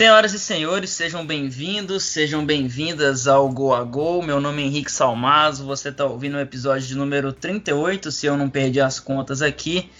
Senhoras 0.00 0.32
e 0.32 0.38
senhores, 0.38 0.88
sejam 0.88 1.26
bem-vindos, 1.26 2.04
sejam 2.04 2.42
bem-vindas 2.42 3.28
ao 3.28 3.46
Go 3.50 3.74
a 3.74 3.84
Go. 3.84 4.22
Meu 4.22 4.40
nome 4.40 4.62
é 4.62 4.64
Henrique 4.64 4.90
Salmazo, 4.90 5.66
você 5.66 5.90
está 5.90 6.06
ouvindo 6.06 6.38
o 6.38 6.40
episódio 6.40 6.88
de 6.88 6.96
número 6.96 7.34
38, 7.34 8.10
se 8.10 8.24
eu 8.24 8.34
não 8.34 8.48
perdi 8.48 8.80
as 8.80 8.98
contas 8.98 9.42
aqui. 9.42 9.90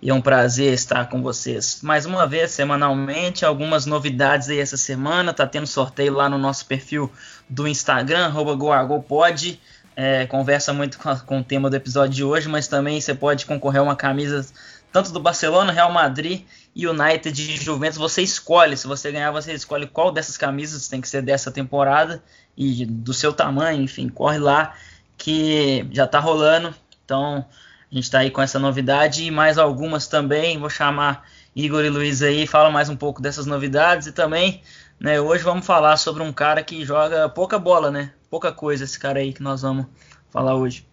E 0.00 0.10
é 0.10 0.14
um 0.14 0.20
prazer 0.20 0.72
estar 0.72 1.08
com 1.08 1.20
vocês 1.20 1.80
mais 1.82 2.06
uma 2.06 2.24
vez, 2.24 2.52
semanalmente. 2.52 3.44
Algumas 3.44 3.84
novidades 3.84 4.48
aí 4.48 4.60
essa 4.60 4.76
semana. 4.76 5.32
Tá 5.32 5.44
tendo 5.44 5.66
sorteio 5.66 6.12
lá 6.12 6.28
no 6.28 6.38
nosso 6.38 6.64
perfil 6.64 7.10
do 7.48 7.66
Instagram, 7.66 8.30
GoAGoPod. 8.30 9.60
É, 9.96 10.24
conversa 10.26 10.72
muito 10.72 11.00
com, 11.00 11.08
a, 11.08 11.18
com 11.18 11.40
o 11.40 11.42
tema 11.42 11.68
do 11.68 11.74
episódio 11.74 12.14
de 12.14 12.22
hoje, 12.22 12.48
mas 12.48 12.68
também 12.68 13.00
você 13.00 13.12
pode 13.12 13.44
concorrer 13.44 13.80
a 13.80 13.82
uma 13.82 13.96
camisa 13.96 14.46
tanto 14.92 15.10
do 15.10 15.18
Barcelona, 15.18 15.72
Real 15.72 15.90
Madrid 15.90 16.42
United 16.78 17.32
de 17.32 17.56
Juventus. 17.56 17.98
Você 17.98 18.22
escolhe, 18.22 18.76
se 18.76 18.86
você 18.86 19.10
ganhar, 19.10 19.32
você 19.32 19.52
escolhe 19.52 19.86
qual 19.86 20.12
dessas 20.12 20.36
camisas 20.36 20.86
tem 20.86 21.00
que 21.00 21.08
ser 21.08 21.22
dessa 21.22 21.50
temporada 21.50 22.22
e 22.56 22.86
do 22.86 23.12
seu 23.12 23.32
tamanho, 23.32 23.82
enfim, 23.82 24.08
corre 24.08 24.38
lá 24.38 24.74
que 25.16 25.86
já 25.90 26.06
tá 26.06 26.20
rolando. 26.20 26.72
Então, 27.04 27.44
a 27.90 27.94
gente 27.94 28.04
está 28.04 28.20
aí 28.20 28.30
com 28.30 28.40
essa 28.40 28.58
novidade 28.58 29.24
e 29.24 29.30
mais 29.30 29.58
algumas 29.58 30.06
também. 30.06 30.58
Vou 30.58 30.70
chamar 30.70 31.28
Igor 31.54 31.84
e 31.84 31.90
Luiz 31.90 32.22
aí, 32.22 32.46
fala 32.46 32.70
mais 32.70 32.88
um 32.88 32.96
pouco 32.96 33.20
dessas 33.20 33.44
novidades 33.44 34.06
e 34.06 34.12
também, 34.12 34.62
né, 35.00 35.20
hoje 35.20 35.42
vamos 35.42 35.66
falar 35.66 35.96
sobre 35.96 36.22
um 36.22 36.32
cara 36.32 36.62
que 36.62 36.84
joga 36.84 37.28
pouca 37.28 37.58
bola, 37.58 37.90
né? 37.90 38.12
Pouca 38.30 38.52
coisa 38.52 38.84
esse 38.84 38.98
cara 38.98 39.18
aí 39.18 39.32
que 39.32 39.42
nós 39.42 39.62
vamos 39.62 39.86
falar 40.30 40.54
hoje. 40.54 40.87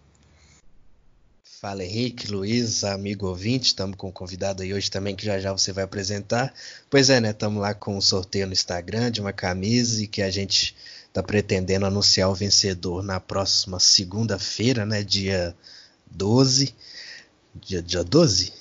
Fala 1.66 1.84
Henrique, 1.84 2.30
Luiz, 2.30 2.84
amigo 2.84 3.26
ouvinte, 3.26 3.66
estamos 3.66 3.96
com 3.96 4.06
um 4.06 4.12
convidado 4.12 4.62
aí 4.62 4.72
hoje 4.72 4.88
também 4.88 5.16
que 5.16 5.26
já 5.26 5.40
já 5.40 5.50
você 5.50 5.72
vai 5.72 5.82
apresentar. 5.82 6.54
Pois 6.88 7.10
é, 7.10 7.20
né, 7.20 7.30
estamos 7.30 7.60
lá 7.60 7.74
com 7.74 7.96
um 7.96 8.00
sorteio 8.00 8.46
no 8.46 8.52
Instagram 8.52 9.10
de 9.10 9.20
uma 9.20 9.32
camisa 9.32 10.00
e 10.00 10.06
que 10.06 10.22
a 10.22 10.30
gente 10.30 10.76
está 11.08 11.24
pretendendo 11.24 11.84
anunciar 11.84 12.30
o 12.30 12.34
vencedor 12.36 13.02
na 13.02 13.18
próxima 13.18 13.80
segunda-feira, 13.80 14.86
né, 14.86 15.02
dia 15.02 15.56
12. 16.08 16.72
Dia, 17.60 17.82
dia 17.82 18.04
12? 18.04 18.52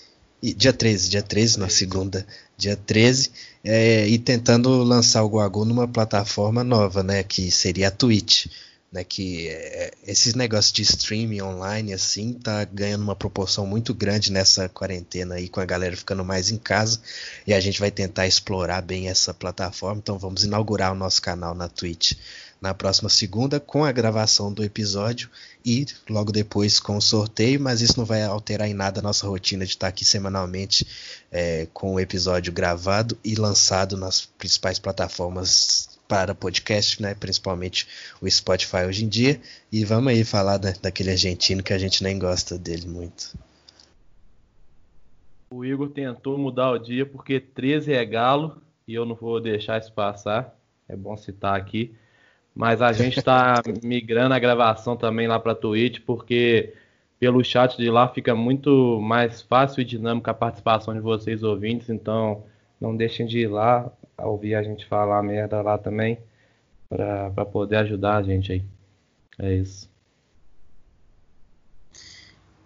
E, 0.42 0.52
dia 0.52 0.74
13, 0.74 1.08
dia 1.08 1.22
13, 1.22 1.60
na 1.60 1.70
segunda, 1.70 2.26
dia 2.58 2.76
13. 2.76 3.30
É, 3.64 4.08
e 4.08 4.18
tentando 4.18 4.82
lançar 4.82 5.22
o 5.22 5.30
Guagu 5.30 5.64
numa 5.64 5.88
plataforma 5.88 6.64
nova, 6.64 7.04
né? 7.04 7.22
Que 7.22 7.52
seria 7.52 7.90
a 7.90 7.92
Twitch. 7.92 8.48
Né, 8.96 9.04
que 9.04 9.50
é, 9.50 9.92
esses 10.08 10.36
negócios 10.36 10.72
de 10.72 10.82
streaming 10.82 11.42
online 11.42 11.92
assim 11.92 12.32
tá 12.32 12.64
ganhando 12.64 13.02
uma 13.02 13.14
proporção 13.14 13.68
muito 13.68 13.94
grande 13.94 14.32
nessa 14.32 14.70
quarentena 14.70 15.36
aí 15.36 15.50
com 15.50 15.60
a 15.60 15.66
galera 15.66 15.98
ficando 15.98 16.24
mais 16.24 16.50
em 16.50 16.58
casa 16.58 17.02
e 17.46 17.54
a 17.54 17.60
gente 17.60 17.78
vai 17.78 17.92
tentar 17.92 18.26
explorar 18.26 18.82
bem 18.82 19.10
essa 19.10 19.34
plataforma. 19.34 20.00
Então 20.02 20.18
vamos 20.18 20.46
inaugurar 20.46 20.94
o 20.94 20.96
nosso 20.96 21.22
canal 21.22 21.54
na 21.54 21.68
Twitch 21.68 22.14
na 22.62 22.74
próxima 22.74 23.10
segunda 23.10 23.60
com 23.60 23.84
a 23.84 23.92
gravação 23.92 24.54
do 24.54 24.64
episódio 24.64 25.30
e 25.66 25.86
logo 26.10 26.32
depois 26.32 26.80
com 26.80 26.96
o 26.96 27.02
sorteio, 27.02 27.60
mas 27.60 27.82
isso 27.82 27.98
não 27.98 28.06
vai 28.06 28.24
alterar 28.24 28.70
em 28.70 28.74
nada 28.74 29.02
a 29.02 29.04
nossa 29.04 29.28
rotina 29.28 29.66
de 29.66 29.72
estar 29.72 29.90
aqui 29.90 30.06
semanalmente 30.06 30.88
é, 31.30 31.68
com 31.74 31.96
o 31.96 32.00
episódio 32.00 32.54
gravado 32.54 33.18
e 33.26 33.36
lançado 33.36 33.98
nas 33.98 34.26
principais 34.26 34.80
plataformas 34.80 35.95
para 36.08 36.36
podcast, 36.36 37.02
né? 37.02 37.16
principalmente 37.16 37.88
o 38.22 38.30
Spotify 38.30 38.86
hoje 38.88 39.06
em 39.06 39.08
dia. 39.08 39.40
E 39.72 39.84
vamos 39.84 40.12
aí 40.12 40.24
falar 40.24 40.58
da, 40.58 40.72
daquele 40.72 41.12
argentino 41.12 41.64
que 41.64 41.74
a 41.74 41.78
gente 41.78 42.04
nem 42.04 42.18
gosta 42.18 42.58
dele 42.58 42.88
muito. 42.88 43.38
O 45.50 45.64
Igor 45.64 45.90
tentou 45.90 46.38
mudar 46.38 46.72
o 46.72 46.78
dia 46.78 47.06
porque 47.06 47.40
13 47.40 47.94
é 47.94 48.06
galo 48.06 48.62
e 48.88 48.94
eu 48.94 49.06
não 49.06 49.16
vou 49.16 49.40
deixar 49.40 49.80
isso 49.80 49.92
passar. 49.92 50.56
É 50.88 50.96
bom 50.96 51.16
citar 51.18 51.56
aqui. 51.56 51.96
Mas 52.54 52.82
a 52.82 52.92
gente 52.94 53.20
está 53.20 53.62
migrando 53.84 54.34
a 54.34 54.40
gravação 54.40 54.96
também 54.96 55.28
lá 55.28 55.40
para 55.40 55.52
a 55.52 55.56
Twitch, 55.56 56.00
porque 56.06 56.74
pelo 57.20 57.44
chat 57.44 57.78
de 57.78 57.90
lá 57.90 58.08
fica 58.08 58.36
muito 58.36 59.00
mais 59.02 59.42
fácil 59.42 59.82
e 59.82 59.86
dinâmica 59.86 60.32
a 60.32 60.34
participação 60.34 60.94
de 60.94 61.00
vocês 61.00 61.44
ouvintes. 61.44 61.90
Então, 61.90 62.44
não 62.80 62.96
deixem 62.96 63.26
de 63.26 63.40
ir 63.40 63.48
lá, 63.48 63.92
ouvir 64.18 64.56
a 64.56 64.64
gente 64.64 64.86
falar 64.86 65.22
merda 65.24 65.62
lá 65.62 65.78
também, 65.78 66.20
para 66.90 67.46
poder 67.46 67.78
ajudar 67.78 68.18
a 68.18 68.24
gente 68.24 68.52
aí. 68.52 68.64
É 69.40 69.54
isso. 69.54 69.90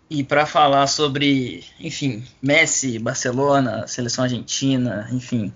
E 0.09 0.23
para 0.23 0.45
falar 0.45 0.87
sobre, 0.87 1.63
enfim, 1.79 2.23
Messi, 2.41 2.97
Barcelona, 2.97 3.85
seleção 3.85 4.23
argentina, 4.23 5.07
enfim, 5.11 5.53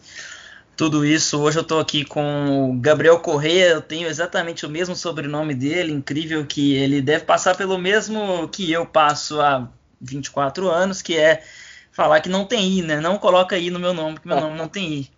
tudo 0.77 1.03
isso. 1.03 1.39
Hoje 1.39 1.57
eu 1.57 1.63
estou 1.63 1.79
aqui 1.79 2.05
com 2.05 2.69
o 2.69 2.79
Gabriel 2.79 3.19
Correia, 3.19 3.69
eu 3.69 3.81
tenho 3.81 4.07
exatamente 4.07 4.63
o 4.63 4.69
mesmo 4.69 4.95
sobrenome 4.95 5.55
dele, 5.55 5.91
incrível 5.91 6.45
que 6.45 6.75
ele 6.75 7.01
deve 7.01 7.25
passar 7.25 7.57
pelo 7.57 7.79
mesmo 7.79 8.47
que 8.49 8.71
eu 8.71 8.85
passo 8.85 9.41
há 9.41 9.67
24 9.99 10.69
anos, 10.69 11.01
que 11.01 11.17
é 11.17 11.43
falar 11.91 12.21
que 12.21 12.29
não 12.29 12.45
tem 12.45 12.77
I, 12.77 12.81
né? 12.83 12.99
Não 12.99 13.17
coloca 13.17 13.57
I 13.57 13.71
no 13.71 13.79
meu 13.79 13.93
nome, 13.93 14.15
porque 14.15 14.27
meu 14.27 14.39
nome 14.39 14.55
não 14.55 14.67
tem 14.67 14.93
I. 14.93 15.11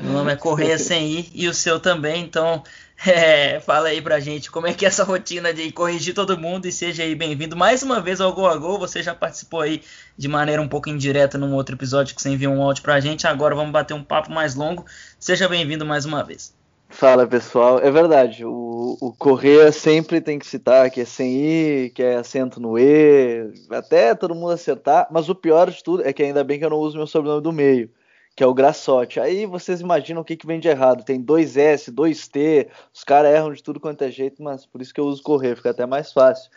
Meu 0.00 0.12
nome 0.12 0.32
é 0.32 0.36
Correia 0.36 0.78
sem 0.78 1.10
I 1.10 1.30
e 1.34 1.48
o 1.48 1.54
seu 1.54 1.80
também, 1.80 2.22
então 2.22 2.62
é, 3.04 3.58
fala 3.58 3.88
aí 3.88 4.00
pra 4.00 4.20
gente 4.20 4.48
como 4.48 4.68
é 4.68 4.72
que 4.72 4.84
é 4.84 4.88
essa 4.88 5.02
rotina 5.02 5.52
de 5.52 5.72
corrigir 5.72 6.14
todo 6.14 6.38
mundo 6.38 6.66
e 6.66 6.72
seja 6.72 7.02
aí 7.02 7.16
bem-vindo 7.16 7.56
mais 7.56 7.82
uma 7.82 8.00
vez 8.00 8.20
ao 8.20 8.32
Go 8.32 8.46
a 8.46 8.56
Go. 8.56 8.78
Você 8.78 9.02
já 9.02 9.12
participou 9.12 9.60
aí 9.60 9.82
de 10.16 10.28
maneira 10.28 10.62
um 10.62 10.68
pouco 10.68 10.88
indireta 10.88 11.36
num 11.36 11.52
outro 11.52 11.74
episódio 11.74 12.14
que 12.14 12.22
você 12.22 12.30
enviou 12.30 12.54
um 12.54 12.62
áudio 12.62 12.82
pra 12.82 13.00
gente. 13.00 13.26
Agora 13.26 13.56
vamos 13.56 13.72
bater 13.72 13.92
um 13.92 14.04
papo 14.04 14.30
mais 14.30 14.54
longo. 14.54 14.84
Seja 15.18 15.48
bem-vindo 15.48 15.84
mais 15.84 16.04
uma 16.04 16.22
vez. 16.22 16.56
Fala 16.88 17.26
pessoal, 17.26 17.80
é 17.80 17.90
verdade. 17.90 18.44
O, 18.44 18.96
o 19.00 19.12
Correia 19.12 19.72
sempre 19.72 20.20
tem 20.20 20.38
que 20.38 20.46
citar 20.46 20.90
que 20.90 21.00
é 21.00 21.04
sem 21.04 21.34
I, 21.34 21.90
que 21.90 22.02
é 22.04 22.16
acento 22.16 22.60
no 22.60 22.78
E, 22.78 23.52
até 23.70 24.14
todo 24.14 24.34
mundo 24.34 24.52
acertar. 24.52 25.08
Mas 25.10 25.28
o 25.28 25.34
pior 25.34 25.68
de 25.70 25.82
tudo 25.82 26.06
é 26.06 26.12
que 26.12 26.22
ainda 26.22 26.44
bem 26.44 26.58
que 26.58 26.64
eu 26.64 26.70
não 26.70 26.78
uso 26.78 26.96
meu 26.96 27.06
sobrenome 27.06 27.42
do 27.42 27.52
meio 27.52 27.90
que 28.38 28.44
é 28.44 28.46
o 28.46 28.54
Grassotti. 28.54 29.18
Aí 29.18 29.46
vocês 29.46 29.80
imaginam 29.80 30.22
o 30.22 30.24
que, 30.24 30.36
que 30.36 30.46
vem 30.46 30.60
de 30.60 30.68
errado. 30.68 31.02
Tem 31.02 31.20
dois 31.20 31.56
S, 31.56 31.90
dois 31.90 32.28
T, 32.28 32.68
os 32.94 33.02
caras 33.02 33.34
erram 33.34 33.52
de 33.52 33.60
tudo 33.60 33.80
quanto 33.80 34.02
é 34.02 34.12
jeito, 34.12 34.40
mas 34.40 34.64
por 34.64 34.80
isso 34.80 34.94
que 34.94 35.00
eu 35.00 35.06
uso 35.06 35.20
correr, 35.24 35.56
fica 35.56 35.70
até 35.70 35.84
mais 35.84 36.12
fácil. 36.12 36.48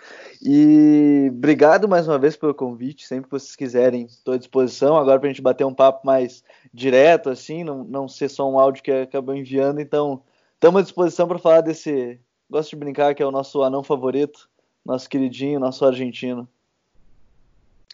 E 0.44 1.30
obrigado 1.32 1.90
mais 1.90 2.08
uma 2.08 2.20
vez 2.20 2.38
pelo 2.38 2.54
convite. 2.54 3.08
Sempre 3.08 3.26
que 3.26 3.32
vocês 3.32 3.56
quiserem, 3.56 4.06
estou 4.06 4.36
à 4.36 4.38
disposição. 4.38 4.96
Agora 4.96 5.20
para 5.20 5.28
a 5.28 5.32
gente 5.32 5.42
bater 5.42 5.66
um 5.66 5.74
papo 5.74 6.06
mais 6.06 6.44
direto, 6.72 7.32
assim, 7.32 7.64
não, 7.64 7.84
não 7.84 8.08
ser 8.08 8.30
só 8.30 8.48
um 8.48 8.60
áudio 8.60 8.84
que 8.84 8.92
acabou 8.92 9.36
enviando. 9.36 9.82
Então, 9.82 10.22
estamos 10.54 10.82
à 10.82 10.84
disposição 10.84 11.28
para 11.28 11.40
falar 11.40 11.62
desse. 11.62 12.20
Gosto 12.48 12.70
de 12.70 12.76
brincar 12.76 13.16
que 13.16 13.24
é 13.24 13.26
o 13.26 13.32
nosso 13.32 13.64
anão 13.64 13.82
favorito, 13.82 14.48
nosso 14.86 15.10
queridinho, 15.10 15.60
nosso 15.60 15.84
argentino. 15.84 16.48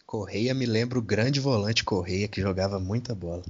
Correia 0.04 0.52
me 0.52 0.66
lembra 0.66 0.98
o 0.98 1.02
grande 1.02 1.40
volante 1.40 1.82
Correia 1.82 2.28
que 2.28 2.42
jogava 2.42 2.78
muita 2.78 3.14
bola. 3.14 3.44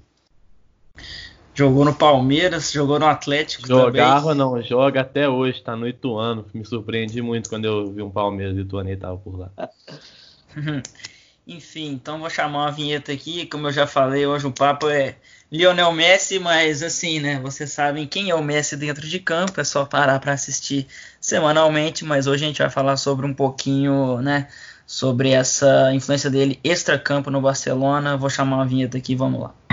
Jogou 1.58 1.84
no 1.84 1.92
Palmeiras, 1.92 2.70
jogou 2.70 3.00
no 3.00 3.06
Atlético 3.06 3.66
Jogava 3.66 4.30
também. 4.30 4.38
não, 4.38 4.62
joga 4.62 5.00
até 5.00 5.28
hoje, 5.28 5.60
tá 5.60 5.74
no 5.74 5.88
Ituano. 5.88 6.46
Me 6.54 6.64
surpreendi 6.64 7.20
muito 7.20 7.48
quando 7.48 7.64
eu 7.64 7.92
vi 7.92 8.00
um 8.00 8.10
Palmeiras 8.10 8.56
e 8.56 8.60
Ituano 8.60 8.88
e 8.90 8.96
tava 8.96 9.16
por 9.16 9.36
lá. 9.40 9.50
Enfim, 11.48 11.92
então 11.92 12.20
vou 12.20 12.30
chamar 12.30 12.66
uma 12.66 12.70
vinheta 12.70 13.10
aqui. 13.10 13.46
Como 13.46 13.66
eu 13.66 13.72
já 13.72 13.86
falei, 13.86 14.24
hoje 14.24 14.46
o 14.46 14.52
papo 14.52 14.88
é 14.88 15.16
Lionel 15.50 15.90
Messi, 15.92 16.38
mas 16.38 16.82
assim, 16.82 17.18
né? 17.18 17.40
Vocês 17.40 17.72
sabem 17.72 18.06
quem 18.06 18.30
é 18.30 18.34
o 18.34 18.44
Messi 18.44 18.76
dentro 18.76 19.08
de 19.08 19.18
campo, 19.18 19.60
é 19.60 19.64
só 19.64 19.84
parar 19.84 20.20
para 20.20 20.34
assistir 20.34 20.86
semanalmente. 21.20 22.04
Mas 22.04 22.26
hoje 22.28 22.44
a 22.44 22.48
gente 22.48 22.62
vai 22.62 22.70
falar 22.70 22.96
sobre 22.98 23.26
um 23.26 23.34
pouquinho, 23.34 24.20
né? 24.20 24.46
Sobre 24.86 25.30
essa 25.30 25.92
influência 25.92 26.30
dele 26.30 26.60
extra-campo 26.62 27.30
no 27.30 27.40
Barcelona. 27.40 28.16
Vou 28.16 28.30
chamar 28.30 28.56
uma 28.58 28.66
vinheta 28.66 28.98
aqui, 28.98 29.16
vamos 29.16 29.40
lá. 29.40 29.67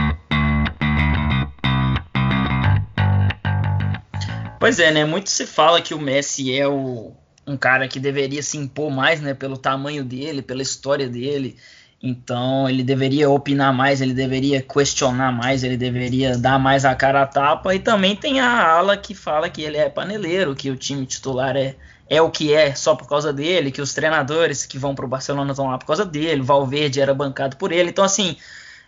Pois 4.66 4.80
é, 4.80 4.90
né? 4.90 5.06
Muito 5.06 5.30
se 5.30 5.46
fala 5.46 5.80
que 5.80 5.94
o 5.94 6.00
Messi 6.00 6.52
é 6.52 6.68
o, 6.68 7.12
um 7.46 7.56
cara 7.56 7.88
que 7.88 8.00
deveria 8.00 8.42
se 8.42 8.58
impor 8.58 8.90
mais, 8.90 9.22
né? 9.22 9.36
Pelo 9.36 9.60
tamanho 9.60 10.04
dele, 10.04 10.42
pela 10.42 10.64
história 10.64 11.08
dele. 11.08 11.56
Então 12.02 12.68
ele 12.68 12.82
deveria 12.82 13.30
opinar 13.30 13.72
mais, 13.72 14.02
ele 14.02 14.16
deveria 14.16 14.64
questionar 14.64 15.32
mais, 15.32 15.64
ele 15.64 15.78
deveria 15.78 16.36
dar 16.36 16.58
mais 16.58 16.84
a 16.84 16.96
cara 16.96 17.22
a 17.22 17.28
tapa. 17.28 17.76
E 17.76 17.80
também 17.80 18.16
tem 18.16 18.40
a 18.40 18.68
ala 18.68 18.98
que 18.98 19.14
fala 19.14 19.52
que 19.52 19.62
ele 19.62 19.78
é 19.78 19.88
paneleiro, 19.88 20.56
que 20.56 20.72
o 20.72 20.76
time 20.76 21.06
titular 21.06 21.56
é, 21.56 21.76
é 22.10 22.20
o 22.20 22.32
que 22.32 22.52
é 22.52 22.74
só 22.74 22.96
por 22.96 23.08
causa 23.08 23.32
dele, 23.32 23.72
que 23.72 23.84
os 23.84 23.94
treinadores 23.94 24.66
que 24.66 24.80
vão 24.80 24.96
para 24.96 25.06
o 25.06 25.08
Barcelona 25.08 25.52
estão 25.52 25.68
lá 25.68 25.78
por 25.78 25.86
causa 25.86 26.04
dele, 26.04 26.42
Valverde 26.42 27.00
era 27.00 27.14
bancado 27.14 27.56
por 27.58 27.72
ele. 27.72 27.92
Então, 27.92 28.04
assim, 28.04 28.36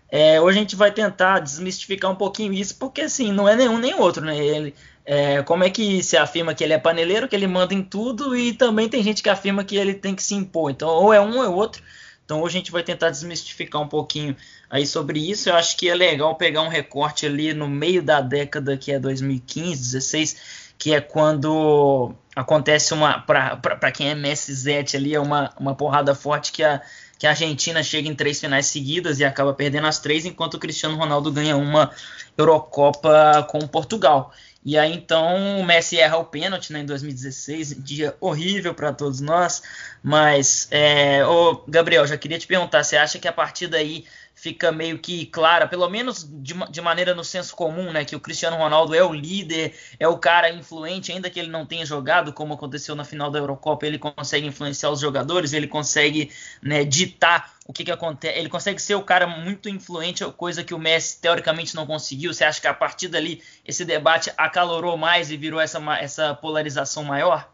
é, 0.09 0.39
hoje 0.39 0.57
a 0.57 0.61
gente 0.61 0.75
vai 0.75 0.91
tentar 0.91 1.39
desmistificar 1.39 2.11
um 2.11 2.15
pouquinho 2.15 2.53
isso, 2.53 2.75
porque 2.77 3.01
assim, 3.01 3.31
não 3.31 3.47
é 3.47 3.55
nenhum 3.55 3.77
nem 3.77 3.93
outro, 3.95 4.23
né? 4.23 4.37
Ele, 4.37 4.73
é, 5.05 5.41
como 5.43 5.63
é 5.63 5.69
que 5.69 6.03
se 6.03 6.17
afirma 6.17 6.53
que 6.53 6.63
ele 6.63 6.73
é 6.73 6.77
paneleiro, 6.77 7.27
que 7.27 7.35
ele 7.35 7.47
manda 7.47 7.73
em 7.73 7.83
tudo, 7.83 8.35
e 8.35 8.53
também 8.53 8.89
tem 8.89 9.03
gente 9.03 9.23
que 9.23 9.29
afirma 9.29 9.63
que 9.63 9.75
ele 9.75 9.93
tem 9.93 10.15
que 10.15 10.23
se 10.23 10.35
impor. 10.35 10.71
Então, 10.71 10.89
ou 10.89 11.13
é 11.13 11.19
um 11.19 11.37
ou 11.37 11.43
é 11.43 11.49
outro. 11.49 11.81
Então 12.27 12.41
hoje 12.41 12.57
a 12.57 12.59
gente 12.59 12.73
vai 12.73 12.83
tentar 12.83 13.09
desmistificar 13.09 13.81
um 13.81 13.87
pouquinho 13.87 14.35
aí 14.69 14.85
sobre 14.85 15.17
isso. 15.31 15.47
Eu 15.47 15.55
acho 15.55 15.77
que 15.77 15.89
é 15.89 15.95
legal 15.95 16.35
pegar 16.35 16.61
um 16.61 16.67
recorte 16.67 17.25
ali 17.25 17.53
no 17.53 17.69
meio 17.69 18.03
da 18.03 18.19
década 18.19 18.75
que 18.75 18.91
é 18.91 18.99
2015, 18.99 19.81
16, 19.81 20.73
que 20.77 20.93
é 20.93 20.99
quando 20.99 22.13
acontece 22.35 22.93
uma 22.93 23.21
para 23.21 23.91
quem 23.93 24.09
é 24.09 24.15
Messi 24.15 24.53
Zete 24.53 24.97
ali 24.97 25.15
é 25.15 25.19
uma, 25.21 25.53
uma 25.57 25.73
porrada 25.73 26.13
forte 26.13 26.51
que 26.51 26.61
a 26.61 26.81
que 27.17 27.25
a 27.25 27.31
Argentina 27.31 27.81
chega 27.83 28.07
em 28.07 28.15
três 28.15 28.39
finais 28.39 28.67
seguidas 28.67 29.19
e 29.19 29.25
acaba 29.25 29.53
perdendo 29.53 29.87
as 29.87 29.99
três, 29.99 30.25
enquanto 30.25 30.55
o 30.55 30.59
Cristiano 30.59 30.95
Ronaldo 30.95 31.31
ganha 31.31 31.55
uma 31.57 31.91
Eurocopa 32.37 33.47
com 33.49 33.59
Portugal. 33.67 34.31
E 34.63 34.77
aí 34.77 34.93
então 34.93 35.59
o 35.59 35.65
Messi 35.65 35.97
erra 35.97 36.17
o 36.17 36.25
pênalti 36.25 36.73
né, 36.73 36.81
em 36.81 36.85
2016, 36.85 37.71
um 37.71 37.81
dia 37.81 38.15
horrível 38.19 38.73
para 38.73 38.91
todos 38.91 39.21
nós. 39.21 39.63
Mas, 40.03 40.67
é, 40.71 41.25
ô, 41.25 41.63
Gabriel, 41.67 42.05
já 42.05 42.17
queria 42.17 42.37
te 42.37 42.45
perguntar, 42.45 42.83
você 42.83 42.97
acha 42.97 43.17
que 43.17 43.27
a 43.27 43.33
partir 43.33 43.67
daí 43.67 44.05
fica 44.47 44.71
meio 44.71 44.97
que 44.97 45.25
clara, 45.25 45.67
pelo 45.67 45.89
menos 45.89 46.23
de, 46.23 46.53
de, 46.69 46.81
maneira 46.81 47.13
no 47.13 47.23
senso 47.23 47.53
comum, 47.53 47.91
né, 47.91 48.05
que 48.05 48.15
o 48.15 48.19
Cristiano 48.19 48.55
Ronaldo 48.55 48.95
é 48.95 49.03
o 49.03 49.13
líder, 49.13 49.73
é 49.99 50.07
o 50.07 50.17
cara 50.17 50.49
influente, 50.49 51.11
ainda 51.11 51.29
que 51.29 51.37
ele 51.37 51.49
não 51.49 51.65
tenha 51.65 51.85
jogado, 51.85 52.31
como 52.31 52.53
aconteceu 52.53 52.95
na 52.95 53.03
final 53.03 53.29
da 53.29 53.39
Eurocopa, 53.39 53.85
ele 53.85 53.99
consegue 53.99 54.47
influenciar 54.47 54.89
os 54.89 55.01
jogadores, 55.01 55.51
ele 55.51 55.67
consegue 55.67 56.31
né, 56.61 56.85
ditar 56.85 57.53
o 57.67 57.73
que, 57.73 57.83
que 57.83 57.91
acontece, 57.91 58.39
ele 58.39 58.47
consegue 58.47 58.81
ser 58.81 58.95
o 58.95 59.03
cara 59.03 59.27
muito 59.27 59.67
influente, 59.67 60.23
coisa 60.37 60.63
que 60.63 60.73
o 60.73 60.79
Messi 60.79 61.19
teoricamente 61.19 61.75
não 61.75 61.85
conseguiu. 61.85 62.33
Você 62.33 62.45
acha 62.45 62.61
que 62.61 62.67
a 62.67 62.73
partir 62.73 63.09
dali 63.09 63.43
esse 63.65 63.83
debate 63.83 64.31
acalorou 64.37 64.95
mais 64.95 65.29
e 65.29 65.35
virou 65.35 65.59
essa, 65.59 65.81
essa 65.99 66.33
polarização 66.33 67.03
maior? 67.03 67.51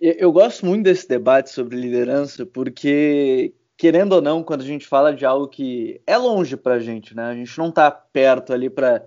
Eu 0.00 0.32
gosto 0.32 0.64
muito 0.64 0.84
desse 0.84 1.06
debate 1.06 1.50
sobre 1.50 1.76
liderança, 1.76 2.46
porque 2.46 3.52
querendo 3.82 4.12
ou 4.12 4.22
não, 4.22 4.44
quando 4.44 4.60
a 4.60 4.64
gente 4.64 4.86
fala 4.86 5.12
de 5.12 5.26
algo 5.26 5.48
que 5.48 6.00
é 6.06 6.16
longe 6.16 6.56
para 6.56 6.74
a 6.74 6.78
gente, 6.78 7.16
né? 7.16 7.24
A 7.24 7.34
gente 7.34 7.58
não 7.58 7.68
está 7.68 7.90
perto 7.90 8.52
ali 8.52 8.70
para 8.70 9.04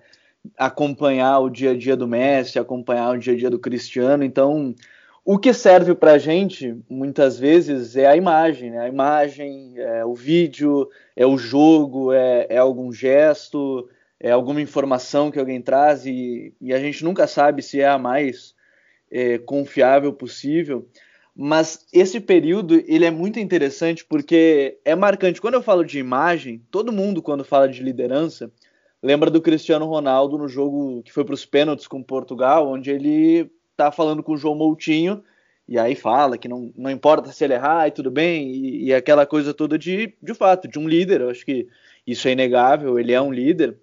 acompanhar 0.58 1.40
o 1.40 1.50
dia 1.50 1.72
a 1.72 1.78
dia 1.78 1.96
do 1.96 2.06
Messi, 2.06 2.60
acompanhar 2.60 3.12
o 3.12 3.18
dia 3.18 3.32
a 3.32 3.38
dia 3.38 3.50
do 3.50 3.58
Cristiano. 3.58 4.22
Então, 4.22 4.76
o 5.24 5.40
que 5.40 5.54
serve 5.54 5.96
para 5.96 6.12
a 6.12 6.18
gente, 6.18 6.76
muitas 6.90 7.40
vezes, 7.40 7.96
é 7.96 8.06
a 8.06 8.18
imagem, 8.18 8.72
né? 8.72 8.80
A 8.80 8.90
imagem, 8.90 9.76
é 9.78 10.04
o 10.04 10.14
vídeo, 10.14 10.90
é 11.16 11.26
o 11.26 11.38
jogo, 11.38 12.12
é, 12.12 12.46
é 12.50 12.58
algum 12.58 12.92
gesto, 12.92 13.88
é 14.20 14.32
alguma 14.32 14.60
informação 14.60 15.32
que 15.32 15.40
alguém 15.40 15.62
traz 15.62 16.06
e, 16.06 16.54
e 16.60 16.74
a 16.74 16.80
gente 16.82 17.02
nunca 17.02 17.28
sabe 17.28 17.62
se 17.62 17.80
é 17.80 17.88
a 17.88 17.98
mais 17.98 18.54
é, 19.10 19.38
confiável 19.38 20.12
possível. 20.12 20.86
Mas 21.36 21.86
esse 21.92 22.22
período 22.22 22.82
ele 22.88 23.04
é 23.04 23.12
muito 23.12 23.40
interessante 23.40 24.06
porque 24.06 24.80
é 24.86 24.96
marcante. 24.96 25.42
Quando 25.42 25.56
eu 25.56 25.62
falo 25.62 25.84
de 25.84 26.00
imagem, 26.00 26.62
todo 26.72 26.94
mundo 26.94 27.22
quando 27.22 27.44
fala 27.44 27.68
de 27.68 27.84
liderança 27.84 28.50
lembra 29.04 29.30
do 29.30 29.42
Cristiano 29.42 29.86
Ronaldo 29.86 30.38
no 30.38 30.48
jogo 30.48 31.04
que 31.04 31.12
foi 31.12 31.26
para 31.26 31.36
os 31.36 31.46
pênaltis 31.46 31.88
com 31.88 32.02
Portugal, 32.02 32.72
onde 32.72 32.90
ele 32.90 33.52
tá 33.76 33.92
falando 33.92 34.24
com 34.24 34.34
o 34.34 34.38
João 34.38 34.56
Moutinho 34.56 35.22
e 35.68 35.78
aí 35.78 35.94
fala 35.96 36.38
que 36.38 36.48
não, 36.48 36.72
não 36.76 36.90
importa 36.90 37.32
se 37.32 37.44
ele 37.44 37.54
errar 37.54 37.88
e 37.88 37.92
tudo 37.92 38.10
bem 38.10 38.52
e, 38.52 38.86
e 38.86 38.94
aquela 38.94 39.26
coisa 39.26 39.54
toda 39.54 39.78
de 39.78 40.16
de 40.22 40.34
fato 40.34 40.70
de 40.70 40.80
um 40.80 40.88
líder. 40.88 41.20
Eu 41.22 41.30
acho 41.30 41.46
que 41.46 41.68
isso 42.08 42.28
é 42.28 42.32
inegável. 42.32 42.98
Ele 42.98 43.12
é 43.12 43.22
um 43.22 43.32
líder. 43.32 43.78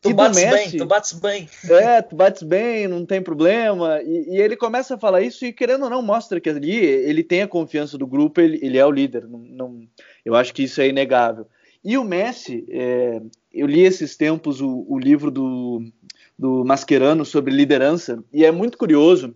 Tu 0.00 0.14
bates 0.14 0.40
Messi, 0.40 0.70
bem, 0.70 0.78
tu 0.78 0.86
bates 0.86 1.12
bem. 1.12 1.48
É, 1.68 2.02
tu 2.02 2.14
bates 2.14 2.42
bem, 2.44 2.86
não 2.86 3.04
tem 3.04 3.20
problema. 3.20 4.00
E, 4.02 4.36
e, 4.36 4.40
ele 4.40 4.56
começa 4.56 4.94
a 4.94 4.98
falar 4.98 5.22
isso 5.22 5.44
e, 5.44 5.52
querendo 5.52 5.84
ou 5.84 5.90
não, 5.90 6.00
mostra 6.00 6.40
que 6.40 6.48
ali 6.48 6.76
ele 6.76 7.24
tem 7.24 7.42
a 7.42 7.48
confiança 7.48 7.98
do 7.98 8.06
grupo, 8.06 8.40
ele, 8.40 8.60
ele 8.62 8.78
é 8.78 8.86
o 8.86 8.92
líder. 8.92 9.26
Não, 9.26 9.40
não, 9.40 9.88
eu 10.24 10.36
acho 10.36 10.54
que 10.54 10.62
isso 10.62 10.80
é 10.80 10.88
inegável. 10.88 11.48
E 11.84 11.98
o 11.98 12.04
Messi, 12.04 12.64
é, 12.70 13.20
eu 13.52 13.66
li 13.66 13.80
esses 13.80 14.16
tempos 14.16 14.60
o, 14.60 14.86
o 14.88 14.98
livro 14.98 15.32
do, 15.32 15.82
do 16.38 16.64
Mascherano 16.64 17.24
sobre 17.24 17.52
liderança, 17.52 18.22
e 18.32 18.44
é 18.44 18.52
muito 18.52 18.78
curioso 18.78 19.34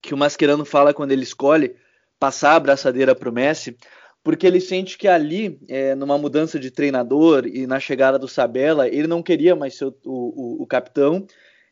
que 0.00 0.14
o 0.14 0.16
Mascherano 0.16 0.64
fala 0.64 0.94
quando 0.94 1.12
ele 1.12 1.24
escolhe 1.24 1.74
passar 2.18 2.52
a 2.52 2.56
abraçadeira 2.56 3.14
para 3.14 3.28
o 3.28 3.32
Messi, 3.32 3.76
porque 4.22 4.46
ele 4.46 4.60
sente 4.60 4.98
que 4.98 5.08
ali, 5.08 5.58
é, 5.68 5.94
numa 5.94 6.18
mudança 6.18 6.58
de 6.58 6.70
treinador 6.70 7.46
e 7.46 7.66
na 7.66 7.80
chegada 7.80 8.18
do 8.18 8.28
Sabella, 8.28 8.86
ele 8.86 9.06
não 9.06 9.22
queria 9.22 9.56
mais 9.56 9.76
ser 9.76 9.86
o, 9.86 9.94
o, 10.04 10.62
o, 10.62 10.66
capitão. 10.66 11.26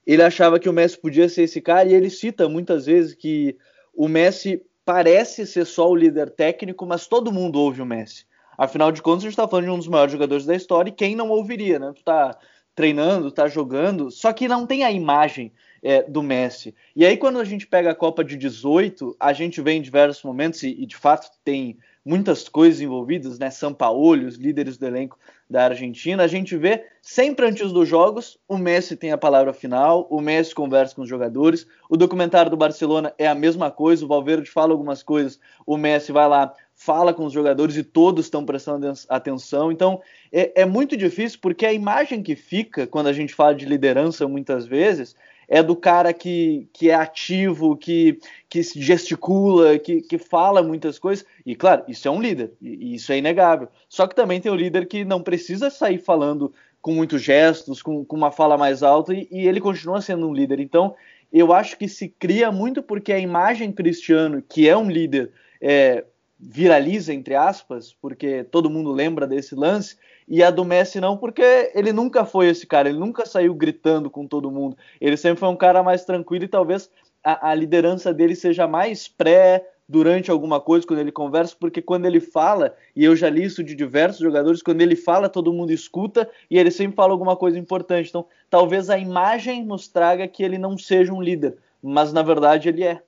Ele 0.06 0.22
achava 0.22 0.58
que 0.58 0.68
o 0.68 0.72
Messi 0.72 0.98
podia 0.98 1.28
ser 1.28 1.42
esse 1.42 1.60
cara, 1.60 1.88
e 1.88 1.94
ele 1.94 2.08
cita 2.08 2.48
muitas 2.48 2.86
vezes 2.86 3.14
que 3.14 3.56
o 3.94 4.08
Messi 4.08 4.62
parece 4.84 5.46
ser 5.46 5.66
só 5.66 5.90
o 5.90 5.94
líder 5.94 6.30
técnico, 6.30 6.86
mas 6.86 7.06
todo 7.06 7.32
mundo 7.32 7.60
ouve 7.60 7.82
o 7.82 7.86
Messi. 7.86 8.24
Afinal 8.56 8.90
de 8.90 9.02
contas, 9.02 9.20
a 9.20 9.24
gente 9.24 9.32
está 9.32 9.46
falando 9.46 9.66
de 9.66 9.70
um 9.70 9.78
dos 9.78 9.88
maiores 9.88 10.12
jogadores 10.12 10.46
da 10.46 10.54
história, 10.54 10.88
e 10.88 10.94
quem 10.94 11.14
não 11.14 11.28
ouviria, 11.28 11.78
né? 11.78 11.92
Tu 11.94 12.02
tá 12.02 12.36
treinando, 12.74 13.30
tá 13.30 13.46
jogando, 13.48 14.10
só 14.10 14.32
que 14.32 14.48
não 14.48 14.66
tem 14.66 14.84
a 14.84 14.90
imagem 14.90 15.52
é, 15.82 16.02
do 16.02 16.22
Messi. 16.22 16.74
E 16.94 17.04
aí, 17.04 17.16
quando 17.16 17.38
a 17.38 17.44
gente 17.44 17.66
pega 17.66 17.90
a 17.90 17.94
Copa 17.94 18.24
de 18.24 18.36
18, 18.36 19.16
a 19.18 19.32
gente 19.32 19.60
vê 19.60 19.72
em 19.72 19.82
diversos 19.82 20.22
momentos, 20.22 20.62
e, 20.62 20.68
e 20.68 20.86
de 20.86 20.96
fato 20.96 21.30
tem 21.44 21.78
muitas 22.04 22.48
coisas 22.48 22.80
envolvidas, 22.80 23.38
né? 23.38 23.50
São 23.50 23.74
Paulo, 23.74 24.26
os 24.26 24.36
líderes 24.36 24.78
do 24.78 24.86
elenco 24.86 25.18
da 25.48 25.64
Argentina. 25.64 26.22
A 26.22 26.26
gente 26.26 26.56
vê 26.56 26.84
sempre 27.02 27.46
antes 27.46 27.70
dos 27.70 27.88
jogos, 27.88 28.38
o 28.48 28.56
Messi 28.56 28.96
tem 28.96 29.12
a 29.12 29.18
palavra 29.18 29.52
final, 29.52 30.06
o 30.10 30.20
Messi 30.20 30.54
conversa 30.54 30.94
com 30.94 31.02
os 31.02 31.08
jogadores. 31.08 31.66
O 31.88 31.96
documentário 31.96 32.50
do 32.50 32.56
Barcelona 32.56 33.12
é 33.18 33.26
a 33.26 33.34
mesma 33.34 33.70
coisa, 33.70 34.04
o 34.04 34.08
Valverde 34.08 34.50
fala 34.50 34.72
algumas 34.72 35.02
coisas, 35.02 35.38
o 35.66 35.76
Messi 35.76 36.10
vai 36.10 36.26
lá, 36.28 36.54
fala 36.74 37.12
com 37.12 37.26
os 37.26 37.32
jogadores 37.32 37.76
e 37.76 37.82
todos 37.82 38.26
estão 38.26 38.44
prestando 38.44 38.92
atenção. 39.08 39.72
Então 39.72 40.00
é, 40.32 40.62
é 40.62 40.64
muito 40.64 40.96
difícil 40.96 41.38
porque 41.42 41.66
a 41.66 41.72
imagem 41.72 42.22
que 42.22 42.36
fica 42.36 42.86
quando 42.86 43.08
a 43.08 43.12
gente 43.12 43.34
fala 43.34 43.54
de 43.54 43.66
liderança 43.66 44.28
muitas 44.28 44.66
vezes 44.66 45.14
é 45.48 45.62
do 45.62 45.74
cara 45.74 46.12
que, 46.12 46.68
que 46.72 46.90
é 46.90 46.94
ativo, 46.94 47.76
que, 47.76 48.20
que 48.48 48.62
gesticula, 48.62 49.78
que, 49.78 50.02
que 50.02 50.18
fala 50.18 50.62
muitas 50.62 50.98
coisas. 50.98 51.24
E 51.44 51.56
claro, 51.56 51.84
isso 51.88 52.06
é 52.06 52.10
um 52.10 52.20
líder, 52.20 52.52
e 52.60 52.94
isso 52.94 53.10
é 53.10 53.18
inegável. 53.18 53.68
Só 53.88 54.06
que 54.06 54.14
também 54.14 54.40
tem 54.40 54.52
o 54.52 54.56
líder 54.56 54.86
que 54.86 55.04
não 55.04 55.22
precisa 55.22 55.70
sair 55.70 55.98
falando 55.98 56.52
com 56.82 56.92
muitos 56.92 57.22
gestos, 57.22 57.82
com, 57.82 58.04
com 58.04 58.16
uma 58.16 58.30
fala 58.30 58.58
mais 58.58 58.82
alta, 58.82 59.14
e, 59.14 59.26
e 59.30 59.48
ele 59.48 59.60
continua 59.60 60.02
sendo 60.02 60.28
um 60.28 60.34
líder. 60.34 60.60
Então, 60.60 60.94
eu 61.32 61.52
acho 61.52 61.78
que 61.78 61.88
se 61.88 62.08
cria 62.08 62.52
muito 62.52 62.82
porque 62.82 63.12
a 63.12 63.18
imagem 63.18 63.72
cristiano, 63.72 64.42
que 64.46 64.68
é 64.68 64.76
um 64.76 64.90
líder, 64.90 65.32
é, 65.60 66.04
viraliza, 66.38 67.12
entre 67.12 67.34
aspas, 67.34 67.92
porque 68.00 68.44
todo 68.44 68.70
mundo 68.70 68.92
lembra 68.92 69.26
desse 69.26 69.54
lance, 69.54 69.96
e 70.28 70.42
a 70.42 70.50
do 70.50 70.64
Messi 70.64 71.00
não, 71.00 71.16
porque 71.16 71.72
ele 71.74 71.92
nunca 71.92 72.24
foi 72.24 72.48
esse 72.48 72.66
cara, 72.66 72.88
ele 72.88 72.98
nunca 72.98 73.24
saiu 73.24 73.54
gritando 73.54 74.10
com 74.10 74.26
todo 74.26 74.50
mundo. 74.50 74.76
Ele 75.00 75.16
sempre 75.16 75.40
foi 75.40 75.48
um 75.48 75.56
cara 75.56 75.82
mais 75.82 76.04
tranquilo 76.04 76.44
e 76.44 76.48
talvez 76.48 76.90
a, 77.24 77.50
a 77.50 77.54
liderança 77.54 78.12
dele 78.12 78.36
seja 78.36 78.66
mais 78.66 79.08
pré, 79.08 79.64
durante 79.88 80.30
alguma 80.30 80.60
coisa, 80.60 80.86
quando 80.86 81.00
ele 81.00 81.10
conversa, 81.10 81.56
porque 81.58 81.80
quando 81.80 82.04
ele 82.04 82.20
fala, 82.20 82.76
e 82.94 83.04
eu 83.04 83.16
já 83.16 83.30
li 83.30 83.44
isso 83.44 83.64
de 83.64 83.74
diversos 83.74 84.20
jogadores, 84.20 84.62
quando 84.62 84.82
ele 84.82 84.94
fala, 84.94 85.28
todo 85.28 85.52
mundo 85.52 85.72
escuta 85.72 86.28
e 86.50 86.58
ele 86.58 86.70
sempre 86.70 86.94
fala 86.94 87.12
alguma 87.12 87.34
coisa 87.34 87.58
importante. 87.58 88.10
Então, 88.10 88.26
talvez 88.50 88.90
a 88.90 88.98
imagem 88.98 89.64
nos 89.64 89.88
traga 89.88 90.28
que 90.28 90.42
ele 90.42 90.58
não 90.58 90.76
seja 90.76 91.12
um 91.12 91.22
líder, 91.22 91.56
mas 91.82 92.12
na 92.12 92.22
verdade 92.22 92.68
ele 92.68 92.84
é. 92.84 93.00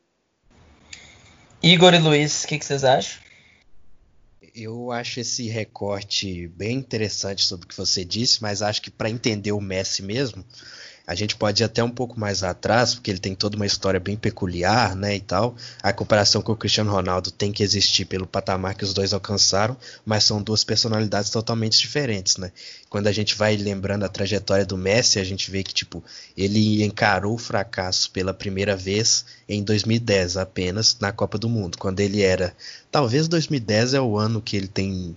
Igor 1.62 1.92
e 1.92 1.98
Luiz, 1.98 2.44
o 2.44 2.48
que, 2.48 2.58
que 2.58 2.64
vocês 2.64 2.82
acham? 2.82 3.20
Eu 4.54 4.90
acho 4.90 5.20
esse 5.20 5.48
recorte 5.48 6.48
bem 6.48 6.78
interessante 6.78 7.44
sobre 7.44 7.66
o 7.66 7.68
que 7.68 7.76
você 7.76 8.04
disse, 8.04 8.42
mas 8.42 8.62
acho 8.62 8.82
que 8.82 8.90
para 8.90 9.10
entender 9.10 9.52
o 9.52 9.60
Messi 9.60 10.02
mesmo, 10.02 10.44
a 11.10 11.14
gente 11.16 11.34
pode 11.34 11.60
ir 11.60 11.64
até 11.64 11.82
um 11.82 11.90
pouco 11.90 12.20
mais 12.20 12.44
atrás, 12.44 12.94
porque 12.94 13.10
ele 13.10 13.18
tem 13.18 13.34
toda 13.34 13.56
uma 13.56 13.66
história 13.66 13.98
bem 13.98 14.16
peculiar, 14.16 14.94
né, 14.94 15.16
e 15.16 15.20
tal. 15.20 15.56
A 15.82 15.92
comparação 15.92 16.40
com 16.40 16.52
o 16.52 16.56
Cristiano 16.56 16.92
Ronaldo 16.92 17.32
tem 17.32 17.50
que 17.50 17.64
existir 17.64 18.04
pelo 18.04 18.28
patamar 18.28 18.76
que 18.76 18.84
os 18.84 18.94
dois 18.94 19.12
alcançaram, 19.12 19.76
mas 20.06 20.22
são 20.22 20.40
duas 20.40 20.62
personalidades 20.62 21.28
totalmente 21.28 21.80
diferentes, 21.80 22.36
né? 22.36 22.52
Quando 22.88 23.08
a 23.08 23.12
gente 23.12 23.34
vai 23.34 23.56
lembrando 23.56 24.04
a 24.04 24.08
trajetória 24.08 24.64
do 24.64 24.78
Messi, 24.78 25.18
a 25.18 25.24
gente 25.24 25.50
vê 25.50 25.64
que, 25.64 25.74
tipo, 25.74 26.00
ele 26.36 26.84
encarou 26.84 27.34
o 27.34 27.38
fracasso 27.38 28.08
pela 28.12 28.32
primeira 28.32 28.76
vez 28.76 29.24
em 29.48 29.64
2010 29.64 30.36
apenas 30.36 30.96
na 31.00 31.10
Copa 31.10 31.36
do 31.36 31.48
Mundo, 31.48 31.76
quando 31.76 31.98
ele 31.98 32.22
era, 32.22 32.54
talvez 32.88 33.26
2010 33.26 33.94
é 33.94 34.00
o 34.00 34.16
ano 34.16 34.40
que 34.40 34.56
ele 34.56 34.68
tem 34.68 35.16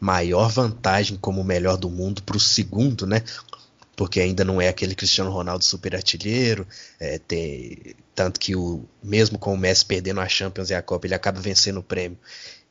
maior 0.00 0.50
vantagem 0.50 1.18
como 1.18 1.42
o 1.42 1.44
melhor 1.44 1.76
do 1.76 1.90
mundo 1.90 2.22
para 2.22 2.38
o 2.38 2.40
segundo, 2.40 3.06
né? 3.06 3.22
Porque 3.96 4.20
ainda 4.20 4.44
não 4.44 4.60
é 4.60 4.68
aquele 4.68 4.94
Cristiano 4.94 5.30
Ronaldo 5.30 5.64
super 5.64 5.96
artilheiro, 5.96 6.68
é, 7.00 7.18
tem, 7.18 7.96
tanto 8.14 8.38
que 8.38 8.54
o 8.54 8.84
mesmo 9.02 9.38
com 9.38 9.54
o 9.54 9.58
Messi 9.58 9.84
perdendo 9.86 10.20
a 10.20 10.28
Champions 10.28 10.68
e 10.68 10.74
a 10.74 10.82
Copa, 10.82 11.06
ele 11.06 11.14
acaba 11.14 11.40
vencendo 11.40 11.78
o 11.78 11.82
prêmio. 11.82 12.18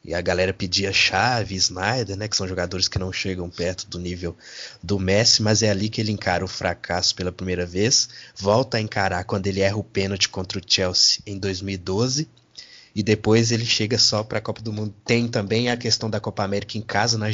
E 0.03 0.13
a 0.13 0.21
galera 0.21 0.53
pedia 0.53 0.93
Chave, 0.93 1.55
Snyder, 1.55 2.15
né, 2.15 2.27
que 2.27 2.37
são 2.37 2.47
jogadores 2.47 2.87
que 2.87 2.99
não 2.99 3.11
chegam 3.11 3.49
perto 3.49 3.87
do 3.87 3.97
nível 3.97 4.37
do 4.83 4.99
Messi, 4.99 5.41
mas 5.41 5.63
é 5.63 5.71
ali 5.71 5.89
que 5.89 5.99
ele 5.99 6.11
encara 6.11 6.45
o 6.45 6.47
fracasso 6.47 7.15
pela 7.15 7.31
primeira 7.31 7.65
vez, 7.65 8.07
volta 8.35 8.77
a 8.77 8.81
encarar 8.81 9.23
quando 9.23 9.47
ele 9.47 9.61
erra 9.61 9.77
o 9.77 9.83
pênalti 9.83 10.29
contra 10.29 10.59
o 10.59 10.61
Chelsea 10.63 11.23
em 11.25 11.39
2012 11.39 12.29
e 12.95 13.03
depois 13.03 13.51
ele 13.51 13.65
chega 13.65 13.99
só 13.99 14.23
para 14.23 14.37
a 14.37 14.41
Copa 14.41 14.61
do 14.61 14.71
Mundo. 14.71 14.95
Tem 15.03 15.27
também 15.27 15.69
a 15.69 15.75
questão 15.75 16.09
da 16.09 16.17
Copa 16.17 16.43
América 16.43 16.77
em 16.77 16.81
casa 16.81 17.17
na 17.17 17.25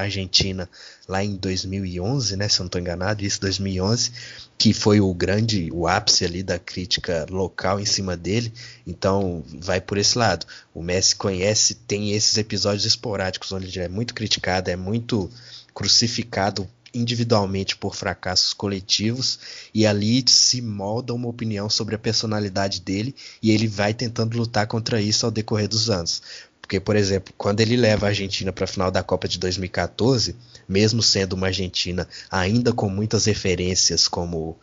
Argentina, 0.00 0.68
lá 1.06 1.22
em 1.22 1.36
2011, 1.36 2.34
né, 2.34 2.48
se 2.48 2.58
eu 2.58 2.64
não 2.64 2.68
estou 2.68 2.80
enganado, 2.80 3.22
isso 3.22 3.38
2011, 3.38 4.10
que 4.56 4.72
foi 4.72 5.02
o 5.02 5.12
grande, 5.12 5.68
o 5.70 5.86
ápice 5.86 6.24
ali 6.24 6.42
da 6.42 6.58
crítica 6.58 7.26
local 7.28 7.78
em 7.78 7.84
cima 7.84 8.16
dele. 8.16 8.50
Então 8.86 9.44
vai 9.60 9.82
por 9.82 9.98
esse 9.98 10.16
lado. 10.16 10.46
O 10.72 10.82
Messi 10.82 11.14
conhece, 11.14 11.74
tem 11.74 12.12
esses 12.12 12.38
episódios 12.38 12.86
esporádicos 12.86 13.52
onde 13.52 13.66
ele 13.66 13.84
é 13.84 13.88
muito 13.88 14.14
criticado, 14.14 14.70
é 14.70 14.76
muito 14.76 15.30
crucificado 15.74 16.66
individualmente 16.94 17.76
por 17.76 17.94
fracassos 17.96 18.52
coletivos 18.52 19.38
e 19.72 19.86
ali 19.86 20.22
se 20.26 20.60
molda 20.60 21.14
uma 21.14 21.28
opinião 21.28 21.68
sobre 21.70 21.94
a 21.94 21.98
personalidade 21.98 22.80
dele 22.80 23.14
e 23.42 23.50
ele 23.50 23.66
vai 23.66 23.94
tentando 23.94 24.36
lutar 24.36 24.66
contra 24.66 25.00
isso 25.00 25.24
ao 25.24 25.32
decorrer 25.32 25.68
dos 25.68 25.90
anos. 25.90 26.22
Porque, 26.60 26.78
por 26.78 26.96
exemplo, 26.96 27.34
quando 27.36 27.60
ele 27.60 27.76
leva 27.76 28.06
a 28.06 28.08
Argentina 28.10 28.52
para 28.52 28.64
a 28.64 28.68
final 28.68 28.90
da 28.90 29.02
Copa 29.02 29.26
de 29.28 29.38
2014, 29.38 30.36
mesmo 30.68 31.02
sendo 31.02 31.34
uma 31.34 31.48
Argentina 31.48 32.08
ainda 32.30 32.72
com 32.72 32.88
muitas 32.88 33.24
referências 33.24 34.08
como 34.08 34.56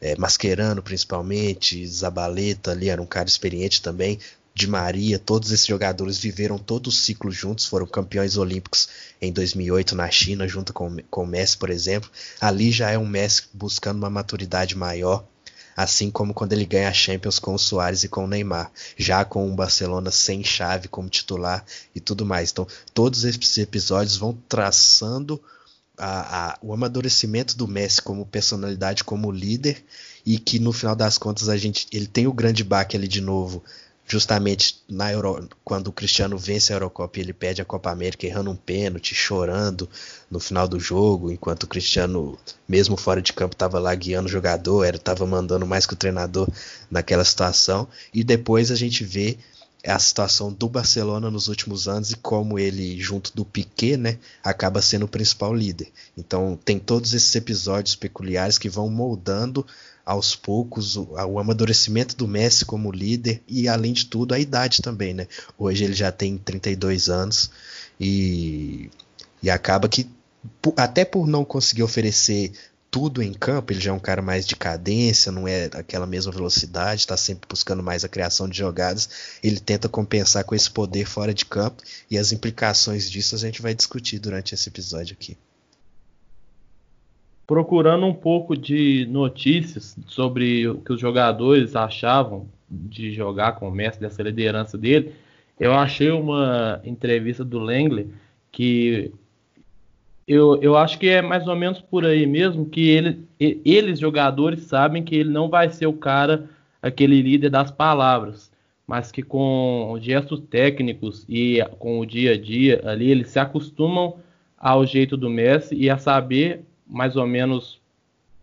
é, 0.00 0.14
Mascherano 0.16 0.82
principalmente, 0.82 1.86
Zabaleta 1.86 2.72
ali 2.72 2.88
era 2.88 3.00
um 3.00 3.06
cara 3.06 3.28
experiente 3.28 3.80
também, 3.82 4.18
de 4.56 4.66
Maria, 4.66 5.18
todos 5.18 5.52
esses 5.52 5.66
jogadores 5.66 6.16
viveram 6.16 6.56
todo 6.56 6.86
o 6.86 6.92
ciclo 6.92 7.30
juntos, 7.30 7.66
foram 7.66 7.86
campeões 7.86 8.38
olímpicos 8.38 8.88
em 9.20 9.30
2008 9.30 9.94
na 9.94 10.10
China, 10.10 10.48
junto 10.48 10.72
com, 10.72 10.96
com 11.10 11.24
o 11.24 11.26
Messi, 11.26 11.58
por 11.58 11.68
exemplo. 11.68 12.10
Ali 12.40 12.72
já 12.72 12.90
é 12.90 12.96
um 12.96 13.06
Messi 13.06 13.42
buscando 13.52 13.98
uma 13.98 14.08
maturidade 14.08 14.74
maior, 14.74 15.26
assim 15.76 16.10
como 16.10 16.32
quando 16.32 16.54
ele 16.54 16.64
ganha 16.64 16.88
a 16.88 16.92
Champions 16.94 17.38
com 17.38 17.52
o 17.52 17.58
Soares 17.58 18.02
e 18.02 18.08
com 18.08 18.24
o 18.24 18.26
Neymar, 18.26 18.72
já 18.96 19.26
com 19.26 19.46
o 19.46 19.54
Barcelona 19.54 20.10
sem 20.10 20.42
chave 20.42 20.88
como 20.88 21.10
titular 21.10 21.62
e 21.94 22.00
tudo 22.00 22.24
mais. 22.24 22.50
Então, 22.50 22.66
todos 22.94 23.24
esses 23.24 23.58
episódios 23.58 24.16
vão 24.16 24.32
traçando 24.48 25.38
a, 25.98 26.52
a, 26.52 26.58
o 26.62 26.72
amadurecimento 26.72 27.58
do 27.58 27.68
Messi 27.68 28.00
como 28.00 28.24
personalidade, 28.24 29.04
como 29.04 29.30
líder, 29.30 29.84
e 30.24 30.38
que 30.38 30.58
no 30.58 30.72
final 30.72 30.96
das 30.96 31.18
contas 31.18 31.50
a 31.50 31.58
gente 31.58 31.86
ele 31.92 32.06
tem 32.06 32.26
o 32.26 32.32
grande 32.32 32.64
baque 32.64 32.96
ali 32.96 33.06
de 33.06 33.20
novo 33.20 33.62
justamente 34.06 34.82
na 34.88 35.10
Euro, 35.12 35.48
quando 35.64 35.88
o 35.88 35.92
Cristiano 35.92 36.38
vence 36.38 36.72
a 36.72 36.76
Eurocopa 36.76 37.18
e 37.18 37.22
ele 37.22 37.32
perde 37.32 37.60
a 37.60 37.64
Copa 37.64 37.90
América 37.90 38.26
errando 38.26 38.50
um 38.50 38.56
pênalti, 38.56 39.14
chorando 39.14 39.88
no 40.30 40.38
final 40.38 40.68
do 40.68 40.78
jogo, 40.78 41.30
enquanto 41.30 41.64
o 41.64 41.66
Cristiano, 41.66 42.38
mesmo 42.68 42.96
fora 42.96 43.20
de 43.20 43.32
campo, 43.32 43.54
estava 43.54 43.78
lá 43.78 43.94
guiando 43.94 44.28
o 44.28 44.32
jogador, 44.32 44.94
estava 44.94 45.26
mandando 45.26 45.66
mais 45.66 45.86
que 45.86 45.94
o 45.94 45.96
treinador 45.96 46.48
naquela 46.90 47.24
situação. 47.24 47.88
E 48.14 48.22
depois 48.22 48.70
a 48.70 48.76
gente 48.76 49.04
vê 49.04 49.38
a 49.84 49.98
situação 49.98 50.52
do 50.52 50.68
Barcelona 50.68 51.30
nos 51.30 51.48
últimos 51.48 51.86
anos 51.86 52.10
e 52.10 52.16
como 52.16 52.58
ele, 52.58 53.00
junto 53.00 53.34
do 53.34 53.44
Piquet, 53.44 53.96
né, 53.96 54.18
acaba 54.42 54.82
sendo 54.82 55.04
o 55.04 55.08
principal 55.08 55.54
líder. 55.54 55.88
Então 56.16 56.58
tem 56.64 56.78
todos 56.78 57.14
esses 57.14 57.34
episódios 57.34 57.94
peculiares 57.94 58.58
que 58.58 58.68
vão 58.68 58.88
moldando 58.88 59.64
aos 60.06 60.36
poucos 60.36 60.96
o, 60.96 61.08
o, 61.14 61.40
amadurecimento 61.40 62.16
do 62.16 62.28
Messi 62.28 62.64
como 62.64 62.92
líder 62.92 63.42
e, 63.48 63.68
além 63.68 63.92
de 63.92 64.06
tudo, 64.06 64.32
a 64.32 64.38
idade 64.38 64.80
também, 64.80 65.12
né? 65.12 65.26
Hoje 65.58 65.82
ele 65.82 65.94
já 65.94 66.12
tem 66.12 66.38
32 66.38 67.08
anos 67.08 67.50
e, 67.98 68.88
e 69.42 69.50
acaba 69.50 69.88
que, 69.88 70.08
até 70.76 71.04
por 71.04 71.26
não 71.26 71.44
conseguir 71.44 71.82
oferecer 71.82 72.52
tudo 72.88 73.20
em 73.20 73.34
campo, 73.34 73.72
ele 73.72 73.80
já 73.80 73.90
é 73.90 73.94
um 73.94 73.98
cara 73.98 74.22
mais 74.22 74.46
de 74.46 74.54
cadência, 74.54 75.32
não 75.32 75.48
é 75.48 75.64
aquela 75.72 76.06
mesma 76.06 76.30
velocidade, 76.30 77.00
está 77.00 77.16
sempre 77.16 77.48
buscando 77.48 77.82
mais 77.82 78.04
a 78.04 78.08
criação 78.08 78.48
de 78.48 78.56
jogadas. 78.56 79.10
Ele 79.42 79.58
tenta 79.58 79.88
compensar 79.88 80.44
com 80.44 80.54
esse 80.54 80.70
poder 80.70 81.04
fora 81.04 81.34
de 81.34 81.44
campo 81.44 81.82
e 82.08 82.16
as 82.16 82.30
implicações 82.30 83.10
disso 83.10 83.34
a 83.34 83.38
gente 83.38 83.60
vai 83.60 83.74
discutir 83.74 84.20
durante 84.20 84.54
esse 84.54 84.68
episódio 84.68 85.16
aqui 85.18 85.36
procurando 87.46 88.06
um 88.06 88.14
pouco 88.14 88.56
de 88.56 89.06
notícias 89.08 89.96
sobre 90.06 90.66
o 90.66 90.78
que 90.78 90.92
os 90.92 91.00
jogadores 91.00 91.76
achavam 91.76 92.48
de 92.68 93.12
jogar 93.12 93.52
com 93.52 93.68
o 93.68 93.72
Messi, 93.72 94.00
dessa 94.00 94.22
liderança 94.22 94.76
dele, 94.76 95.12
eu 95.58 95.72
achei 95.72 96.10
uma 96.10 96.80
entrevista 96.84 97.44
do 97.44 97.58
Langley 97.58 98.10
que 98.50 99.12
eu, 100.26 100.60
eu 100.60 100.76
acho 100.76 100.98
que 100.98 101.08
é 101.08 101.22
mais 101.22 101.46
ou 101.46 101.54
menos 101.54 101.80
por 101.80 102.04
aí 102.04 102.26
mesmo 102.26 102.66
que 102.66 102.88
ele, 102.88 103.24
eles, 103.38 104.00
jogadores, 104.00 104.64
sabem 104.64 105.04
que 105.04 105.14
ele 105.14 105.30
não 105.30 105.48
vai 105.48 105.70
ser 105.70 105.86
o 105.86 105.92
cara, 105.92 106.50
aquele 106.82 107.22
líder 107.22 107.48
das 107.48 107.70
palavras, 107.70 108.50
mas 108.86 109.12
que 109.12 109.22
com 109.22 109.96
gestos 110.00 110.40
técnicos 110.40 111.24
e 111.28 111.64
com 111.78 112.00
o 112.00 112.06
dia 112.06 112.32
a 112.32 112.36
dia 112.36 112.82
ali, 112.84 113.08
eles 113.08 113.28
se 113.28 113.38
acostumam 113.38 114.16
ao 114.58 114.84
jeito 114.84 115.16
do 115.16 115.30
Messi 115.30 115.76
e 115.76 115.88
a 115.88 115.96
saber 115.96 116.64
mais 116.86 117.16
ou 117.16 117.26
menos, 117.26 117.80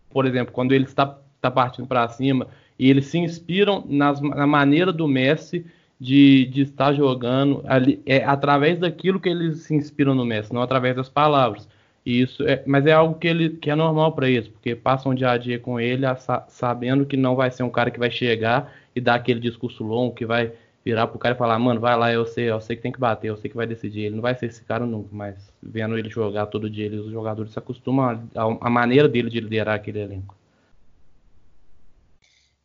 por 0.10 0.26
exemplo, 0.26 0.54
quando 0.54 0.74
ele 0.74 0.86
está, 0.86 1.18
está 1.36 1.50
partindo 1.50 1.88
para 1.88 2.08
cima, 2.10 2.48
e 2.78 2.90
eles 2.90 3.08
se 3.08 3.18
inspiram 3.18 3.84
nas, 3.88 4.20
na 4.22 4.48
maneira 4.48 4.92
do 4.92 5.08
Messi 5.08 5.66
de, 6.00 6.46
de 6.48 6.64
estar 6.64 6.94
jogando, 6.94 7.64
ali, 7.66 8.02
é 8.06 8.24
através 8.24 8.80
daquilo 8.80 9.20
que 9.20 9.30
eles 9.30 9.60
se 9.60 9.74
inspiram 9.74 10.14
no 10.14 10.26
Messi, 10.26 10.54
não 10.54 10.62
através 10.62 10.96
das 10.96 11.10
palavras. 11.10 11.68
E 12.06 12.22
isso 12.22 12.44
é, 12.44 12.62
mas 12.66 12.86
é 12.86 12.92
algo 12.92 13.18
que, 13.18 13.28
ele, 13.28 13.52
que 13.52 13.70
é 13.70 13.76
normal 13.76 14.12
para 14.12 14.30
eles, 14.30 14.50
porque 14.50 14.76
passam 14.76 15.16
dia 15.16 15.32
a 15.32 15.38
dia 15.38 15.58
com 15.58 15.80
ele, 15.80 16.06
sabendo 16.50 17.06
que 17.06 17.16
não 17.16 17.36
vai 17.36 17.50
ser 17.50 17.64
um 17.64 17.70
cara 17.70 17.90
que 17.90 18.00
vai 18.00 18.12
chegar 18.12 18.74
e 18.94 19.00
dar 19.00 19.16
aquele 19.16 19.40
discurso 19.40 19.84
longo, 19.84 20.14
que 20.14 20.26
vai 20.26 20.52
virar 20.84 21.08
pro 21.08 21.20
cara 21.20 21.34
e 21.36 21.38
falar, 21.38 21.58
mano, 21.58 21.80
vai 21.80 21.98
lá, 21.98 22.12
eu 22.12 22.26
sei, 22.26 22.50
eu 22.50 22.60
sei 22.60 22.76
que 22.76 22.82
tem 22.82 22.92
que 22.92 23.00
bater, 23.00 23.30
eu 23.30 23.38
sei 23.38 23.50
que 23.50 23.56
vai 23.56 23.66
decidir. 23.66 24.02
Ele 24.02 24.16
não 24.16 24.22
vai 24.22 24.36
ser 24.36 24.48
esse 24.48 24.64
cara 24.64 24.86
nunca, 24.86 25.10
mas 25.12 25.36
vendo 25.62 25.98
ele 25.98 26.10
jogar 26.10 26.48
todo 26.48 26.70
dia, 26.70 26.86
ele, 26.86 26.98
os 26.98 27.12
jogadores 27.12 27.54
se 27.54 27.60
acostumam 27.60 28.28
a 28.36 28.70
maneira 28.70 29.08
dele 29.08 29.30
de 29.30 29.40
liderar 29.40 29.76
aquele 29.76 30.00
elenco. 30.02 30.36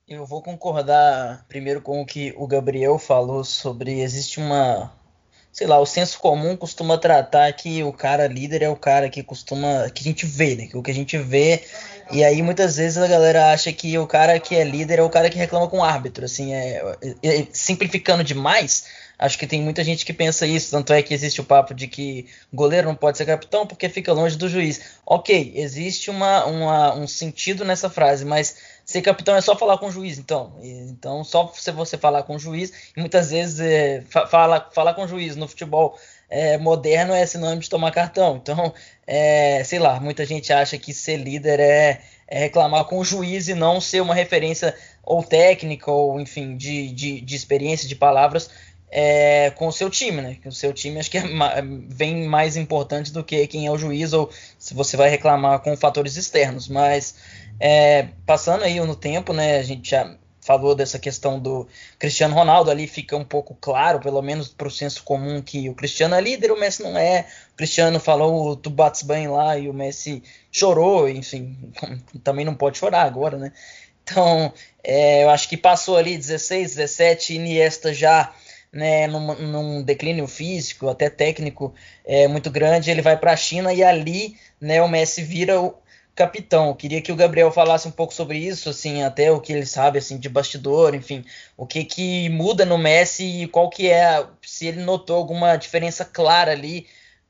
Eu 0.06 0.25
vou 0.25 0.42
concordar 0.42 1.44
primeiro 1.48 1.82
com 1.82 2.00
o 2.00 2.06
que 2.06 2.34
o 2.37 2.46
Gabriel 2.46 2.98
falou 2.98 3.44
sobre 3.44 4.00
existe 4.00 4.40
uma 4.40 4.90
sei 5.52 5.67
lá, 5.67 5.78
o 5.78 5.87
senso 5.87 6.19
comum 6.19 6.57
costuma 6.57 6.97
tratar 6.99 7.52
que 7.52 7.83
o 7.83 7.93
cara 7.93 8.26
líder 8.26 8.62
é 8.62 8.69
o 8.69 8.76
cara 8.76 9.09
que 9.09 9.23
costuma. 9.23 9.90
que 9.90 10.02
a 10.02 10.05
gente 10.05 10.26
vê, 10.26 10.55
né? 10.55 10.67
Que 10.67 10.76
o 10.76 10.83
que 10.83 10.90
a 10.90 10.95
gente 10.95 11.19
vê. 11.19 11.62
E 12.11 12.25
aí 12.25 12.40
muitas 12.43 12.76
vezes 12.76 12.97
a 12.97 13.07
galera 13.07 13.52
acha 13.52 13.73
que 13.73 13.99
o 13.99 14.07
cara 14.07 14.38
que 14.40 14.55
é 14.55 14.64
líder 14.64 14.99
é 14.99 15.02
o 15.02 15.11
cara 15.11 15.28
que 15.28 15.37
reclama 15.37 15.69
com 15.69 15.78
o 15.78 15.85
árbitro. 15.85 16.25
Assim, 16.25 16.55
é, 16.55 16.83
é, 17.23 17.47
simplificando 17.52 18.25
demais. 18.25 18.85
Acho 19.19 19.37
que 19.37 19.49
tem 19.49 19.61
muita 19.61 19.83
gente 19.83 20.07
que 20.07 20.12
pensa 20.12 20.47
isso, 20.47 20.71
tanto 20.71 20.93
é 20.93 21.02
que 21.02 21.12
existe 21.12 21.40
o 21.40 21.45
papo 21.45 21.75
de 21.75 21.88
que 21.88 22.26
goleiro 22.55 22.87
não 22.87 22.95
pode 22.95 23.19
ser 23.19 23.26
capitão 23.26 23.67
porque 23.67 23.88
fica 23.88 24.12
longe 24.12 24.37
do 24.37 24.49
juiz. 24.49 24.81
Ok, 25.05 25.52
existe 25.57 26.09
uma, 26.09 26.45
uma 26.45 26.95
um 26.95 27.09
sentido 27.09 27.64
nessa 27.64 27.90
frase, 27.90 28.25
mas 28.25 28.57
ser 28.88 29.02
capitão 29.02 29.37
é 29.37 29.40
só 29.42 29.54
falar 29.54 29.76
com 29.76 29.88
o 29.88 29.92
juiz, 29.92 30.18
então. 30.18 30.54
Então, 30.62 31.23
só 31.23 31.52
se 31.54 31.71
você 31.71 31.99
falar 31.99 32.23
com 32.23 32.37
o 32.37 32.38
juiz, 32.38 32.73
e 32.97 33.00
muitas 33.00 33.30
vezes 33.30 33.61
é, 33.61 34.02
fala, 34.30 34.66
falar 34.73 34.95
com 34.95 35.04
o 35.04 35.07
juiz 35.07 35.37
no 35.37 35.47
futebol 35.47 35.99
é, 36.30 36.57
moderno 36.57 37.12
é 37.12 37.26
sinônimo 37.26 37.61
de 37.61 37.68
tomar 37.68 37.90
cartão. 37.90 38.38
Então, 38.42 38.73
é, 39.07 39.62
sei 39.62 39.78
lá, 39.78 40.00
muita 40.00 40.25
gente 40.25 40.54
acha 40.54 40.78
que 40.78 40.95
ser 40.95 41.18
líder 41.18 41.61
é, 41.61 42.00
é, 42.26 42.38
reclamar 42.38 42.87
com 42.87 42.99
o 42.99 43.04
juiz 43.04 43.49
e 43.49 43.54
não 43.54 43.78
ser 43.78 44.00
uma 44.00 44.14
referência 44.14 44.75
ou 45.02 45.23
técnica, 45.23 45.90
ou 45.90 46.18
enfim, 46.18 46.57
de, 46.57 46.90
de, 46.90 47.21
de 47.21 47.37
experiência, 47.37 47.87
de 47.87 47.95
palavras. 47.95 48.49
É, 48.90 49.50
com 49.50 49.66
o 49.66 49.73
seu 49.73 49.90
time, 49.90 50.23
né? 50.23 50.38
O 50.47 50.52
seu 50.52 50.73
time 50.73 50.99
acho 50.99 51.11
que 51.11 51.18
é, 51.18 51.23
vem 51.88 52.26
mais 52.26 52.57
importante 52.57 53.12
do 53.12 53.23
que 53.23 53.47
quem 53.47 53.66
é 53.66 53.71
o 53.71 53.76
juiz 53.76 54.12
ou 54.12 54.30
se 54.59 54.73
você 54.73 54.97
vai 54.97 55.11
reclamar 55.11 55.61
com 55.61 55.76
fatores 55.76 56.16
externos. 56.16 56.68
Mas 56.68 57.16
é, 57.61 58.09
passando 58.25 58.64
aí 58.64 58.80
no 58.80 58.97
tempo, 58.97 59.33
né, 59.33 59.59
a 59.59 59.62
gente 59.62 59.90
já 59.90 60.16
falou 60.49 60.75
dessa 60.75 60.99
questão 60.99 61.38
do 61.38 61.68
Cristiano 61.99 62.35
Ronaldo, 62.35 62.71
ali 62.71 62.87
fica 62.87 63.14
um 63.14 63.25
pouco 63.25 63.54
claro, 63.61 64.00
pelo 64.00 64.23
menos 64.23 64.49
para 64.49 64.66
o 64.66 64.71
senso 64.71 65.02
comum, 65.02 65.42
que 65.42 65.68
o 65.68 65.75
Cristiano 65.75 66.14
é 66.14 66.21
líder, 66.23 66.50
o 66.50 66.59
Messi 66.59 66.83
não 66.83 66.97
é. 66.97 67.26
O 67.52 67.57
Cristiano 67.57 68.00
falou, 68.00 68.57
tu 68.57 68.71
bates 68.71 69.02
bem 69.02 69.28
lá, 69.28 69.59
e 69.59 69.68
o 69.68 69.75
Messi 69.75 70.23
chorou, 70.50 71.07
enfim, 71.07 71.54
também 72.25 72.47
não 72.47 72.54
pode 72.54 72.78
chorar 72.78 73.02
agora, 73.02 73.37
né? 73.37 73.52
Então, 74.02 74.50
é, 74.83 75.25
eu 75.25 75.28
acho 75.28 75.50
que 75.50 75.57
passou 75.59 75.99
ali 75.99 76.16
16, 76.16 76.76
17, 76.76 77.35
Iniesta 77.35 77.92
já 77.92 78.33
né, 78.72 79.06
num, 79.06 79.34
num 79.34 79.82
declínio 79.82 80.26
físico, 80.26 80.88
até 80.88 81.08
técnico 81.10 81.75
é, 82.04 82.28
muito 82.28 82.50
grande, 82.50 82.90
ele 82.90 83.02
vai 83.02 83.16
para 83.16 83.32
a 83.32 83.37
China 83.37 83.72
e 83.72 83.82
ali 83.82 84.37
né, 84.60 84.82
o 84.82 84.88
Messi 84.88 85.22
vira 85.22 85.60
o, 85.60 85.75
capitão. 86.18 86.68
Eu 86.68 86.75
queria 86.75 87.00
que 87.00 87.12
o 87.12 87.16
Gabriel 87.16 87.52
falasse 87.52 87.87
um 87.87 87.92
pouco 87.92 88.12
sobre 88.12 88.38
isso, 88.38 88.68
assim, 88.68 89.04
até 89.04 89.30
o 89.30 89.40
que 89.40 89.52
ele 89.52 89.64
sabe 89.64 89.98
assim 89.98 90.18
de 90.18 90.28
bastidor, 90.28 90.94
enfim, 90.94 91.25
o 91.56 91.64
que 91.64 91.84
que 91.84 92.28
muda 92.30 92.64
no 92.64 92.76
Messi 92.76 93.42
e 93.42 93.46
qual 93.46 93.70
que 93.70 93.88
é, 93.88 94.26
se 94.42 94.66
ele 94.66 94.82
notou 94.82 95.16
alguma 95.16 95.54
diferença 95.56 96.04
clara 96.04 96.50
ali 96.50 96.88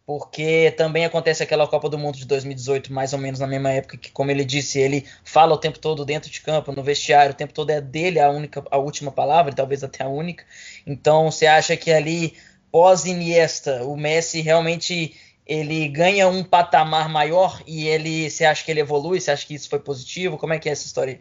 porque 0.09 0.71
também 0.71 1.05
acontece 1.05 1.43
aquela 1.43 1.67
Copa 1.67 1.87
do 1.87 1.99
Mundo 1.99 2.17
de 2.17 2.25
2018, 2.25 2.91
mais 2.91 3.13
ou 3.13 3.19
menos 3.19 3.41
na 3.41 3.47
mesma 3.47 3.71
época, 3.73 3.99
que, 3.99 4.11
como 4.11 4.31
ele 4.31 4.43
disse, 4.43 4.81
ele 4.81 5.05
fala 5.23 5.53
o 5.53 5.59
tempo 5.59 5.79
todo 5.79 6.03
dentro 6.03 6.31
de 6.31 6.41
campo, 6.41 6.73
no 6.73 6.83
vestiário, 6.83 7.33
o 7.33 7.37
tempo 7.37 7.53
todo 7.53 7.69
é 7.69 7.79
dele 7.79 8.19
a 8.19 8.31
única, 8.31 8.65
a 8.71 8.79
última 8.79 9.13
palavra, 9.13 9.53
talvez 9.53 9.85
até 9.85 10.03
a 10.03 10.09
única. 10.09 10.47
Então, 10.87 11.31
você 11.31 11.45
acha 11.45 11.77
que 11.77 11.91
ali 11.93 12.33
pós 12.73 13.05
Iniesta, 13.05 13.85
o 13.85 13.99
Messi 13.99 14.41
realmente 14.41 15.15
ele 15.47 15.87
ganha 15.89 16.27
um 16.27 16.43
patamar 16.43 17.11
maior 17.11 17.63
e 17.67 17.87
ele, 17.87 18.31
você 18.31 18.47
acha 18.47 18.65
que 18.65 18.71
ele 18.71 18.81
evolui? 18.81 19.21
Você 19.21 19.31
acha 19.31 19.47
que 19.47 19.53
isso 19.53 19.69
foi 19.69 19.79
positivo? 19.79 20.39
Como 20.39 20.55
é 20.55 20.59
que 20.59 20.71
é 20.71 20.73
essa 20.73 20.87
história? 20.87 21.21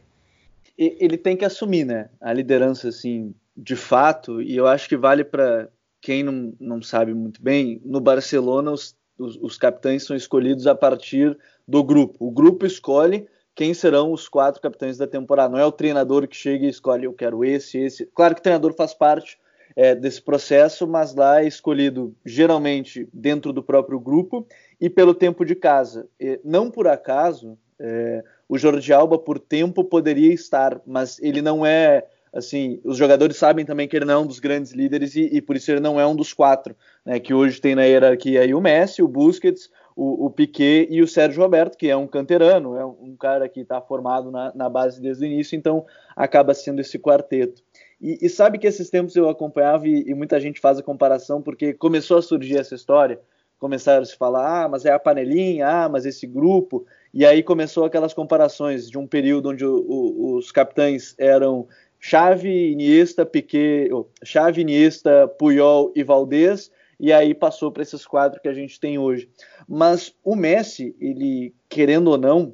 Ele 0.77 1.17
tem 1.17 1.35
que 1.35 1.43
assumir, 1.43 1.83
né, 1.83 2.07
a 2.21 2.31
liderança 2.31 2.87
assim, 2.87 3.35
de 3.53 3.75
fato, 3.75 4.41
e 4.41 4.55
eu 4.55 4.65
acho 4.65 4.87
que 4.87 4.95
vale 4.95 5.25
para 5.25 5.67
quem 6.01 6.23
não, 6.23 6.53
não 6.59 6.81
sabe 6.81 7.13
muito 7.13 7.41
bem, 7.41 7.81
no 7.83 7.99
Barcelona 7.99 8.71
os, 8.71 8.95
os, 9.17 9.37
os, 9.37 9.57
capitães 9.57 10.03
são 10.03 10.15
escolhidos 10.15 10.67
a 10.67 10.75
partir 10.75 11.37
do 11.67 11.83
grupo. 11.83 12.15
O 12.19 12.31
grupo 12.31 12.65
escolhe 12.65 13.27
quem 13.55 13.73
serão 13.73 14.11
os 14.11 14.29
quatro 14.29 14.61
capitães 14.61 14.97
da 14.97 15.07
temporada. 15.07 15.51
Não 15.51 15.59
é 15.59 15.65
o 15.65 15.71
treinador 15.71 16.27
que 16.27 16.35
chega 16.35 16.65
e 16.65 16.69
escolhe, 16.69 17.05
eu 17.05 17.13
quero 17.13 17.43
esse, 17.43 17.77
esse. 17.79 18.05
Claro 18.13 18.35
que 18.35 18.39
o 18.39 18.43
treinador 18.43 18.73
faz 18.73 18.93
parte 18.93 19.37
é, 19.75 19.95
desse 19.95 20.21
processo, 20.21 20.87
mas 20.87 21.15
lá 21.15 21.41
é 21.41 21.47
escolhido 21.47 22.15
geralmente 22.25 23.07
dentro 23.11 23.51
do 23.51 23.63
próprio 23.63 23.99
grupo 23.99 24.47
e 24.79 24.89
pelo 24.89 25.13
tempo 25.13 25.43
de 25.43 25.55
casa. 25.55 26.07
E, 26.19 26.39
não 26.43 26.69
por 26.69 26.87
acaso, 26.87 27.57
é, 27.79 28.23
o 28.47 28.57
Jordi 28.57 28.93
Alba, 28.93 29.17
por 29.17 29.39
tempo, 29.39 29.83
poderia 29.83 30.33
estar, 30.33 30.81
mas 30.85 31.19
ele 31.19 31.41
não 31.41 31.65
é 31.65 32.05
assim, 32.37 32.79
os 32.83 32.97
jogadores 32.97 33.35
sabem 33.35 33.65
também 33.65 33.87
que 33.87 33.95
ele 33.95 34.05
não 34.05 34.13
é 34.13 34.17
um 34.19 34.27
dos 34.27 34.39
grandes 34.39 34.71
líderes 34.71 35.15
e, 35.15 35.23
e 35.33 35.41
por 35.41 35.55
isso 35.55 35.71
ele 35.71 35.79
não 35.79 35.99
é 35.99 36.05
um 36.05 36.15
dos 36.15 36.33
quatro, 36.33 36.75
né, 37.03 37.19
que 37.19 37.33
hoje 37.33 37.59
tem 37.59 37.73
na 37.73 37.83
hierarquia 37.83 38.41
aí 38.41 38.53
o 38.53 38.61
Messi, 38.61 39.01
o 39.01 39.07
Busquets, 39.07 39.71
o, 39.95 40.27
o 40.27 40.29
Piquet 40.29 40.87
e 40.91 41.01
o 41.01 41.07
Sérgio 41.07 41.41
Roberto, 41.41 41.75
que 41.75 41.89
é 41.89 41.97
um 41.97 42.05
canterano, 42.05 42.77
é 42.77 42.85
um 42.85 43.15
cara 43.19 43.49
que 43.49 43.61
está 43.61 43.81
formado 43.81 44.29
na, 44.29 44.53
na, 44.53 44.69
base 44.69 45.01
desde 45.01 45.25
o 45.25 45.27
início, 45.27 45.57
então 45.57 45.83
acaba 46.15 46.53
sendo 46.53 46.79
esse 46.79 46.99
quarteto. 46.99 47.63
E, 47.99 48.19
e 48.21 48.29
sabe 48.29 48.59
que 48.59 48.67
esses 48.67 48.91
tempos 48.91 49.15
eu 49.15 49.27
acompanhava 49.27 49.87
e, 49.87 50.03
e, 50.07 50.13
muita 50.13 50.39
gente 50.39 50.59
faz 50.59 50.77
a 50.77 50.83
comparação 50.83 51.41
porque 51.41 51.73
começou 51.73 52.19
a 52.19 52.21
surgir 52.21 52.59
essa 52.59 52.75
história, 52.75 53.19
começaram 53.57 54.03
a 54.03 54.05
se 54.05 54.15
falar, 54.15 54.65
ah, 54.65 54.69
mas 54.69 54.85
é 54.85 54.91
a 54.91 54.99
panelinha, 54.99 55.67
ah, 55.67 55.89
mas 55.89 56.05
esse 56.05 56.27
grupo, 56.27 56.85
e 57.11 57.25
aí 57.25 57.41
começou 57.41 57.83
aquelas 57.83 58.13
comparações 58.13 58.87
de 58.87 58.99
um 58.99 59.07
período 59.07 59.49
onde 59.49 59.65
o, 59.65 59.75
o, 59.75 60.35
os 60.35 60.51
capitães 60.51 61.15
eram 61.17 61.67
Xavi, 61.99 62.71
Iniesta, 62.71 63.25
Piquet, 63.25 63.91
oh, 63.91 64.07
Xavi, 64.23 64.61
Iniesta, 64.61 65.27
Puyol 65.27 65.91
e 65.95 66.03
Valdez, 66.03 66.71
e 66.99 67.13
aí 67.13 67.33
passou 67.33 67.71
para 67.71 67.83
esses 67.83 68.05
quatro 68.05 68.41
que 68.41 68.47
a 68.47 68.53
gente 68.53 68.79
tem 68.79 68.97
hoje. 68.97 69.29
Mas 69.67 70.13
o 70.23 70.35
Messi, 70.35 70.95
ele 70.99 71.53
querendo 71.69 72.09
ou 72.09 72.17
não, 72.17 72.53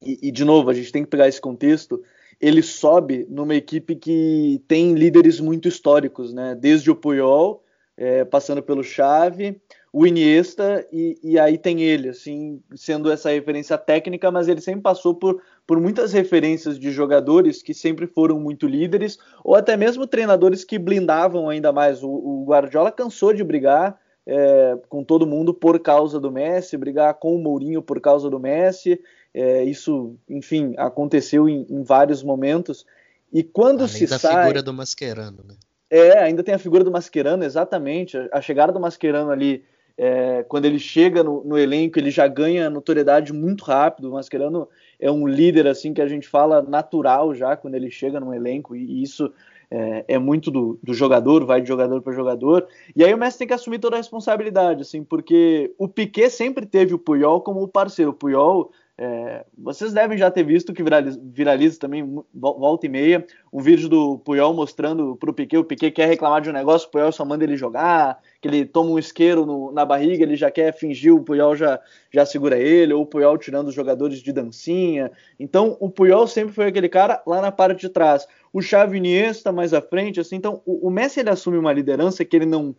e, 0.00 0.18
e, 0.28 0.30
de 0.30 0.44
novo 0.44 0.68
a 0.68 0.74
gente 0.74 0.92
tem 0.92 1.04
que 1.04 1.10
pegar 1.10 1.28
esse 1.28 1.40
contexto, 1.40 2.02
ele 2.40 2.62
sobe 2.62 3.26
numa 3.30 3.54
equipe 3.54 3.94
que 3.94 4.60
tem 4.66 4.94
líderes 4.94 5.38
muito 5.38 5.68
históricos, 5.68 6.32
né? 6.32 6.56
Desde 6.58 6.90
o 6.90 6.96
Puyol, 6.96 7.62
é, 7.96 8.24
passando 8.24 8.62
pelo 8.62 8.82
Xavi, 8.82 9.60
o 9.92 10.06
Iniesta 10.06 10.86
e, 10.90 11.18
e, 11.22 11.38
aí 11.38 11.58
tem 11.58 11.82
ele, 11.82 12.08
assim, 12.08 12.62
sendo 12.74 13.12
essa 13.12 13.30
referência 13.30 13.76
técnica, 13.76 14.30
mas 14.30 14.48
ele 14.48 14.62
sempre 14.62 14.80
passou 14.80 15.14
por, 15.14 15.42
por 15.66 15.78
muitas 15.78 16.14
referências 16.14 16.78
de 16.78 16.90
jogadores 16.90 17.62
que 17.62 17.74
sempre 17.74 18.06
foram 18.06 18.40
muito 18.40 18.66
líderes, 18.66 19.18
ou 19.44 19.54
até 19.54 19.76
mesmo 19.76 20.06
treinadores 20.06 20.64
que 20.64 20.78
blindavam 20.78 21.50
ainda 21.50 21.72
mais. 21.72 22.02
O, 22.02 22.08
o 22.08 22.44
Guardiola 22.46 22.90
cansou 22.90 23.34
de 23.34 23.44
brigar 23.44 24.00
é, 24.26 24.78
com 24.88 25.04
todo 25.04 25.26
mundo 25.26 25.52
por 25.52 25.78
causa 25.78 26.18
do 26.18 26.32
Messi, 26.32 26.78
brigar 26.78 27.12
com 27.14 27.36
o 27.36 27.42
Mourinho 27.42 27.82
por 27.82 28.00
causa 28.00 28.30
do 28.30 28.40
Messi. 28.40 28.98
É, 29.34 29.62
isso, 29.62 30.16
enfim, 30.26 30.72
aconteceu 30.78 31.46
em, 31.46 31.66
em, 31.68 31.82
vários 31.82 32.22
momentos. 32.22 32.86
E 33.30 33.42
quando 33.42 33.80
Além 33.80 33.92
se 33.92 34.06
da 34.06 34.18
sai. 34.18 34.44
figura 34.44 34.62
do 34.62 34.72
Mascherano, 34.72 35.44
né? 35.46 35.54
É, 35.90 36.18
ainda 36.20 36.42
tem 36.42 36.54
a 36.54 36.58
figura 36.58 36.82
do 36.82 36.90
Mascherano, 36.90 37.44
exatamente. 37.44 38.16
A 38.32 38.40
chegada 38.40 38.72
do 38.72 38.80
Mascherano 38.80 39.30
ali 39.30 39.62
é, 39.96 40.44
quando 40.48 40.64
ele 40.64 40.78
chega 40.78 41.22
no, 41.22 41.44
no, 41.44 41.58
elenco, 41.58 41.98
ele 41.98 42.10
já 42.10 42.26
ganha 42.26 42.70
notoriedade 42.70 43.32
muito 43.32 43.64
rápido. 43.64 44.08
O 44.08 44.12
Mascherano 44.12 44.68
é 44.98 45.10
um 45.10 45.26
líder, 45.26 45.66
assim, 45.66 45.92
que 45.92 46.00
a 46.00 46.08
gente 46.08 46.28
fala 46.28 46.62
natural 46.62 47.34
já 47.34 47.56
quando 47.56 47.74
ele 47.74 47.90
chega 47.90 48.18
no 48.18 48.34
elenco, 48.34 48.74
e 48.74 49.02
isso 49.02 49.32
é, 49.70 50.04
é 50.08 50.18
muito 50.18 50.50
do, 50.50 50.78
do, 50.82 50.92
jogador, 50.92 51.44
vai 51.44 51.60
de 51.60 51.68
jogador 51.68 52.02
para 52.02 52.12
jogador. 52.12 52.66
E 52.94 53.04
aí 53.04 53.12
o 53.14 53.18
Messi 53.18 53.38
tem 53.38 53.46
que 53.46 53.54
assumir 53.54 53.78
toda 53.78 53.96
a 53.96 53.98
responsabilidade, 53.98 54.82
assim, 54.82 55.02
porque 55.02 55.74
o 55.78 55.88
Piquet 55.88 56.30
sempre 56.30 56.66
teve 56.66 56.94
o 56.94 56.98
Puyol 56.98 57.40
como 57.40 57.66
parceiro. 57.66 58.10
O 58.10 58.14
Puyol 58.14 58.70
é, 59.04 59.44
vocês 59.58 59.92
devem 59.92 60.16
já 60.16 60.30
ter 60.30 60.44
visto 60.44 60.72
que 60.72 60.80
viraliza, 60.80 61.20
viraliza, 61.20 61.80
também 61.80 62.22
volta 62.32 62.86
e 62.86 62.88
meia 62.88 63.26
um 63.52 63.60
vídeo 63.60 63.88
do 63.88 64.16
Puyol 64.20 64.54
mostrando 64.54 65.16
para 65.16 65.28
o 65.28 65.34
Piquet, 65.34 65.58
o 65.58 65.64
Piquet 65.64 65.90
quer 65.90 66.06
reclamar 66.06 66.40
de 66.40 66.48
um 66.48 66.52
negócio, 66.52 66.86
o 66.86 66.90
Puyol 66.92 67.10
só 67.10 67.24
manda 67.24 67.42
ele 67.42 67.56
jogar, 67.56 68.20
que 68.40 68.46
ele 68.46 68.64
toma 68.64 68.90
um 68.90 68.98
isqueiro 69.00 69.44
no, 69.44 69.72
na 69.72 69.84
barriga, 69.84 70.22
ele 70.22 70.36
já 70.36 70.52
quer 70.52 70.72
fingir, 70.72 71.12
o 71.12 71.20
Puyol 71.20 71.56
já, 71.56 71.80
já 72.12 72.24
segura 72.24 72.56
ele, 72.56 72.92
ou 72.92 73.02
o 73.02 73.06
Puyol 73.06 73.36
tirando 73.36 73.66
os 73.68 73.74
jogadores 73.74 74.20
de 74.20 74.32
dancinha. 74.32 75.10
Então 75.38 75.76
o 75.80 75.90
Puyol 75.90 76.28
sempre 76.28 76.54
foi 76.54 76.66
aquele 76.66 76.88
cara 76.88 77.20
lá 77.26 77.42
na 77.42 77.50
parte 77.50 77.80
de 77.80 77.88
trás. 77.88 78.24
O 78.52 78.62
Xavi 78.62 78.98
Iniesta 78.98 79.50
mais 79.50 79.74
à 79.74 79.82
frente, 79.82 80.20
assim, 80.20 80.36
então 80.36 80.62
o, 80.64 80.86
o 80.86 80.90
Messi 80.92 81.18
ele 81.18 81.30
assume 81.30 81.58
uma 81.58 81.72
liderança 81.72 82.24
que 82.24 82.36
ele 82.36 82.46
não 82.46 82.72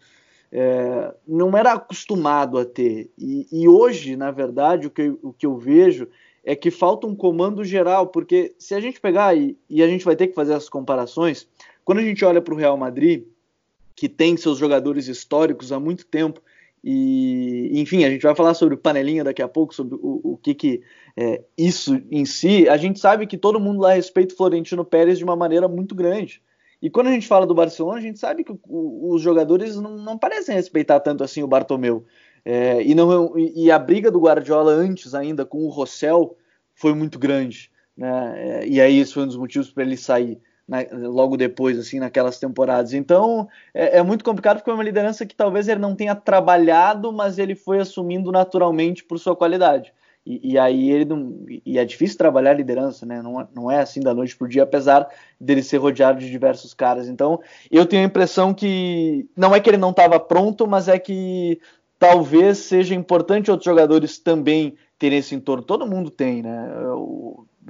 é, 0.56 1.12
não 1.28 1.58
era 1.58 1.74
acostumado 1.74 2.60
a 2.60 2.66
ter. 2.66 3.10
E, 3.18 3.48
e, 3.52 3.68
hoje, 3.68 4.16
na 4.16 4.30
verdade, 4.30 4.86
o 4.86 4.92
que, 4.92 5.12
o 5.24 5.34
que 5.34 5.48
eu 5.48 5.58
vejo 5.58 6.08
é 6.44 6.56
que 6.56 6.70
falta 6.70 7.08
um 7.08 7.16
comando 7.16 7.66
geral, 7.66 8.08
porque 8.08 8.54
se 8.60 8.76
a 8.76 8.80
gente 8.80 9.02
pegar, 9.02 9.36
e, 9.36 9.58
e 9.68 9.82
a 9.82 9.88
gente 9.88 10.06
vai 10.06 10.16
ter 10.16 10.28
que 10.28 10.36
fazer 10.36 10.54
as 10.54 10.70
comparações, 10.70 11.48
quando 11.84 11.98
a 11.98 12.04
gente 12.04 12.24
olha 12.24 12.40
para 12.40 12.54
o 12.54 12.58
Real 12.58 12.78
Madrid, 12.78 13.24
que 13.96 14.08
tem 14.08 14.38
seus 14.38 14.60
jogadores 14.60 15.08
históricos 15.08 15.72
há 15.72 15.80
muito 15.80 16.06
tempo, 16.06 16.40
e 16.84 17.72
enfim, 17.74 18.04
a 18.04 18.10
gente 18.12 18.22
vai 18.22 18.36
falar 18.36 18.54
sobre 18.54 18.76
o 18.76 18.78
panelinha 18.78 19.24
daqui 19.24 19.42
a 19.42 19.48
pouco, 19.48 19.74
sobre 19.74 19.96
o, 19.96 20.34
o 20.34 20.38
que, 20.38 20.54
que 20.54 20.82
é, 21.18 21.42
isso 21.58 22.00
em 22.12 22.26
si, 22.26 22.70
a 22.70 22.78
gente 22.78 23.00
sabe 23.00 23.26
que 23.26 23.38
todo 23.40 23.60
mundo 23.60 23.82
lá 23.82 23.94
respeita 23.94 24.36
o 24.36 24.38
Florentino 24.38 24.86
Pérez 24.86 25.18
de 25.18 25.24
uma 25.24 25.36
maneira 25.36 25.68
muito 25.68 25.96
grande. 25.96 26.44
E 26.84 26.90
quando 26.90 27.08
a 27.08 27.12
gente 27.12 27.30
fala 27.30 27.48
do 27.48 27.56
Barcelona, 27.56 27.98
a 27.98 28.02
gente 28.02 28.20
sabe 28.20 28.44
que 28.44 28.54
os 28.68 29.22
jogadores 29.22 29.78
não, 29.78 29.98
não, 29.98 30.18
parecem 30.18 30.54
respeitar 30.54 31.00
tanto 31.00 31.24
assim 31.24 31.42
o 31.42 31.48
Bartomeu. 31.48 32.06
É, 32.44 32.84
e, 32.84 32.94
não, 32.94 33.40
e 33.40 33.72
a 33.72 33.80
briga 33.80 34.12
do 34.12 34.20
Guardiola 34.20 34.74
antes 34.74 35.16
ainda 35.16 35.46
com 35.46 35.60
o 35.60 35.70
Rossell 35.70 36.36
foi 36.76 36.94
muito 36.94 37.18
grande. 37.18 37.72
Né? 37.96 38.34
É, 38.36 38.68
e 38.68 38.82
aí 38.82 39.00
isso 39.00 39.14
foi 39.14 39.24
um 39.24 39.28
dos 39.28 39.38
motivos 39.38 39.72
para 39.72 39.84
ele 39.84 39.96
sair 39.96 40.42
né, 40.68 40.86
logo 40.92 41.38
depois, 41.38 41.80
assim, 41.80 42.00
naquelas 42.00 42.38
temporadas. 42.38 42.92
Então 42.92 43.48
é, 43.74 44.00
é, 44.00 44.04
muito 44.04 44.26
complicado 44.26 44.58
porque 44.58 44.70
é 44.70 44.74
uma 44.74 44.84
liderança 44.84 45.26
que 45.26 45.36
talvez 45.36 45.70
ele 45.70 45.80
não 45.80 45.96
tenha 45.96 46.16
trabalhado, 46.16 47.14
mas 47.14 47.40
ele 47.40 47.56
foi 47.56 47.80
assumindo 47.80 48.30
naturalmente 48.30 49.06
por 49.06 49.18
sua 49.18 49.38
qualidade. 49.38 49.94
E, 50.26 50.54
e, 50.54 50.58
aí 50.58 50.90
ele 50.90 51.06
não. 51.06 51.46
E 51.66 51.78
é 51.78 51.84
difícil 51.84 52.18
trabalhar 52.18 52.52
a 52.52 52.56
liderança, 52.56 53.06
né? 53.06 53.22
Não, 53.22 53.46
não 53.54 53.70
é 53.70 53.82
assim 53.82 54.00
da 54.00 54.14
noite 54.14 54.38
pro 54.38 54.48
dia, 54.48 54.64
apesar 54.64 55.08
dele 55.40 55.62
ser 55.62 55.78
rodeado 55.78 56.20
de 56.20 56.30
diversos 56.30 56.74
caras. 56.74 57.10
Então, 57.10 57.42
eu 57.70 57.86
tenho 57.86 58.04
a 58.04 58.06
impressão 58.06 58.54
que. 58.54 59.28
Não 59.36 59.54
é 59.54 59.60
que 59.60 59.70
ele 59.70 59.78
não 59.78 59.90
estava 59.90 60.20
pronto, 60.20 60.66
mas 60.66 60.88
é 60.88 60.98
que 60.98 61.60
talvez 62.00 62.60
seja 62.60 62.96
importante 62.96 63.52
outros 63.52 63.66
jogadores 63.66 64.18
também 64.18 64.76
terem 64.98 65.20
esse 65.20 65.36
entorno. 65.36 65.64
Todo 65.64 65.86
mundo 65.86 66.10
tem, 66.10 66.42
né? 66.42 66.70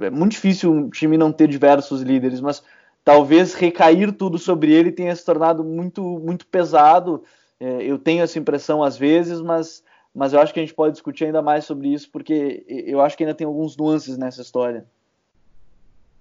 É 0.00 0.10
muito 0.10 0.32
difícil 0.32 0.72
um 0.72 0.90
time 0.90 1.16
não 1.16 1.32
ter 1.32 1.48
diversos 1.48 2.02
líderes, 2.02 2.40
mas 2.40 2.62
talvez 3.04 3.54
recair 3.54 4.12
tudo 4.12 4.38
sobre 4.38 4.72
ele 4.72 4.92
tenha 4.92 5.14
se 5.14 5.24
tornado 5.24 5.64
muito, 5.64 6.02
muito 6.20 6.46
pesado. 6.46 7.24
É, 7.58 7.82
eu 7.82 7.98
tenho 7.98 8.22
essa 8.22 8.38
impressão 8.38 8.82
às 8.82 8.96
vezes, 8.96 9.40
mas 9.40 9.82
mas 10.14 10.32
eu 10.32 10.40
acho 10.40 10.54
que 10.54 10.60
a 10.60 10.62
gente 10.62 10.74
pode 10.74 10.92
discutir 10.92 11.24
ainda 11.24 11.42
mais 11.42 11.64
sobre 11.64 11.88
isso, 11.92 12.08
porque 12.10 12.64
eu 12.68 13.00
acho 13.00 13.16
que 13.16 13.24
ainda 13.24 13.34
tem 13.34 13.46
alguns 13.46 13.76
nuances 13.76 14.16
nessa 14.16 14.42
história. 14.42 14.86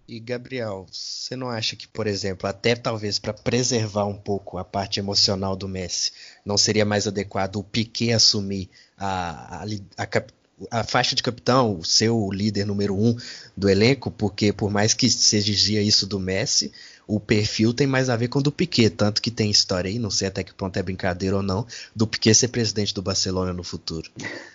E 0.07 0.19
Gabriel, 0.19 0.85
você 0.91 1.35
não 1.35 1.47
acha 1.47 1.75
que, 1.75 1.87
por 1.87 2.07
exemplo, 2.07 2.47
até 2.49 2.75
talvez 2.75 3.19
para 3.19 3.33
preservar 3.33 4.05
um 4.05 4.17
pouco 4.17 4.57
a 4.57 4.63
parte 4.63 4.99
emocional 4.99 5.55
do 5.55 5.67
Messi, 5.67 6.11
não 6.43 6.57
seria 6.57 6.83
mais 6.83 7.07
adequado 7.07 7.55
o 7.55 7.63
Piquet 7.63 8.11
assumir 8.11 8.69
a, 8.97 9.63
a, 9.63 10.03
a, 10.03 10.79
a 10.79 10.83
faixa 10.83 11.15
de 11.15 11.23
capitão, 11.23 11.79
o 11.79 11.85
seu 11.85 12.29
líder 12.31 12.65
número 12.65 12.95
um 12.95 13.15
do 13.55 13.69
elenco, 13.69 14.11
porque 14.11 14.51
por 14.51 14.69
mais 14.69 14.93
que 14.93 15.09
se 15.09 15.37
exigia 15.37 15.81
isso 15.81 16.05
do 16.05 16.19
Messi, 16.19 16.73
o 17.07 17.19
perfil 17.19 17.73
tem 17.73 17.85
mais 17.85 18.09
a 18.09 18.15
ver 18.15 18.27
com 18.27 18.39
o 18.39 18.41
do 18.41 18.51
Piquet, 18.51 18.89
tanto 18.89 19.21
que 19.21 19.29
tem 19.29 19.49
história 19.49 19.89
aí, 19.89 19.99
não 19.99 20.09
sei 20.09 20.27
até 20.27 20.43
que 20.43 20.53
ponto 20.53 20.77
é 20.77 20.83
brincadeira 20.83 21.35
ou 21.35 21.43
não, 21.43 21.65
do 21.95 22.07
Piquet 22.07 22.33
ser 22.33 22.47
presidente 22.47 22.93
do 22.93 23.01
Barcelona 23.01 23.53
no 23.53 23.63
futuro. 23.63 24.09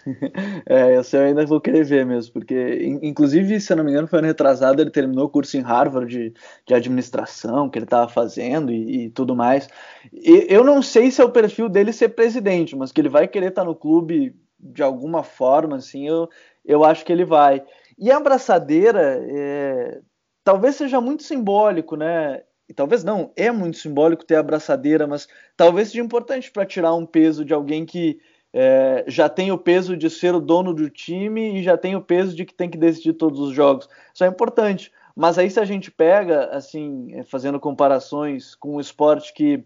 é, 0.67 0.95
essa 0.95 1.19
eu 1.19 1.25
ainda 1.25 1.45
vou 1.45 1.61
querer 1.61 1.85
ver 1.85 2.07
mesmo, 2.07 2.33
porque 2.33 2.99
inclusive, 3.03 3.61
se 3.61 3.73
eu 3.73 3.77
não 3.77 3.85
me 3.85 3.91
engano, 3.91 4.09
foi 4.09 4.19
ano 4.21 4.29
retrasado, 4.29 4.81
ele 4.81 4.91
terminou 4.91 5.27
o 5.27 5.31
curso 5.31 5.57
em 5.57 5.61
Harvard 5.61 6.11
de, 6.11 6.35
de 6.67 6.75
administração 6.75 7.69
que 7.69 7.79
ele 7.79 7.87
estava 7.87 8.09
fazendo 8.09 8.73
e, 8.73 9.05
e, 9.05 9.11
tudo 9.11 9.37
mais. 9.37 9.69
E, 10.13 10.47
eu 10.49 10.65
não 10.65 10.83
sei 10.83 11.11
se 11.11 11.21
é 11.21 11.25
o 11.25 11.31
perfil 11.31 11.69
dele 11.69 11.93
ser 11.93 12.11
presidente, 12.11 12.75
mas 12.75 12.93
que 12.93 13.01
ele 13.01 13.09
vai 13.09 13.29
querer 13.29 13.49
estar 13.49 13.65
no 13.65 13.75
clube 13.75 14.35
de 14.59 14.83
alguma 14.83 15.23
forma, 15.23 15.77
assim, 15.77 16.09
eu, 16.09 16.29
eu 16.65 16.85
acho 16.85 17.05
que 17.05 17.13
ele 17.13 17.25
vai. 17.25 17.63
E 17.99 18.11
a 18.11 18.17
abraçadeira, 18.17 19.21
é, 19.29 20.01
talvez 20.49 20.77
seja 20.77 20.99
muito 20.99 21.25
simbólico, 21.25 21.95
né? 21.95 22.41
E 22.67 22.73
talvez 22.73 23.05
não, 23.05 23.31
é 23.37 23.51
muito 23.51 23.77
simbólico 23.77 24.25
ter 24.25 24.37
a 24.37 24.41
abraçadeira, 24.41 25.07
mas 25.07 25.29
talvez 25.55 25.89
seja 25.89 26.03
importante 26.03 26.51
para 26.51 26.65
tirar 26.65 26.95
um 26.95 27.05
peso 27.05 27.45
de 27.45 27.53
alguém 27.53 27.85
que 27.85 28.19
é, 28.51 29.05
já 29.07 29.29
tem 29.29 29.53
o 29.53 29.59
peso 29.59 29.95
de 29.95 30.09
ser 30.09 30.35
o 30.35 30.41
dono 30.41 30.73
do 30.73 30.89
time 30.89 31.59
e 31.59 31.63
já 31.63 31.77
tem 31.77 31.97
o 31.97 32.01
peso 32.01 32.35
de 32.35 32.47
que 32.47 32.55
tem 32.55 32.71
que 32.71 32.79
decidir 32.79 33.13
todos 33.13 33.39
os 33.41 33.55
jogos. 33.55 33.91
Isso 34.15 34.25
é 34.25 34.27
importante. 34.27 34.91
Mas 35.15 35.37
aí 35.37 35.51
se 35.51 35.61
a 35.61 35.67
gente 35.67 35.91
pega, 35.91 36.47
assim, 36.47 37.13
é, 37.13 37.23
fazendo 37.25 37.61
comparações 37.61 38.55
com 38.55 38.77
um 38.77 38.81
esporte 38.81 39.35
que 39.35 39.63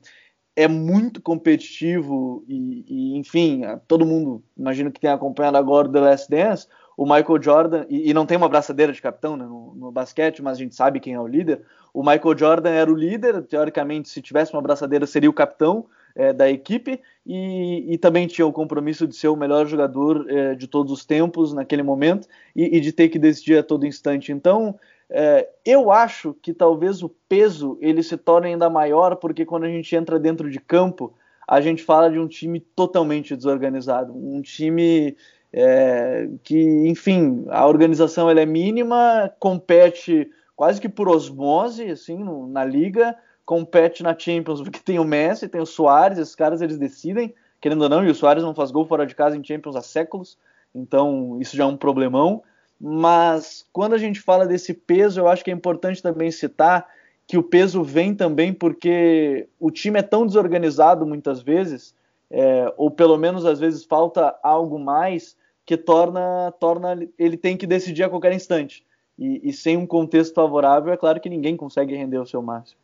é 0.56 0.66
muito 0.66 1.22
competitivo 1.22 2.44
e, 2.48 2.84
e, 2.88 3.18
enfim, 3.18 3.62
todo 3.86 4.04
mundo, 4.04 4.42
imagino 4.58 4.90
que 4.90 4.98
tenha 4.98 5.14
acompanhado 5.14 5.56
agora 5.56 5.86
o 5.86 5.92
The 5.92 6.00
Last 6.00 6.28
Dance, 6.28 6.66
o 6.96 7.04
Michael 7.04 7.42
Jordan, 7.42 7.86
e, 7.88 8.10
e, 8.10 8.14
não 8.14 8.26
tem 8.26 8.36
uma 8.36 8.48
braçadeira 8.48 8.92
de 8.92 9.00
capitão 9.00 9.36
né, 9.36 9.44
no, 9.44 9.74
no, 9.74 9.90
basquete, 9.90 10.42
mas 10.42 10.58
a 10.58 10.60
gente 10.60 10.74
sabe 10.74 11.00
quem 11.00 11.14
é 11.14 11.20
o 11.20 11.26
líder. 11.26 11.62
O 11.92 12.02
Michael 12.02 12.36
Jordan 12.36 12.70
era 12.70 12.90
o 12.90 12.94
líder, 12.94 13.42
teoricamente, 13.42 14.08
se 14.08 14.20
tivesse 14.20 14.52
uma 14.52 14.62
braçadeira, 14.62 15.06
seria 15.06 15.30
o 15.30 15.32
capitão 15.32 15.86
é, 16.14 16.32
da 16.32 16.50
equipe, 16.50 17.00
e, 17.26 17.94
e, 17.94 17.98
também 17.98 18.26
tinha 18.26 18.46
o 18.46 18.52
compromisso 18.52 19.06
de 19.06 19.16
ser 19.16 19.28
o 19.28 19.36
melhor 19.36 19.66
jogador 19.66 20.26
é, 20.28 20.54
de 20.54 20.66
todos 20.66 20.92
os 20.92 21.04
tempos 21.04 21.52
naquele 21.52 21.82
momento 21.82 22.28
e, 22.54 22.76
e, 22.76 22.80
de 22.80 22.92
ter 22.92 23.08
que 23.08 23.18
decidir 23.18 23.58
a 23.58 23.62
todo 23.62 23.86
instante. 23.86 24.32
Então, 24.32 24.78
é, 25.08 25.48
eu 25.64 25.90
acho 25.90 26.34
que 26.42 26.52
talvez 26.52 27.02
o 27.02 27.08
peso 27.28 27.78
ele 27.80 28.02
se 28.02 28.16
torne 28.16 28.48
ainda 28.48 28.68
maior, 28.68 29.16
porque 29.16 29.44
quando 29.44 29.64
a 29.64 29.68
gente 29.68 29.94
entra 29.94 30.18
dentro 30.18 30.50
de 30.50 30.58
campo, 30.58 31.14
a 31.46 31.60
gente 31.60 31.82
fala 31.82 32.10
de 32.10 32.18
um 32.18 32.26
time 32.26 32.60
totalmente 32.60 33.36
desorganizado, 33.36 34.12
um 34.14 34.40
time 34.40 35.16
é, 35.52 36.28
que, 36.42 36.88
enfim, 36.88 37.44
a 37.50 37.66
organização 37.66 38.30
ela 38.30 38.40
é 38.40 38.46
mínima, 38.46 39.30
compete 39.38 40.30
quase 40.56 40.80
que 40.80 40.88
por 40.88 41.08
osmose, 41.08 41.90
assim, 41.90 42.18
no, 42.18 42.46
na 42.46 42.64
liga, 42.64 43.16
compete 43.44 44.02
na 44.02 44.16
Champions, 44.18 44.62
porque 44.62 44.78
tem 44.78 44.98
o 44.98 45.04
Messi, 45.04 45.48
tem 45.48 45.60
o 45.60 45.66
Soares, 45.66 46.18
esses 46.18 46.34
caras 46.34 46.62
eles 46.62 46.78
decidem, 46.78 47.34
querendo 47.60 47.82
ou 47.82 47.88
não, 47.88 48.04
e 48.04 48.10
o 48.10 48.14
Soares 48.14 48.42
não 48.42 48.54
faz 48.54 48.70
gol 48.70 48.86
fora 48.86 49.06
de 49.06 49.14
casa 49.14 49.36
em 49.36 49.44
Champions 49.44 49.76
há 49.76 49.82
séculos, 49.82 50.38
então 50.74 51.38
isso 51.40 51.56
já 51.56 51.64
é 51.64 51.66
um 51.66 51.76
problemão. 51.76 52.42
Mas 52.80 53.64
quando 53.72 53.94
a 53.94 53.98
gente 53.98 54.20
fala 54.20 54.46
desse 54.46 54.74
peso, 54.74 55.20
eu 55.20 55.28
acho 55.28 55.44
que 55.44 55.50
é 55.50 55.54
importante 55.54 56.02
também 56.02 56.30
citar 56.30 56.88
que 57.26 57.38
o 57.38 57.42
peso 57.42 57.82
vem 57.82 58.14
também 58.14 58.52
porque 58.52 59.48
o 59.60 59.70
time 59.70 59.98
é 59.98 60.02
tão 60.02 60.26
desorganizado 60.26 61.06
muitas 61.06 61.40
vezes, 61.40 61.94
é, 62.30 62.72
ou 62.76 62.90
pelo 62.90 63.16
menos 63.16 63.46
às 63.46 63.60
vezes 63.60 63.84
falta 63.84 64.36
algo 64.42 64.78
mais, 64.78 65.36
que 65.72 65.76
torna, 65.78 66.52
torna 66.60 67.08
ele 67.18 67.36
tem 67.38 67.56
que 67.56 67.66
decidir 67.66 68.02
a 68.02 68.10
qualquer 68.10 68.32
instante. 68.34 68.84
E, 69.18 69.48
e, 69.48 69.52
sem 69.52 69.76
um 69.76 69.86
contexto 69.86 70.34
favorável, 70.34 70.92
é 70.92 70.96
claro 70.98 71.18
que 71.18 71.30
ninguém 71.30 71.56
consegue 71.56 71.96
render 71.96 72.18
o 72.18 72.26
seu 72.26 72.42
máximo. 72.42 72.78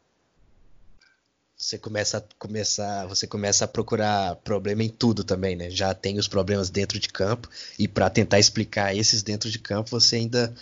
Você 1.55 1.77
começa 1.77 2.18
a 2.18 2.22
começar, 2.38 3.07
você 3.07 3.27
começa 3.27 3.64
a 3.64 3.68
procurar 3.68 4.37
problema 4.37 4.83
em 4.83 4.88
tudo 4.88 5.22
também, 5.22 5.57
né? 5.57 5.68
Já 5.68 5.92
tem 5.92 6.18
os 6.18 6.29
problemas 6.29 6.70
dentro 6.70 6.98
de 6.98 7.09
campo 7.09 7.48
e 7.79 7.87
para 7.87 8.09
tentar 8.09 8.38
explicar 8.38 8.96
esses 8.96 9.22
dentro 9.22 9.51
de 9.51 9.59
campo, 9.59 9.90
você 9.90 10.16
ainda 10.16 10.55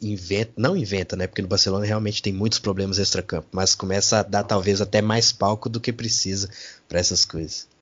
inventa, 0.00 0.52
não 0.56 0.76
inventa, 0.76 1.16
né? 1.16 1.26
Porque 1.26 1.42
no 1.42 1.48
Barcelona 1.48 1.84
realmente 1.84 2.22
tem 2.22 2.32
muitos 2.32 2.58
problemas 2.58 2.98
extra-campo, 2.98 3.48
mas 3.52 3.74
começa 3.74 4.20
a 4.20 4.22
dar 4.22 4.44
talvez 4.44 4.80
até 4.80 5.02
mais 5.02 5.32
palco 5.32 5.68
do 5.68 5.80
que 5.80 5.92
precisa 5.92 6.48
para 6.88 7.00
essas 7.00 7.24
coisas. 7.24 7.73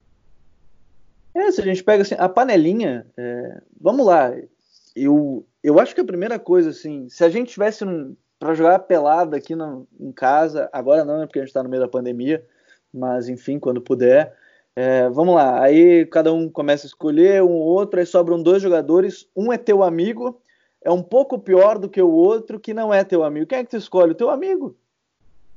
É, 1.52 1.54
se 1.54 1.60
a 1.60 1.64
gente 1.64 1.84
pega 1.84 2.02
assim, 2.02 2.14
a 2.18 2.28
panelinha, 2.28 3.06
é, 3.16 3.60
vamos 3.80 4.06
lá, 4.06 4.32
eu, 4.96 5.46
eu 5.62 5.78
acho 5.78 5.94
que 5.94 6.00
a 6.00 6.04
primeira 6.04 6.38
coisa, 6.38 6.70
assim, 6.70 7.08
se 7.08 7.22
a 7.24 7.28
gente 7.28 7.52
tivesse 7.52 7.84
um, 7.84 8.16
para 8.38 8.54
jogar 8.54 8.78
pelada 8.80 9.36
aqui 9.36 9.54
no, 9.54 9.86
em 10.00 10.10
casa, 10.10 10.68
agora 10.72 11.04
não, 11.04 11.18
né, 11.18 11.26
porque 11.26 11.38
a 11.38 11.42
gente 11.42 11.50
está 11.50 11.62
no 11.62 11.68
meio 11.68 11.82
da 11.82 11.88
pandemia, 11.88 12.44
mas 12.92 13.28
enfim, 13.28 13.58
quando 13.58 13.80
puder, 13.80 14.34
é, 14.74 15.08
vamos 15.10 15.34
lá, 15.34 15.62
aí 15.62 16.06
cada 16.06 16.32
um 16.32 16.48
começa 16.48 16.86
a 16.86 16.88
escolher 16.88 17.42
um 17.42 17.52
ou 17.52 17.62
outro, 17.62 18.00
aí 18.00 18.06
sobram 18.06 18.42
dois 18.42 18.62
jogadores, 18.62 19.28
um 19.36 19.52
é 19.52 19.58
teu 19.58 19.82
amigo, 19.82 20.40
é 20.84 20.90
um 20.90 21.02
pouco 21.02 21.38
pior 21.38 21.78
do 21.78 21.88
que 21.88 22.02
o 22.02 22.10
outro 22.10 22.58
que 22.58 22.74
não 22.74 22.92
é 22.92 23.04
teu 23.04 23.22
amigo. 23.22 23.46
Quem 23.46 23.58
é 23.58 23.64
que 23.64 23.70
tu 23.70 23.76
escolhe? 23.76 24.12
O 24.12 24.16
teu 24.16 24.30
amigo. 24.30 24.76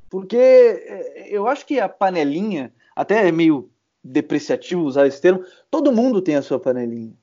Porque 0.08 0.38
é, 0.38 1.28
eu 1.30 1.48
acho 1.48 1.66
que 1.66 1.80
a 1.80 1.90
panelinha, 1.90 2.72
até 2.96 3.28
é 3.28 3.32
meio 3.32 3.70
depreciativo 4.06 4.84
usar 4.84 5.08
esse 5.08 5.20
termo, 5.20 5.44
todo 5.72 5.92
mundo 5.92 6.22
tem 6.22 6.36
a 6.36 6.42
sua 6.42 6.60
panelinha. 6.60 7.14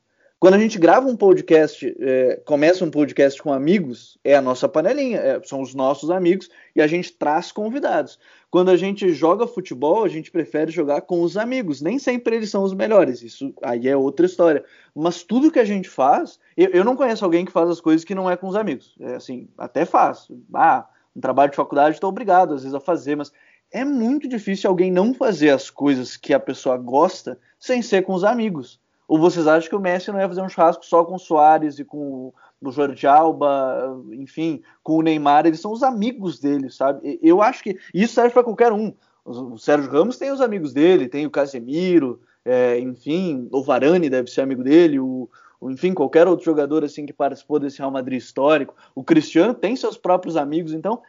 Quando 0.43 0.55
a 0.55 0.59
gente 0.59 0.77
grava 0.77 1.07
um 1.07 1.15
podcast, 1.15 1.95
é, 2.01 2.41
começa 2.45 2.83
um 2.83 2.91
podcast 2.91 3.41
com 3.41 3.53
amigos, 3.53 4.17
é 4.25 4.35
a 4.35 4.41
nossa 4.41 4.67
panelinha, 4.67 5.17
é, 5.17 5.41
são 5.41 5.61
os 5.61 5.73
nossos 5.73 6.11
amigos 6.11 6.49
e 6.75 6.81
a 6.81 6.87
gente 6.87 7.13
traz 7.13 7.49
convidados. 7.49 8.19
Quando 8.51 8.69
a 8.69 8.75
gente 8.75 9.13
joga 9.13 9.47
futebol, 9.47 10.03
a 10.03 10.09
gente 10.09 10.29
prefere 10.29 10.69
jogar 10.69 10.99
com 10.99 11.21
os 11.21 11.37
amigos. 11.37 11.81
Nem 11.81 11.97
sempre 11.97 12.35
eles 12.35 12.49
são 12.49 12.61
os 12.61 12.73
melhores, 12.73 13.21
isso 13.21 13.53
aí 13.63 13.87
é 13.87 13.95
outra 13.95 14.25
história. 14.25 14.65
Mas 14.93 15.23
tudo 15.23 15.49
que 15.49 15.59
a 15.59 15.63
gente 15.63 15.87
faz, 15.87 16.37
eu, 16.57 16.71
eu 16.71 16.83
não 16.83 16.97
conheço 16.97 17.23
alguém 17.23 17.45
que 17.45 17.51
faz 17.51 17.69
as 17.69 17.79
coisas 17.79 18.03
que 18.03 18.13
não 18.13 18.29
é 18.29 18.35
com 18.35 18.49
os 18.49 18.57
amigos. 18.57 18.93
É 18.99 19.15
assim, 19.15 19.47
até 19.57 19.85
faz. 19.85 20.27
Ah, 20.53 20.85
um 21.15 21.21
trabalho 21.21 21.51
de 21.51 21.55
faculdade, 21.55 21.95
estou 21.95 22.09
obrigado 22.09 22.53
às 22.53 22.63
vezes 22.63 22.75
a 22.75 22.81
fazer, 22.81 23.15
mas 23.15 23.31
é 23.73 23.83
muito 23.83 24.27
difícil 24.27 24.69
alguém 24.69 24.91
não 24.91 25.13
fazer 25.13 25.49
as 25.49 25.69
coisas 25.69 26.15
que 26.15 26.33
a 26.33 26.39
pessoa 26.39 26.77
gosta 26.77 27.39
sem 27.59 27.81
ser 27.81 28.03
com 28.03 28.13
os 28.13 28.23
amigos. 28.23 28.79
Ou 29.07 29.19
vocês 29.19 29.47
acham 29.47 29.67
que 29.67 29.75
o 29.75 29.79
Messi 29.79 30.11
não 30.11 30.19
ia 30.19 30.27
fazer 30.27 30.41
um 30.41 30.47
churrasco 30.47 30.85
só 30.85 31.03
com 31.03 31.15
o 31.15 31.19
Soares 31.19 31.79
e 31.79 31.83
com 31.83 32.31
o 32.61 32.71
Jorge 32.71 33.05
Alba, 33.07 33.99
enfim, 34.13 34.61
com 34.83 34.97
o 34.97 35.01
Neymar? 35.01 35.45
Eles 35.45 35.59
são 35.59 35.71
os 35.71 35.83
amigos 35.83 36.39
dele, 36.39 36.69
sabe? 36.69 37.19
Eu 37.21 37.41
acho 37.41 37.63
que 37.63 37.77
isso 37.93 38.13
serve 38.13 38.31
para 38.31 38.43
qualquer 38.43 38.71
um. 38.71 38.93
O 39.25 39.57
Sérgio 39.57 39.91
Ramos 39.91 40.17
tem 40.17 40.31
os 40.31 40.39
amigos 40.39 40.71
dele, 40.71 41.09
tem 41.09 41.25
o 41.25 41.31
Casemiro, 41.31 42.21
é, 42.45 42.79
enfim, 42.79 43.47
o 43.51 43.63
Varane 43.63 44.09
deve 44.09 44.29
ser 44.29 44.41
amigo 44.41 44.63
dele, 44.63 44.99
o, 44.99 45.29
enfim, 45.63 45.93
qualquer 45.93 46.27
outro 46.27 46.45
jogador 46.45 46.83
assim 46.83 47.05
que 47.05 47.13
participou 47.13 47.59
desse 47.59 47.79
Real 47.79 47.91
Madrid 47.91 48.19
histórico. 48.19 48.75
O 48.93 49.03
Cristiano 49.03 49.53
tem 49.53 49.75
seus 49.75 49.97
próprios 49.97 50.37
amigos, 50.37 50.73
então 50.73 51.01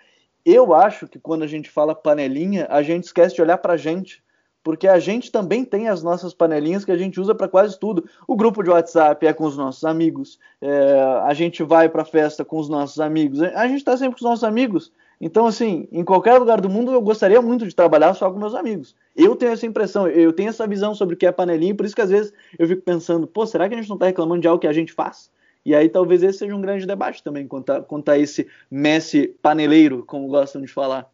eu 0.45 0.75
acho 0.75 1.09
que 1.09 1.19
quando 1.19 1.43
a 1.43 1.47
gente 1.47 1.71
fala 1.71 1.95
panelinha, 1.95 2.67
a 2.71 2.83
gente 2.83 3.05
esquece 3.05 3.35
de 3.35 3.43
olhar 3.43 3.59
para 3.59 3.75
a 3.75 3.77
gente, 3.77 4.23
porque 4.63 4.89
a 4.89 4.99
gente 4.99 5.31
também 5.31 5.65
tem 5.65 5.89
as 5.89 6.03
nossas 6.03 6.33
panelinhas 6.33 6.85
que 6.85 6.91
a 6.91 6.97
gente 6.97 7.21
usa 7.21 7.35
para 7.35 7.47
quase 7.47 7.79
tudo. 7.79 8.09
O 8.27 8.35
grupo 8.35 8.63
de 8.63 8.71
WhatsApp 8.71 9.27
é 9.27 9.33
com 9.33 9.45
os 9.45 9.57
nossos 9.57 9.85
amigos, 9.85 10.39
é, 10.61 11.03
a 11.23 11.35
gente 11.35 11.63
vai 11.63 11.89
para 11.89 12.05
festa 12.05 12.45
com 12.45 12.59
os 12.59 12.69
nossos 12.69 12.99
amigos, 12.99 13.43
a 13.43 13.69
gente 13.69 13.79
está 13.79 13.97
sempre 13.97 14.19
com 14.19 14.25
os 14.25 14.31
nossos 14.31 14.45
amigos. 14.45 14.91
Então, 15.21 15.47
assim, 15.47 15.87
em 15.93 16.05
qualquer 16.05 16.39
lugar 16.39 16.61
do 16.61 16.69
mundo 16.69 16.93
eu 16.93 17.01
gostaria 17.01 17.41
muito 17.41 17.67
de 17.67 17.75
trabalhar 17.75 18.15
só 18.15 18.31
com 18.31 18.39
meus 18.39 18.55
amigos. 18.55 18.97
Eu 19.15 19.37
tenho 19.37 19.53
essa 19.53 19.67
impressão, 19.67 20.09
eu 20.09 20.33
tenho 20.33 20.49
essa 20.49 20.67
visão 20.67 20.95
sobre 20.95 21.15
o 21.15 21.19
que 21.19 21.27
é 21.27 21.33
panelinha, 21.33 21.75
por 21.75 21.87
isso 21.87 21.95
que 21.95 22.03
às 22.03 22.11
vezes 22.11 22.33
eu 22.59 22.67
fico 22.67 22.83
pensando, 22.83 23.27
pô, 23.27 23.47
será 23.47 23.69
que 23.69 23.75
a 23.75 23.79
gente 23.79 23.89
não 23.89 23.97
está 23.97 24.07
reclamando 24.07 24.41
de 24.41 24.49
algo 24.49 24.61
que 24.61 24.67
a 24.67 24.73
gente 24.73 24.93
faz? 24.93 25.31
E 25.65 25.75
aí 25.75 25.89
talvez 25.89 26.23
esse 26.23 26.41
seja 26.41 26.55
um 26.55 26.61
grande 26.61 26.87
debate 26.87 27.23
também, 27.23 27.49
quanto 27.49 27.71
a, 27.71 27.81
quanto 27.81 28.11
a 28.11 28.19
esse 28.19 28.47
Messi 28.71 29.29
paneleiro, 29.41 30.05
como 30.05 30.29
gostam 30.29 30.61
de 30.61 30.69
falar. 30.69 31.11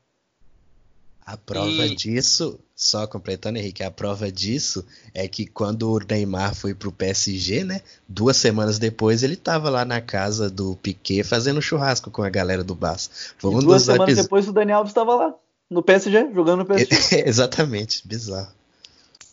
A 1.25 1.37
prova 1.37 1.87
e... 1.87 1.95
disso, 1.95 2.59
só 2.75 3.07
completando, 3.07 3.59
Henrique, 3.59 3.85
a 3.85 3.91
prova 3.91 4.33
disso 4.33 4.85
é 5.15 5.29
que 5.29 5.47
quando 5.47 5.93
o 5.93 6.01
Neymar 6.01 6.57
foi 6.57 6.75
pro 6.75 6.91
PSG, 6.91 7.63
né? 7.63 7.83
Duas 8.09 8.37
semanas 8.37 8.81
depois 8.81 9.23
ele 9.23 9.37
tava 9.37 9.71
lá 9.71 9.85
na 9.85 10.01
casa 10.01 10.51
do 10.51 10.75
Piquet 10.77 11.23
fazendo 11.23 11.63
churrasco 11.63 12.11
com 12.11 12.25
a 12.25 12.31
galera 12.31 12.65
do 12.65 12.75
Barça. 12.75 13.11
Foi 13.39 13.55
um 13.55 13.61
duas 13.61 13.83
semanas 13.83 14.09
episódios... 14.09 14.25
depois 14.25 14.49
o 14.49 14.53
Daniel 14.53 14.79
Alves 14.79 14.91
estava 14.91 15.15
lá, 15.15 15.35
no 15.71 15.83
PSG, 15.85 16.33
jogando 16.35 16.61
no 16.61 16.67
PSG. 16.67 17.23
Exatamente, 17.29 18.07
bizarro. 18.09 18.53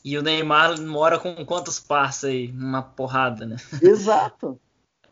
E 0.06 0.18
o 0.18 0.22
Neymar 0.22 0.80
mora 0.80 1.18
com 1.18 1.44
quantos 1.46 1.80
parça 1.80 2.28
aí? 2.28 2.52
Uma 2.52 2.84
porrada, 2.84 3.46
né? 3.46 3.58
Exato. 3.82 4.60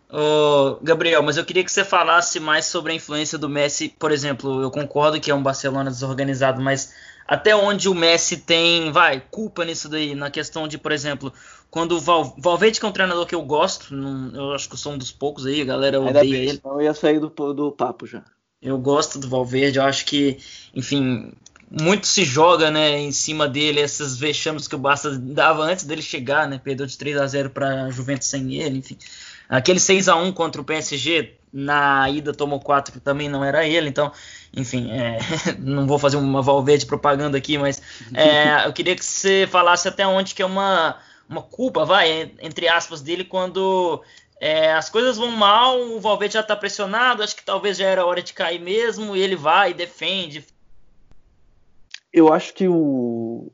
Ô, 0.10 0.78
Gabriel, 0.82 1.24
mas 1.24 1.38
eu 1.38 1.46
queria 1.46 1.64
que 1.64 1.72
você 1.72 1.84
falasse 1.84 2.40
mais 2.40 2.66
sobre 2.66 2.92
a 2.92 2.96
influência 2.96 3.38
do 3.38 3.50
Messi. 3.50 3.90
Por 3.90 4.12
exemplo, 4.12 4.62
eu 4.62 4.72
concordo 4.72 5.20
que 5.20 5.32
é 5.32 5.36
um 5.36 5.42
Barcelona 5.42 5.90
desorganizado, 5.90 6.62
mas 6.62 6.94
até 7.28 7.56
onde 7.56 7.90
o 7.90 7.96
Messi 7.96 8.38
tem, 8.38 8.92
vai, 8.92 9.20
culpa 9.32 9.66
nisso 9.66 9.90
daí, 9.90 10.14
na 10.14 10.30
questão 10.30 10.68
de, 10.68 10.78
por 10.78 10.92
exemplo, 10.92 11.34
quando 11.72 11.94
o 11.94 12.00
Val, 12.00 12.36
Valverde, 12.38 12.80
que 12.80 12.86
é 12.86 12.90
um 12.90 12.94
treinador 12.94 13.26
que 13.26 13.34
eu 13.34 13.42
gosto, 13.42 13.96
não, 13.96 14.32
eu 14.36 14.54
acho 14.54 14.68
que 14.68 14.76
eu 14.76 14.80
sou 14.80 14.94
um 14.94 14.98
dos 14.98 15.12
poucos 15.12 15.46
aí, 15.46 15.62
a 15.62 15.66
galera 15.66 16.00
odeia 16.00 16.36
ele. 16.36 16.62
Eu 16.64 16.82
ia 16.82 16.94
sair 16.94 17.20
do, 17.20 17.30
do 17.30 17.72
papo 17.72 18.06
já. 18.06 18.24
Eu 18.62 18.78
gosto 18.78 19.18
do 19.18 19.28
Valverde, 19.28 19.80
eu 19.80 19.84
acho 19.84 20.06
que, 20.06 20.38
enfim, 20.74 21.34
muito 21.70 22.06
se 22.06 22.24
joga, 22.24 22.70
né, 22.70 23.00
em 23.00 23.12
cima 23.12 23.48
dele, 23.48 23.80
esses 23.80 24.18
vexames 24.18 24.68
que 24.68 24.76
o 24.76 24.80
Barça 24.80 25.18
dava 25.18 25.64
antes 25.64 25.84
dele 25.84 26.02
chegar, 26.02 26.48
né, 26.48 26.60
perdeu 26.64 26.86
de 26.86 26.98
3 26.98 27.18
a 27.18 27.26
0 27.26 27.50
para 27.50 27.86
a 27.86 27.92
Juventus 27.92 28.28
sem 28.28 28.56
ele, 28.56 28.80
enfim. 28.80 28.98
Aquele 29.48 29.80
6 29.80 30.08
a 30.08 30.16
1 30.16 30.32
contra 30.32 30.62
o 30.62 30.66
PSG, 30.66 31.36
na 31.54 32.10
ida 32.10 32.34
tomou 32.34 32.60
4 32.60 33.00
também 33.00 33.30
não 33.30 33.44
era 33.44 33.66
ele, 33.66 33.88
então, 33.88 34.12
enfim, 34.56 34.92
é, 34.92 35.20
não 35.60 35.88
vou 35.88 35.98
fazer 35.98 36.18
uma 36.18 36.42
Valverde 36.42 36.86
propaganda 36.86 37.38
aqui, 37.38 37.58
mas 37.58 37.82
é, 38.14 38.68
eu 38.68 38.74
queria 38.74 38.96
que 38.96 39.06
você 39.06 39.48
falasse 39.50 39.88
até 39.88 40.06
onde 40.06 40.36
que 40.36 40.42
é 40.42 40.46
uma, 40.46 40.98
uma 41.30 41.42
culpa, 41.42 41.86
vai, 41.86 42.32
entre 42.42 42.68
aspas, 42.68 43.02
dele 43.02 43.24
quando 43.24 44.04
é, 44.40 44.74
as 44.74 44.90
coisas 44.90 45.18
vão 45.18 45.32
mal, 45.32 45.80
o 45.80 46.00
Valverde 46.00 46.34
já 46.34 46.42
está 46.42 46.56
pressionado, 46.56 47.24
acho 47.24 47.36
que 47.36 47.46
talvez 47.46 47.78
já 47.78 47.86
era 47.86 48.06
hora 48.06 48.22
de 48.22 48.34
cair 48.34 48.60
mesmo, 48.60 49.16
e 49.16 49.22
ele 49.22 49.36
vai, 49.36 49.74
defende. 49.74 50.46
Eu 52.12 52.34
acho 52.34 52.54
que 52.54 52.68
o, 52.68 53.52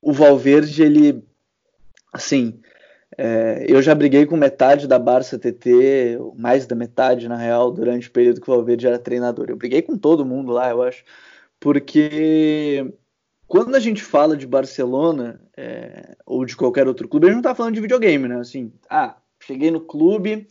o 0.00 0.12
Valverde, 0.12 0.82
ele, 0.82 1.24
assim, 2.12 2.59
é, 3.18 3.66
eu 3.68 3.82
já 3.82 3.94
briguei 3.94 4.24
com 4.24 4.36
metade 4.36 4.86
da 4.86 4.98
Barça 4.98 5.38
TT, 5.38 6.18
mais 6.36 6.66
da 6.66 6.76
metade, 6.76 7.28
na 7.28 7.36
real, 7.36 7.70
durante 7.70 8.08
o 8.08 8.12
período 8.12 8.40
que 8.40 8.50
o 8.50 8.54
Valverde 8.54 8.86
era 8.86 8.98
treinador. 8.98 9.46
Eu 9.48 9.56
briguei 9.56 9.82
com 9.82 9.96
todo 9.98 10.24
mundo 10.24 10.52
lá, 10.52 10.70
eu 10.70 10.82
acho, 10.82 11.04
porque 11.58 12.92
quando 13.46 13.74
a 13.74 13.80
gente 13.80 14.02
fala 14.02 14.36
de 14.36 14.46
Barcelona 14.46 15.40
é, 15.56 16.14
ou 16.24 16.44
de 16.44 16.56
qualquer 16.56 16.86
outro 16.86 17.08
clube, 17.08 17.26
a 17.26 17.30
gente 17.30 17.36
não 17.36 17.42
tá 17.42 17.54
falando 17.54 17.74
de 17.74 17.80
videogame, 17.80 18.28
né? 18.28 18.38
Assim, 18.38 18.72
ah, 18.88 19.16
cheguei 19.40 19.70
no 19.70 19.80
clube, 19.80 20.46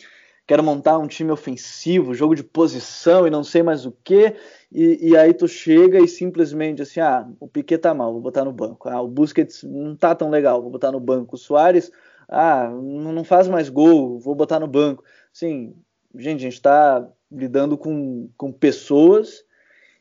quero 0.45 0.63
montar 0.63 0.97
um 0.97 1.07
time 1.07 1.31
ofensivo, 1.31 2.13
jogo 2.13 2.35
de 2.35 2.43
posição 2.43 3.25
e 3.25 3.29
não 3.29 3.43
sei 3.43 3.63
mais 3.63 3.85
o 3.85 3.91
que, 4.03 4.35
e, 4.71 5.09
e, 5.11 5.17
aí 5.17 5.33
tu 5.33 5.47
chega 5.47 5.99
e 5.99 6.07
simplesmente 6.07 6.81
assim, 6.81 6.99
ah, 6.99 7.27
o 7.39 7.47
Piquet 7.47 7.77
tá 7.79 7.93
mal, 7.93 8.11
vou 8.11 8.21
botar 8.21 8.43
no 8.43 8.51
banco. 8.51 8.89
Ah, 8.89 9.01
o 9.01 9.07
Busquets 9.07 9.63
não 9.63 9.95
tá 9.95 10.13
tão 10.13 10.29
legal, 10.29 10.61
vou 10.61 10.69
botar 10.69 10.91
no 10.91 10.99
banco. 10.99 11.35
O 11.35 11.39
Soares, 11.39 11.91
ah, 12.29 12.69
não 12.69 13.23
faz 13.23 13.47
mais 13.47 13.69
gol, 13.69 14.19
vou 14.19 14.35
botar 14.35 14.59
no 14.59 14.67
banco. 14.67 15.03
Sim, 15.33 15.75
gente, 16.15 16.39
a 16.39 16.49
gente 16.49 16.61
tá 16.61 17.07
lidando 17.31 17.77
com, 17.77 18.29
com 18.37 18.51
pessoas 18.51 19.43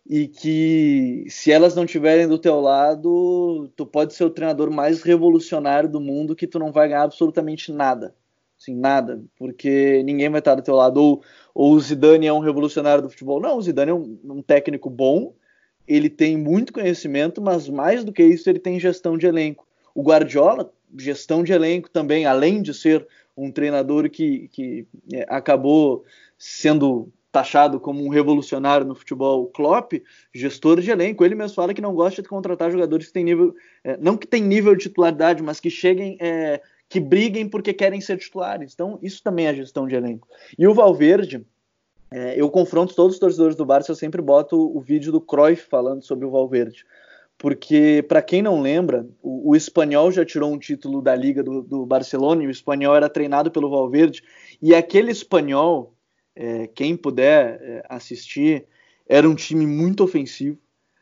e 0.08 0.28
que 0.28 1.26
se 1.28 1.52
elas 1.52 1.74
não 1.74 1.84
estiverem 1.84 2.28
do 2.28 2.38
teu 2.38 2.60
lado, 2.60 3.70
tu 3.76 3.84
pode 3.84 4.14
ser 4.14 4.24
o 4.24 4.30
treinador 4.30 4.70
mais 4.70 5.02
revolucionário 5.02 5.88
do 5.88 6.00
mundo 6.00 6.36
que 6.36 6.46
tu 6.46 6.58
não 6.58 6.72
vai 6.72 6.88
ganhar 6.88 7.02
absolutamente 7.02 7.72
nada 7.72 8.14
assim, 8.60 8.74
nada, 8.74 9.22
porque 9.38 10.02
ninguém 10.02 10.28
vai 10.28 10.40
estar 10.40 10.56
do 10.56 10.62
teu 10.62 10.74
lado. 10.74 11.00
Ou, 11.00 11.22
ou 11.54 11.72
o 11.72 11.80
Zidane 11.80 12.26
é 12.26 12.32
um 12.32 12.40
revolucionário 12.40 13.02
do 13.02 13.08
futebol. 13.08 13.40
Não, 13.40 13.56
o 13.56 13.62
Zidane 13.62 13.92
é 13.92 13.94
um, 13.94 14.18
um 14.24 14.42
técnico 14.42 14.90
bom, 14.90 15.32
ele 15.86 16.10
tem 16.10 16.36
muito 16.36 16.72
conhecimento, 16.72 17.40
mas 17.40 17.68
mais 17.68 18.04
do 18.04 18.12
que 18.12 18.22
isso, 18.22 18.50
ele 18.50 18.58
tem 18.58 18.80
gestão 18.80 19.16
de 19.16 19.26
elenco. 19.26 19.66
O 19.94 20.02
Guardiola, 20.02 20.70
gestão 20.96 21.42
de 21.42 21.52
elenco 21.52 21.90
também, 21.90 22.26
além 22.26 22.62
de 22.62 22.72
ser 22.72 23.06
um 23.36 23.50
treinador 23.50 24.08
que, 24.10 24.48
que 24.48 24.86
é, 25.12 25.26
acabou 25.28 26.04
sendo 26.36 27.12
taxado 27.30 27.78
como 27.78 28.04
um 28.04 28.08
revolucionário 28.08 28.86
no 28.86 28.94
futebol, 28.94 29.46
Klopp, 29.48 29.92
gestor 30.34 30.80
de 30.80 30.90
elenco, 30.90 31.24
ele 31.24 31.34
mesmo 31.34 31.54
fala 31.54 31.74
que 31.74 31.80
não 31.80 31.94
gosta 31.94 32.22
de 32.22 32.28
contratar 32.28 32.70
jogadores 32.70 33.08
que 33.08 33.12
têm 33.12 33.24
nível, 33.24 33.54
é, 33.84 33.96
não 33.98 34.16
que 34.16 34.26
tem 34.26 34.42
nível 34.42 34.74
de 34.74 34.84
titularidade, 34.84 35.42
mas 35.42 35.60
que 35.60 35.70
cheguem 35.70 36.16
é, 36.20 36.60
que 36.88 36.98
briguem 36.98 37.48
porque 37.48 37.72
querem 37.74 38.00
ser 38.00 38.18
titulares. 38.18 38.72
Então, 38.72 38.98
isso 39.02 39.22
também 39.22 39.46
é 39.46 39.54
gestão 39.54 39.86
de 39.86 39.94
elenco. 39.94 40.26
E 40.58 40.66
o 40.66 40.74
Valverde, 40.74 41.44
é, 42.10 42.40
eu 42.40 42.50
confronto 42.50 42.94
todos 42.94 43.14
os 43.14 43.20
torcedores 43.20 43.54
do 43.54 43.66
Barça, 43.66 43.92
eu 43.92 43.96
sempre 43.96 44.22
boto 44.22 44.56
o 44.56 44.80
vídeo 44.80 45.12
do 45.12 45.20
Cruyff 45.20 45.66
falando 45.68 46.02
sobre 46.02 46.24
o 46.24 46.30
Valverde. 46.30 46.84
Porque, 47.38 48.04
para 48.08 48.20
quem 48.20 48.42
não 48.42 48.60
lembra, 48.60 49.06
o, 49.22 49.50
o, 49.50 49.56
espanhol 49.56 50.10
já 50.10 50.24
tirou 50.24 50.52
um 50.52 50.58
título 50.58 51.00
da 51.00 51.14
Liga 51.14 51.40
do, 51.40 51.62
do, 51.62 51.86
Barcelona 51.86 52.42
e 52.42 52.48
o 52.48 52.50
espanhol 52.50 52.96
era 52.96 53.08
treinado 53.08 53.48
pelo 53.48 53.70
Valverde. 53.70 54.22
E 54.60 54.74
aquele 54.74 55.12
espanhol, 55.12 55.94
é, 56.34 56.66
quem 56.66 56.96
puder 56.96 57.60
é, 57.62 57.84
assistir, 57.88 58.66
era 59.08 59.28
um 59.28 59.36
time 59.36 59.66
muito 59.66 60.02
ofensivo, 60.02 60.58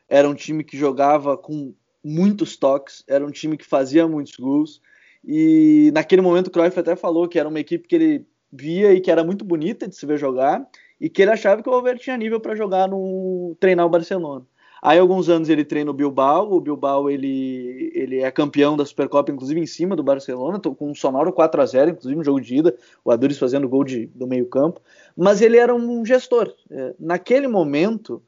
era 0.07 0.29
um 0.29 0.35
time 0.35 0.63
que 0.63 0.77
jogava 0.77 1.35
com 1.35 1.73
muitos 2.03 2.55
toques, 2.55 3.03
era 3.07 3.25
um 3.25 3.31
time 3.31 3.57
que 3.57 3.65
fazia 3.65 4.07
muitos 4.07 4.35
gols, 4.35 4.79
e 5.25 5.91
naquele 5.93 6.21
momento 6.21 6.47
o 6.47 6.51
Cruyff 6.51 6.79
até 6.79 6.95
falou 6.95 7.27
que 7.27 7.39
era 7.39 7.49
uma 7.49 7.59
equipe 7.59 7.87
que 7.87 7.95
ele 7.95 8.25
via 8.51 8.93
e 8.93 9.01
que 9.01 9.11
era 9.11 9.23
muito 9.23 9.43
bonita 9.43 9.87
de 9.87 9.95
se 9.95 10.05
ver 10.05 10.17
jogar 10.17 10.65
e 11.01 11.09
que 11.09 11.21
ele 11.21 11.31
achava 11.31 11.61
que 11.61 11.67
o 11.67 11.71
Valverde 11.71 12.01
tinha 12.01 12.15
nível 12.15 12.39
para 12.39 12.55
jogar 12.55 12.87
no 12.87 13.55
treinar 13.59 13.85
o 13.85 13.89
Barcelona. 13.89 14.45
Aí 14.81 14.99
alguns 14.99 15.29
anos 15.29 15.49
ele 15.49 15.65
treina 15.65 15.89
o 15.89 15.93
Bilbao, 15.93 16.51
o 16.53 16.61
Bilbao 16.61 17.09
ele, 17.09 17.91
ele 17.93 18.19
é 18.19 18.29
campeão 18.31 18.77
da 18.77 18.85
Supercopa, 18.85 19.31
inclusive 19.31 19.59
em 19.59 19.65
cima 19.65 19.95
do 19.95 20.03
Barcelona, 20.03 20.59
com 20.59 20.91
um 20.91 20.95
sonoro 20.95 21.33
4 21.33 21.61
a 21.61 21.65
0 21.65 21.91
inclusive 21.91 22.15
no 22.15 22.23
jogo 22.23 22.41
de 22.41 22.55
ida, 22.55 22.75
o 23.03 23.11
Adures 23.11 23.39
fazendo 23.39 23.67
gol 23.67 23.83
de, 23.83 24.07
do 24.07 24.27
meio 24.27 24.45
campo, 24.45 24.81
mas 25.15 25.41
ele 25.41 25.57
era 25.57 25.73
um 25.73 26.05
gestor. 26.05 26.53
É, 26.69 26.93
naquele 26.99 27.47
momento, 27.47 28.21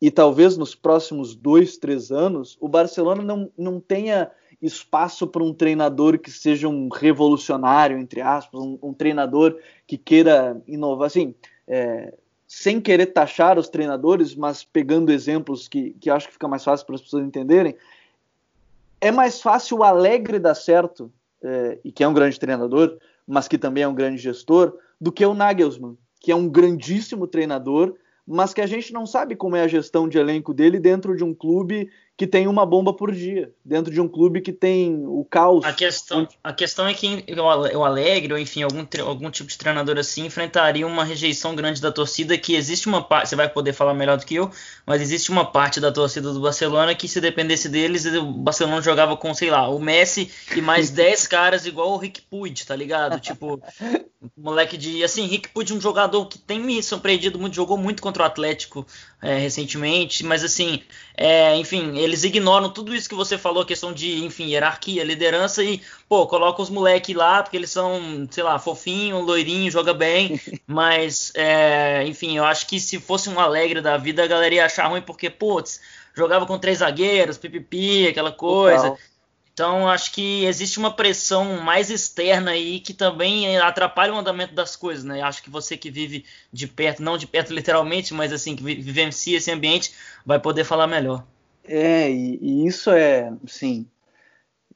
e 0.00 0.10
talvez 0.10 0.56
nos 0.56 0.74
próximos 0.74 1.34
dois, 1.34 1.76
três 1.76 2.12
anos, 2.12 2.56
o 2.60 2.68
Barcelona 2.68 3.22
não, 3.22 3.50
não 3.56 3.80
tenha 3.80 4.30
espaço 4.60 5.26
para 5.26 5.42
um 5.42 5.54
treinador 5.54 6.18
que 6.18 6.30
seja 6.30 6.68
um 6.68 6.88
revolucionário, 6.88 7.98
entre 7.98 8.20
aspas, 8.20 8.60
um, 8.60 8.78
um 8.82 8.92
treinador 8.92 9.56
que 9.86 9.96
queira 9.96 10.60
inovar, 10.66 11.06
assim, 11.06 11.34
é, 11.66 12.12
sem 12.48 12.80
querer 12.80 13.06
taxar 13.06 13.58
os 13.58 13.68
treinadores, 13.68 14.34
mas 14.34 14.64
pegando 14.64 15.12
exemplos 15.12 15.68
que, 15.68 15.90
que 16.00 16.08
acho 16.08 16.26
que 16.26 16.32
fica 16.32 16.48
mais 16.48 16.64
fácil 16.64 16.86
para 16.86 16.94
as 16.94 17.02
pessoas 17.02 17.26
entenderem, 17.26 17.76
é 19.02 19.12
mais 19.12 19.42
fácil 19.42 19.78
o 19.78 19.84
Alegre 19.84 20.38
dar 20.38 20.54
certo, 20.54 21.12
é, 21.42 21.78
e 21.84 21.92
que 21.92 22.02
é 22.02 22.08
um 22.08 22.14
grande 22.14 22.40
treinador, 22.40 22.96
mas 23.26 23.46
que 23.46 23.58
também 23.58 23.84
é 23.84 23.88
um 23.88 23.94
grande 23.94 24.16
gestor, 24.16 24.78
do 24.98 25.12
que 25.12 25.24
o 25.24 25.34
Nagelsmann, 25.34 25.98
que 26.18 26.32
é 26.32 26.34
um 26.34 26.48
grandíssimo 26.48 27.26
treinador, 27.26 27.94
mas 28.26 28.54
que 28.54 28.62
a 28.62 28.66
gente 28.66 28.94
não 28.94 29.06
sabe 29.06 29.36
como 29.36 29.54
é 29.54 29.62
a 29.62 29.68
gestão 29.68 30.08
de 30.08 30.18
elenco 30.18 30.54
dele 30.54 30.80
dentro 30.80 31.14
de 31.14 31.22
um 31.22 31.34
clube 31.34 31.90
que 32.18 32.26
tem 32.26 32.48
uma 32.48 32.66
bomba 32.66 32.92
por 32.92 33.14
dia, 33.14 33.52
dentro 33.64 33.94
de 33.94 34.00
um 34.00 34.08
clube 34.08 34.40
que 34.40 34.52
tem 34.52 35.04
o 35.06 35.24
caos. 35.24 35.64
A 35.64 35.72
questão, 35.72 36.26
a 36.42 36.52
questão 36.52 36.88
é 36.88 36.92
que 36.92 37.24
o 37.72 37.84
Alegre, 37.84 38.32
ou 38.32 38.38
enfim, 38.40 38.64
algum, 38.64 38.84
algum 39.06 39.30
tipo 39.30 39.48
de 39.48 39.56
treinador 39.56 39.96
assim, 39.98 40.26
enfrentaria 40.26 40.84
uma 40.84 41.04
rejeição 41.04 41.54
grande 41.54 41.80
da 41.80 41.92
torcida, 41.92 42.36
que 42.36 42.56
existe 42.56 42.88
uma 42.88 43.00
parte, 43.00 43.28
você 43.28 43.36
vai 43.36 43.48
poder 43.48 43.72
falar 43.72 43.94
melhor 43.94 44.18
do 44.18 44.26
que 44.26 44.34
eu, 44.34 44.50
mas 44.84 45.00
existe 45.00 45.30
uma 45.30 45.44
parte 45.44 45.78
da 45.78 45.92
torcida 45.92 46.32
do 46.32 46.40
Barcelona 46.40 46.92
que 46.92 47.06
se 47.06 47.20
dependesse 47.20 47.68
deles, 47.68 48.04
o 48.04 48.32
Barcelona 48.32 48.82
jogava 48.82 49.16
com, 49.16 49.32
sei 49.32 49.50
lá, 49.50 49.68
o 49.68 49.78
Messi 49.78 50.28
e 50.56 50.60
mais 50.60 50.90
10 50.90 51.24
caras 51.28 51.66
igual 51.66 51.92
o 51.92 51.98
Rick 51.98 52.22
Puig, 52.22 52.66
tá 52.66 52.74
ligado? 52.74 53.20
Tipo, 53.20 53.62
moleque 54.36 54.76
de, 54.76 55.04
assim, 55.04 55.24
Rick 55.26 55.50
Puig 55.50 55.72
um 55.72 55.80
jogador 55.80 56.26
que 56.26 56.36
tem 56.36 56.58
me 56.58 56.82
surpreendido 56.82 57.38
muito, 57.38 57.54
jogou 57.54 57.78
muito 57.78 58.02
contra 58.02 58.24
o 58.24 58.26
Atlético 58.26 58.84
é, 59.22 59.38
recentemente, 59.38 60.24
mas 60.24 60.42
assim, 60.42 60.82
é, 61.16 61.56
enfim, 61.56 61.98
eles 62.08 62.24
ignoram 62.24 62.70
tudo 62.70 62.94
isso 62.94 63.08
que 63.08 63.14
você 63.14 63.36
falou, 63.36 63.64
questão 63.64 63.92
de, 63.92 64.24
enfim, 64.24 64.46
hierarquia, 64.46 65.04
liderança 65.04 65.62
e, 65.62 65.82
pô, 66.08 66.26
coloca 66.26 66.62
os 66.62 66.70
moleques 66.70 67.14
lá 67.14 67.42
porque 67.42 67.56
eles 67.56 67.70
são, 67.70 68.26
sei 68.30 68.42
lá, 68.42 68.58
fofinho, 68.58 69.20
loirinho, 69.20 69.70
joga 69.70 69.92
bem, 69.92 70.40
mas, 70.66 71.32
é, 71.34 72.04
enfim, 72.06 72.36
eu 72.36 72.44
acho 72.44 72.66
que 72.66 72.80
se 72.80 72.98
fosse 72.98 73.28
um 73.28 73.38
alegre 73.38 73.80
da 73.80 73.96
vida, 73.96 74.24
a 74.24 74.26
galera 74.26 74.54
ia 74.54 74.64
achar 74.64 74.88
ruim 74.88 75.02
porque, 75.02 75.28
putz, 75.28 75.80
jogava 76.14 76.46
com 76.46 76.58
três 76.58 76.78
zagueiros, 76.78 77.38
pipipi, 77.38 78.08
aquela 78.08 78.32
coisa. 78.32 78.96
Então, 79.52 79.88
acho 79.88 80.12
que 80.12 80.44
existe 80.44 80.78
uma 80.78 80.92
pressão 80.92 81.60
mais 81.60 81.90
externa 81.90 82.52
aí 82.52 82.78
que 82.78 82.94
também 82.94 83.58
atrapalha 83.58 84.14
o 84.14 84.16
andamento 84.16 84.54
das 84.54 84.76
coisas, 84.76 85.02
né? 85.02 85.20
Acho 85.20 85.42
que 85.42 85.50
você 85.50 85.76
que 85.76 85.90
vive 85.90 86.24
de 86.52 86.68
perto, 86.68 87.02
não 87.02 87.18
de 87.18 87.26
perto 87.26 87.52
literalmente, 87.52 88.14
mas 88.14 88.32
assim, 88.32 88.54
que 88.54 88.62
vivencia 88.62 89.36
esse 89.36 89.50
ambiente, 89.50 89.92
vai 90.24 90.38
poder 90.38 90.62
falar 90.62 90.86
melhor. 90.86 91.24
É, 91.68 92.10
e, 92.10 92.38
e 92.40 92.66
isso 92.66 92.90
é, 92.90 93.32
sim. 93.46 93.86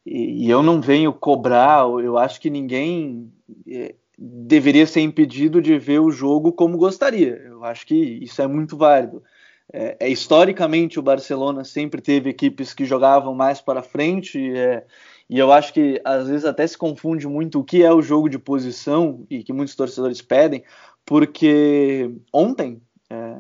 E, 0.05 0.47
e, 0.47 0.51
eu 0.51 0.63
não 0.63 0.81
venho 0.81 1.13
cobrar, 1.13 1.81
eu 2.03 2.19
acho 2.19 2.41
que 2.41 2.51
ninguém 2.51 3.33
é, 3.69 3.95
deveria 4.19 4.87
ser 4.87 5.01
impedido 5.01 5.61
de 5.63 5.79
ver 5.79 6.01
o 6.01 6.11
jogo 6.11 6.53
como 6.53 6.77
gostaria. 6.77 7.37
Eu 7.45 7.65
acho 7.65 7.87
que 7.87 7.95
isso 7.95 8.43
é 8.43 8.47
muito 8.47 8.77
válido. 8.77 9.23
É, 9.73 9.97
é, 10.01 10.09
historicamente 10.09 10.99
o 10.99 11.03
Barcelona 11.03 11.65
sempre 11.65 12.03
teve 12.03 12.31
equipes 12.31 12.75
que 12.75 12.85
jogavam 12.85 13.35
mais 13.35 13.61
para 13.61 13.83
frente 13.83 14.55
é, 14.55 14.85
e 15.31 15.39
eu 15.39 15.51
acho 15.51 15.73
que 15.73 16.01
às 16.05 16.29
vezes 16.29 16.45
até 16.45 16.67
se 16.67 16.77
confunde 16.77 17.27
muito 17.27 17.59
o 17.59 17.65
que 17.65 17.83
é 17.83 17.91
o 17.91 18.03
jogo 18.03 18.29
de 18.29 18.39
posição 18.39 19.25
e 19.31 19.43
que 19.43 19.53
muitos 19.53 19.75
torcedores 19.75 20.21
pedem, 20.21 20.63
porque 21.07 22.15
ontem, 22.33 22.83
é, 23.09 23.39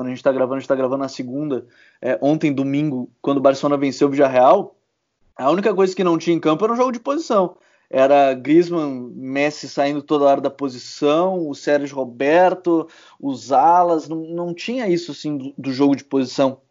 quando 0.00 0.06
a 0.06 0.10
gente 0.12 0.18
está 0.20 0.32
gravando, 0.32 0.54
a 0.54 0.58
gente 0.58 0.64
está 0.64 0.74
gravando 0.74 1.02
na 1.02 1.08
segunda, 1.08 1.66
é, 2.00 2.18
ontem 2.22 2.50
domingo, 2.50 3.10
quando 3.20 3.36
o 3.36 3.42
Barcelona 3.42 3.76
venceu 3.76 4.08
o 4.08 4.10
Villarreal, 4.10 4.74
a 5.36 5.50
única 5.50 5.74
coisa 5.74 5.94
que 5.94 6.02
não 6.02 6.16
tinha 6.16 6.34
em 6.34 6.40
campo 6.40 6.64
era 6.64 6.72
um 6.72 6.76
jogo 6.76 6.90
de 6.90 6.98
posição. 6.98 7.58
era 7.90 8.32
Griezmann, 8.32 9.12
Messi 9.14 9.68
saindo 9.68 10.00
toda 10.00 10.24
hora 10.24 10.40
da 10.40 10.48
posição, 10.48 11.46
o 11.46 11.54
Sérgio 11.54 11.94
Roberto, 11.94 12.88
os 13.20 13.52
alas, 13.52 14.08
não, 14.08 14.22
não 14.22 14.54
tinha 14.54 14.88
isso 14.88 15.12
assim 15.12 15.36
do, 15.36 15.52
do 15.58 15.70
jogo 15.70 15.94
de 15.94 16.04
posição. 16.04 16.62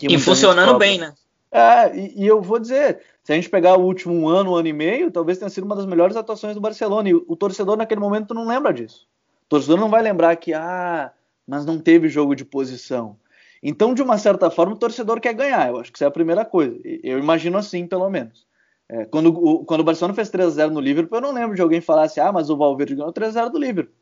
E 0.00 0.18
funcionando 0.18 0.78
bem, 0.78 0.98
né? 0.98 1.12
É, 1.52 1.94
e, 1.94 2.22
e, 2.22 2.26
eu 2.26 2.40
vou 2.40 2.58
dizer, 2.58 3.02
se 3.22 3.30
a 3.30 3.34
gente 3.34 3.50
pegar 3.50 3.76
o 3.76 3.82
último 3.82 4.14
um 4.14 4.26
ano, 4.26 4.52
um 4.52 4.54
ano 4.54 4.68
e 4.68 4.72
meio, 4.72 5.10
talvez 5.10 5.36
tenha 5.36 5.50
sido 5.50 5.64
uma 5.64 5.76
das 5.76 5.84
melhores 5.84 6.16
atuações 6.16 6.54
do 6.54 6.62
Barcelona. 6.62 7.10
E 7.10 7.14
o, 7.14 7.26
o 7.28 7.36
torcedor 7.36 7.76
naquele 7.76 8.00
momento 8.00 8.32
não 8.32 8.46
lembra 8.46 8.72
disso. 8.72 9.06
O 9.44 9.50
torcedor 9.50 9.78
não 9.78 9.90
vai 9.90 10.00
lembrar 10.00 10.34
que, 10.36 10.54
ah, 10.54 11.12
mas 11.50 11.66
não 11.66 11.80
teve 11.80 12.08
jogo 12.08 12.36
de 12.36 12.44
posição. 12.44 13.16
Então, 13.60 13.92
de 13.92 14.00
uma 14.00 14.16
certa 14.16 14.48
forma, 14.52 14.74
o 14.74 14.78
torcedor 14.78 15.20
quer 15.20 15.34
ganhar. 15.34 15.68
Eu 15.68 15.80
acho 15.80 15.90
que 15.90 15.98
isso 15.98 16.04
é 16.04 16.06
a 16.06 16.10
primeira 16.10 16.44
coisa. 16.44 16.78
Eu 17.02 17.18
imagino 17.18 17.58
assim, 17.58 17.88
pelo 17.88 18.08
menos. 18.08 18.46
É, 18.88 19.04
quando, 19.04 19.34
o, 19.36 19.64
quando 19.64 19.80
o 19.80 19.84
Barcelona 19.84 20.14
fez 20.14 20.30
3x0 20.30 20.70
no 20.70 20.78
Liverpool, 20.78 21.18
eu 21.18 21.22
não 21.22 21.32
lembro 21.32 21.56
de 21.56 21.60
alguém 21.60 21.80
falar 21.80 22.04
assim, 22.04 22.20
ah, 22.20 22.30
mas 22.30 22.50
o 22.50 22.56
Valverde 22.56 22.94
ganhou 22.94 23.12
3x0 23.12 23.50
do 23.50 23.58
Liverpool. 23.58 23.92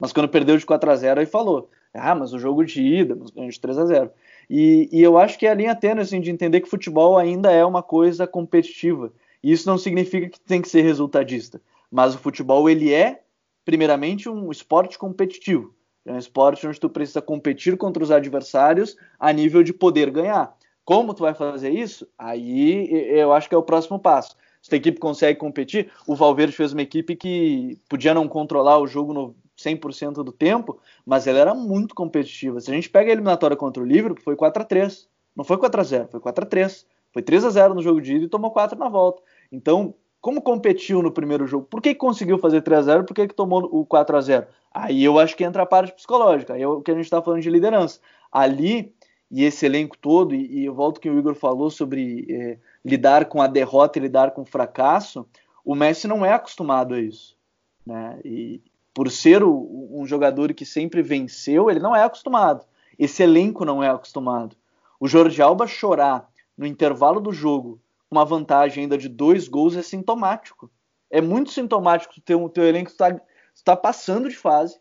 Mas 0.00 0.14
quando 0.14 0.30
perdeu 0.30 0.56
de 0.56 0.64
4x0, 0.64 1.18
aí 1.18 1.26
falou, 1.26 1.68
ah, 1.92 2.14
mas 2.14 2.32
o 2.32 2.38
jogo 2.38 2.64
de 2.64 2.82
ida, 2.82 3.14
mas 3.14 3.30
ganhou 3.30 3.50
de 3.50 3.60
3x0. 3.60 4.10
E, 4.48 4.88
e, 4.90 5.02
eu 5.02 5.18
acho 5.18 5.38
que 5.38 5.46
é 5.46 5.50
a 5.50 5.54
linha 5.54 5.76
tênue, 5.76 6.00
assim, 6.00 6.22
de 6.22 6.30
entender 6.30 6.62
que 6.62 6.70
futebol 6.70 7.18
ainda 7.18 7.52
é 7.52 7.64
uma 7.66 7.82
coisa 7.82 8.26
competitiva. 8.26 9.12
E 9.42 9.52
isso 9.52 9.68
não 9.68 9.76
significa 9.76 10.30
que 10.30 10.40
tem 10.40 10.62
que 10.62 10.70
ser 10.70 10.80
resultadista. 10.80 11.60
Mas 11.90 12.14
o 12.14 12.18
futebol, 12.18 12.68
ele 12.68 12.94
é, 12.94 13.20
primeiramente, 13.62 14.26
um 14.26 14.50
esporte 14.50 14.98
competitivo. 14.98 15.74
É 16.04 16.12
um 16.12 16.18
esporte 16.18 16.66
onde 16.66 16.78
tu 16.78 16.90
precisa 16.90 17.22
competir 17.22 17.76
contra 17.76 18.02
os 18.02 18.10
adversários 18.10 18.96
a 19.18 19.32
nível 19.32 19.62
de 19.62 19.72
poder 19.72 20.10
ganhar. 20.10 20.54
Como 20.84 21.14
tu 21.14 21.22
vai 21.22 21.34
fazer 21.34 21.70
isso? 21.70 22.06
Aí 22.18 22.88
eu 23.18 23.32
acho 23.32 23.48
que 23.48 23.54
é 23.54 23.58
o 23.58 23.62
próximo 23.62 23.98
passo. 23.98 24.36
Se 24.60 24.74
a 24.74 24.78
equipe 24.78 24.98
consegue 24.98 25.38
competir, 25.38 25.90
o 26.06 26.14
Valverde 26.14 26.54
fez 26.54 26.72
uma 26.72 26.82
equipe 26.82 27.16
que 27.16 27.78
podia 27.88 28.14
não 28.14 28.28
controlar 28.28 28.78
o 28.78 28.86
jogo 28.86 29.12
no 29.12 29.34
100% 29.58 30.22
do 30.22 30.32
tempo, 30.32 30.78
mas 31.06 31.26
ela 31.26 31.38
era 31.38 31.54
muito 31.54 31.94
competitiva. 31.94 32.60
Se 32.60 32.70
a 32.70 32.74
gente 32.74 32.90
pega 32.90 33.10
a 33.10 33.12
eliminatória 33.12 33.56
contra 33.56 33.82
o 33.82 33.86
Liverpool, 33.86 34.22
foi 34.22 34.36
4 34.36 34.62
a 34.62 34.64
3 34.64 35.08
Não 35.34 35.44
foi 35.44 35.58
4 35.58 35.80
a 35.80 35.84
0 35.84 36.08
foi 36.08 36.20
4 36.20 36.44
a 36.44 36.46
3 36.46 36.86
Foi 37.12 37.22
3 37.22 37.44
a 37.44 37.50
0 37.50 37.74
no 37.74 37.82
jogo 37.82 38.00
de 38.00 38.16
ida 38.16 38.24
e 38.24 38.28
tomou 38.28 38.50
4 38.50 38.78
na 38.78 38.88
volta. 38.88 39.22
Então, 39.50 39.94
como 40.24 40.40
competiu 40.40 41.02
no 41.02 41.12
primeiro 41.12 41.46
jogo? 41.46 41.66
Por 41.66 41.82
que 41.82 41.94
conseguiu 41.94 42.38
fazer 42.38 42.62
3 42.62 42.78
a 42.78 42.82
0 42.82 43.04
Por 43.04 43.12
que, 43.12 43.28
que 43.28 43.34
tomou 43.34 43.62
o 43.70 43.84
4 43.84 44.16
a 44.16 44.20
0 44.22 44.46
Aí 44.72 45.04
eu 45.04 45.18
acho 45.18 45.36
que 45.36 45.44
entra 45.44 45.62
a 45.62 45.66
parte 45.66 45.92
psicológica, 45.92 46.54
aí 46.54 46.62
é 46.62 46.66
o 46.66 46.80
que 46.80 46.90
a 46.90 46.94
gente 46.94 47.04
está 47.04 47.20
falando 47.20 47.42
de 47.42 47.50
liderança. 47.50 48.00
Ali, 48.32 48.94
e 49.30 49.44
esse 49.44 49.66
elenco 49.66 49.98
todo, 49.98 50.34
e, 50.34 50.60
e 50.60 50.64
eu 50.64 50.72
volto 50.72 50.98
que 50.98 51.10
o 51.10 51.18
Igor 51.18 51.34
falou 51.34 51.68
sobre 51.68 52.24
é, 52.30 52.58
lidar 52.82 53.26
com 53.26 53.42
a 53.42 53.46
derrota 53.46 53.98
e 53.98 54.02
lidar 54.02 54.30
com 54.30 54.40
o 54.40 54.46
fracasso, 54.46 55.26
o 55.62 55.74
Messi 55.74 56.08
não 56.08 56.24
é 56.24 56.32
acostumado 56.32 56.94
a 56.94 57.00
isso. 57.00 57.36
Né? 57.84 58.18
E 58.24 58.62
por 58.94 59.10
ser 59.10 59.42
o, 59.42 59.90
um 59.92 60.06
jogador 60.06 60.54
que 60.54 60.64
sempre 60.64 61.02
venceu, 61.02 61.70
ele 61.70 61.80
não 61.80 61.94
é 61.94 62.02
acostumado. 62.02 62.64
Esse 62.98 63.22
elenco 63.22 63.62
não 63.62 63.82
é 63.82 63.90
acostumado. 63.90 64.56
O 64.98 65.06
Jorge 65.06 65.42
Alba 65.42 65.66
chorar 65.66 66.30
no 66.56 66.66
intervalo 66.66 67.20
do 67.20 67.30
jogo 67.30 67.78
uma 68.14 68.24
vantagem 68.24 68.84
ainda 68.84 68.96
de 68.96 69.08
dois 69.08 69.48
gols 69.48 69.76
é 69.76 69.82
sintomático. 69.82 70.70
É 71.10 71.20
muito 71.20 71.50
sintomático 71.50 72.20
ter 72.20 72.36
um 72.36 72.48
teu 72.48 72.64
elenco 72.64 72.90
está 72.90 73.20
está 73.52 73.76
passando 73.76 74.28
de 74.28 74.36
fase, 74.36 74.76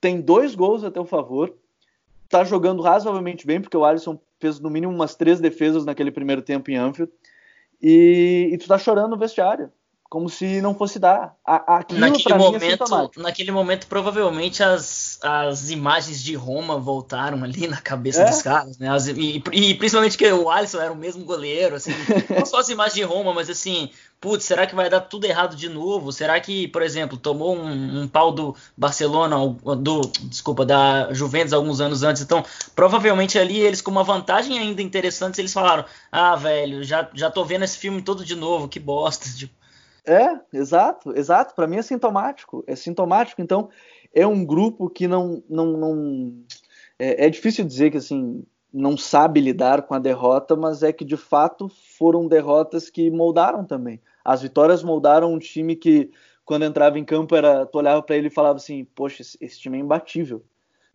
tem 0.00 0.20
dois 0.20 0.54
gols 0.54 0.84
a 0.84 0.90
teu 0.90 1.04
favor, 1.04 1.52
está 2.24 2.44
jogando 2.44 2.80
razoavelmente 2.80 3.44
bem, 3.44 3.60
porque 3.60 3.76
o 3.76 3.84
Alisson 3.84 4.20
fez 4.38 4.60
no 4.60 4.70
mínimo 4.70 4.92
umas 4.92 5.16
três 5.16 5.40
defesas 5.40 5.84
naquele 5.84 6.12
primeiro 6.12 6.40
tempo 6.40 6.70
em 6.70 6.76
Anfield, 6.76 7.12
e, 7.82 8.50
e 8.52 8.58
tu 8.58 8.68
tá 8.68 8.78
chorando 8.78 9.10
no 9.10 9.18
vestiário 9.18 9.72
como 10.14 10.28
se 10.28 10.60
não 10.60 10.76
fosse 10.76 11.00
dar. 11.00 11.34
Aquilo 11.44 11.98
naquele 11.98 12.34
é 12.34 12.38
momento, 12.38 12.84
é 13.18 13.20
naquele 13.20 13.50
momento, 13.50 13.86
provavelmente 13.88 14.62
as, 14.62 15.18
as 15.20 15.70
imagens 15.70 16.22
de 16.22 16.36
Roma 16.36 16.78
voltaram 16.78 17.42
ali 17.42 17.66
na 17.66 17.80
cabeça 17.80 18.22
é? 18.22 18.30
dos 18.30 18.40
caras, 18.40 18.78
né? 18.78 18.88
As, 18.88 19.08
e, 19.08 19.42
e, 19.50 19.74
principalmente 19.74 20.16
que 20.16 20.30
o 20.30 20.48
Alisson 20.48 20.80
era 20.80 20.92
o 20.92 20.96
mesmo 20.96 21.24
goleiro, 21.24 21.74
assim, 21.74 21.90
não 22.30 22.46
só 22.46 22.58
as 22.58 22.68
imagens 22.68 22.94
de 22.94 23.02
Roma, 23.02 23.34
mas 23.34 23.50
assim, 23.50 23.90
putz, 24.20 24.44
será 24.44 24.68
que 24.68 24.74
vai 24.76 24.88
dar 24.88 25.00
tudo 25.00 25.24
errado 25.24 25.56
de 25.56 25.68
novo? 25.68 26.12
Será 26.12 26.38
que, 26.38 26.68
por 26.68 26.82
exemplo, 26.82 27.18
tomou 27.18 27.56
um, 27.56 28.02
um 28.02 28.06
pau 28.06 28.30
do 28.30 28.54
Barcelona, 28.76 29.36
do, 29.76 30.00
desculpa, 30.26 30.64
da 30.64 31.12
Juventus 31.12 31.52
alguns 31.52 31.80
anos 31.80 32.04
antes, 32.04 32.22
então 32.22 32.44
provavelmente 32.76 33.36
ali 33.36 33.58
eles 33.58 33.80
com 33.80 33.90
uma 33.90 34.04
vantagem 34.04 34.60
ainda 34.60 34.80
interessante, 34.80 35.40
eles 35.40 35.52
falaram, 35.52 35.84
ah, 36.12 36.36
velho, 36.36 36.84
já, 36.84 37.10
já 37.12 37.32
tô 37.32 37.44
vendo 37.44 37.64
esse 37.64 37.76
filme 37.76 38.00
todo 38.00 38.24
de 38.24 38.36
novo, 38.36 38.68
que 38.68 38.78
bosta, 38.78 39.26
tipo. 39.36 39.63
É, 40.06 40.38
exato, 40.52 41.16
exato. 41.16 41.54
Para 41.54 41.66
mim 41.66 41.76
é 41.76 41.82
sintomático. 41.82 42.62
É 42.66 42.76
sintomático. 42.76 43.40
Então, 43.40 43.70
é 44.12 44.26
um 44.26 44.44
grupo 44.44 44.90
que 44.90 45.08
não. 45.08 45.42
não, 45.48 45.66
não 45.76 46.44
é, 46.98 47.26
é, 47.26 47.30
difícil 47.30 47.64
dizer 47.64 47.90
que 47.90 47.96
assim 47.96 48.44
não 48.72 48.96
sabe 48.96 49.40
lidar 49.40 49.82
com 49.82 49.94
a 49.94 50.00
derrota, 50.00 50.56
mas 50.56 50.82
é 50.82 50.92
que 50.92 51.04
de 51.04 51.16
fato 51.16 51.68
foram 51.68 52.26
derrotas 52.26 52.90
que 52.90 53.08
moldaram 53.08 53.64
também. 53.64 54.00
As 54.24 54.42
vitórias 54.42 54.82
moldaram 54.82 55.32
um 55.32 55.38
time 55.38 55.76
que, 55.76 56.10
quando 56.44 56.64
entrava 56.64 56.98
em 56.98 57.04
campo, 57.04 57.36
era, 57.36 57.64
tu 57.66 57.78
olhava 57.78 58.02
para 58.02 58.16
ele 58.16 58.26
e 58.26 58.30
falava 58.30 58.56
assim: 58.56 58.84
Poxa, 58.84 59.22
esse 59.22 59.60
time 59.60 59.78
é 59.78 59.80
imbatível. 59.80 60.44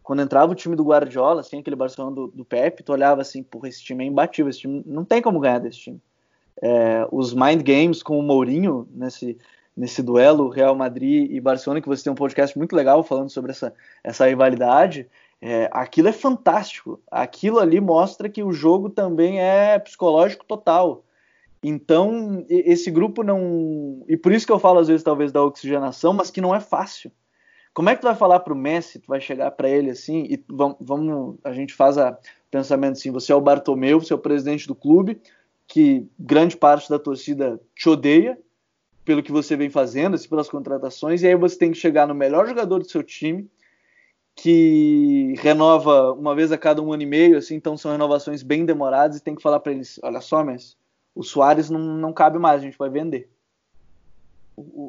Quando 0.03 0.21
entrava 0.21 0.51
o 0.51 0.55
time 0.55 0.75
do 0.75 0.83
Guardiola, 0.83 1.41
assim, 1.41 1.59
aquele 1.59 1.75
Barcelona 1.75 2.15
do, 2.15 2.27
do 2.27 2.45
Pepe, 2.45 2.83
tu 2.83 2.91
olhava 2.91 3.21
assim: 3.21 3.41
Porra, 3.41 3.69
esse 3.69 3.81
time 3.81 4.03
é 4.03 4.07
imbatível. 4.07 4.49
Esse 4.49 4.59
time 4.59 4.83
não 4.85 5.05
tem 5.05 5.21
como 5.21 5.39
ganhar 5.39 5.59
desse 5.59 5.79
time 5.79 6.01
é, 6.61 7.07
os 7.11 7.33
mind 7.33 7.61
games 7.63 8.03
com 8.03 8.19
o 8.19 8.23
Mourinho 8.23 8.87
nesse, 8.91 9.37
nesse 9.75 10.03
duelo 10.03 10.49
Real 10.49 10.75
Madrid 10.75 11.31
e 11.31 11.39
Barcelona, 11.39 11.81
que 11.81 11.87
você 11.87 12.03
tem 12.03 12.11
um 12.11 12.15
podcast 12.15 12.57
muito 12.57 12.75
legal 12.75 13.03
falando 13.03 13.29
sobre 13.29 13.51
essa, 13.51 13.73
essa 14.03 14.27
rivalidade. 14.27 15.07
É, 15.41 15.69
aquilo 15.71 16.09
é 16.09 16.13
fantástico. 16.13 17.01
Aquilo 17.09 17.59
ali 17.59 17.79
mostra 17.79 18.29
que 18.29 18.43
o 18.43 18.51
jogo 18.51 18.89
também 18.89 19.39
é 19.39 19.79
psicológico 19.79 20.45
total. 20.45 21.03
Então, 21.63 22.45
esse 22.49 22.89
grupo 22.89 23.23
não. 23.23 24.03
E 24.07 24.15
por 24.15 24.31
isso 24.31 24.45
que 24.45 24.51
eu 24.51 24.59
falo, 24.59 24.79
às 24.79 24.87
vezes, 24.87 25.03
talvez, 25.03 25.31
da 25.31 25.43
oxigenação, 25.43 26.13
mas 26.13 26.31
que 26.31 26.41
não 26.41 26.55
é 26.55 26.59
fácil. 26.59 27.11
Como 27.73 27.89
é 27.89 27.95
que 27.95 28.01
tu 28.01 28.07
vai 28.07 28.15
falar 28.15 28.39
para 28.39 28.53
o 28.53 28.57
Messi, 28.57 28.99
tu 28.99 29.07
vai 29.07 29.21
chegar 29.21 29.51
para 29.51 29.69
ele 29.69 29.91
assim, 29.91 30.25
e 30.29 30.43
vamos, 30.49 30.77
vamos, 30.79 31.37
a 31.43 31.53
gente 31.53 31.73
faz 31.73 31.97
a 31.97 32.17
pensamento 32.49 32.93
assim: 32.93 33.11
você 33.11 33.31
é 33.31 33.35
o 33.35 33.41
Bartomeu, 33.41 33.99
você 33.99 34.11
é 34.11 34.15
o 34.15 34.19
presidente 34.19 34.67
do 34.67 34.75
clube, 34.75 35.21
que 35.69 36.09
grande 36.19 36.57
parte 36.57 36.89
da 36.89 36.97
torcida 36.97 37.61
te 37.75 37.87
odeia 37.87 38.37
pelo 39.05 39.21
que 39.21 39.31
você 39.31 39.55
vem 39.55 39.69
fazendo, 39.69 40.15
assim, 40.15 40.27
pelas 40.27 40.49
contratações, 40.49 41.21
e 41.21 41.27
aí 41.27 41.35
você 41.35 41.57
tem 41.57 41.71
que 41.71 41.77
chegar 41.77 42.07
no 42.07 42.15
melhor 42.15 42.47
jogador 42.47 42.79
do 42.79 42.89
seu 42.89 43.03
time, 43.03 43.49
que 44.35 45.35
renova 45.37 46.11
uma 46.13 46.35
vez 46.35 46.51
a 46.51 46.57
cada 46.57 46.81
um 46.81 46.91
ano 46.91 47.03
e 47.03 47.05
meio, 47.05 47.37
assim, 47.37 47.55
então 47.55 47.77
são 47.77 47.91
renovações 47.91 48.41
bem 48.41 48.65
demoradas, 48.65 49.17
e 49.17 49.23
tem 49.23 49.35
que 49.35 49.43
falar 49.43 49.59
para 49.59 49.71
eles: 49.71 49.99
olha 50.01 50.21
só, 50.21 50.43
Messi, 50.43 50.75
o 51.13 51.23
Soares 51.23 51.69
não, 51.69 51.79
não 51.79 52.11
cabe 52.11 52.39
mais, 52.39 52.61
a 52.61 52.65
gente 52.65 52.77
vai 52.77 52.89
vender. 52.89 53.29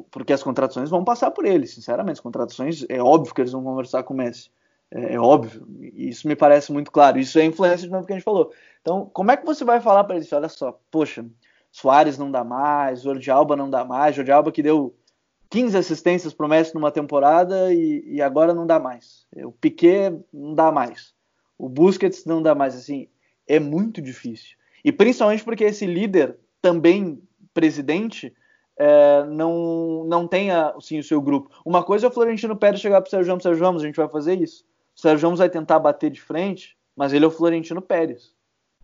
porque 0.09 0.33
as 0.33 0.41
contratações 0.41 0.89
vão 0.89 1.03
passar 1.03 1.29
por 1.29 1.45
ele, 1.45 1.67
sinceramente. 1.67 2.13
As 2.17 2.19
contratações, 2.19 2.85
é 2.89 3.01
óbvio 3.01 3.33
que 3.35 3.41
eles 3.41 3.51
vão 3.51 3.63
conversar 3.63 4.03
com 4.03 4.15
o 4.15 4.17
Messi. 4.17 4.49
É, 4.91 5.15
é 5.15 5.19
óbvio. 5.19 5.65
Isso 5.93 6.27
me 6.27 6.35
parece 6.35 6.71
muito 6.71 6.91
claro. 6.91 7.17
Isso 7.17 7.39
é 7.39 7.45
influência 7.45 7.87
de 7.87 7.91
novo 7.91 8.05
que 8.05 8.13
a 8.13 8.15
gente 8.15 8.25
falou. 8.25 8.51
Então, 8.81 9.09
como 9.13 9.31
é 9.31 9.37
que 9.37 9.45
você 9.45 9.63
vai 9.63 9.79
falar 9.79 10.03
para 10.03 10.15
eles? 10.15 10.31
Olha 10.33 10.49
só, 10.49 10.79
poxa, 10.91 11.25
Soares 11.71 12.17
não 12.17 12.31
dá 12.31 12.43
mais, 12.43 13.03
Jordi 13.03 13.31
Alba 13.31 13.55
não 13.55 13.69
dá 13.69 13.85
mais, 13.85 14.15
Jordi 14.15 14.31
Alba 14.31 14.51
que 14.51 14.63
deu 14.63 14.95
15 15.49 15.77
assistências 15.77 16.33
pro 16.33 16.47
Messi 16.47 16.73
numa 16.73 16.91
temporada 16.91 17.73
e, 17.73 18.03
e 18.05 18.21
agora 18.21 18.53
não 18.53 18.65
dá 18.65 18.79
mais. 18.79 19.25
O 19.35 19.51
Piquet 19.51 20.17
não 20.33 20.55
dá 20.55 20.71
mais. 20.71 21.13
O 21.57 21.69
Busquets 21.69 22.25
não 22.25 22.41
dá 22.41 22.55
mais. 22.55 22.75
Assim, 22.75 23.07
é 23.47 23.59
muito 23.59 24.01
difícil. 24.01 24.57
E 24.83 24.91
principalmente 24.91 25.43
porque 25.43 25.65
esse 25.65 25.85
líder, 25.85 26.37
também 26.61 27.21
presidente, 27.53 28.33
é, 28.77 29.25
não, 29.25 30.05
não 30.05 30.27
tenha 30.27 30.69
assim, 30.69 30.99
o 30.99 31.03
seu 31.03 31.21
grupo. 31.21 31.49
Uma 31.65 31.83
coisa 31.83 32.07
é 32.07 32.09
o 32.09 32.11
Florentino 32.11 32.55
Pérez 32.55 32.81
chegar 32.81 33.01
para 33.01 33.07
o 33.07 33.11
Sérgio 33.11 33.29
Ramos, 33.29 33.43
Sérgio 33.43 33.63
Ramos, 33.63 33.83
a 33.83 33.85
gente 33.85 33.95
vai 33.95 34.09
fazer 34.09 34.41
isso. 34.41 34.65
O 35.01 35.07
Sérgio 35.09 35.25
Ramos 35.25 35.39
vai 35.39 35.49
tentar 35.49 35.79
bater 35.79 36.11
de 36.11 36.21
frente, 36.21 36.77
mas 36.95 37.11
ele 37.11 37.25
é 37.25 37.27
o 37.27 37.31
Florentino 37.31 37.81
Pérez. 37.81 38.31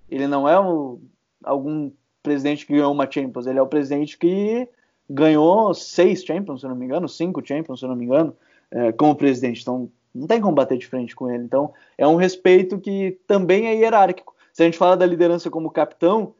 Ele 0.10 0.26
não 0.26 0.50
é 0.50 0.60
o, 0.60 1.00
algum 1.44 1.92
presidente 2.24 2.66
que 2.66 2.74
ganhou 2.74 2.92
uma 2.92 3.08
Champions, 3.08 3.46
ele 3.46 3.60
é 3.60 3.62
o 3.62 3.68
presidente 3.68 4.18
que 4.18 4.68
ganhou 5.08 5.76
seis 5.76 6.24
Champions, 6.24 6.62
se 6.62 6.68
não 6.68 6.76
me 6.76 6.86
engano, 6.86 7.08
cinco 7.08 7.46
Champions, 7.46 7.82
se 7.82 7.86
não 7.86 7.96
me 7.96 8.06
engano, 8.06 8.36
é, 8.72 8.92
como 8.94 9.16
presidente. 9.16 9.62
Então, 9.62 9.92
não 10.12 10.26
tem 10.26 10.42
como 10.42 10.56
bater 10.56 10.80
de 10.80 10.88
frente 10.88 11.16
com 11.16 11.30
ele. 11.30 11.44
Então, 11.44 11.72
é 11.96 12.08
um 12.08 12.16
respeito 12.16 12.80
que 12.80 13.20
também 13.28 13.68
é 13.68 13.76
hierárquico. 13.76 14.36
Se 14.52 14.64
a 14.64 14.66
gente 14.66 14.78
fala 14.80 14.98
da 14.98 15.06
liderança 15.06 15.52
como 15.52 15.70
capitão, 15.70 16.34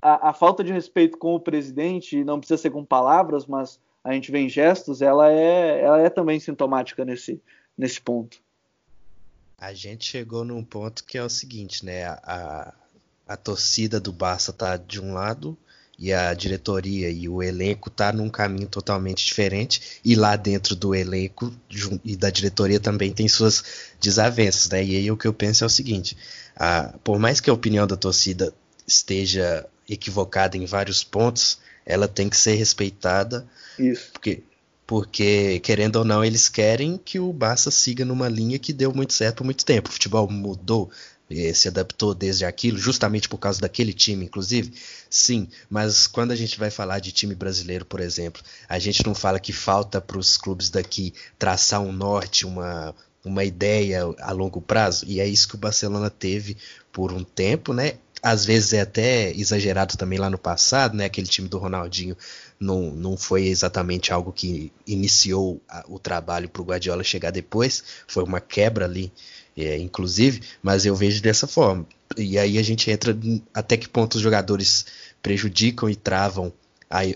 a, 0.00 0.30
a 0.30 0.32
falta 0.32 0.64
de 0.64 0.72
respeito 0.72 1.16
com 1.16 1.36
o 1.36 1.40
presidente, 1.40 2.24
não 2.24 2.40
precisa 2.40 2.60
ser 2.60 2.70
com 2.70 2.84
palavras, 2.84 3.46
mas 3.46 3.78
a 4.02 4.14
gente 4.14 4.32
vê 4.32 4.40
em 4.40 4.48
gestos, 4.48 5.00
ela 5.00 5.30
é, 5.30 5.80
ela 5.80 6.00
é 6.00 6.10
também 6.10 6.40
sintomática 6.40 7.04
nesse, 7.04 7.40
nesse 7.78 8.00
ponto. 8.00 8.42
A 9.62 9.72
gente 9.72 10.04
chegou 10.04 10.44
num 10.44 10.64
ponto 10.64 11.04
que 11.04 11.16
é 11.16 11.22
o 11.22 11.30
seguinte, 11.30 11.84
né? 11.84 12.04
A, 12.04 12.74
a 13.28 13.36
torcida 13.36 14.00
do 14.00 14.12
Barça 14.12 14.52
tá 14.52 14.76
de 14.76 15.00
um 15.00 15.12
lado 15.12 15.56
e 15.96 16.12
a 16.12 16.34
diretoria 16.34 17.08
e 17.08 17.28
o 17.28 17.40
elenco 17.40 17.88
tá 17.88 18.12
num 18.12 18.28
caminho 18.28 18.66
totalmente 18.66 19.24
diferente 19.24 20.00
e 20.04 20.16
lá 20.16 20.34
dentro 20.34 20.74
do 20.74 20.96
elenco 20.96 21.54
e 22.04 22.16
da 22.16 22.28
diretoria 22.28 22.80
também 22.80 23.12
tem 23.12 23.28
suas 23.28 23.62
desavenças, 24.00 24.68
né? 24.68 24.84
E 24.84 24.96
aí 24.96 25.08
o 25.12 25.16
que 25.16 25.28
eu 25.28 25.32
penso 25.32 25.62
é 25.62 25.66
o 25.68 25.70
seguinte: 25.70 26.16
a, 26.56 26.98
por 27.04 27.20
mais 27.20 27.38
que 27.38 27.48
a 27.48 27.54
opinião 27.54 27.86
da 27.86 27.96
torcida 27.96 28.52
esteja 28.84 29.64
equivocada 29.88 30.56
em 30.56 30.66
vários 30.66 31.04
pontos, 31.04 31.60
ela 31.86 32.08
tem 32.08 32.28
que 32.28 32.36
ser 32.36 32.56
respeitada. 32.56 33.46
Isso. 33.78 34.10
Porque, 34.10 34.42
porque, 34.92 35.58
querendo 35.60 35.96
ou 35.96 36.04
não, 36.04 36.22
eles 36.22 36.50
querem 36.50 37.00
que 37.02 37.18
o 37.18 37.32
Barça 37.32 37.70
siga 37.70 38.04
numa 38.04 38.28
linha 38.28 38.58
que 38.58 38.74
deu 38.74 38.92
muito 38.92 39.14
certo 39.14 39.36
por 39.36 39.44
muito 39.44 39.64
tempo. 39.64 39.88
O 39.88 39.92
futebol 39.92 40.30
mudou, 40.30 40.90
eh, 41.30 41.54
se 41.54 41.66
adaptou 41.66 42.12
desde 42.12 42.44
aquilo, 42.44 42.76
justamente 42.76 43.26
por 43.26 43.38
causa 43.38 43.58
daquele 43.58 43.94
time, 43.94 44.26
inclusive. 44.26 44.74
Sim, 45.08 45.48
mas 45.70 46.06
quando 46.06 46.32
a 46.32 46.36
gente 46.36 46.58
vai 46.58 46.70
falar 46.70 46.98
de 46.98 47.10
time 47.10 47.34
brasileiro, 47.34 47.86
por 47.86 48.00
exemplo, 48.00 48.42
a 48.68 48.78
gente 48.78 49.02
não 49.06 49.14
fala 49.14 49.40
que 49.40 49.50
falta 49.50 49.98
para 49.98 50.18
os 50.18 50.36
clubes 50.36 50.68
daqui 50.68 51.14
traçar 51.38 51.80
um 51.80 51.90
norte, 51.90 52.44
uma, 52.44 52.94
uma 53.24 53.44
ideia 53.44 54.02
a 54.20 54.30
longo 54.30 54.60
prazo, 54.60 55.06
e 55.08 55.20
é 55.20 55.26
isso 55.26 55.48
que 55.48 55.54
o 55.54 55.58
Barcelona 55.58 56.10
teve 56.10 56.54
por 56.92 57.12
um 57.12 57.24
tempo, 57.24 57.72
né? 57.72 57.94
Às 58.22 58.44
vezes 58.44 58.74
é 58.74 58.82
até 58.82 59.32
exagerado 59.32 59.96
também 59.96 60.18
lá 60.18 60.28
no 60.28 60.38
passado, 60.38 60.94
né? 60.94 61.06
Aquele 61.06 61.26
time 61.26 61.48
do 61.48 61.56
Ronaldinho 61.56 62.14
não, 62.62 62.90
não 62.92 63.16
foi 63.16 63.46
exatamente 63.46 64.12
algo 64.12 64.32
que 64.32 64.72
iniciou 64.86 65.60
a, 65.68 65.84
o 65.88 65.98
trabalho 65.98 66.48
para 66.48 66.62
o 66.62 66.64
Guardiola 66.64 67.02
chegar 67.02 67.30
depois, 67.30 67.82
foi 68.06 68.22
uma 68.22 68.40
quebra 68.40 68.84
ali, 68.84 69.12
é, 69.56 69.76
inclusive, 69.78 70.40
mas 70.62 70.86
eu 70.86 70.94
vejo 70.94 71.20
dessa 71.20 71.46
forma. 71.46 71.86
E 72.16 72.38
aí 72.38 72.58
a 72.58 72.62
gente 72.62 72.90
entra 72.90 73.16
até 73.52 73.76
que 73.76 73.88
ponto 73.88 74.14
os 74.14 74.20
jogadores 74.20 74.86
prejudicam 75.22 75.90
e 75.90 75.96
travam 75.96 76.52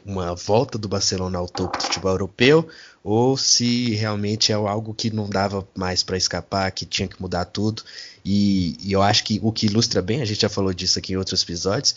uma 0.07 0.35
volta 0.35 0.79
do 0.79 0.89
Barcelona 0.89 1.39
ao 1.39 1.47
topo 1.47 1.77
do 1.77 1.85
futebol 1.85 2.11
europeu, 2.11 2.67
ou 3.05 3.37
se 3.37 3.95
realmente 3.95 4.51
é 4.51 4.55
algo 4.55 4.95
que 4.95 5.11
não 5.11 5.29
dava 5.29 5.69
mais 5.77 6.03
para 6.03 6.17
escapar, 6.17 6.73
que 6.73 6.87
tinha 6.87 7.07
que 7.07 7.21
mudar 7.21 7.45
tudo. 7.45 7.83
E, 8.25 8.77
e, 8.81 8.93
eu 8.93 9.03
acho 9.03 9.23
que 9.23 9.39
o 9.43 9.53
que 9.53 9.67
ilustra 9.67 10.01
bem, 10.01 10.23
a 10.23 10.25
gente 10.25 10.41
já 10.41 10.49
falou 10.49 10.73
disso 10.73 10.99
aqui 10.99 11.13
em 11.13 11.17
outros 11.17 11.43
episódios, 11.43 11.95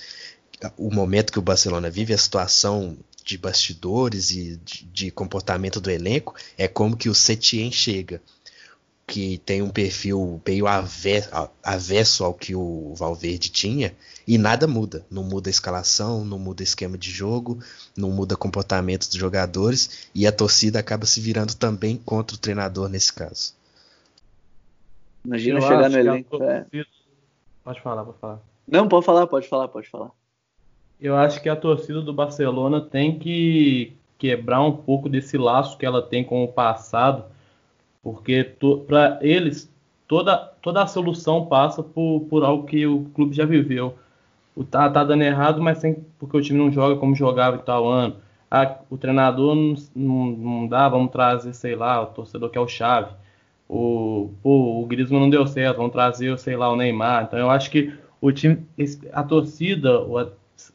o 0.78 0.94
momento 0.94 1.32
que 1.32 1.40
o 1.40 1.42
Barcelona 1.42 1.90
vive, 1.90 2.14
a 2.14 2.18
situação 2.18 2.98
de 3.30 3.38
bastidores 3.38 4.32
e 4.32 4.58
de, 4.58 4.86
de 4.86 5.12
comportamento 5.12 5.80
do 5.80 5.92
elenco, 5.92 6.36
é 6.58 6.68
como 6.68 6.98
que 6.98 7.10
o 7.10 7.16
Setien 7.16 7.72
chega 7.72 8.22
que 9.06 9.40
tem 9.40 9.64
um 9.64 9.72
perfil 9.72 10.40
meio 10.46 10.66
avesso 10.68 12.24
ao 12.24 12.32
que 12.32 12.54
o 12.54 12.94
Valverde 12.96 13.50
tinha, 13.50 13.96
e 14.28 14.38
nada 14.38 14.68
muda. 14.68 15.04
Não 15.10 15.24
muda 15.24 15.50
a 15.50 15.52
escalação, 15.52 16.24
não 16.24 16.38
muda 16.38 16.62
esquema 16.62 16.96
de 16.96 17.10
jogo, 17.10 17.58
não 17.98 18.12
muda 18.12 18.38
comportamento 18.38 19.08
dos 19.08 19.18
jogadores, 19.18 20.08
e 20.14 20.28
a 20.28 20.32
torcida 20.32 20.78
acaba 20.78 21.08
se 21.08 21.20
virando 21.20 21.56
também 21.56 21.98
contra 21.98 22.36
o 22.36 22.40
treinador 22.40 22.88
nesse 22.88 23.12
caso. 23.12 23.56
Imagina 25.26 25.58
Eu 25.58 25.64
chegar 25.64 25.90
no 25.90 25.98
elenco. 25.98 26.38
Torcida... 26.38 26.68
É. 26.72 26.84
Pode 27.64 27.82
falar, 27.82 28.06
pode 28.06 28.20
falar. 28.20 28.40
Não, 28.68 28.88
pode 28.88 29.06
falar, 29.08 29.26
pode 29.26 29.48
falar, 29.48 29.68
pode 29.70 29.90
falar. 29.90 30.12
Eu 31.00 31.16
acho 31.16 31.42
que 31.42 31.50
a 31.50 31.56
torcida 31.56 32.02
do 32.02 32.14
Barcelona 32.14 32.82
tem 32.82 33.18
que 33.18 33.94
quebrar 34.18 34.62
um 34.62 34.72
pouco 34.72 35.08
desse 35.08 35.38
laço 35.38 35.78
que 35.78 35.86
ela 35.86 36.02
tem 36.02 36.24
com 36.24 36.44
o 36.44 36.48
passado 36.48 37.24
porque 38.02 38.56
para 38.88 39.20
eles 39.22 39.72
toda, 40.08 40.38
toda 40.62 40.82
a 40.84 40.88
solução 40.88 41.46
passa 41.46 41.84
por, 41.84 42.22
por 42.30 42.44
algo 42.44 42.66
que 42.66 42.86
o 42.86 43.06
clube 43.14 43.36
já 43.36 43.46
viveu. 43.46 43.96
O 44.56 44.64
tá, 44.64 44.90
tá 44.90 45.04
dando 45.04 45.24
errado, 45.24 45.62
mas 45.62 45.80
tem, 45.80 45.96
porque 46.18 46.36
o 46.36 46.42
time 46.42 46.58
não 46.58 46.72
joga 46.72 46.96
como 46.98 47.16
jogava 47.16 47.58
em 47.58 47.60
tal 47.60 47.88
ano. 47.88 48.16
O 48.90 48.98
treinador 48.98 49.56
não, 49.56 49.76
não, 49.96 50.26
não, 50.26 50.68
dá, 50.68 50.90
vamos 50.90 51.12
trazer, 51.12 51.54
sei 51.54 51.76
lá, 51.76 52.02
o 52.02 52.08
torcedor 52.08 52.50
que 52.50 52.58
é 52.58 52.62
o 52.62 52.68
Chave. 52.68 53.14
O, 53.68 54.32
pô, 54.42 54.82
o 54.82 54.86
Griezmann 54.88 55.22
não 55.22 55.30
deu 55.30 55.46
certo, 55.46 55.78
vamos 55.78 55.92
trazer, 55.92 56.38
sei 56.40 56.58
lá, 56.58 56.70
o 56.72 56.76
Neymar. 56.76 57.26
Então 57.26 57.38
eu 57.38 57.50
acho 57.50 57.70
que 57.70 57.94
o 58.20 58.32
time, 58.32 58.66
a 59.14 59.24
torcida, 59.24 60.02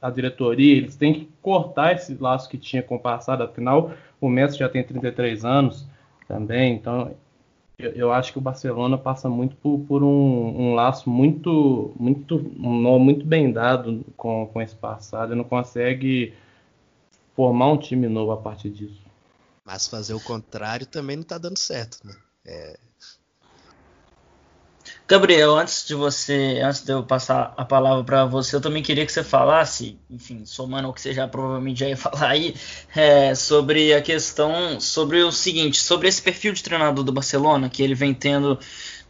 a, 0.00 0.10
diretoria, 0.10 0.76
eles 0.76 0.96
têm 0.96 1.14
que 1.14 1.28
cortar 1.40 1.94
esse 1.94 2.14
laço 2.14 2.48
que 2.48 2.58
tinha 2.58 2.82
com 2.82 2.96
o 2.96 3.00
passado. 3.00 3.42
Afinal, 3.42 3.92
o 4.20 4.28
Messi 4.28 4.58
já 4.58 4.68
tem 4.68 4.82
33 4.82 5.44
anos 5.44 5.86
também. 6.26 6.74
Então, 6.74 7.14
eu, 7.78 7.90
eu 7.92 8.12
acho 8.12 8.32
que 8.32 8.38
o 8.38 8.42
Barcelona 8.42 8.96
passa 8.96 9.28
muito 9.28 9.56
por, 9.56 9.80
por 9.80 10.02
um, 10.02 10.08
um, 10.08 10.74
laço 10.74 11.10
muito, 11.10 11.92
muito, 11.98 12.36
um 12.58 12.80
nó 12.80 12.98
muito 12.98 13.26
bem 13.26 13.52
dado 13.52 14.04
com, 14.16 14.46
com 14.46 14.62
esse 14.62 14.74
passado 14.74 15.32
e 15.32 15.36
não 15.36 15.44
consegue 15.44 16.34
formar 17.34 17.72
um 17.72 17.78
time 17.78 18.08
novo 18.08 18.32
a 18.32 18.36
partir 18.36 18.70
disso. 18.70 19.02
Mas 19.64 19.88
fazer 19.88 20.14
o 20.14 20.20
contrário 20.20 20.86
também 20.86 21.16
não 21.16 21.22
está 21.22 21.38
dando 21.38 21.58
certo, 21.58 21.98
né? 22.06 22.14
É, 22.46 22.78
Gabriel, 25.06 25.58
antes 25.58 25.86
de 25.86 25.94
você, 25.94 26.60
antes 26.64 26.80
de 26.80 26.90
eu 26.90 27.02
passar 27.02 27.52
a 27.58 27.64
palavra 27.64 28.02
para 28.02 28.24
você, 28.24 28.56
eu 28.56 28.60
também 28.60 28.82
queria 28.82 29.04
que 29.04 29.12
você 29.12 29.22
falasse, 29.22 29.98
enfim, 30.08 30.46
somando 30.46 30.88
o 30.88 30.94
que 30.94 31.00
você 31.00 31.12
já 31.12 31.28
provavelmente 31.28 31.80
já 31.80 31.88
ia 31.88 31.96
falar 31.96 32.30
aí, 32.30 32.54
é, 32.96 33.34
sobre 33.34 33.92
a 33.92 34.00
questão, 34.00 34.80
sobre 34.80 35.22
o 35.22 35.30
seguinte, 35.30 35.78
sobre 35.78 36.08
esse 36.08 36.22
perfil 36.22 36.54
de 36.54 36.62
treinador 36.62 37.04
do 37.04 37.12
Barcelona, 37.12 37.68
que 37.68 37.82
ele 37.82 37.94
vem 37.94 38.14
tendo, 38.14 38.58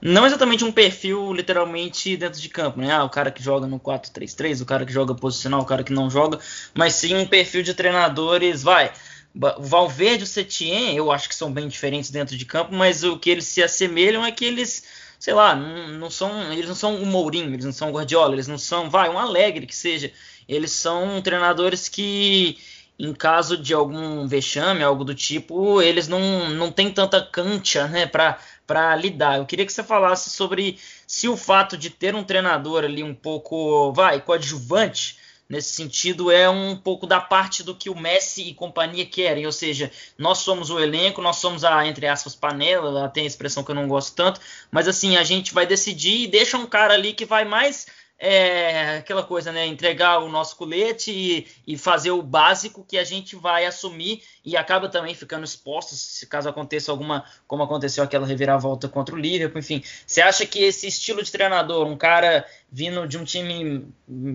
não 0.02 0.26
exatamente 0.26 0.64
um 0.64 0.72
perfil 0.72 1.32
literalmente 1.32 2.16
dentro 2.16 2.40
de 2.40 2.48
campo, 2.48 2.80
né? 2.80 2.90
Ah, 2.90 3.04
o 3.04 3.10
cara 3.10 3.30
que 3.30 3.40
joga 3.40 3.68
no 3.68 3.78
4-3-3, 3.78 4.62
o 4.62 4.66
cara 4.66 4.84
que 4.84 4.92
joga 4.92 5.14
posicional, 5.14 5.60
o 5.60 5.64
cara 5.64 5.84
que 5.84 5.92
não 5.92 6.10
joga, 6.10 6.40
mas 6.74 6.94
sim 6.94 7.14
um 7.14 7.24
perfil 7.24 7.62
de 7.62 7.72
treinadores, 7.72 8.64
vai, 8.64 8.92
o 9.32 9.62
Valverde 9.62 10.22
e 10.22 10.24
o 10.24 10.26
Setien, 10.26 10.96
eu 10.96 11.12
acho 11.12 11.28
que 11.28 11.36
são 11.36 11.52
bem 11.52 11.68
diferentes 11.68 12.10
dentro 12.10 12.36
de 12.36 12.44
campo, 12.44 12.74
mas 12.74 13.04
o 13.04 13.16
que 13.16 13.30
eles 13.30 13.44
se 13.44 13.62
assemelham 13.62 14.26
é 14.26 14.32
que 14.32 14.44
eles 14.44 15.03
sei 15.24 15.32
lá, 15.32 15.54
não, 15.56 15.88
não, 15.88 16.10
são, 16.10 16.52
eles 16.52 16.68
não 16.68 16.74
são 16.74 16.96
o 16.96 17.06
Mourinho, 17.06 17.54
eles 17.54 17.64
não 17.64 17.72
são 17.72 17.88
o 17.88 17.92
Guardiola, 17.92 18.34
eles 18.34 18.46
não 18.46 18.58
são, 18.58 18.90
vai, 18.90 19.08
um 19.08 19.18
Alegre 19.18 19.66
que 19.66 19.74
seja. 19.74 20.12
Eles 20.46 20.70
são 20.72 21.22
treinadores 21.22 21.88
que, 21.88 22.58
em 22.98 23.14
caso 23.14 23.56
de 23.56 23.72
algum 23.72 24.28
vexame, 24.28 24.82
algo 24.82 25.02
do 25.02 25.14
tipo, 25.14 25.80
eles 25.80 26.08
não, 26.08 26.50
não 26.50 26.70
têm 26.70 26.90
tanta 26.92 27.22
cancha, 27.24 27.88
né, 27.88 28.04
para 28.04 28.96
lidar. 28.96 29.38
Eu 29.38 29.46
queria 29.46 29.64
que 29.64 29.72
você 29.72 29.82
falasse 29.82 30.28
sobre 30.28 30.78
se 31.06 31.26
o 31.26 31.38
fato 31.38 31.78
de 31.78 31.88
ter 31.88 32.14
um 32.14 32.22
treinador 32.22 32.84
ali 32.84 33.02
um 33.02 33.14
pouco, 33.14 33.94
vai, 33.94 34.20
coadjuvante, 34.20 35.16
nesse 35.54 35.72
sentido 35.72 36.32
é 36.32 36.50
um 36.50 36.76
pouco 36.76 37.06
da 37.06 37.20
parte 37.20 37.62
do 37.62 37.74
que 37.74 37.88
o 37.88 37.96
Messi 37.96 38.42
e 38.42 38.54
companhia 38.54 39.06
querem, 39.06 39.46
ou 39.46 39.52
seja, 39.52 39.90
nós 40.18 40.38
somos 40.38 40.68
o 40.68 40.80
elenco, 40.80 41.22
nós 41.22 41.36
somos 41.36 41.64
a 41.64 41.86
entre 41.86 42.08
aspas 42.08 42.34
panela, 42.34 43.08
tem 43.08 43.22
a 43.22 43.26
expressão 43.26 43.62
que 43.62 43.70
eu 43.70 43.74
não 43.74 43.86
gosto 43.86 44.16
tanto, 44.16 44.40
mas 44.70 44.88
assim 44.88 45.16
a 45.16 45.22
gente 45.22 45.54
vai 45.54 45.64
decidir 45.64 46.24
e 46.24 46.26
deixa 46.26 46.58
um 46.58 46.66
cara 46.66 46.94
ali 46.94 47.12
que 47.12 47.24
vai 47.24 47.44
mais 47.44 47.86
é 48.26 48.96
aquela 48.98 49.22
coisa, 49.22 49.52
né? 49.52 49.66
Entregar 49.66 50.18
o 50.18 50.30
nosso 50.30 50.56
colete 50.56 51.10
e, 51.10 51.46
e, 51.66 51.76
fazer 51.76 52.10
o 52.10 52.22
básico 52.22 52.82
que 52.88 52.96
a 52.96 53.04
gente 53.04 53.36
vai 53.36 53.66
assumir 53.66 54.22
e 54.42 54.56
acaba 54.56 54.88
também 54.88 55.14
ficando 55.14 55.44
exposto 55.44 55.94
se 55.94 56.26
caso 56.26 56.48
aconteça 56.48 56.90
alguma, 56.90 57.24
como 57.46 57.62
aconteceu 57.62 58.02
aquela 58.02 58.26
reviravolta 58.26 58.88
contra 58.88 59.14
o 59.14 59.18
Liverpool, 59.18 59.58
enfim. 59.58 59.82
Você 60.06 60.22
acha 60.22 60.46
que 60.46 60.62
esse 60.62 60.86
estilo 60.86 61.22
de 61.22 61.30
treinador, 61.30 61.86
um 61.86 61.98
cara 61.98 62.46
vindo 62.72 63.06
de 63.06 63.18
um 63.18 63.24
time 63.24 63.86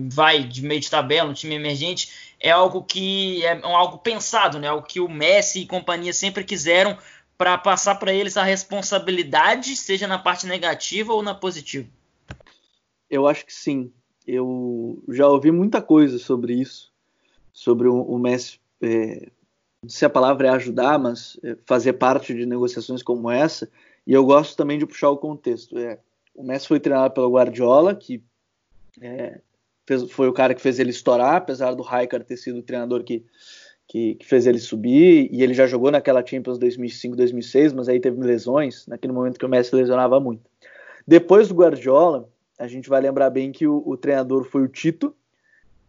vai 0.08 0.44
de 0.44 0.62
meio 0.62 0.80
de 0.80 0.88
tabela, 0.88 1.28
um 1.28 1.34
time 1.34 1.56
emergente, 1.56 2.10
é 2.38 2.50
algo 2.50 2.84
que 2.84 3.44
é 3.44 3.60
algo 3.64 3.98
pensado, 3.98 4.60
né? 4.60 4.68
Algo 4.68 4.86
que 4.86 5.00
o 5.00 5.08
Messi 5.08 5.62
e 5.62 5.66
companhia 5.66 6.12
sempre 6.12 6.44
quiseram 6.44 6.96
para 7.36 7.58
passar 7.58 7.96
para 7.96 8.12
eles 8.12 8.36
a 8.36 8.44
responsabilidade, 8.44 9.74
seja 9.74 10.06
na 10.06 10.18
parte 10.18 10.46
negativa 10.46 11.12
ou 11.12 11.22
na 11.22 11.34
positiva. 11.34 11.88
Eu 13.10 13.26
acho 13.26 13.44
que 13.44 13.52
sim. 13.52 13.92
Eu 14.26 15.02
já 15.08 15.26
ouvi 15.26 15.50
muita 15.50 15.82
coisa 15.82 16.18
sobre 16.18 16.54
isso, 16.54 16.92
sobre 17.52 17.88
o, 17.88 18.00
o 18.02 18.18
Messi, 18.18 18.60
é, 18.80 19.28
se 19.88 20.04
a 20.04 20.10
palavra 20.10 20.48
é 20.48 20.50
ajudar, 20.50 20.98
mas 20.98 21.38
é, 21.42 21.56
fazer 21.66 21.94
parte 21.94 22.34
de 22.34 22.46
negociações 22.46 23.02
como 23.02 23.30
essa. 23.30 23.68
E 24.06 24.12
eu 24.12 24.24
gosto 24.24 24.56
também 24.56 24.78
de 24.78 24.86
puxar 24.86 25.10
o 25.10 25.16
contexto. 25.16 25.76
É, 25.78 25.98
o 26.34 26.42
Messi 26.42 26.68
foi 26.68 26.78
treinado 26.78 27.12
pelo 27.14 27.30
Guardiola, 27.30 27.94
que 27.94 28.22
é, 29.00 29.40
fez, 29.86 30.10
foi 30.10 30.28
o 30.28 30.32
cara 30.32 30.54
que 30.54 30.62
fez 30.62 30.78
ele 30.78 30.90
estourar, 30.90 31.36
apesar 31.36 31.74
do 31.74 31.82
Rijkaard 31.82 32.26
ter 32.26 32.36
sido 32.36 32.58
o 32.58 32.62
treinador 32.62 33.02
que, 33.02 33.24
que, 33.88 34.14
que, 34.14 34.26
fez 34.26 34.46
ele 34.46 34.58
subir. 34.58 35.28
E 35.32 35.42
ele 35.42 35.54
já 35.54 35.66
jogou 35.66 35.90
naquela 35.90 36.24
Champions 36.24 36.58
2005-2006, 36.58 37.74
mas 37.74 37.88
aí 37.88 37.98
teve 37.98 38.20
lesões, 38.22 38.86
naquele 38.86 39.12
momento 39.12 39.38
que 39.38 39.46
o 39.46 39.48
Messi 39.48 39.74
lesionava 39.74 40.20
muito. 40.20 40.42
Depois 41.06 41.48
do 41.48 41.54
Guardiola, 41.54 42.28
a 42.60 42.68
gente 42.68 42.90
vai 42.90 43.00
lembrar 43.00 43.30
bem 43.30 43.50
que 43.50 43.66
o, 43.66 43.82
o 43.86 43.96
treinador 43.96 44.44
foi 44.44 44.62
o 44.62 44.68
Tito, 44.68 45.16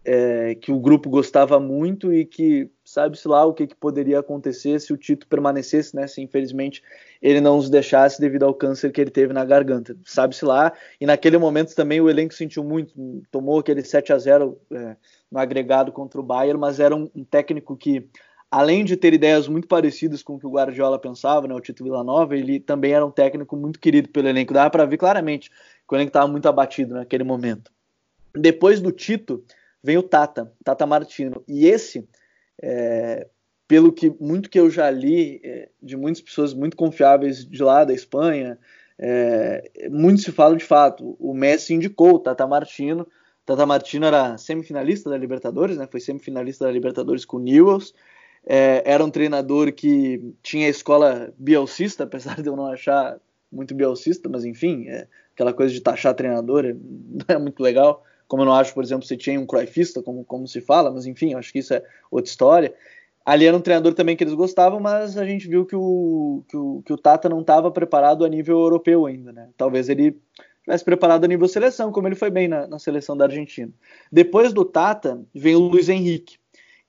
é, 0.05 0.55
que 0.55 0.71
o 0.71 0.79
grupo 0.79 1.09
gostava 1.09 1.59
muito 1.59 2.13
e 2.13 2.25
que 2.25 2.71
sabe-se 2.83 3.27
lá 3.27 3.45
o 3.45 3.53
que, 3.53 3.67
que, 3.67 3.75
poderia 3.75 4.19
acontecer 4.19 4.79
se 4.79 4.93
o 4.93 4.97
Tito 4.97 5.27
permanecesse, 5.27 5.93
né? 5.93 6.07
Se 6.07 6.21
infelizmente 6.21 6.81
ele 7.21 7.41
não 7.41 7.57
os 7.57 7.69
deixasse 7.69 8.21
devido 8.21 8.43
ao 8.43 8.53
câncer 8.53 8.91
que 8.91 9.01
ele 9.01 9.11
teve 9.11 9.33
na 9.33 9.43
garganta, 9.43 9.95
sabe-se 10.05 10.45
lá. 10.45 10.71
E 10.99 11.05
naquele 11.05 11.37
momento 11.37 11.75
também 11.75 11.99
o 11.99 12.09
elenco 12.09 12.33
sentiu 12.33 12.63
muito, 12.63 12.93
tomou 13.29 13.59
aquele 13.59 13.83
7 13.83 14.13
a 14.13 14.17
0 14.17 14.57
é, 14.71 14.95
no 15.29 15.39
agregado 15.39 15.91
contra 15.91 16.21
o 16.21 16.23
Bayern, 16.23 16.59
mas 16.59 16.79
era 16.79 16.95
um, 16.95 17.09
um, 17.13 17.25
técnico 17.25 17.75
que, 17.75 18.07
além 18.49 18.85
de 18.85 18.95
ter 18.95 19.13
ideias 19.13 19.47
muito 19.47 19.67
parecidas 19.67 20.23
com 20.23 20.35
o 20.35 20.39
que 20.39 20.47
o 20.47 20.51
Guardiola 20.51 20.97
pensava, 20.97 21.47
né? 21.49 21.53
O 21.53 21.61
Tito 21.61 21.83
Villanova, 21.83 22.35
ele 22.35 22.61
também 22.61 22.93
era 22.93 23.05
um 23.05 23.11
técnico 23.11 23.57
muito 23.57 23.77
querido 23.77 24.07
pelo 24.07 24.29
elenco. 24.29 24.53
Dava 24.53 24.69
para 24.69 24.85
ver 24.85 24.97
claramente 24.97 25.51
o 25.93 25.97
elenco 25.97 26.09
estava 26.09 26.27
muito 26.27 26.47
abatido 26.47 26.95
naquele 26.95 27.23
momento. 27.23 27.71
Depois 28.33 28.79
do 28.79 28.91
Tito 28.91 29.43
vem 29.83 29.97
o 29.97 30.03
Tata, 30.03 30.51
Tata 30.63 30.85
Martino. 30.85 31.43
E 31.47 31.67
esse, 31.67 32.07
é, 32.61 33.27
pelo 33.67 33.91
que 33.91 34.09
muito 34.19 34.49
que 34.49 34.59
eu 34.59 34.69
já 34.69 34.89
li 34.89 35.41
é, 35.43 35.69
de 35.81 35.97
muitas 35.97 36.21
pessoas 36.21 36.53
muito 36.53 36.77
confiáveis 36.77 37.45
de 37.45 37.63
lá 37.63 37.83
da 37.83 37.93
Espanha, 37.93 38.57
é, 38.97 39.89
muito 39.89 40.21
se 40.21 40.31
fala 40.31 40.55
de 40.55 40.63
fato. 40.63 41.15
O 41.19 41.33
Messi 41.33 41.73
indicou 41.73 42.15
o 42.15 42.19
Tata 42.19 42.45
Martino. 42.45 43.07
Tata 43.45 43.65
Martino 43.65 44.05
era 44.05 44.37
semifinalista 44.37 45.09
da 45.09 45.17
Libertadores, 45.17 45.77
né? 45.77 45.87
Foi 45.89 45.99
semifinalista 45.99 46.65
da 46.65 46.71
Libertadores 46.71 47.25
com 47.25 47.37
o 47.37 47.39
Newells. 47.39 47.93
É, 48.45 48.83
era 48.85 49.03
um 49.03 49.09
treinador 49.09 49.71
que 49.73 50.33
tinha 50.41 50.67
a 50.67 50.69
escola 50.69 51.33
bielcista, 51.37 52.03
apesar 52.05 52.41
de 52.41 52.47
eu 52.47 52.55
não 52.55 52.67
achar 52.67 53.19
muito 53.51 53.75
bielcista, 53.75 54.29
mas 54.29 54.45
enfim, 54.45 54.87
é, 54.87 55.07
aquela 55.33 55.53
coisa 55.53 55.73
de 55.73 55.81
taxar 55.81 56.13
treinador 56.13 56.65
é, 56.65 56.73
não 56.73 57.25
é 57.27 57.37
muito 57.37 57.61
legal 57.61 58.03
como 58.31 58.43
eu 58.43 58.45
não 58.45 58.53
acho, 58.53 58.73
por 58.73 58.81
exemplo, 58.81 59.05
se 59.05 59.17
tinha 59.17 59.37
um 59.37 59.45
Cruyffista, 59.45 60.01
como, 60.01 60.23
como 60.23 60.47
se 60.47 60.61
fala, 60.61 60.89
mas 60.89 61.05
enfim, 61.05 61.33
acho 61.33 61.51
que 61.51 61.59
isso 61.59 61.73
é 61.73 61.83
outra 62.09 62.29
história. 62.29 62.73
Ali 63.25 63.45
era 63.45 63.57
um 63.57 63.59
treinador 63.59 63.93
também 63.93 64.15
que 64.15 64.23
eles 64.23 64.33
gostavam, 64.33 64.79
mas 64.79 65.17
a 65.17 65.25
gente 65.25 65.49
viu 65.49 65.65
que 65.65 65.75
o, 65.75 66.41
que 66.47 66.55
o, 66.55 66.81
que 66.85 66.93
o 66.93 66.97
Tata 66.97 67.27
não 67.27 67.41
estava 67.41 67.69
preparado 67.69 68.23
a 68.23 68.29
nível 68.29 68.57
europeu 68.57 69.05
ainda, 69.05 69.33
né? 69.33 69.49
Talvez 69.57 69.89
ele 69.89 70.17
tivesse 70.63 70.85
preparado 70.85 71.25
a 71.25 71.27
nível 71.27 71.45
seleção, 71.45 71.91
como 71.91 72.07
ele 72.07 72.15
foi 72.15 72.29
bem 72.29 72.47
na, 72.47 72.65
na 72.67 72.79
seleção 72.79 73.17
da 73.17 73.25
Argentina. 73.25 73.69
Depois 74.09 74.53
do 74.53 74.63
Tata, 74.63 75.21
vem 75.35 75.57
o 75.57 75.59
Luiz 75.59 75.89
Henrique. 75.89 76.37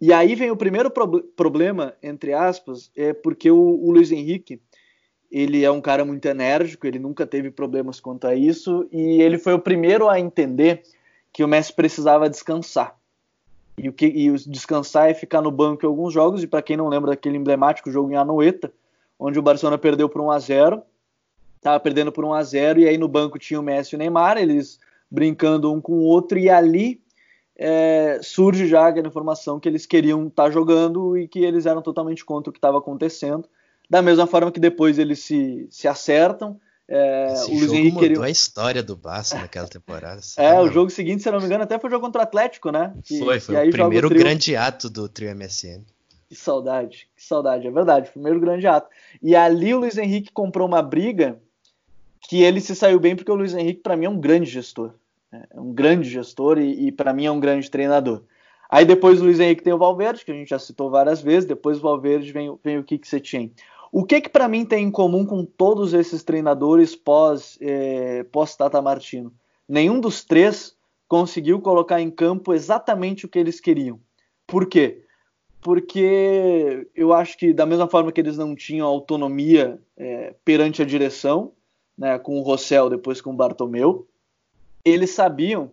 E 0.01 0.13
aí 0.13 0.37
vem 0.37 0.53
o 0.53 0.57
primeiro 0.57 0.93
pro 0.93 1.25
problema, 1.35 1.93
entre 2.01 2.33
aspas, 2.33 2.89
é 2.97 3.13
porque 3.13 3.51
o, 3.51 3.59
o 3.59 3.91
Luiz 3.91 4.13
Henrique, 4.13 4.61
ele 5.33 5.65
é 5.65 5.71
um 5.71 5.81
cara 5.81 6.05
muito 6.05 6.27
enérgico, 6.27 6.87
ele 6.87 6.99
nunca 6.99 7.27
teve 7.27 7.51
problemas 7.51 7.99
quanto 7.99 8.27
a 8.27 8.35
isso, 8.35 8.87
e 8.93 9.23
ele 9.23 9.39
foi 9.39 9.55
o 9.55 9.59
primeiro 9.59 10.07
a 10.07 10.21
entender 10.21 10.83
que 11.33 11.43
o 11.43 11.49
Messi 11.49 11.73
precisava 11.73 12.29
descansar. 12.29 12.95
E 13.79 13.89
o 13.89 13.93
que 13.95 14.05
e 14.05 14.31
descansar 14.47 15.09
é 15.09 15.15
ficar 15.15 15.41
no 15.41 15.51
banco 15.51 15.87
em 15.87 15.89
alguns 15.89 16.13
jogos, 16.13 16.43
e 16.43 16.47
para 16.47 16.61
quem 16.61 16.77
não 16.77 16.87
lembra 16.87 17.13
daquele 17.13 17.39
emblemático 17.39 17.91
jogo 17.91 18.13
em 18.13 18.17
Anoeta, 18.17 18.71
onde 19.19 19.39
o 19.39 19.43
Barcelona 19.43 19.79
perdeu 19.79 20.07
por 20.07 20.21
1 20.21 20.31
a 20.31 20.39
0 20.39 20.83
estava 21.57 21.79
perdendo 21.79 22.11
por 22.11 22.25
1 22.25 22.35
a 22.35 22.43
0 22.43 22.81
e 22.81 22.89
aí 22.89 22.99
no 22.99 23.07
banco 23.07 23.39
tinha 23.39 23.59
o 23.59 23.63
Messi 23.63 23.95
e 23.95 23.97
o 23.97 23.99
Neymar, 23.99 24.37
eles 24.37 24.81
brincando 25.09 25.73
um 25.73 25.81
com 25.81 25.93
o 25.93 26.03
outro, 26.03 26.39
e 26.39 26.51
ali 26.51 27.01
é, 27.57 28.19
surge 28.21 28.67
já 28.67 28.87
a 28.87 28.99
informação 28.99 29.61
que 29.61 29.69
eles 29.69 29.87
queriam 29.87 30.27
estar 30.27 30.45
tá 30.45 30.51
jogando 30.51 31.17
e 31.17 31.27
que 31.27 31.45
eles 31.45 31.65
eram 31.65 31.81
totalmente 31.81 32.25
contra 32.25 32.51
o 32.51 32.53
que 32.53 32.59
estava 32.59 32.79
acontecendo. 32.79 33.49
Da 33.93 34.01
mesma 34.01 34.27
forma 34.27 34.51
que 34.51 34.59
depois 34.59 34.99
eles 34.99 35.19
se, 35.19 35.69
se 35.71 35.87
acertam, 35.87 36.59
é, 36.89 37.35
Esse 37.35 37.51
o 37.51 37.59
Luiz 37.59 37.73
Henrique 37.73 37.93
mudou 37.93 38.09
queria... 38.09 38.25
a 38.25 38.31
história 38.31 38.83
do 38.83 38.97
Barça 38.97 39.39
naquela 39.39 39.69
temporada. 39.69 40.19
é, 40.39 40.59
o 40.59 40.69
jogo 40.69 40.89
seguinte, 40.89 41.23
se 41.23 41.31
não 41.31 41.39
me 41.39 41.45
engano, 41.45 41.65
até 41.65 41.79
foi 41.79 41.89
o 41.89 41.91
jogo 41.91 42.07
contra 42.07 42.23
o 42.23 42.25
Atlético, 42.25 42.71
né? 42.71 42.95
Que, 43.05 43.19
foi, 43.19 43.39
foi 43.39 43.69
o 43.69 43.71
primeiro 43.71 44.07
o 44.07 44.11
grande 44.11 44.57
ato 44.57 44.89
do 44.89 45.11
trio 45.11 45.37
MSN. 45.37 45.83
Que 46.27 46.35
saudade, 46.35 47.07
que 47.15 47.23
saudade, 47.23 47.67
é 47.67 47.71
verdade, 47.71 48.11
primeiro 48.11 48.41
grande 48.41 48.67
ato. 48.67 48.89
E 49.23 49.37
ali 49.37 49.75
o 49.75 49.81
Luiz 49.81 49.99
Henrique 49.99 50.33
comprou 50.33 50.67
uma 50.67 50.81
briga 50.81 51.39
que 52.23 52.43
ele 52.43 52.63
se 52.63 52.75
saiu 52.75 52.99
bem 52.99 53.15
porque 53.15 53.31
o 53.31 53.35
Luiz 53.35 53.53
Henrique 53.53 53.83
para 53.83 53.95
mim 53.95 54.07
é 54.07 54.09
um 54.09 54.19
grande 54.19 54.49
gestor, 54.49 54.95
né? 55.31 55.45
é 55.51 55.61
um 55.61 55.71
grande 55.71 56.09
gestor 56.09 56.57
e, 56.57 56.87
e 56.87 56.93
para 56.93 57.13
mim 57.13 57.27
é 57.27 57.31
um 57.31 57.39
grande 57.39 57.71
treinador. 57.71 58.23
Aí 58.73 58.87
depois 58.87 59.21
o 59.21 59.25
Luiz 59.25 59.39
Henrique 59.39 59.63
tem 59.63 59.75
o 59.75 59.77
Valverde, 59.77 60.25
que 60.25 60.33
a 60.33 60.35
gente 60.35 60.49
já 60.49 60.59
citou 60.59 60.89
várias 60.89 61.21
vezes, 61.21 61.45
depois 61.45 61.77
o 61.77 61.83
Valverde 61.83 62.33
vem, 62.33 62.59
vem 62.65 62.79
o 62.79 62.83
Kik 62.83 63.07
Setien. 63.07 63.53
O 63.93 64.05
que 64.05 64.23
que 64.23 64.31
para 64.31 64.49
mim 64.49 64.65
tem 64.65 64.87
em 64.87 64.91
comum 64.91 65.27
com 65.27 65.45
todos 65.45 65.93
esses 65.93 66.23
treinadores 66.23 66.97
pós 66.97 67.59
é, 67.61 68.25
pós 68.25 68.57
Tata 68.57 68.81
Martino? 68.81 69.31
Nenhum 69.69 70.01
dos 70.01 70.25
três 70.25 70.75
conseguiu 71.07 71.61
colocar 71.61 72.01
em 72.01 72.11
campo 72.11 72.55
exatamente 72.55 73.27
o 73.27 73.29
que 73.29 73.39
eles 73.39 73.61
queriam. 73.61 74.01
Por 74.47 74.65
quê? 74.65 75.05
Porque 75.61 76.89
eu 76.95 77.13
acho 77.13 77.37
que 77.37 77.53
da 77.53 77.67
mesma 77.67 77.87
forma 77.87 78.11
que 78.11 78.21
eles 78.21 78.39
não 78.39 78.57
tinham 78.57 78.89
autonomia 78.89 79.79
é, 79.95 80.35
perante 80.43 80.81
a 80.81 80.87
direção, 80.87 81.53
né, 81.97 82.19
com 82.19 82.39
o 82.39 82.43
Rossell, 82.43 82.89
depois 82.89 83.21
com 83.21 83.31
o 83.31 83.37
Bartomeu, 83.37 84.09
eles 84.83 85.11
sabiam 85.11 85.71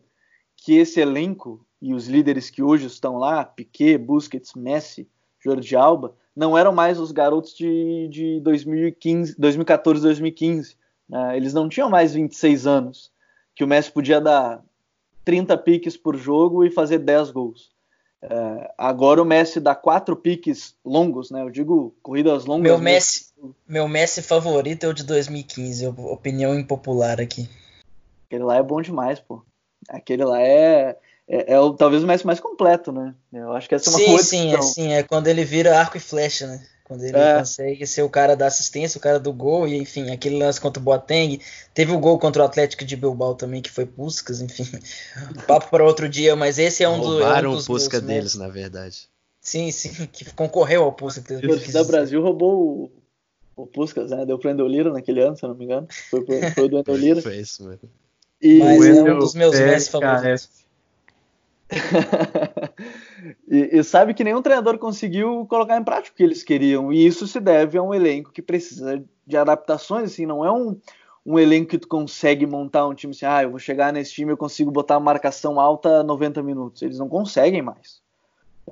que 0.57 0.76
esse 0.76 0.99
elenco 0.99 1.65
e 1.82 1.93
os 1.93 2.07
líderes 2.07 2.49
que 2.49 2.61
hoje 2.61 2.88
estão 2.88 3.17
lá, 3.17 3.45
Piquet, 3.45 3.97
Busquets, 3.97 4.53
Messi, 4.53 5.07
Jordi 5.39 5.78
Alba, 5.78 6.13
não 6.39 6.57
eram 6.57 6.71
mais 6.71 6.97
os 6.97 7.11
garotos 7.11 7.53
de, 7.53 8.07
de 8.07 8.39
2015, 8.39 9.35
2014, 9.37 10.01
2015. 10.01 10.77
Né? 11.09 11.35
Eles 11.35 11.53
não 11.53 11.67
tinham 11.67 11.89
mais 11.89 12.13
26 12.13 12.65
anos, 12.65 13.11
que 13.53 13.61
o 13.61 13.67
Messi 13.67 13.91
podia 13.91 14.21
dar 14.21 14.63
30 15.25 15.57
piques 15.57 15.97
por 15.97 16.15
jogo 16.15 16.63
e 16.63 16.71
fazer 16.71 16.99
10 16.99 17.31
gols. 17.31 17.71
É, 18.21 18.73
agora 18.77 19.21
o 19.21 19.25
Messi 19.25 19.59
dá 19.59 19.75
quatro 19.75 20.15
piques 20.15 20.75
longos, 20.83 21.29
né? 21.29 21.41
Eu 21.41 21.49
digo 21.49 21.93
corridas 22.01 22.45
longas. 22.45 22.71
Meu 22.71 22.79
Messi, 22.79 23.33
meu 23.67 23.87
Messi 23.89 24.21
favorito 24.21 24.85
é 24.85 24.87
o 24.87 24.93
de 24.93 25.03
2015, 25.03 25.87
opinião 25.87 26.57
impopular 26.57 27.19
aqui. 27.19 27.49
Aquele 28.27 28.43
lá 28.45 28.55
é 28.55 28.63
bom 28.63 28.81
demais, 28.81 29.19
pô. 29.19 29.41
Aquele 29.89 30.23
lá 30.23 30.41
é 30.41 30.97
é, 31.30 31.53
é 31.53 31.59
o, 31.59 31.73
talvez 31.73 32.03
o 32.03 32.07
Messi 32.07 32.25
mais 32.25 32.39
completo, 32.39 32.91
né? 32.91 33.13
Eu 33.32 33.53
acho 33.53 33.69
que 33.69 33.75
essa 33.75 33.88
é 33.88 33.91
uma 33.91 33.99
sim, 33.99 34.05
boa 34.07 34.23
sim, 34.23 34.55
é, 34.55 34.61
sim, 34.61 34.93
é 34.93 35.03
quando 35.03 35.27
ele 35.27 35.45
vira 35.45 35.80
arco 35.80 35.95
e 35.95 35.99
flecha, 35.99 36.47
né? 36.47 36.65
Quando 36.84 37.03
ele 37.03 37.15
é. 37.15 37.38
consegue 37.38 37.86
ser 37.86 38.01
o 38.01 38.09
cara 38.09 38.36
da 38.36 38.47
assistência, 38.47 38.97
o 38.97 39.01
cara 39.01 39.19
do 39.19 39.32
gol, 39.32 39.67
e 39.67 39.77
enfim, 39.77 40.09
aquele 40.09 40.39
lance 40.39 40.59
contra 40.59 40.82
o 40.82 40.84
Boateng. 40.84 41.39
Teve 41.71 41.91
o 41.91 41.99
gol 41.99 42.17
contra 42.17 42.41
o 42.41 42.45
Atlético 42.45 42.84
de 42.84 42.95
Bilbao 42.95 43.36
também, 43.36 43.61
que 43.61 43.69
foi 43.69 43.86
Puskas, 43.86 44.41
enfim. 44.41 44.65
Papo 45.45 45.69
para 45.69 45.86
outro 45.86 46.09
dia, 46.09 46.36
mas 46.36 46.57
esse 46.57 46.84
é 46.84 46.89
um, 46.89 46.99
do, 46.99 47.21
é 47.21 47.47
um 47.47 47.51
dos. 47.51 47.65
o 47.65 47.67
Puskas 47.67 48.01
deles, 48.01 48.34
na 48.34 48.47
verdade. 48.47 49.07
Sim, 49.39 49.71
sim, 49.71 50.07
que 50.07 50.34
concorreu 50.34 50.82
ao 50.84 50.91
Puskas. 50.91 51.39
O 51.43 51.71
da 51.71 51.84
Brasil 51.84 52.23
roubou 52.23 52.89
o, 53.55 53.61
o 53.63 53.67
Puskas, 53.67 54.09
né? 54.09 54.25
Deu 54.25 54.39
pro 54.39 54.49
Endolira 54.49 54.91
naquele 54.91 55.21
ano, 55.21 55.38
se 55.38 55.45
eu 55.45 55.49
não 55.49 55.55
me 55.55 55.65
engano. 55.65 55.88
Foi, 56.09 56.23
pro, 56.23 56.51
foi 56.55 56.69
do 56.69 56.80
Endolira. 56.80 57.21
foi 57.21 57.38
isso, 57.38 57.63
mano. 57.65 57.80
E... 58.41 58.57
Mas 58.57 58.97
é 58.97 59.03
um 59.03 59.19
dos 59.19 59.36
meus 59.36 59.59
Messi 59.59 59.91
favoritos. 59.91 60.49
e, 63.47 63.78
e, 63.78 63.84
sabe 63.84 64.13
que 64.13 64.24
nenhum 64.24 64.41
treinador 64.41 64.78
conseguiu 64.80 65.45
colocar 65.47 65.78
em 65.78 65.84
prática 65.84 66.13
o 66.13 66.17
que 66.17 66.24
eles 66.24 66.43
queriam. 66.43 66.91
E 66.91 67.05
isso 67.05 67.28
se 67.28 67.39
deve 67.39 67.78
a 67.78 67.84
um 67.84 67.93
elenco 67.93 68.32
que 68.32 68.41
precisa 68.41 69.03
de 69.26 69.38
adaptações. 69.38 70.11
Assim, 70.11 70.26
não 70.26 70.43
é 70.43 70.51
um, 70.51 70.80
um 71.26 71.38
elenco 71.38 71.70
que 71.70 71.78
tu 71.78 71.88
consegue 71.88 72.45
montar 72.45 72.88
um 72.88 72.95
time 72.95 73.11
assim, 73.11 73.26
ah, 73.26 73.43
eu 73.43 73.51
vou 73.51 73.59
chegar 73.59 73.93
nesse 73.93 74.13
time 74.13 74.32
eu 74.32 74.38
consigo 74.38 74.72
botar 74.72 74.95
a 74.95 74.99
marcação 74.99 75.59
alta 75.59 76.01
90 76.03 76.41
minutos. 76.41 76.82
Eles 76.82 76.97
não 76.97 77.07
conseguem 77.07 77.61
mais. 77.61 78.01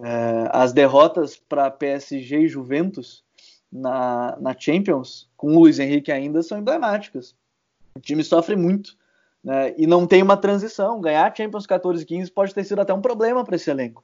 É, 0.02 0.50
as 0.52 0.74
derrotas 0.74 1.38
para 1.38 1.72
PSG 1.72 2.42
e 2.42 2.48
Juventus 2.48 3.24
na, 3.72 4.38
na 4.40 4.56
Champions, 4.58 5.30
com 5.36 5.48
o 5.56 5.60
Luiz 5.60 5.80
Henrique 5.80 6.12
ainda, 6.12 6.42
são 6.42 6.58
emblemáticas. 6.58 7.36
O 7.96 8.00
time 8.00 8.24
sofre 8.24 8.56
muito 8.56 8.96
né? 9.48 9.74
E 9.78 9.88
não 9.88 10.06
tem 10.06 10.22
uma 10.22 10.36
transição. 10.36 11.00
Ganhar 11.00 11.34
Champions 11.34 11.66
14 11.66 12.04
e 12.04 12.06
15 12.06 12.32
pode 12.32 12.54
ter 12.54 12.66
sido 12.66 12.82
até 12.82 12.94
um 12.94 13.00
problema 13.00 13.46
para 13.46 13.56
esse 13.56 13.70
elenco, 13.70 14.04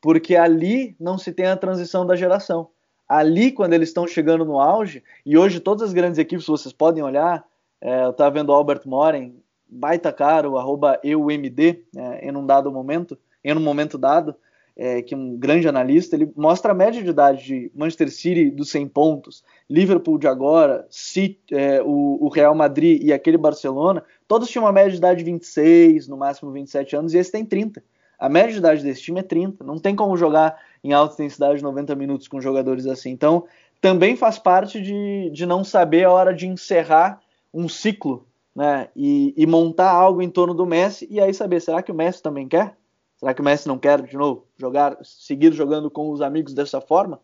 porque 0.00 0.34
ali 0.34 0.96
não 0.98 1.16
se 1.16 1.32
tem 1.32 1.46
a 1.46 1.56
transição 1.56 2.04
da 2.04 2.16
geração. 2.16 2.70
Ali, 3.08 3.52
quando 3.52 3.72
eles 3.72 3.90
estão 3.90 4.04
chegando 4.04 4.44
no 4.44 4.58
auge, 4.58 5.04
e 5.24 5.38
hoje 5.38 5.60
todas 5.60 5.84
as 5.84 5.92
grandes 5.92 6.18
equipes, 6.18 6.44
vocês 6.44 6.72
podem 6.72 7.04
olhar, 7.04 7.44
é, 7.80 8.02
eu 8.02 8.10
estava 8.10 8.32
vendo 8.32 8.48
o 8.50 8.52
Albert 8.52 8.82
Moren, 8.84 9.32
baita 9.68 10.12
caro, 10.12 10.58
arroba 10.58 10.98
EUMD, 11.04 11.84
é, 11.96 12.28
em 12.28 12.36
um 12.36 12.44
dado 12.44 12.72
momento, 12.72 13.16
em 13.44 13.56
um 13.56 13.60
momento 13.60 13.96
dado, 13.96 14.34
é, 14.80 15.02
que 15.02 15.12
é 15.12 15.16
um 15.16 15.36
grande 15.36 15.68
analista, 15.68 16.16
ele 16.16 16.32
mostra 16.34 16.72
a 16.72 16.74
média 16.74 17.02
de 17.02 17.10
idade 17.10 17.44
de 17.44 17.70
Manchester 17.74 18.10
City 18.10 18.50
dos 18.50 18.70
100 18.70 18.88
pontos, 18.88 19.44
Liverpool 19.68 20.16
de 20.16 20.26
agora, 20.26 20.86
City, 20.88 21.38
é, 21.52 21.82
o, 21.82 22.16
o, 22.18 22.28
Real 22.30 22.54
Madrid 22.54 23.02
e 23.02 23.12
aquele 23.12 23.36
Barcelona, 23.36 24.02
todos 24.26 24.48
tinham 24.48 24.64
uma 24.64 24.72
média 24.72 24.92
de 24.92 24.96
idade 24.96 25.18
de 25.18 25.30
26, 25.30 26.08
no 26.08 26.16
máximo 26.16 26.50
27 26.50 26.96
anos, 26.96 27.12
e 27.12 27.18
esse 27.18 27.30
tem 27.30 27.44
30. 27.44 27.84
A 28.18 28.30
média 28.30 28.52
de 28.52 28.58
idade 28.58 28.82
desse 28.82 29.02
time 29.02 29.20
é 29.20 29.22
30. 29.22 29.62
Não 29.62 29.78
tem 29.78 29.94
como 29.94 30.16
jogar 30.16 30.58
em 30.82 30.94
alta 30.94 31.12
intensidade 31.12 31.62
90 31.62 31.94
minutos 31.94 32.26
com 32.26 32.40
jogadores 32.40 32.86
assim. 32.86 33.10
Então, 33.10 33.44
também 33.82 34.16
faz 34.16 34.38
parte 34.38 34.80
de, 34.80 35.28
de 35.30 35.44
não 35.44 35.62
saber 35.62 36.04
a 36.04 36.10
hora 36.10 36.32
de 36.32 36.46
encerrar 36.46 37.20
um 37.52 37.68
ciclo 37.68 38.26
né, 38.56 38.88
e, 38.96 39.34
e 39.36 39.46
montar 39.46 39.90
algo 39.90 40.22
em 40.22 40.30
torno 40.30 40.54
do 40.54 40.64
Messi, 40.64 41.06
e 41.10 41.20
aí 41.20 41.34
saber, 41.34 41.60
será 41.60 41.82
que 41.82 41.92
o 41.92 41.94
Messi 41.94 42.22
também 42.22 42.48
quer? 42.48 42.79
Será 43.20 43.34
que 43.34 43.42
o 43.42 43.44
Messi 43.44 43.68
não 43.68 43.78
quer 43.78 44.00
de 44.00 44.16
novo 44.16 44.46
jogar, 44.56 44.96
seguir 45.02 45.52
jogando 45.52 45.90
com 45.90 46.10
os 46.10 46.22
amigos 46.22 46.54
dessa 46.54 46.80
forma? 46.80 47.20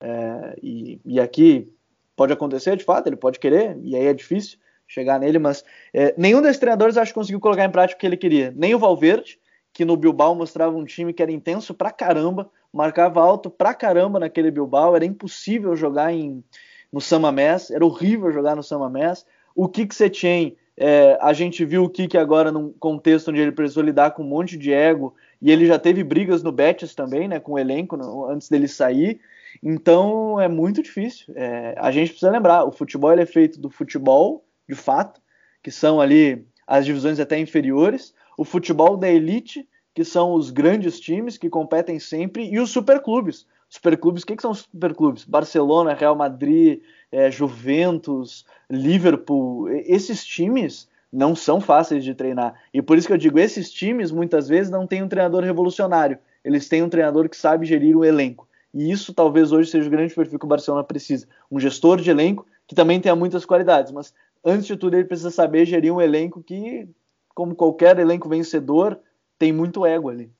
É, 0.00 0.56
e, 0.62 1.00
e, 1.04 1.18
aqui 1.18 1.68
pode 2.14 2.32
acontecer, 2.32 2.76
de 2.76 2.84
fato, 2.84 3.08
ele 3.08 3.16
pode 3.16 3.40
querer, 3.40 3.76
e 3.82 3.96
aí 3.96 4.06
é 4.06 4.14
difícil 4.14 4.58
chegar 4.86 5.18
nele, 5.18 5.40
mas 5.40 5.64
é, 5.92 6.14
nenhum 6.16 6.40
desses 6.40 6.60
treinadores 6.60 6.96
acho 6.96 7.10
que 7.10 7.18
conseguiu 7.18 7.40
colocar 7.40 7.64
em 7.64 7.70
prática 7.70 7.96
o 7.96 8.00
que 8.00 8.06
ele 8.06 8.16
queria. 8.16 8.54
Nem 8.56 8.76
o 8.76 8.78
Valverde, 8.78 9.40
que 9.72 9.84
no 9.84 9.96
Bilbao 9.96 10.36
mostrava 10.36 10.76
um 10.76 10.84
time 10.84 11.12
que 11.12 11.22
era 11.22 11.32
intenso 11.32 11.74
pra 11.74 11.90
caramba, 11.90 12.48
marcava 12.72 13.20
alto 13.20 13.50
pra 13.50 13.74
caramba 13.74 14.20
naquele 14.20 14.52
Bilbao, 14.52 14.94
era 14.94 15.04
impossível 15.04 15.74
jogar 15.74 16.12
em, 16.12 16.44
no 16.92 17.00
Samamés, 17.00 17.72
era 17.72 17.84
horrível 17.84 18.30
jogar 18.30 18.54
no 18.54 18.62
Samamés. 18.62 19.26
O 19.52 19.68
Kik 19.68 19.92
Setien, 19.92 20.56
é, 20.76 21.18
a 21.20 21.32
gente 21.32 21.64
viu 21.64 21.82
o 21.82 21.90
Kik 21.90 22.16
agora 22.16 22.52
num 22.52 22.72
contexto 22.72 23.32
onde 23.32 23.40
ele 23.40 23.52
precisou 23.52 23.82
lidar 23.82 24.12
com 24.12 24.22
um 24.22 24.28
monte 24.28 24.56
de 24.56 24.72
ego, 24.72 25.14
e 25.40 25.50
ele 25.50 25.66
já 25.66 25.78
teve 25.78 26.04
brigas 26.04 26.42
no 26.42 26.52
Betis 26.52 26.94
também, 26.94 27.26
né, 27.26 27.40
com 27.40 27.52
o 27.52 27.58
elenco 27.58 27.96
no, 27.96 28.26
antes 28.26 28.48
dele 28.48 28.68
sair. 28.68 29.20
Então 29.62 30.40
é 30.40 30.48
muito 30.48 30.82
difícil. 30.82 31.32
É, 31.36 31.74
a 31.78 31.90
gente 31.90 32.10
precisa 32.10 32.30
lembrar, 32.30 32.64
o 32.64 32.72
futebol 32.72 33.12
é 33.12 33.26
feito 33.26 33.58
do 33.58 33.70
futebol, 33.70 34.44
de 34.68 34.74
fato, 34.74 35.20
que 35.62 35.70
são 35.70 36.00
ali 36.00 36.46
as 36.66 36.84
divisões 36.84 37.18
até 37.18 37.38
inferiores, 37.38 38.14
o 38.36 38.44
futebol 38.44 38.96
da 38.96 39.08
elite, 39.08 39.68
que 39.94 40.04
são 40.04 40.34
os 40.34 40.50
grandes 40.50 41.00
times 41.00 41.36
que 41.36 41.50
competem 41.50 41.98
sempre, 41.98 42.48
e 42.48 42.58
os 42.60 42.70
superclubes. 42.70 43.46
Superclubes, 43.68 44.22
o 44.22 44.26
que, 44.26 44.36
que 44.36 44.42
são 44.42 44.50
os 44.50 44.60
superclubes? 44.60 45.24
Barcelona, 45.24 45.94
Real 45.94 46.16
Madrid, 46.16 46.80
é, 47.10 47.30
Juventus, 47.30 48.44
Liverpool. 48.68 49.68
Esses 49.68 50.24
times 50.24 50.88
não 51.12 51.34
são 51.34 51.60
fáceis 51.60 52.04
de 52.04 52.14
treinar. 52.14 52.54
E 52.72 52.80
por 52.80 52.96
isso 52.96 53.06
que 53.06 53.12
eu 53.12 53.18
digo, 53.18 53.38
esses 53.38 53.70
times 53.70 54.10
muitas 54.10 54.48
vezes 54.48 54.70
não 54.70 54.86
têm 54.86 55.02
um 55.02 55.08
treinador 55.08 55.42
revolucionário. 55.42 56.18
Eles 56.44 56.68
têm 56.68 56.82
um 56.82 56.88
treinador 56.88 57.28
que 57.28 57.36
sabe 57.36 57.66
gerir 57.66 57.96
o 57.96 58.04
elenco. 58.04 58.48
E 58.72 58.90
isso 58.90 59.12
talvez 59.12 59.50
hoje 59.50 59.70
seja 59.70 59.88
o 59.88 59.90
grande 59.90 60.14
perfil 60.14 60.38
que 60.38 60.44
o 60.44 60.48
Barcelona 60.48 60.84
precisa. 60.84 61.26
Um 61.50 61.58
gestor 61.58 62.00
de 62.00 62.10
elenco 62.10 62.46
que 62.66 62.74
também 62.74 63.00
tenha 63.00 63.16
muitas 63.16 63.44
qualidades, 63.44 63.90
mas 63.90 64.14
antes 64.44 64.66
de 64.66 64.76
tudo 64.76 64.94
ele 64.94 65.04
precisa 65.04 65.30
saber 65.30 65.66
gerir 65.66 65.92
um 65.92 66.00
elenco 66.00 66.40
que, 66.42 66.88
como 67.34 67.54
qualquer 67.54 67.98
elenco 67.98 68.28
vencedor, 68.28 68.98
tem 69.36 69.52
muito 69.52 69.84
ego 69.84 70.08
ali. 70.08 70.30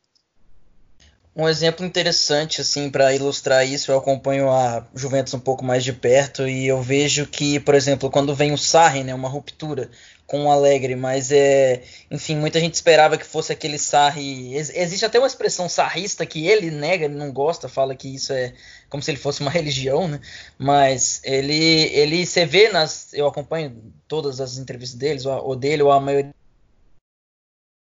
Um 1.34 1.48
exemplo 1.48 1.86
interessante 1.86 2.60
assim 2.60 2.90
para 2.90 3.14
ilustrar 3.14 3.66
isso, 3.66 3.90
eu 3.90 3.98
acompanho 3.98 4.50
a 4.50 4.84
Juventus 4.94 5.32
um 5.32 5.38
pouco 5.38 5.64
mais 5.64 5.82
de 5.82 5.92
perto 5.92 6.46
e 6.46 6.66
eu 6.66 6.82
vejo 6.82 7.24
que, 7.26 7.58
por 7.60 7.74
exemplo, 7.74 8.10
quando 8.10 8.34
vem 8.34 8.52
o 8.52 8.58
Sarri, 8.58 9.04
né, 9.04 9.14
uma 9.14 9.28
ruptura 9.28 9.88
com 10.30 10.44
o 10.44 10.52
Alegre, 10.52 10.94
mas 10.94 11.32
é, 11.32 11.82
enfim, 12.08 12.36
muita 12.36 12.60
gente 12.60 12.74
esperava 12.74 13.18
que 13.18 13.26
fosse 13.26 13.52
aquele 13.52 13.76
Sarri. 13.76 14.54
Existe 14.54 15.04
até 15.04 15.18
uma 15.18 15.26
expressão 15.26 15.68
sarrista 15.68 16.24
que 16.24 16.46
ele 16.46 16.70
nega, 16.70 17.06
ele 17.06 17.16
não 17.16 17.32
gosta, 17.32 17.68
fala 17.68 17.96
que 17.96 18.14
isso 18.14 18.32
é 18.32 18.54
como 18.88 19.02
se 19.02 19.10
ele 19.10 19.18
fosse 19.18 19.40
uma 19.40 19.50
religião, 19.50 20.06
né? 20.06 20.20
Mas 20.56 21.20
ele 21.24 21.90
ele 21.92 22.24
você 22.24 22.46
vê 22.46 22.68
nas 22.68 23.12
eu 23.12 23.26
acompanho 23.26 23.76
todas 24.06 24.40
as 24.40 24.56
entrevistas 24.56 24.96
deles, 24.96 25.26
ou, 25.26 25.48
ou 25.48 25.56
dele 25.56 25.82
ou 25.82 25.90
a 25.90 25.98
maioria 25.98 26.32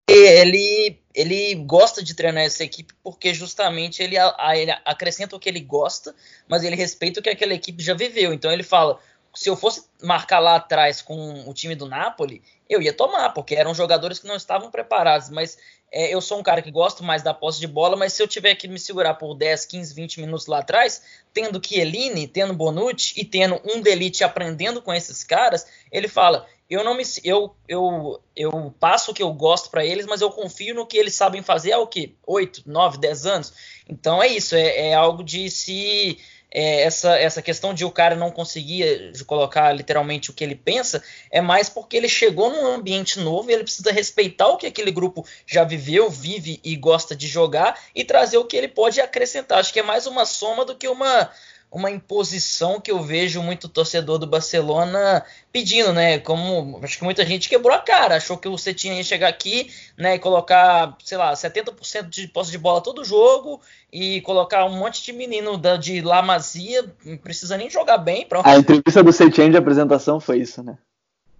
ele, 0.07 0.99
ele 1.13 1.55
gosta 1.55 2.03
de 2.03 2.13
treinar 2.13 2.43
essa 2.43 2.63
equipe 2.63 2.93
porque 3.03 3.33
justamente 3.33 4.03
ele, 4.03 4.17
a, 4.17 4.35
ele 4.55 4.71
acrescenta 4.85 5.35
o 5.35 5.39
que 5.39 5.49
ele 5.49 5.59
gosta, 5.59 6.13
mas 6.47 6.63
ele 6.63 6.75
respeita 6.75 7.19
o 7.19 7.23
que 7.23 7.29
aquela 7.29 7.53
equipe 7.53 7.83
já 7.83 7.93
viveu. 7.93 8.33
Então 8.33 8.51
ele 8.51 8.63
fala: 8.63 8.99
se 9.35 9.49
eu 9.49 9.55
fosse 9.55 9.85
marcar 10.01 10.39
lá 10.39 10.55
atrás 10.55 11.01
com 11.01 11.47
o 11.47 11.53
time 11.53 11.75
do 11.75 11.87
Napoli, 11.87 12.41
eu 12.69 12.81
ia 12.81 12.93
tomar, 12.93 13.29
porque 13.31 13.53
eram 13.53 13.75
jogadores 13.75 14.17
que 14.17 14.27
não 14.27 14.35
estavam 14.35 14.71
preparados. 14.71 15.29
Mas 15.29 15.57
é, 15.91 16.13
eu 16.13 16.21
sou 16.21 16.39
um 16.39 16.43
cara 16.43 16.61
que 16.61 16.71
gosto 16.71 17.03
mais 17.03 17.21
da 17.21 17.33
posse 17.33 17.59
de 17.59 17.67
bola, 17.67 17.95
mas 17.95 18.13
se 18.13 18.23
eu 18.23 18.27
tiver 18.27 18.55
que 18.55 18.67
me 18.67 18.79
segurar 18.79 19.15
por 19.15 19.35
10, 19.35 19.65
15, 19.65 19.93
20 19.93 20.21
minutos 20.21 20.47
lá 20.47 20.59
atrás, 20.59 21.03
tendo 21.33 21.61
Chiellini, 21.63 22.27
tendo 22.27 22.53
Bonucci 22.53 23.13
e 23.19 23.25
tendo 23.25 23.61
um 23.65 23.81
Delite 23.81 24.23
aprendendo 24.23 24.81
com 24.81 24.93
esses 24.93 25.23
caras, 25.23 25.67
ele 25.91 26.07
fala: 26.07 26.47
eu 26.69 26.83
não 26.83 26.95
me 26.95 27.03
eu 27.23 27.55
eu 27.67 28.19
eu 28.35 28.73
passo 28.79 29.11
o 29.11 29.13
que 29.13 29.21
eu 29.21 29.31
gosto 29.31 29.69
para 29.69 29.85
eles, 29.85 30.05
mas 30.05 30.21
eu 30.21 30.31
confio 30.31 30.73
no 30.73 30.85
que 30.85 30.97
eles 30.97 31.13
sabem 31.13 31.41
fazer 31.41 31.73
há 31.73 31.79
o 31.79 31.87
que 31.87 32.15
8, 32.25 32.63
9, 32.65 32.97
10 32.97 33.25
anos. 33.25 33.53
Então 33.87 34.21
é 34.21 34.27
isso, 34.27 34.55
é, 34.55 34.89
é 34.89 34.93
algo 34.95 35.23
de 35.23 35.49
se 35.49 36.17
é, 36.57 36.83
essa, 36.83 37.19
essa 37.19 37.41
questão 37.41 37.73
de 37.73 37.83
o 37.83 37.91
cara 37.91 38.15
não 38.15 38.31
conseguir 38.31 39.11
colocar 39.25 39.73
literalmente 39.73 40.29
o 40.29 40.33
que 40.33 40.41
ele 40.41 40.55
pensa, 40.55 41.03
é 41.29 41.41
mais 41.41 41.67
porque 41.67 41.97
ele 41.97 42.07
chegou 42.07 42.49
num 42.49 42.65
ambiente 42.65 43.19
novo 43.19 43.51
e 43.51 43.53
ele 43.53 43.63
precisa 43.63 43.91
respeitar 43.91 44.47
o 44.47 44.55
que 44.55 44.65
aquele 44.65 44.89
grupo 44.89 45.25
já 45.45 45.65
viveu, 45.65 46.09
vive 46.09 46.61
e 46.63 46.77
gosta 46.77 47.13
de 47.13 47.27
jogar 47.27 47.77
e 47.93 48.05
trazer 48.05 48.37
o 48.37 48.45
que 48.45 48.55
ele 48.55 48.69
pode 48.69 49.01
acrescentar. 49.01 49.59
Acho 49.59 49.73
que 49.73 49.81
é 49.81 49.83
mais 49.83 50.07
uma 50.07 50.25
soma 50.25 50.63
do 50.63 50.75
que 50.75 50.87
uma 50.87 51.29
uma 51.75 51.91
imposição 51.91 52.79
que 52.79 52.89
eu 52.89 53.01
vejo 53.01 53.43
muito 53.43 53.67
torcedor 53.67 54.17
do 54.17 54.25
Barcelona 54.25 55.25
pedindo, 55.51 55.91
né? 55.91 56.19
Como 56.19 56.79
acho 56.81 56.97
que 56.97 57.03
muita 57.03 57.25
gente 57.25 57.49
quebrou 57.49 57.75
a 57.75 57.79
cara, 57.79 58.15
achou 58.15 58.37
que 58.37 58.47
você 58.47 58.73
tinha 58.73 58.95
que 58.95 59.03
chegar 59.03 59.27
aqui, 59.27 59.69
né, 59.97 60.15
e 60.15 60.19
colocar, 60.19 60.95
sei 61.03 61.17
lá, 61.17 61.33
70% 61.33 62.07
de 62.07 62.29
posse 62.29 62.49
de 62.49 62.57
bola 62.57 62.79
todo 62.79 63.03
jogo 63.03 63.59
e 63.91 64.21
colocar 64.21 64.63
um 64.63 64.77
monte 64.77 65.03
de 65.03 65.11
menino 65.11 65.57
da, 65.57 65.75
de 65.75 66.01
La 66.01 66.21
Masia, 66.21 66.85
não 67.03 67.17
precisa 67.17 67.57
nem 67.57 67.69
jogar 67.69 67.97
bem. 67.97 68.25
Pronto. 68.25 68.47
A 68.47 68.55
entrevista 68.55 69.03
do 69.03 69.11
Setien 69.11 69.51
de 69.51 69.57
apresentação 69.57 70.17
foi 70.21 70.39
isso, 70.39 70.63
né? 70.63 70.77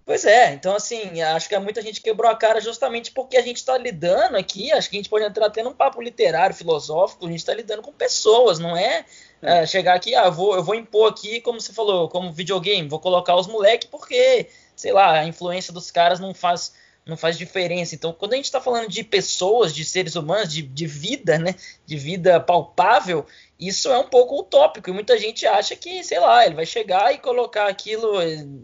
Pois 0.06 0.24
é, 0.24 0.54
então 0.54 0.76
assim, 0.76 1.20
acho 1.22 1.50
que 1.50 1.58
muita 1.58 1.82
gente 1.82 2.00
quebrou 2.00 2.30
a 2.30 2.36
cara 2.36 2.62
justamente 2.62 3.12
porque 3.12 3.38
a 3.38 3.42
gente 3.42 3.58
está 3.58 3.76
lidando 3.76 4.38
aqui, 4.38 4.72
acho 4.72 4.88
que 4.88 4.98
a 4.98 5.00
gente 5.00 5.10
pode 5.10 5.26
entrar 5.26 5.50
tendo 5.50 5.70
um 5.70 5.74
papo 5.74 6.00
literário, 6.00 6.56
filosófico, 6.56 7.26
a 7.26 7.30
gente 7.30 7.40
está 7.40 7.56
lidando 7.56 7.82
com 7.82 7.92
pessoas, 7.92 8.60
não 8.60 8.78
é 8.78 9.04
é, 9.46 9.66
chegar 9.66 9.94
aqui, 9.94 10.16
ah, 10.16 10.30
vou, 10.30 10.56
eu 10.56 10.64
vou 10.64 10.74
impor 10.74 11.10
aqui, 11.10 11.40
como 11.40 11.62
você 11.62 11.72
falou, 11.72 12.10
como 12.10 12.32
videogame, 12.32 12.90
vou 12.90 13.00
colocar 13.00 13.36
os 13.36 13.48
moleques 13.48 13.88
porque, 13.90 14.48
sei 14.76 14.92
lá, 14.92 15.20
a 15.20 15.26
influência 15.26 15.72
dos 15.72 15.92
caras 15.92 16.20
não 16.20 16.34
faz, 16.34 16.74
não 17.06 17.16
faz 17.16 17.38
diferença. 17.38 17.94
Então, 17.94 18.12
quando 18.12 18.34
a 18.34 18.36
gente 18.38 18.46
está 18.46 18.60
falando 18.60 18.90
de 18.90 19.04
pessoas, 19.04 19.74
de 19.74 19.86
seres 19.86 20.16
humanos, 20.16 20.52
de, 20.52 20.64
de 20.64 20.88
vida, 20.88 21.38
né, 21.38 21.54
de 21.86 21.96
vida 21.96 22.40
palpável, 22.40 23.26
isso 23.60 23.90
é 23.90 23.98
um 24.00 24.08
pouco 24.08 24.40
utópico 24.40 24.90
e 24.90 24.94
muita 24.94 25.18
gente 25.18 25.46
acha 25.46 25.76
que, 25.76 26.04
sei 26.04 26.20
lá, 26.20 26.46
ele 26.46 26.56
vai 26.56 26.66
chegar 26.66 27.14
e 27.14 27.20
colocar 27.20 27.68
aquilo, 27.68 28.18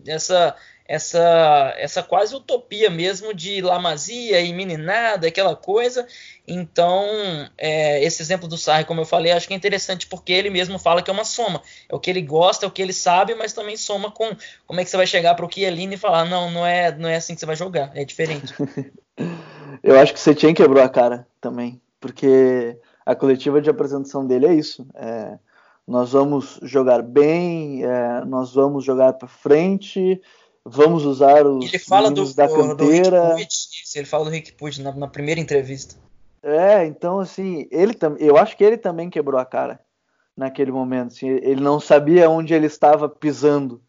essa 0.08 0.56
essa 0.92 1.74
essa 1.78 2.04
quase 2.04 2.36
utopia 2.36 2.90
mesmo 2.90 3.34
de 3.34 3.62
lamazia 3.62 4.42
e 4.42 4.52
meninada, 4.52 5.26
aquela 5.26 5.56
coisa. 5.56 6.06
Então, 6.46 7.06
é, 7.58 8.04
esse 8.04 8.22
exemplo 8.22 8.46
do 8.46 8.58
Sarri, 8.58 8.84
como 8.84 9.00
eu 9.00 9.06
falei, 9.06 9.32
acho 9.32 9.48
que 9.48 9.54
é 9.54 9.58
interessante 9.58 10.06
porque 10.06 10.34
ele 10.34 10.50
mesmo 10.50 10.78
fala 10.78 11.02
que 11.02 11.10
é 11.10 11.14
uma 11.14 11.24
soma. 11.24 11.62
É 11.88 11.96
o 11.96 12.00
que 12.00 12.10
ele 12.10 12.22
gosta, 12.22 12.66
é 12.66 12.68
o 12.68 12.72
que 12.72 12.82
ele 12.82 12.92
sabe, 12.92 13.34
mas 13.36 13.54
também 13.54 13.78
soma 13.78 14.12
com 14.12 14.36
como 14.68 14.82
é 14.82 14.84
que 14.84 14.90
você 14.90 14.98
vai 14.98 15.08
chegar 15.08 15.34
para 15.34 15.46
o 15.46 15.50
Chiellini 15.50 15.96
e 15.96 15.98
falar, 15.98 16.26
não, 16.26 16.52
não 16.52 16.68
é, 16.68 16.94
não 16.94 17.08
é 17.08 17.16
assim 17.16 17.36
que 17.36 17.40
você 17.40 17.46
vai 17.46 17.56
jogar, 17.56 17.92
é 17.96 18.04
diferente. 18.04 18.54
eu 19.82 19.98
acho 19.98 20.14
que 20.14 20.20
você 20.20 20.36
tinha 20.36 20.54
quebrou 20.54 20.84
a 20.84 20.90
cara 20.90 21.26
também, 21.40 21.82
porque 22.02 22.78
a 23.06 23.16
coletiva 23.16 23.62
de 23.62 23.70
apresentação 23.70 24.28
dele 24.28 24.48
é 24.48 24.54
isso. 24.54 24.86
É, 24.96 25.40
nós 25.88 26.12
vamos 26.12 26.60
jogar 26.64 27.02
bem, 27.02 27.86
é, 27.86 28.26
nós 28.26 28.54
vamos 28.54 28.84
jogar 28.84 29.14
para 29.14 29.30
frente, 29.30 30.22
vamos 30.66 31.06
usar 31.06 31.46
os 31.46 31.66
ele 31.66 31.80
fala 31.80 32.12
do, 32.12 32.34
da 32.34 32.48
canteira. 32.48 33.36
Do 33.36 33.42
ele 33.96 34.06
fala 34.06 34.26
do 34.26 34.32
Rick 34.32 34.54
Puig 34.54 34.82
na, 34.82 34.92
na, 34.94 35.08
primeira 35.08 35.40
entrevista. 35.40 35.96
É, 36.44 36.86
então 36.86 37.20
assim, 37.20 37.68
ele 37.72 37.94
também, 37.94 38.26
eu 38.26 38.38
acho 38.38 38.56
que 38.58 38.64
ele 38.64 38.78
também 38.78 39.10
quebrou 39.10 39.40
a 39.40 39.46
cara 39.46 39.80
naquele 40.36 40.72
momento. 40.72 41.08
Assim, 41.08 41.30
ele 41.30 41.62
não 41.62 41.80
sabia 41.80 42.30
onde 42.30 42.54
ele 42.54 42.68
estava 42.68 43.10
pisando 43.10 43.82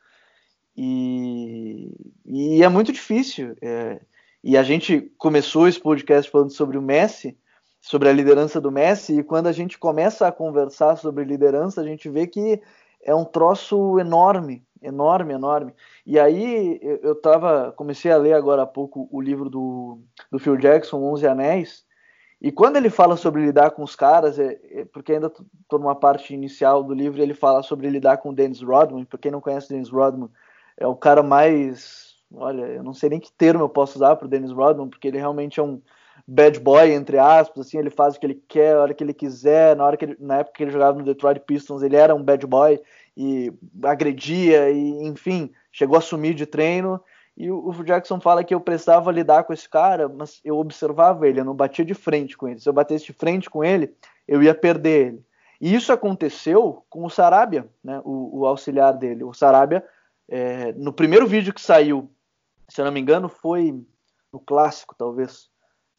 e, 0.77 1.91
e 2.25 2.63
é 2.63 2.69
muito 2.69 2.93
difícil. 2.93 3.57
É, 3.61 4.01
e 4.43 4.57
a 4.57 4.63
gente 4.63 5.13
começou 5.19 5.69
esse 5.69 5.81
podcast 5.81 6.31
falando 6.31 6.51
sobre 6.51 6.77
o 6.77 6.83
Messi, 6.83 7.37
sobre 7.81 8.09
a 8.09 8.13
liderança 8.13 8.61
do 8.61 8.73
Messi, 8.73 9.19
e 9.19 9.23
quando 9.25 9.47
a 9.47 9.53
gente 9.53 9.79
começa 9.79 10.27
a 10.27 10.33
conversar 10.33 10.97
sobre 10.97 11.25
liderança, 11.25 11.81
a 11.81 11.85
gente 11.85 12.09
vê 12.09 12.27
que 12.27 12.61
é 13.05 13.15
um 13.15 13.25
troço 13.25 13.99
enorme, 13.99 14.65
enorme, 14.83 15.33
enorme. 15.35 15.75
E 16.05 16.19
aí 16.19 16.79
eu 17.03 17.15
tava, 17.15 17.73
comecei 17.77 18.11
a 18.11 18.17
ler 18.17 18.35
agora 18.35 18.63
há 18.63 18.67
pouco 18.67 19.09
o 19.11 19.21
livro 19.21 19.49
do, 19.49 20.01
do 20.31 20.39
Phil 20.39 20.57
Jackson, 20.57 21.03
Onze 21.03 21.27
Anéis, 21.27 21.85
e 22.43 22.51
quando 22.51 22.77
ele 22.77 22.91
fala 22.91 23.17
sobre 23.17 23.41
lidar 23.41 23.71
com 23.71 23.85
os 23.85 23.95
caras, 23.95 24.37
é, 24.37 24.59
é 24.73 24.85
porque 24.85 25.13
ainda 25.13 25.29
estou 25.29 25.79
numa 25.79 25.95
parte 25.95 26.35
inicial 26.35 26.83
do 26.83 26.93
livro, 26.93 27.23
ele 27.23 27.35
fala 27.35 27.63
sobre 27.63 27.89
lidar 27.89 28.17
com 28.17 28.31
o 28.31 28.35
Dennis 28.35 28.61
Rodman, 28.61 29.05
para 29.05 29.19
quem 29.19 29.31
não 29.31 29.41
conhece 29.41 29.69
Dennis 29.69 29.89
Rodman, 29.89 30.29
é 30.77 30.85
o 30.85 30.97
cara 30.97 31.23
mais, 31.23 32.17
olha, 32.35 32.63
eu 32.63 32.83
não 32.83 32.93
sei 32.93 33.11
nem 33.11 33.21
que 33.21 33.31
termo 33.31 33.63
eu 33.63 33.69
posso 33.69 33.97
usar 33.97 34.17
para 34.17 34.27
o 34.27 34.29
Dennis 34.29 34.51
Rodman, 34.51 34.89
porque 34.89 35.07
ele 35.07 35.19
realmente 35.19 35.61
é 35.61 35.63
um 35.63 35.81
bad 36.27 36.59
boy, 36.59 36.93
entre 36.93 37.17
aspas, 37.17 37.67
assim, 37.67 37.79
ele 37.79 37.91
faz 37.91 38.17
o 38.17 38.21
que 38.21 38.27
ele 38.27 38.43
quer, 38.49 38.75
a 38.75 38.81
hora 38.81 38.95
que 38.95 39.05
ele 39.05 39.15
quiser, 39.15 39.77
na 39.77 39.85
hora 39.85 39.97
que 39.97 40.05
ele, 40.05 40.17
na 40.19 40.39
época 40.39 40.57
que 40.57 40.65
ele 40.65 40.73
jogava 40.73 40.99
no 40.99 41.05
Detroit 41.05 41.39
Pistons, 41.47 41.83
ele 41.83 41.95
era 41.95 42.13
um 42.13 42.25
bad 42.25 42.45
boy 42.45 42.81
e 43.17 43.53
agredia 43.83 44.71
e, 44.71 45.05
enfim, 45.05 45.53
chegou 45.71 45.97
a 45.97 46.01
sumir 46.01 46.35
de 46.35 46.47
treino 46.47 47.01
E 47.37 47.51
o, 47.51 47.73
Jackson 47.85 48.21
fala 48.21 48.45
que 48.45 48.55
eu 48.55 48.61
precisava 48.61 49.13
lidar 49.13 49.45
com 49.45 49.53
esse 49.53 49.69
cara, 49.69 50.09
mas 50.09 50.41
eu 50.45 50.59
observava 50.59 51.29
ele, 51.29 51.41
eu 51.41 51.45
não 51.45 51.55
batia 51.55 51.85
de 51.85 51.95
frente 51.95 52.37
com 52.37 52.49
ele. 52.49 52.61
Se 52.61 52.69
eu 52.69 52.73
batesse 52.73 53.07
de 53.07 53.13
frente 53.13 53.49
com 53.49 53.65
ele, 53.65 53.95
eu 54.27 54.43
ia 54.43 54.55
perder 54.55 55.07
ele. 55.07 55.25
E 55.61 55.75
isso 55.75 55.93
aconteceu 55.93 56.85
com 56.91 57.05
o 57.05 57.11
Sarabia, 57.11 57.69
né, 57.85 58.01
o, 58.05 58.41
o 58.41 58.47
auxiliar 58.47 58.93
dele. 58.95 59.23
O 59.23 59.33
Sarabia, 59.33 59.85
é, 60.29 60.73
no 60.73 60.93
primeiro 60.93 61.27
vídeo 61.27 61.55
que 61.55 61.61
saiu, 61.61 62.11
se 62.69 62.81
eu 62.81 62.85
não 62.85 62.93
me 62.93 63.01
engano, 63.01 63.29
foi 63.29 63.81
no 64.33 64.41
clássico, 64.41 64.95
talvez, 64.97 65.49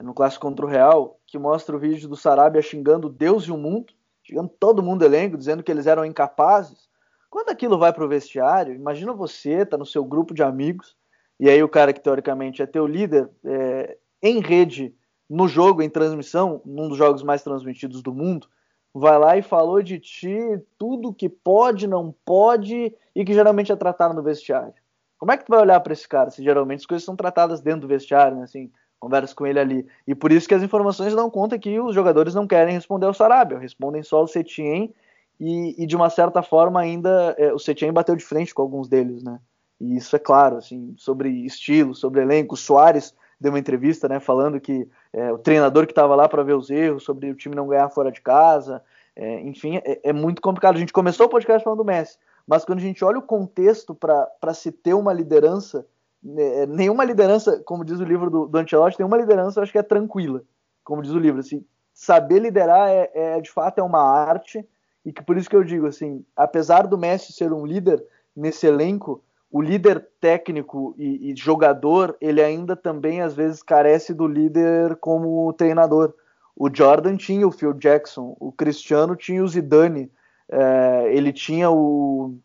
no 0.02 0.14
clássico 0.14 0.46
contra 0.46 0.66
o 0.66 0.70
Real, 0.70 1.20
que 1.26 1.38
mostra 1.38 1.76
o 1.76 1.80
vídeo 1.80 2.10
do 2.10 2.16
Sarabia 2.16 2.62
xingando 2.62 3.08
Deus 3.08 3.46
e 3.46 3.52
o 3.52 3.58
mundo, 3.58 3.94
xingando 4.24 4.50
todo 4.60 4.84
mundo 4.84 5.06
elenco, 5.06 5.38
dizendo 5.38 5.64
que 5.64 5.72
eles 5.72 5.88
eram 5.88 6.04
incapazes. 6.04 6.90
Quando 7.34 7.50
aquilo 7.50 7.80
vai 7.80 7.92
para 7.92 8.06
o 8.06 8.08
vestiário, 8.08 8.76
imagina 8.76 9.12
você, 9.12 9.66
tá 9.66 9.76
no 9.76 9.88
seu 9.88 10.06
grupo 10.06 10.36
de 10.36 10.44
amigos, 10.44 10.96
e 11.40 11.50
aí 11.50 11.64
o 11.64 11.68
cara 11.68 11.92
que 11.92 12.00
teoricamente 12.00 12.62
é 12.62 12.68
teu 12.68 12.86
líder 12.86 13.28
é, 13.44 13.98
em 14.22 14.40
rede, 14.40 14.94
no 15.28 15.48
jogo, 15.48 15.82
em 15.82 15.90
transmissão, 15.90 16.62
num 16.64 16.88
dos 16.88 16.96
jogos 16.96 17.24
mais 17.24 17.42
transmitidos 17.42 18.04
do 18.04 18.14
mundo, 18.14 18.48
vai 18.94 19.18
lá 19.18 19.36
e 19.36 19.42
falou 19.42 19.82
de 19.82 19.98
ti 19.98 20.38
tudo 20.78 21.12
que 21.12 21.28
pode, 21.28 21.88
não 21.88 22.14
pode 22.24 22.96
e 23.16 23.26
que 23.26 23.34
geralmente 23.34 23.72
é 23.72 23.76
tratado 23.76 24.14
no 24.14 24.22
vestiário. 24.22 24.76
Como 25.18 25.32
é 25.32 25.36
que 25.36 25.46
tu 25.46 25.50
vai 25.50 25.62
olhar 25.62 25.80
para 25.80 25.94
esse 25.94 26.08
cara 26.08 26.30
se 26.30 26.44
geralmente 26.44 26.82
as 26.82 26.86
coisas 26.86 27.04
são 27.04 27.16
tratadas 27.16 27.62
dentro 27.62 27.82
do 27.82 27.88
vestiário, 27.88 28.38
né? 28.38 28.44
Assim, 28.44 28.72
conversa 29.00 29.34
com 29.34 29.48
ele 29.48 29.60
ali. 29.60 29.88
E 30.06 30.14
por 30.14 30.32
isso 30.32 30.48
que 30.48 30.54
as 30.54 30.62
informações 30.62 31.16
dão 31.16 31.32
conta 31.32 31.58
que 31.58 31.80
os 31.80 31.96
jogadores 31.96 32.36
não 32.36 32.46
querem 32.46 32.76
responder 32.76 33.08
ao 33.08 33.14
Sarabia, 33.16 33.58
respondem 33.58 34.04
só 34.04 34.18
ao 34.18 34.28
Setien 34.28 34.94
e, 35.40 35.84
e 35.84 35.86
de 35.86 35.96
uma 35.96 36.10
certa 36.10 36.42
forma 36.42 36.80
ainda 36.80 37.36
é, 37.38 37.54
o 37.54 37.60
Setien 37.60 37.92
bateu 37.92 38.16
de 38.16 38.24
frente 38.24 38.54
com 38.54 38.62
alguns 38.62 38.88
deles, 38.88 39.24
né? 39.24 39.40
E 39.80 39.98
isso 39.98 40.16
é 40.16 40.20
claro, 40.20 40.58
assim, 40.58 40.94
sobre 40.98 41.30
estilo, 41.30 41.94
sobre 41.94 42.22
elenco. 42.22 42.56
O 42.56 42.58
Soares 42.58 43.14
deu 43.40 43.52
uma 43.52 43.60
entrevista, 43.60 44.08
né, 44.08 44.20
falando 44.20 44.60
que 44.60 44.88
é, 45.12 45.32
o 45.32 45.38
treinador 45.38 45.86
que 45.86 45.92
estava 45.92 46.16
lá 46.16 46.30
para 46.30 46.44
ver 46.44 46.54
os 46.54 46.70
erros, 46.70 47.04
sobre 47.04 47.30
o 47.30 47.36
time 47.36 47.56
não 47.56 47.68
ganhar 47.68 47.90
fora 47.90 48.10
de 48.10 48.22
casa, 48.22 48.82
é, 49.16 49.42
enfim, 49.42 49.78
é, 49.84 50.00
é, 50.02 50.14
muito 50.14 50.42
complicado. 50.42 50.76
A 50.76 50.80
gente 50.80 50.94
começou 50.94 51.26
o 51.26 51.30
podcast 51.30 51.64
falando 51.64 51.80
do 51.80 51.86
Messi, 51.86 52.18
mas 52.48 52.64
quando 52.64 52.80
a 52.80 52.82
gente 52.82 53.04
olha 53.04 53.20
o 53.20 53.24
contexto 53.24 53.94
para 53.94 54.54
se 54.54 54.72
ter 54.72 54.94
uma 54.94 55.12
liderança, 55.12 55.86
né, 56.24 56.66
nenhuma 56.66 57.04
liderança, 57.04 57.62
como 57.66 57.84
diz 57.84 58.00
o 58.00 58.06
livro 58.06 58.30
do, 58.30 58.48
do 58.48 58.58
Ancelotti, 58.58 58.98
nenhuma 58.98 59.18
liderança 59.18 59.60
eu 59.60 59.64
acho 59.64 59.72
que 59.72 59.78
é 59.78 59.84
tranquila, 59.84 60.42
como 60.84 61.02
diz 61.02 61.12
o 61.12 61.20
livro. 61.20 61.42
Assim, 61.42 61.66
saber 61.94 62.40
liderar 62.40 62.90
é, 62.90 63.12
é 63.14 63.42
de 63.42 63.52
fato 63.52 63.80
é 63.80 63.84
uma 63.84 64.02
arte 64.02 64.66
e 65.06 65.12
que 65.12 65.24
por 65.24 65.38
isso 65.38 65.50
que 65.50 65.56
eu 65.56 65.64
digo 65.64 65.88
assim, 65.88 66.26
apesar 66.36 66.88
do 66.88 66.98
Messi 66.98 67.34
ser 67.34 67.52
um 67.52 67.66
líder 67.66 68.04
nesse 68.36 68.66
elenco, 68.66 69.24
o 69.52 69.62
líder 69.62 70.08
técnico 70.20 70.96
e, 70.98 71.32
e, 71.32 71.36
jogador, 71.36 72.18
ele 72.20 72.42
ainda 72.42 72.76
também 72.76 73.22
às 73.22 73.36
vezes 73.36 73.62
carece 73.62 74.14
do 74.14 74.26
líder 74.28 74.96
como 74.96 75.54
treinador. 75.54 76.14
O 76.56 76.70
Jordan 76.74 77.16
tinha 77.18 77.48
o 77.48 77.52
Phil 77.52 77.74
Jackson, 77.74 78.36
o 78.40 78.52
Cristiano 78.52 79.16
tinha 79.16 79.44
o 79.44 79.48
Zidane, 79.48 80.12
é, 80.50 81.12
ele 81.14 81.32
tinha 81.32 81.70
o, 81.70 82.36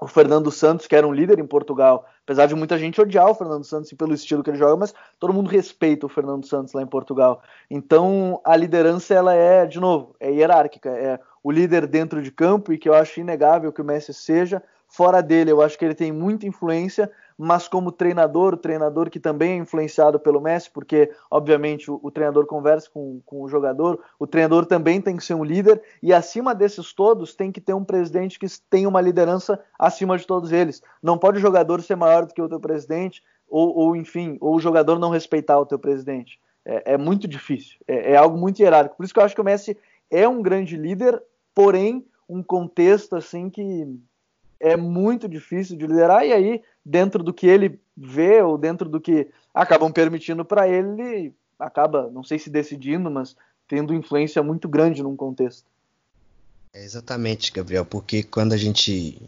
o, 0.00 0.06
Fernando 0.06 0.50
Santos, 0.50 0.86
que 0.86 0.94
era 0.94 1.06
um 1.06 1.12
líder 1.12 1.38
em 1.38 1.46
Portugal. 1.46 2.06
Apesar 2.22 2.46
de 2.46 2.54
muita 2.54 2.78
gente 2.78 3.00
odiar 3.00 3.30
o 3.30 3.34
Fernando 3.34 3.64
Santos 3.64 3.92
pelo 3.92 4.14
estilo 4.14 4.42
que 4.42 4.50
ele 4.50 4.58
joga, 4.58 4.76
mas 4.76 4.94
todo 5.18 5.32
mundo 5.32 5.48
respeita 5.48 6.06
o 6.06 6.08
Fernando 6.08 6.46
Santos 6.46 6.72
lá 6.72 6.82
em 6.82 6.86
Portugal. 6.86 7.42
Então 7.70 8.40
a 8.44 8.56
liderança 8.56 9.14
ela 9.14 9.34
é, 9.34 9.66
de 9.66 9.80
novo, 9.80 10.14
é 10.20 10.30
hierárquica. 10.30 10.90
É 10.90 11.20
o 11.42 11.50
líder 11.50 11.86
dentro 11.86 12.20
de 12.20 12.30
campo 12.30 12.72
e 12.72 12.78
que 12.78 12.88
eu 12.88 12.94
acho 12.94 13.20
inegável 13.20 13.72
que 13.72 13.80
o 13.80 13.84
Messi 13.84 14.12
seja 14.12 14.62
Fora 14.88 15.22
dele, 15.22 15.50
eu 15.50 15.60
acho 15.60 15.78
que 15.78 15.84
ele 15.84 15.94
tem 15.94 16.12
muita 16.12 16.46
influência, 16.46 17.10
mas 17.38 17.68
como 17.68 17.92
treinador, 17.92 18.54
o 18.54 18.56
treinador 18.56 19.10
que 19.10 19.20
também 19.20 19.52
é 19.52 19.56
influenciado 19.56 20.18
pelo 20.18 20.40
Messi, 20.40 20.70
porque 20.70 21.10
obviamente 21.30 21.90
o, 21.90 22.00
o, 22.02 22.10
treinador 22.10 22.46
conversa 22.46 22.88
com, 22.90 23.20
com 23.26 23.42
o 23.42 23.48
jogador, 23.48 24.02
o 24.18 24.26
treinador 24.26 24.64
também 24.64 25.00
tem 25.00 25.16
que 25.16 25.24
ser 25.24 25.34
um 25.34 25.44
líder, 25.44 25.82
e 26.02 26.12
acima 26.12 26.54
desses 26.54 26.92
todos 26.92 27.34
tem 27.34 27.52
que 27.52 27.60
ter 27.60 27.74
um 27.74 27.84
presidente 27.84 28.38
que 28.38 28.46
tenha 28.70 28.88
uma 28.88 29.00
liderança 29.00 29.62
acima 29.78 30.16
de 30.16 30.26
todos 30.26 30.50
eles. 30.50 30.82
Não 31.02 31.18
pode 31.18 31.38
o 31.38 31.40
jogador 31.40 31.82
ser 31.82 31.96
maior 31.96 32.24
do 32.24 32.32
que 32.32 32.40
o 32.40 32.48
teu 32.48 32.60
presidente, 32.60 33.22
ou, 33.48 33.76
ou 33.76 33.96
enfim, 33.96 34.38
ou 34.40 34.56
o 34.56 34.60
jogador 34.60 34.98
não 34.98 35.10
respeitar 35.10 35.58
o 35.58 35.66
teu 35.66 35.78
presidente. 35.78 36.40
É, 36.64 36.94
é 36.94 36.98
muito 36.98 37.28
difícil, 37.28 37.76
é, 37.86 38.12
é 38.12 38.16
algo 38.16 38.38
muito 38.38 38.60
hierárquico. 38.60 38.96
Por 38.96 39.04
isso 39.04 39.12
que 39.12 39.20
eu 39.20 39.24
acho 39.24 39.34
que 39.34 39.40
o 39.40 39.44
Messi 39.44 39.76
é 40.10 40.26
um 40.26 40.42
grande 40.42 40.76
líder, 40.76 41.22
porém 41.54 42.04
um 42.28 42.42
contexto 42.42 43.14
assim 43.14 43.48
que 43.48 43.86
é 44.60 44.76
muito 44.76 45.28
difícil 45.28 45.76
de 45.76 45.86
liderar, 45.86 46.24
e 46.24 46.32
aí, 46.32 46.62
dentro 46.84 47.22
do 47.22 47.32
que 47.32 47.46
ele 47.46 47.78
vê, 47.96 48.42
ou 48.42 48.58
dentro 48.58 48.88
do 48.88 49.00
que 49.00 49.28
acabam 49.54 49.92
permitindo 49.92 50.44
para 50.44 50.68
ele, 50.68 51.02
ele 51.02 51.34
acaba, 51.58 52.10
não 52.10 52.22
sei 52.22 52.38
se 52.38 52.50
decidindo, 52.50 53.10
mas 53.10 53.36
tendo 53.68 53.94
influência 53.94 54.42
muito 54.42 54.68
grande 54.68 55.02
num 55.02 55.16
contexto. 55.16 55.66
É 56.72 56.84
exatamente, 56.84 57.52
Gabriel, 57.52 57.84
porque 57.84 58.22
quando 58.22 58.52
a 58.52 58.56
gente. 58.56 59.20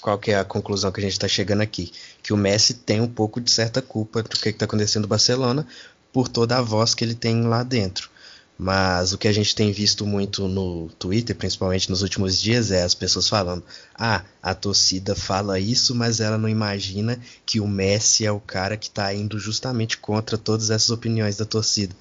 Qual 0.00 0.18
que 0.18 0.32
é 0.32 0.38
a 0.38 0.44
conclusão 0.44 0.92
que 0.92 1.00
a 1.00 1.02
gente 1.02 1.12
está 1.12 1.26
chegando 1.26 1.62
aqui? 1.62 1.90
Que 2.22 2.34
o 2.34 2.36
Messi 2.36 2.74
tem 2.74 3.00
um 3.00 3.08
pouco 3.08 3.40
de 3.40 3.50
certa 3.50 3.80
culpa 3.80 4.22
do 4.22 4.28
que 4.28 4.50
está 4.50 4.66
acontecendo 4.66 5.04
no 5.04 5.08
Barcelona 5.08 5.66
por 6.12 6.28
toda 6.28 6.58
a 6.58 6.62
voz 6.62 6.94
que 6.94 7.02
ele 7.02 7.14
tem 7.14 7.42
lá 7.42 7.62
dentro. 7.62 8.10
Mas 8.56 9.12
o 9.12 9.18
que 9.18 9.26
a 9.26 9.32
gente 9.32 9.54
tem 9.54 9.72
visto 9.72 10.06
muito 10.06 10.46
no 10.46 10.88
Twitter, 10.98 11.34
principalmente 11.34 11.90
nos 11.90 12.02
últimos 12.02 12.40
dias, 12.40 12.70
é 12.70 12.82
as 12.82 12.94
pessoas 12.94 13.28
falando: 13.28 13.64
ah, 13.94 14.22
a 14.42 14.54
torcida 14.54 15.16
fala 15.16 15.58
isso, 15.58 15.94
mas 15.94 16.20
ela 16.20 16.38
não 16.38 16.48
imagina 16.48 17.18
que 17.44 17.58
o 17.58 17.66
Messi 17.66 18.24
é 18.24 18.30
o 18.30 18.40
cara 18.40 18.76
que 18.76 18.86
está 18.86 19.12
indo 19.12 19.38
justamente 19.40 19.98
contra 19.98 20.38
todas 20.38 20.70
essas 20.70 20.90
opiniões 20.90 21.36
da 21.36 21.44
torcida 21.44 21.94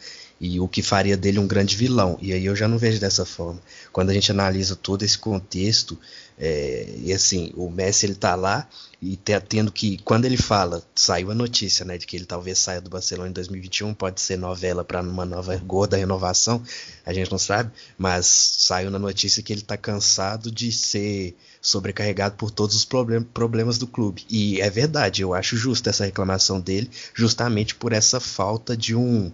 e 0.44 0.60
o 0.60 0.68
que 0.68 0.82
faria 0.82 1.16
dele 1.16 1.40
um 1.40 1.48
grande 1.48 1.74
vilão. 1.74 2.18
E 2.22 2.34
aí 2.34 2.46
eu 2.46 2.54
já 2.54 2.68
não 2.68 2.78
vejo 2.78 3.00
dessa 3.00 3.24
forma. 3.24 3.62
Quando 3.94 4.10
a 4.10 4.14
gente 4.14 4.30
analisa 4.30 4.76
todo 4.76 5.02
esse 5.02 5.18
contexto, 5.18 5.98
é, 6.38 6.86
e 6.98 7.14
assim, 7.14 7.54
o 7.56 7.70
Messi 7.70 8.08
ele 8.08 8.16
tá 8.16 8.36
lá 8.36 8.68
e 9.02 9.16
tá 9.16 9.40
tendo 9.40 9.72
que, 9.72 10.00
quando 10.00 10.26
ele 10.26 10.36
fala, 10.36 10.84
saiu 10.94 11.32
a 11.32 11.36
notícia, 11.36 11.86
né, 11.86 11.98
de 11.98 12.06
que 12.06 12.18
ele 12.18 12.26
talvez 12.26 12.58
saia 12.58 12.82
do 12.82 12.90
Barcelona 12.90 13.30
em 13.30 13.34
2021, 13.34 13.94
pode 13.94 14.20
ser 14.20 14.38
novela 14.38 14.84
para 14.84 15.02
uma 15.02 15.24
nova 15.24 15.56
gorda 15.58 15.96
renovação, 15.96 16.62
a 17.06 17.14
gente 17.14 17.32
não 17.32 17.40
sabe, 17.40 17.72
mas 17.98 18.26
saiu 18.26 18.92
na 18.92 19.00
notícia 19.00 19.42
que 19.42 19.54
ele 19.54 19.62
tá 19.62 19.78
cansado 19.78 20.52
de 20.52 20.74
ser 20.74 21.38
sobrecarregado 21.62 22.36
por 22.36 22.52
todos 22.52 22.76
os 22.76 22.84
problem 22.84 23.22
problemas 23.22 23.78
do 23.78 23.88
clube. 23.88 24.26
E 24.30 24.60
é 24.60 24.70
verdade, 24.70 25.22
eu 25.22 25.34
acho 25.34 25.56
justa 25.56 25.90
essa 25.90 26.04
reclamação 26.04 26.60
dele, 26.60 26.90
justamente 27.14 27.76
por 27.76 27.94
essa 27.94 28.20
falta 28.20 28.76
de 28.76 28.94
um 28.94 29.32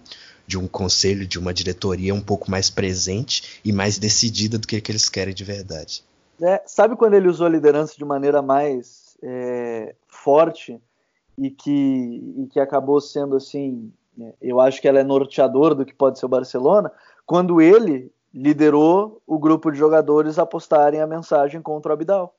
de 0.50 0.58
um 0.58 0.66
conselho, 0.66 1.24
de 1.24 1.38
uma 1.38 1.54
diretoria 1.54 2.12
um 2.12 2.20
pouco 2.20 2.50
mais 2.50 2.68
presente 2.68 3.60
e 3.64 3.72
mais 3.72 3.98
decidida 3.98 4.58
do 4.58 4.66
que, 4.66 4.80
que 4.80 4.90
eles 4.90 5.08
querem 5.08 5.32
de 5.32 5.44
verdade. 5.44 6.02
É, 6.42 6.60
sabe 6.66 6.96
quando 6.96 7.14
ele 7.14 7.28
usou 7.28 7.46
a 7.46 7.50
liderança 7.50 7.94
de 7.96 8.04
maneira 8.04 8.42
mais 8.42 9.16
é, 9.22 9.94
forte 10.08 10.80
e 11.38 11.50
que, 11.50 12.34
e 12.36 12.48
que 12.48 12.58
acabou 12.58 13.00
sendo 13.00 13.36
assim, 13.36 13.92
né, 14.18 14.32
eu 14.42 14.60
acho 14.60 14.80
que 14.80 14.88
ela 14.88 14.98
é 14.98 15.04
norteador 15.04 15.72
do 15.72 15.84
que 15.84 15.94
pode 15.94 16.18
ser 16.18 16.26
o 16.26 16.28
Barcelona, 16.28 16.90
quando 17.24 17.60
ele 17.60 18.10
liderou 18.34 19.22
o 19.24 19.38
grupo 19.38 19.70
de 19.70 19.78
jogadores 19.78 20.36
a 20.36 20.44
postarem 20.44 21.00
a 21.00 21.06
mensagem 21.06 21.62
contra 21.62 21.90
o 21.90 21.94
Abidal, 21.94 22.34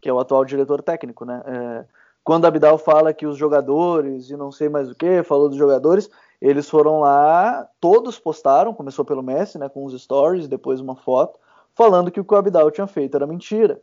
que 0.00 0.08
é 0.08 0.12
o 0.12 0.20
atual 0.20 0.44
diretor 0.44 0.80
técnico, 0.80 1.24
né? 1.24 1.42
É, 1.44 1.84
quando 2.22 2.44
Abidal 2.44 2.78
fala 2.78 3.12
que 3.12 3.26
os 3.26 3.36
jogadores 3.36 4.30
e 4.30 4.36
não 4.36 4.52
sei 4.52 4.68
mais 4.68 4.88
o 4.88 4.94
que, 4.94 5.24
falou 5.24 5.48
dos 5.48 5.58
jogadores, 5.58 6.08
eles 6.40 6.68
foram 6.68 7.00
lá, 7.00 7.68
todos 7.80 8.18
postaram, 8.18 8.72
começou 8.72 9.04
pelo 9.04 9.22
Messi, 9.22 9.58
né, 9.58 9.68
com 9.68 9.84
os 9.84 10.00
stories, 10.00 10.48
depois 10.48 10.80
uma 10.80 10.94
foto, 10.96 11.38
falando 11.74 12.10
que 12.10 12.20
o 12.20 12.24
que 12.24 12.34
o 12.34 12.36
Abidal 12.36 12.70
tinha 12.70 12.86
feito 12.86 13.16
era 13.16 13.26
mentira. 13.26 13.80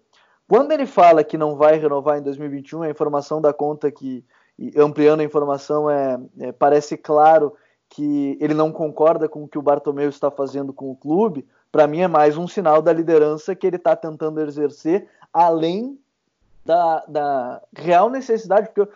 Quando 0.48 0.72
ele 0.72 0.86
fala 0.86 1.24
que 1.24 1.38
não 1.38 1.56
vai 1.56 1.78
renovar 1.78 2.18
em 2.18 2.22
2021, 2.22 2.84
a 2.84 2.90
informação 2.90 3.42
da 3.42 3.52
conta 3.52 3.92
que, 3.92 4.24
ampliando 4.78 5.22
a 5.22 5.24
informação, 5.24 5.90
é, 5.90 6.20
é 6.40 6.52
parece 6.52 6.98
claro 6.98 7.54
que 7.90 8.38
ele 8.40 8.54
não 8.54 8.72
concorda 8.72 9.28
com 9.28 9.44
o 9.44 9.48
que 9.48 9.58
o 9.58 9.62
Bartomeu 9.62 10.10
está 10.10 10.30
fazendo 10.30 10.72
com 10.72 10.92
o 10.92 10.96
clube, 10.96 11.48
para 11.72 11.88
mim 11.88 12.00
é 12.00 12.08
mais 12.08 12.38
um 12.38 12.48
sinal 12.48 12.82
da 12.82 12.94
liderança 12.94 13.56
que 13.56 13.68
ele 13.68 13.76
está 13.76 13.96
tentando 13.96 14.40
exercer, 14.42 15.08
além 15.34 16.00
da, 16.66 17.04
da 17.08 17.62
real 17.76 18.10
necessidade, 18.10 18.70
porque 18.74 18.90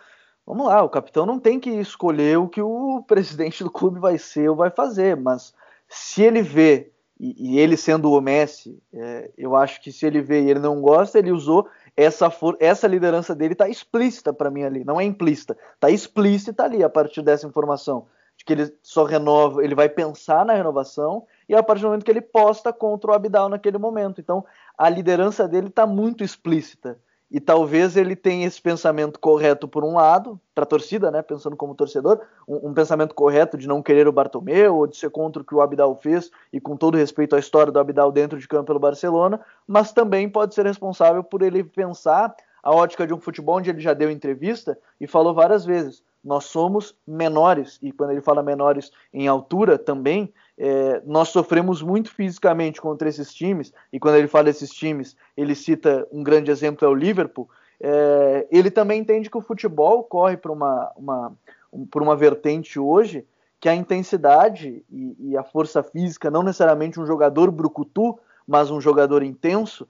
Vamos 0.46 0.66
lá, 0.66 0.82
o 0.82 0.88
capitão 0.88 1.24
não 1.24 1.38
tem 1.38 1.60
que 1.60 1.70
escolher 1.70 2.38
o 2.38 2.48
que 2.48 2.60
o 2.60 3.04
presidente 3.06 3.62
do 3.62 3.70
clube 3.70 4.00
vai 4.00 4.18
ser 4.18 4.48
ou 4.48 4.56
vai 4.56 4.70
fazer, 4.70 5.16
mas 5.16 5.54
se 5.88 6.22
ele 6.22 6.42
vê, 6.42 6.90
e, 7.18 7.52
e 7.54 7.58
ele 7.58 7.76
sendo 7.76 8.10
o 8.10 8.20
Messi, 8.20 8.82
é, 8.92 9.30
eu 9.36 9.54
acho 9.54 9.80
que 9.80 9.92
se 9.92 10.06
ele 10.06 10.20
vê 10.20 10.42
e 10.42 10.50
ele 10.50 10.60
não 10.60 10.80
gosta, 10.80 11.18
ele 11.18 11.30
usou 11.30 11.68
essa, 11.96 12.30
for, 12.30 12.56
essa 12.58 12.86
liderança 12.86 13.34
dele 13.34 13.52
está 13.52 13.68
explícita 13.68 14.32
para 14.32 14.50
mim 14.50 14.62
ali, 14.62 14.84
não 14.84 15.00
é 15.00 15.04
implícita, 15.04 15.56
está 15.74 15.90
explícita 15.90 16.64
ali 16.64 16.82
a 16.82 16.88
partir 16.88 17.22
dessa 17.22 17.46
informação 17.46 18.06
de 18.40 18.44
que 18.44 18.54
ele 18.54 18.74
só 18.82 19.04
renova, 19.04 19.62
ele 19.62 19.74
vai 19.74 19.86
pensar 19.86 20.46
na 20.46 20.54
renovação 20.54 21.26
e 21.46 21.54
a 21.54 21.62
partir 21.62 21.82
do 21.82 21.88
momento 21.88 22.04
que 22.04 22.10
ele 22.10 22.22
posta 22.22 22.72
contra 22.72 23.10
o 23.10 23.14
Abidal 23.14 23.50
naquele 23.50 23.76
momento. 23.76 24.18
Então 24.18 24.42
a 24.78 24.88
liderança 24.88 25.46
dele 25.46 25.66
está 25.66 25.86
muito 25.86 26.24
explícita. 26.24 26.98
E 27.30 27.38
talvez 27.38 27.96
ele 27.96 28.16
tenha 28.16 28.46
esse 28.46 28.60
pensamento 28.60 29.20
correto 29.20 29.68
por 29.68 29.84
um 29.84 29.94
lado, 29.94 30.40
para 30.54 30.64
a 30.64 30.66
torcida, 30.66 31.10
né, 31.10 31.22
pensando 31.22 31.56
como 31.56 31.74
torcedor, 31.74 32.20
um, 32.46 32.70
um, 32.70 32.74
pensamento 32.74 33.14
correto 33.14 33.56
de 33.56 33.68
não 33.68 33.82
querer 33.82 34.08
o 34.08 34.12
Bartomeu 34.12 34.76
ou 34.76 34.86
de 34.86 34.96
ser 34.96 35.10
contra 35.10 35.40
o 35.40 35.44
que 35.44 35.54
o 35.54 35.60
Abidal 35.60 35.94
fez 36.02 36.30
e 36.52 36.60
com 36.60 36.76
todo 36.76 36.98
respeito 36.98 37.36
à 37.36 37.38
história 37.38 37.72
do 37.72 37.78
Abidal 37.78 38.10
dentro 38.10 38.38
de 38.38 38.48
campo 38.48 38.66
pelo 38.66 38.80
Barcelona, 38.80 39.40
mas 39.66 39.92
também 39.92 40.28
pode 40.28 40.54
ser 40.54 40.66
responsável 40.66 41.22
por 41.22 41.42
ele 41.42 41.62
pensar 41.62 42.34
a 42.62 42.74
ótica 42.74 43.06
de 43.06 43.14
um 43.14 43.20
futebol 43.20 43.56
onde 43.56 43.70
ele 43.70 43.80
já 43.80 43.94
deu 43.94 44.10
entrevista 44.10 44.76
e 45.00 45.06
falou 45.06 45.32
várias 45.32 45.64
vezes, 45.64 46.02
nós 46.22 46.44
somos 46.44 46.94
menores, 47.06 47.78
e 47.82 47.92
quando 47.92 48.10
ele 48.10 48.20
fala 48.20 48.42
menores 48.42 48.90
em 49.12 49.26
altura 49.26 49.78
também, 49.78 50.32
é, 50.58 51.00
nós 51.06 51.28
sofremos 51.28 51.82
muito 51.82 52.12
fisicamente 52.12 52.80
contra 52.80 53.08
esses 53.08 53.32
times, 53.32 53.72
e 53.92 53.98
quando 53.98 54.16
ele 54.16 54.28
fala 54.28 54.50
esses 54.50 54.70
times, 54.70 55.16
ele 55.36 55.54
cita 55.54 56.06
um 56.12 56.22
grande 56.22 56.50
exemplo, 56.50 56.86
é 56.86 56.90
o 56.90 56.94
Liverpool. 56.94 57.48
É, 57.80 58.46
ele 58.50 58.70
também 58.70 59.00
entende 59.00 59.30
que 59.30 59.38
o 59.38 59.42
futebol 59.42 60.04
corre 60.04 60.36
por 60.36 60.50
uma, 60.50 60.92
uma, 60.94 61.32
um, 61.72 61.86
uma 61.96 62.16
vertente 62.16 62.78
hoje 62.78 63.26
que 63.58 63.68
a 63.68 63.74
intensidade 63.74 64.84
e, 64.90 65.16
e, 65.18 65.36
a 65.36 65.42
força 65.42 65.82
física, 65.82 66.30
não 66.30 66.42
necessariamente 66.42 66.98
um 66.98 67.06
jogador 67.06 67.50
brucutu, 67.50 68.18
mas 68.46 68.70
um 68.70 68.80
jogador 68.80 69.22
intenso, 69.22 69.86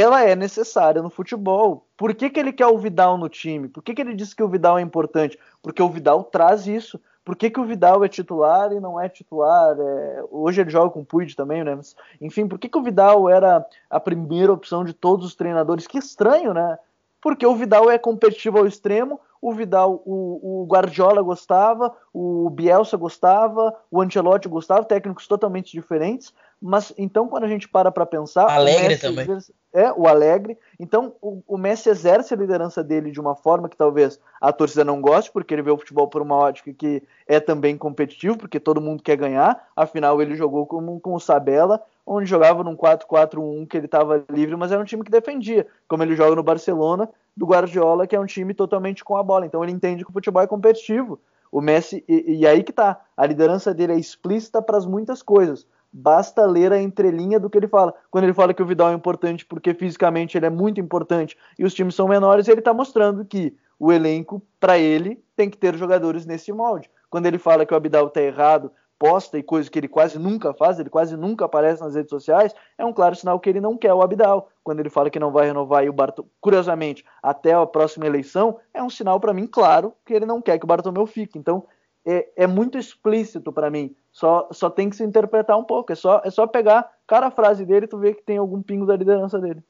ela 0.00 0.22
é 0.22 0.36
necessária 0.36 1.02
no 1.02 1.10
futebol. 1.10 1.86
Por 1.96 2.14
que, 2.14 2.30
que 2.30 2.38
ele 2.38 2.52
quer 2.52 2.66
o 2.66 2.78
Vidal 2.78 3.18
no 3.18 3.28
time? 3.28 3.68
Por 3.68 3.82
que, 3.82 3.94
que 3.94 4.00
ele 4.00 4.14
disse 4.14 4.36
que 4.36 4.42
o 4.42 4.48
Vidal 4.48 4.78
é 4.78 4.82
importante? 4.82 5.38
Porque 5.62 5.82
o 5.82 5.88
Vidal 5.88 6.24
traz 6.24 6.66
isso 6.66 7.00
por 7.28 7.36
que, 7.36 7.50
que 7.50 7.60
o 7.60 7.64
Vidal 7.66 8.02
é 8.02 8.08
titular 8.08 8.72
e 8.72 8.80
não 8.80 8.98
é 8.98 9.06
titular? 9.06 9.76
É, 9.78 10.24
hoje 10.30 10.62
ele 10.62 10.70
joga 10.70 10.88
com 10.88 11.00
o 11.00 11.04
Puig 11.04 11.36
também, 11.36 11.62
né? 11.62 11.74
Mas, 11.74 11.94
enfim, 12.18 12.48
por 12.48 12.58
que, 12.58 12.70
que 12.70 12.78
o 12.78 12.82
Vidal 12.82 13.28
era 13.28 13.66
a 13.90 14.00
primeira 14.00 14.50
opção 14.50 14.82
de 14.82 14.94
todos 14.94 15.26
os 15.26 15.34
treinadores? 15.34 15.86
Que 15.86 15.98
estranho, 15.98 16.54
né? 16.54 16.78
Porque 17.20 17.46
o 17.46 17.54
Vidal 17.54 17.90
é 17.90 17.98
competitivo 17.98 18.56
ao 18.56 18.66
extremo, 18.66 19.20
o 19.42 19.52
Vidal, 19.52 20.02
o, 20.06 20.62
o 20.62 20.66
Guardiola 20.66 21.20
gostava, 21.20 21.94
o 22.14 22.48
Bielsa 22.48 22.96
gostava, 22.96 23.74
o 23.90 24.00
Ancelotti 24.00 24.48
gostava, 24.48 24.82
técnicos 24.86 25.28
totalmente 25.28 25.70
diferentes, 25.70 26.32
mas 26.60 26.92
então, 26.98 27.28
quando 27.28 27.44
a 27.44 27.48
gente 27.48 27.68
para 27.68 27.90
para 27.90 28.04
pensar. 28.04 28.50
Alegre 28.50 28.96
também. 28.96 29.24
Exerce, 29.24 29.54
é, 29.72 29.92
o 29.92 30.08
Alegre. 30.08 30.58
Então, 30.78 31.14
o, 31.22 31.40
o, 31.46 31.56
Messi 31.56 31.88
exerce 31.88 32.34
a 32.34 32.36
liderança 32.36 32.82
dele 32.82 33.12
de 33.12 33.20
uma 33.20 33.36
forma 33.36 33.68
que 33.68 33.76
talvez 33.76 34.18
a 34.40 34.52
torcida 34.52 34.84
não 34.84 35.00
goste, 35.00 35.30
porque 35.30 35.54
ele 35.54 35.62
vê 35.62 35.70
o 35.70 35.78
futebol 35.78 36.08
por 36.08 36.20
uma 36.20 36.34
ótica 36.34 36.72
que 36.72 37.02
é 37.28 37.38
também 37.38 37.76
competitivo, 37.76 38.36
porque 38.36 38.58
todo 38.58 38.80
mundo 38.80 39.02
quer 39.02 39.16
ganhar. 39.16 39.68
Afinal, 39.76 40.20
ele 40.20 40.34
jogou 40.34 40.66
com, 40.66 40.98
com 40.98 41.14
o 41.14 41.20
Sabella, 41.20 41.80
onde 42.04 42.28
jogava 42.28 42.64
num 42.64 42.76
4-4-1 42.76 43.68
que 43.68 43.76
ele 43.76 43.86
estava 43.86 44.24
livre, 44.30 44.56
mas 44.56 44.72
era 44.72 44.80
um 44.80 44.86
time 44.86 45.04
que 45.04 45.10
defendia, 45.10 45.66
como 45.86 46.02
ele 46.02 46.16
joga 46.16 46.34
no 46.34 46.42
Barcelona, 46.42 47.08
do 47.36 47.46
Guardiola, 47.46 48.06
que 48.06 48.16
é 48.16 48.20
um 48.20 48.26
time 48.26 48.54
totalmente 48.54 49.04
com 49.04 49.16
a 49.16 49.22
bola. 49.22 49.46
Então, 49.46 49.62
ele 49.62 49.72
entende 49.72 50.04
que 50.04 50.10
o 50.10 50.14
futebol 50.14 50.42
é 50.42 50.46
competitivo. 50.46 51.20
O 51.52 51.60
Messi, 51.60 52.04
e, 52.08 52.40
e 52.40 52.46
aí 52.46 52.62
que 52.62 52.72
tá, 52.72 53.00
a 53.16 53.24
liderança 53.24 53.72
dele 53.72 53.92
é 53.92 53.98
explícita 53.98 54.60
para 54.60 54.80
muitas 54.80 55.22
coisas 55.22 55.66
Basta 55.92 56.44
ler 56.44 56.72
a 56.72 56.80
entrelinha 56.80 57.40
do 57.40 57.48
que 57.48 57.58
ele 57.58 57.68
fala. 57.68 57.94
Quando 58.10 58.24
ele 58.24 58.34
fala 58.34 58.52
que 58.52 58.62
o 58.62 58.66
Vidal 58.66 58.90
é 58.90 58.94
importante 58.94 59.44
porque 59.46 59.72
fisicamente 59.74 60.36
ele 60.36 60.46
é 60.46 60.50
muito 60.50 60.80
importante 60.80 61.36
e 61.58 61.64
os 61.64 61.74
times 61.74 61.94
são 61.94 62.06
menores, 62.06 62.48
ele 62.48 62.60
está 62.60 62.74
mostrando 62.74 63.24
que 63.24 63.56
o 63.78 63.92
elenco, 63.92 64.42
para 64.58 64.78
ele, 64.78 65.22
tem 65.36 65.48
que 65.48 65.56
ter 65.56 65.74
jogadores 65.76 66.26
nesse 66.26 66.52
molde. 66.52 66.90
Quando 67.08 67.26
ele 67.26 67.38
fala 67.38 67.64
que 67.64 67.72
o 67.72 67.76
Abidal 67.76 68.08
está 68.08 68.20
errado, 68.20 68.72
posta 68.98 69.38
e 69.38 69.42
coisa 69.42 69.70
que 69.70 69.78
ele 69.78 69.88
quase 69.88 70.18
nunca 70.18 70.52
faz, 70.52 70.78
ele 70.78 70.90
quase 70.90 71.16
nunca 71.16 71.44
aparece 71.44 71.80
nas 71.80 71.94
redes 71.94 72.10
sociais, 72.10 72.52
é 72.76 72.84
um 72.84 72.92
claro 72.92 73.14
sinal 73.14 73.38
que 73.38 73.48
ele 73.48 73.60
não 73.60 73.76
quer 73.76 73.94
o 73.94 74.02
Abidal. 74.02 74.50
Quando 74.64 74.80
ele 74.80 74.90
fala 74.90 75.08
que 75.08 75.20
não 75.20 75.30
vai 75.30 75.46
renovar 75.46 75.84
e 75.84 75.88
o 75.88 75.92
Bartol, 75.92 76.28
curiosamente, 76.40 77.04
até 77.22 77.52
a 77.52 77.64
próxima 77.64 78.06
eleição, 78.06 78.58
é 78.74 78.82
um 78.82 78.90
sinal 78.90 79.20
para 79.20 79.32
mim 79.32 79.46
claro 79.46 79.94
que 80.04 80.12
ele 80.12 80.26
não 80.26 80.42
quer 80.42 80.58
que 80.58 80.64
o 80.64 80.68
Bartomeu 80.68 81.06
fique. 81.06 81.38
Então, 81.38 81.64
é, 82.06 82.28
é 82.36 82.46
muito 82.46 82.78
explícito 82.78 83.52
para 83.52 83.70
mim 83.70 83.94
só, 84.12 84.48
só 84.50 84.68
tem 84.68 84.90
que 84.90 84.96
se 84.96 85.04
interpretar 85.04 85.56
um 85.56 85.64
pouco. 85.64 85.92
É 85.92 85.94
só, 85.94 86.20
é 86.24 86.30
só 86.30 86.46
pegar 86.46 86.90
cada 87.06 87.30
frase 87.30 87.64
dele 87.64 87.86
e 87.86 87.88
tu 87.88 87.98
ver 87.98 88.14
que 88.14 88.22
tem 88.22 88.36
algum 88.36 88.60
pingo 88.60 88.84
da 88.84 88.96
liderança 88.96 89.38
dele. 89.38 89.62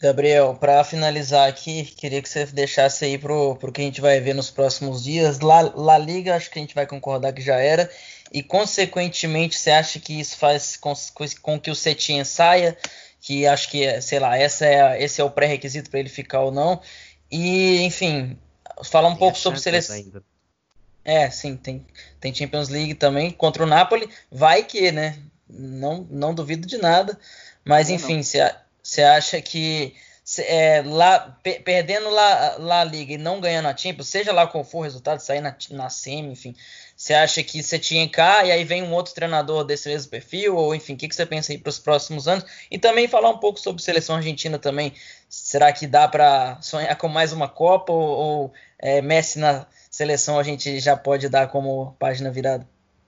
Gabriel, 0.00 0.54
para 0.54 0.84
finalizar 0.84 1.48
aqui, 1.48 1.82
queria 1.84 2.22
que 2.22 2.28
você 2.28 2.46
deixasse 2.46 3.04
aí 3.04 3.18
pro, 3.18 3.56
pro 3.56 3.72
que 3.72 3.80
a 3.80 3.84
gente 3.84 4.00
vai 4.00 4.20
ver 4.20 4.32
nos 4.32 4.48
próximos 4.48 5.02
dias. 5.02 5.40
La, 5.40 5.62
La 5.74 5.98
Liga, 5.98 6.36
acho 6.36 6.48
que 6.48 6.60
a 6.60 6.62
gente 6.62 6.74
vai 6.74 6.86
concordar 6.86 7.32
que 7.32 7.42
já 7.42 7.56
era. 7.56 7.90
E, 8.32 8.40
consequentemente, 8.40 9.58
você 9.58 9.72
acha 9.72 9.98
que 9.98 10.20
isso 10.20 10.36
faz 10.36 10.76
com, 10.76 10.92
com 11.42 11.58
que 11.58 11.72
o 11.72 11.74
Cetinha 11.74 12.24
saia? 12.24 12.78
Que 13.20 13.44
acho 13.44 13.68
que, 13.68 14.00
sei 14.00 14.20
lá, 14.20 14.38
essa 14.38 14.64
é, 14.64 15.02
esse 15.02 15.20
é 15.20 15.24
o 15.24 15.30
pré-requisito 15.30 15.90
para 15.90 15.98
ele 15.98 16.08
ficar 16.08 16.42
ou 16.42 16.52
não. 16.52 16.80
E, 17.28 17.80
enfim, 17.82 18.38
falar 18.84 19.08
um 19.08 19.16
pouco 19.16 19.36
sobre 19.36 19.58
seleção. 19.58 19.96
É, 21.08 21.30
sim, 21.30 21.56
tem, 21.56 21.86
tem 22.20 22.34
Champions 22.34 22.68
League 22.68 22.92
também 22.92 23.30
contra 23.30 23.62
o 23.62 23.66
Napoli. 23.66 24.10
Vai 24.30 24.62
que, 24.62 24.92
né? 24.92 25.18
Não, 25.48 26.06
não 26.10 26.34
duvido 26.34 26.68
de 26.68 26.76
nada. 26.76 27.18
Mas, 27.64 27.88
enfim, 27.88 28.22
você 28.22 29.02
acha 29.02 29.40
que 29.40 29.94
é, 30.40 30.82
lá, 30.84 31.38
perdendo 31.64 32.10
lá, 32.10 32.56
lá 32.58 32.80
a 32.82 32.84
Liga 32.84 33.14
e 33.14 33.16
não 33.16 33.40
ganhando 33.40 33.68
a 33.68 33.76
Champions, 33.76 34.08
seja 34.08 34.34
lá 34.34 34.46
qual 34.46 34.62
for 34.62 34.80
o 34.80 34.82
resultado, 34.82 35.20
sair 35.20 35.40
na, 35.40 35.56
na 35.70 35.88
semi, 35.88 36.32
enfim, 36.32 36.54
você 36.94 37.14
acha 37.14 37.42
que 37.42 37.62
você 37.62 37.78
tinha 37.78 38.06
cá 38.06 38.44
e 38.44 38.52
aí 38.52 38.62
vem 38.64 38.82
um 38.82 38.92
outro 38.92 39.14
treinador 39.14 39.64
desse 39.64 39.88
mesmo 39.88 40.10
perfil? 40.10 40.56
Ou, 40.56 40.74
enfim, 40.74 40.92
o 40.92 40.96
que, 40.98 41.08
que 41.08 41.14
você 41.14 41.24
pensa 41.24 41.52
aí 41.52 41.58
para 41.58 41.70
os 41.70 41.78
próximos 41.78 42.28
anos? 42.28 42.44
E 42.70 42.78
também 42.78 43.08
falar 43.08 43.30
um 43.30 43.38
pouco 43.38 43.58
sobre 43.58 43.82
seleção 43.82 44.16
argentina 44.16 44.58
também. 44.58 44.92
Será 45.28 45.72
que 45.72 45.86
dá 45.86 46.08
para 46.08 46.58
sonhar 46.60 46.96
com 46.96 47.08
mais 47.08 47.32
uma 47.32 47.48
Copa 47.48 47.92
ou, 47.92 48.00
ou 48.00 48.52
é, 48.78 49.02
Messi 49.02 49.38
na 49.38 49.66
seleção 49.90 50.38
a 50.38 50.42
gente 50.42 50.80
já 50.80 50.96
pode 50.96 51.28
dar 51.28 51.48
como 51.48 51.94
página 51.98 52.30
virada? 52.30 52.66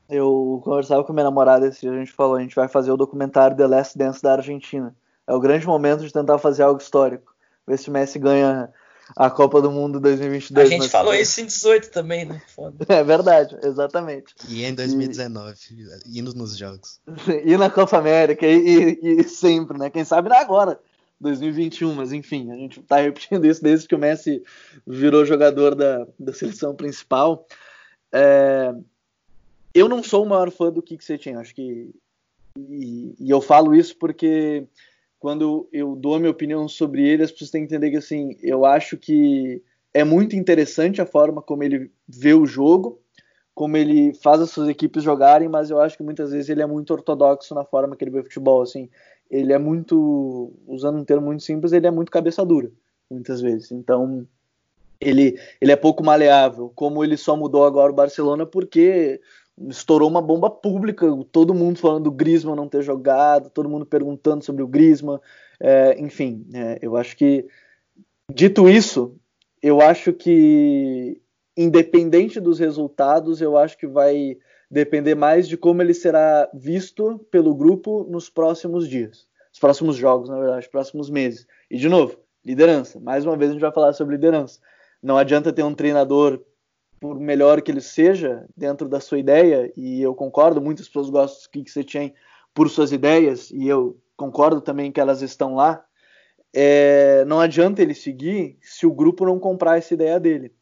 Eu 0.08 0.60
conversava 0.64 1.04
com 1.04 1.12
minha 1.12 1.24
namorada 1.24 1.68
esse 1.68 1.80
dia, 1.82 1.92
a 1.92 1.98
gente 1.98 2.12
falou, 2.12 2.36
a 2.36 2.40
gente 2.40 2.54
vai 2.54 2.68
fazer 2.68 2.90
o 2.90 2.96
documentário 2.96 3.56
The 3.56 3.66
Last 3.66 3.96
Dance 3.96 4.22
da 4.22 4.32
Argentina. 4.32 4.94
É 5.26 5.32
o 5.32 5.40
grande 5.40 5.66
momento 5.66 6.04
de 6.04 6.12
tentar 6.12 6.38
fazer 6.38 6.64
algo 6.64 6.80
histórico. 6.80 7.32
Ver 7.66 7.78
se 7.78 7.88
o 7.88 7.92
Messi 7.92 8.18
ganha 8.18 8.68
a 9.16 9.30
Copa 9.30 9.62
do 9.62 9.70
Mundo 9.70 10.00
2022. 10.00 10.66
A 10.66 10.70
gente 10.70 10.88
falou 10.88 11.14
isso 11.14 11.40
em 11.40 11.46
18 11.46 11.90
também, 11.90 12.24
né? 12.24 12.42
Foda. 12.54 12.84
É 12.88 13.04
verdade, 13.04 13.56
exatamente. 13.62 14.34
E 14.48 14.64
em 14.64 14.74
2019, 14.74 15.56
e... 16.06 16.18
indo 16.18 16.34
nos 16.34 16.56
jogos. 16.56 17.00
E 17.44 17.56
na 17.56 17.70
Copa 17.70 17.96
América, 17.96 18.46
e, 18.46 18.98
e, 19.00 19.20
e 19.20 19.24
sempre, 19.24 19.78
né? 19.78 19.90
Quem 19.90 20.04
sabe 20.04 20.32
agora. 20.32 20.78
2021, 21.20 21.94
mas 21.94 22.12
enfim, 22.12 22.50
a 22.50 22.56
gente 22.56 22.82
tá 22.82 22.96
repetindo 22.96 23.44
isso 23.44 23.62
desde 23.62 23.86
que 23.86 23.94
o 23.94 23.98
Messi 23.98 24.42
virou 24.86 25.24
jogador 25.24 25.74
da, 25.74 26.06
da 26.18 26.32
seleção 26.32 26.74
principal. 26.74 27.46
É, 28.12 28.74
eu 29.74 29.88
não 29.88 30.02
sou 30.02 30.24
o 30.24 30.28
maior 30.28 30.50
fã 30.50 30.72
do 30.72 30.82
Kik 30.82 31.04
Setien, 31.04 31.36
acho 31.36 31.54
que. 31.54 31.90
E, 32.58 33.14
e, 33.20 33.30
eu 33.30 33.40
falo 33.40 33.74
isso 33.74 33.96
porque 33.96 34.66
quando 35.18 35.68
eu 35.72 35.94
dou 35.94 36.16
a 36.16 36.18
minha 36.18 36.30
opinião 36.30 36.66
sobre 36.66 37.06
ele, 37.06 37.22
as 37.22 37.30
pessoas 37.30 37.50
têm 37.50 37.66
que 37.66 37.72
entender 37.72 37.90
que 37.90 37.98
assim, 37.98 38.36
eu 38.42 38.64
acho 38.64 38.96
que 38.96 39.62
é 39.92 40.02
muito 40.02 40.34
interessante 40.34 41.00
a 41.00 41.06
forma 41.06 41.42
como 41.42 41.62
ele 41.62 41.92
vê 42.08 42.32
o 42.32 42.46
jogo, 42.46 43.00
como 43.54 43.76
ele 43.76 44.14
faz 44.14 44.40
as 44.40 44.50
suas 44.50 44.68
equipes 44.68 45.02
jogarem, 45.02 45.48
mas 45.48 45.70
eu 45.70 45.80
acho 45.80 45.96
que 45.96 46.02
muitas 46.02 46.32
vezes 46.32 46.48
ele 46.48 46.62
é 46.62 46.66
muito 46.66 46.92
ortodoxo 46.92 47.54
na 47.54 47.64
forma 47.64 47.94
que 47.94 48.02
ele 48.02 48.10
vê 48.10 48.20
o 48.20 48.24
futebol, 48.24 48.62
assim 48.62 48.88
ele 49.30 49.52
é 49.52 49.58
muito, 49.58 50.52
usando 50.66 50.98
um 50.98 51.04
termo 51.04 51.26
muito 51.26 51.42
simples, 51.42 51.72
ele 51.72 51.86
é 51.86 51.90
muito 51.90 52.10
cabeça 52.10 52.44
dura, 52.44 52.70
muitas 53.10 53.40
vezes. 53.40 53.70
Então, 53.70 54.26
ele, 55.00 55.38
ele 55.60 55.72
é 55.72 55.76
pouco 55.76 56.04
maleável, 56.04 56.72
como 56.74 57.04
ele 57.04 57.16
só 57.16 57.36
mudou 57.36 57.64
agora 57.64 57.92
o 57.92 57.94
Barcelona 57.94 58.44
porque 58.44 59.20
estourou 59.68 60.08
uma 60.08 60.22
bomba 60.22 60.50
pública, 60.50 61.06
todo 61.30 61.54
mundo 61.54 61.78
falando 61.78 62.04
do 62.04 62.10
Griezmann 62.10 62.56
não 62.56 62.68
ter 62.68 62.82
jogado, 62.82 63.50
todo 63.50 63.68
mundo 63.68 63.84
perguntando 63.84 64.44
sobre 64.44 64.62
o 64.62 64.66
Griezmann, 64.66 65.20
é, 65.60 66.00
enfim, 66.00 66.46
é, 66.54 66.78
eu 66.80 66.96
acho 66.96 67.16
que, 67.16 67.46
dito 68.32 68.68
isso, 68.68 69.14
eu 69.62 69.80
acho 69.80 70.12
que, 70.12 71.20
independente 71.56 72.40
dos 72.40 72.58
resultados, 72.58 73.40
eu 73.40 73.56
acho 73.56 73.76
que 73.76 73.86
vai 73.86 74.38
depender 74.70 75.14
mais 75.14 75.48
de 75.48 75.56
como 75.56 75.82
ele 75.82 75.92
será 75.92 76.48
visto 76.54 77.18
pelo 77.30 77.54
grupo 77.54 78.06
nos 78.08 78.30
próximos 78.30 78.88
dias, 78.88 79.26
os 79.52 79.58
próximos 79.58 79.96
jogos, 79.96 80.28
na 80.28 80.38
verdade, 80.38 80.60
os 80.60 80.70
próximos 80.70 81.10
meses. 81.10 81.46
E 81.70 81.76
de 81.76 81.88
novo, 81.88 82.16
liderança. 82.44 83.00
Mais 83.00 83.26
uma 83.26 83.36
vez 83.36 83.50
a 83.50 83.54
gente 83.54 83.62
vai 83.62 83.72
falar 83.72 83.92
sobre 83.92 84.14
liderança. 84.14 84.60
Não 85.02 85.16
adianta 85.16 85.52
ter 85.52 85.62
um 85.62 85.74
treinador, 85.74 86.40
por 87.00 87.18
melhor 87.18 87.62
que 87.62 87.70
ele 87.70 87.80
seja, 87.80 88.46
dentro 88.56 88.88
da 88.88 89.00
sua 89.00 89.18
ideia, 89.18 89.72
e 89.76 90.02
eu 90.02 90.14
concordo, 90.14 90.60
muitas 90.60 90.86
pessoas 90.86 91.08
gostam 91.10 91.42
do 91.42 91.64
que 91.64 91.70
você 91.70 91.82
tinha 91.82 92.12
por 92.54 92.68
suas 92.68 92.92
ideias, 92.92 93.50
e 93.50 93.66
eu 93.66 93.98
concordo 94.16 94.60
também 94.60 94.92
que 94.92 95.00
elas 95.00 95.22
estão 95.22 95.54
lá. 95.54 95.82
É, 96.52 97.24
não 97.26 97.40
adianta 97.40 97.80
ele 97.80 97.94
seguir 97.94 98.58
se 98.60 98.86
o 98.86 98.92
grupo 98.92 99.24
não 99.24 99.38
comprar 99.38 99.78
essa 99.78 99.94
ideia 99.94 100.20
dele. 100.20 100.52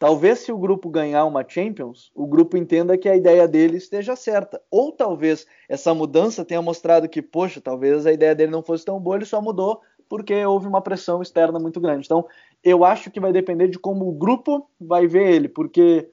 Talvez 0.00 0.38
se 0.38 0.50
o 0.50 0.56
grupo 0.56 0.88
ganhar 0.88 1.26
uma 1.26 1.44
Champions, 1.46 2.10
o 2.14 2.26
grupo 2.26 2.56
entenda 2.56 2.96
que 2.96 3.06
a 3.06 3.14
ideia 3.14 3.46
dele 3.46 3.76
esteja 3.76 4.16
certa. 4.16 4.58
Ou 4.70 4.92
talvez 4.92 5.46
essa 5.68 5.92
mudança 5.92 6.42
tenha 6.42 6.62
mostrado 6.62 7.06
que, 7.06 7.20
poxa, 7.20 7.60
talvez 7.60 8.06
a 8.06 8.12
ideia 8.12 8.34
dele 8.34 8.50
não 8.50 8.62
fosse 8.62 8.82
tão 8.82 8.98
boa, 8.98 9.16
ele 9.16 9.26
só 9.26 9.42
mudou 9.42 9.82
porque 10.08 10.42
houve 10.46 10.66
uma 10.66 10.80
pressão 10.80 11.20
externa 11.20 11.58
muito 11.58 11.78
grande. 11.78 12.06
Então, 12.06 12.26
eu 12.64 12.82
acho 12.82 13.10
que 13.10 13.20
vai 13.20 13.30
depender 13.30 13.68
de 13.68 13.78
como 13.78 14.08
o 14.08 14.12
grupo 14.12 14.70
vai 14.80 15.06
ver 15.06 15.34
ele, 15.34 15.50
porque 15.50 16.08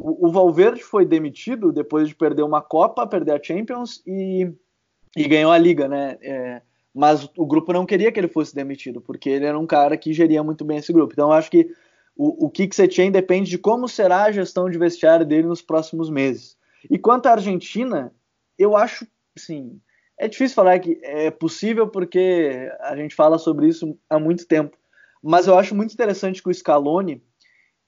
o, 0.00 0.28
o 0.28 0.32
Valverde 0.32 0.82
foi 0.82 1.04
demitido 1.04 1.70
depois 1.70 2.08
de 2.08 2.14
perder 2.14 2.42
uma 2.42 2.62
Copa, 2.62 3.06
perder 3.06 3.32
a 3.32 3.42
Champions 3.42 4.02
e, 4.06 4.50
e 5.14 5.28
ganhou 5.28 5.52
a 5.52 5.58
Liga, 5.58 5.86
né? 5.86 6.16
É, 6.22 6.62
mas 6.94 7.28
o 7.36 7.44
grupo 7.44 7.70
não 7.70 7.84
queria 7.84 8.10
que 8.10 8.18
ele 8.18 8.28
fosse 8.28 8.54
demitido, 8.54 9.02
porque 9.02 9.28
ele 9.28 9.44
era 9.44 9.58
um 9.58 9.66
cara 9.66 9.94
que 9.98 10.14
geria 10.14 10.42
muito 10.42 10.64
bem 10.64 10.78
esse 10.78 10.90
grupo. 10.90 11.12
Então, 11.12 11.28
eu 11.28 11.34
acho 11.34 11.50
que 11.50 11.70
o, 12.16 12.46
o 12.46 12.50
Kik 12.50 12.74
Setien 12.74 13.12
depende 13.12 13.50
de 13.50 13.58
como 13.58 13.86
será 13.86 14.24
a 14.24 14.32
gestão 14.32 14.70
de 14.70 14.78
vestiário 14.78 15.26
dele 15.26 15.46
nos 15.46 15.60
próximos 15.60 16.08
meses. 16.08 16.56
E 16.90 16.98
quanto 16.98 17.26
à 17.26 17.32
Argentina, 17.32 18.12
eu 18.58 18.74
acho, 18.74 19.06
sim, 19.36 19.80
é 20.18 20.26
difícil 20.26 20.54
falar 20.54 20.78
que 20.78 20.98
é 21.02 21.30
possível 21.30 21.88
porque 21.88 22.70
a 22.80 22.96
gente 22.96 23.14
fala 23.14 23.38
sobre 23.38 23.68
isso 23.68 23.98
há 24.08 24.18
muito 24.18 24.46
tempo. 24.46 24.76
Mas 25.22 25.46
eu 25.46 25.58
acho 25.58 25.74
muito 25.74 25.92
interessante 25.92 26.42
que 26.42 26.48
o 26.48 26.54
Scaloni, 26.54 27.22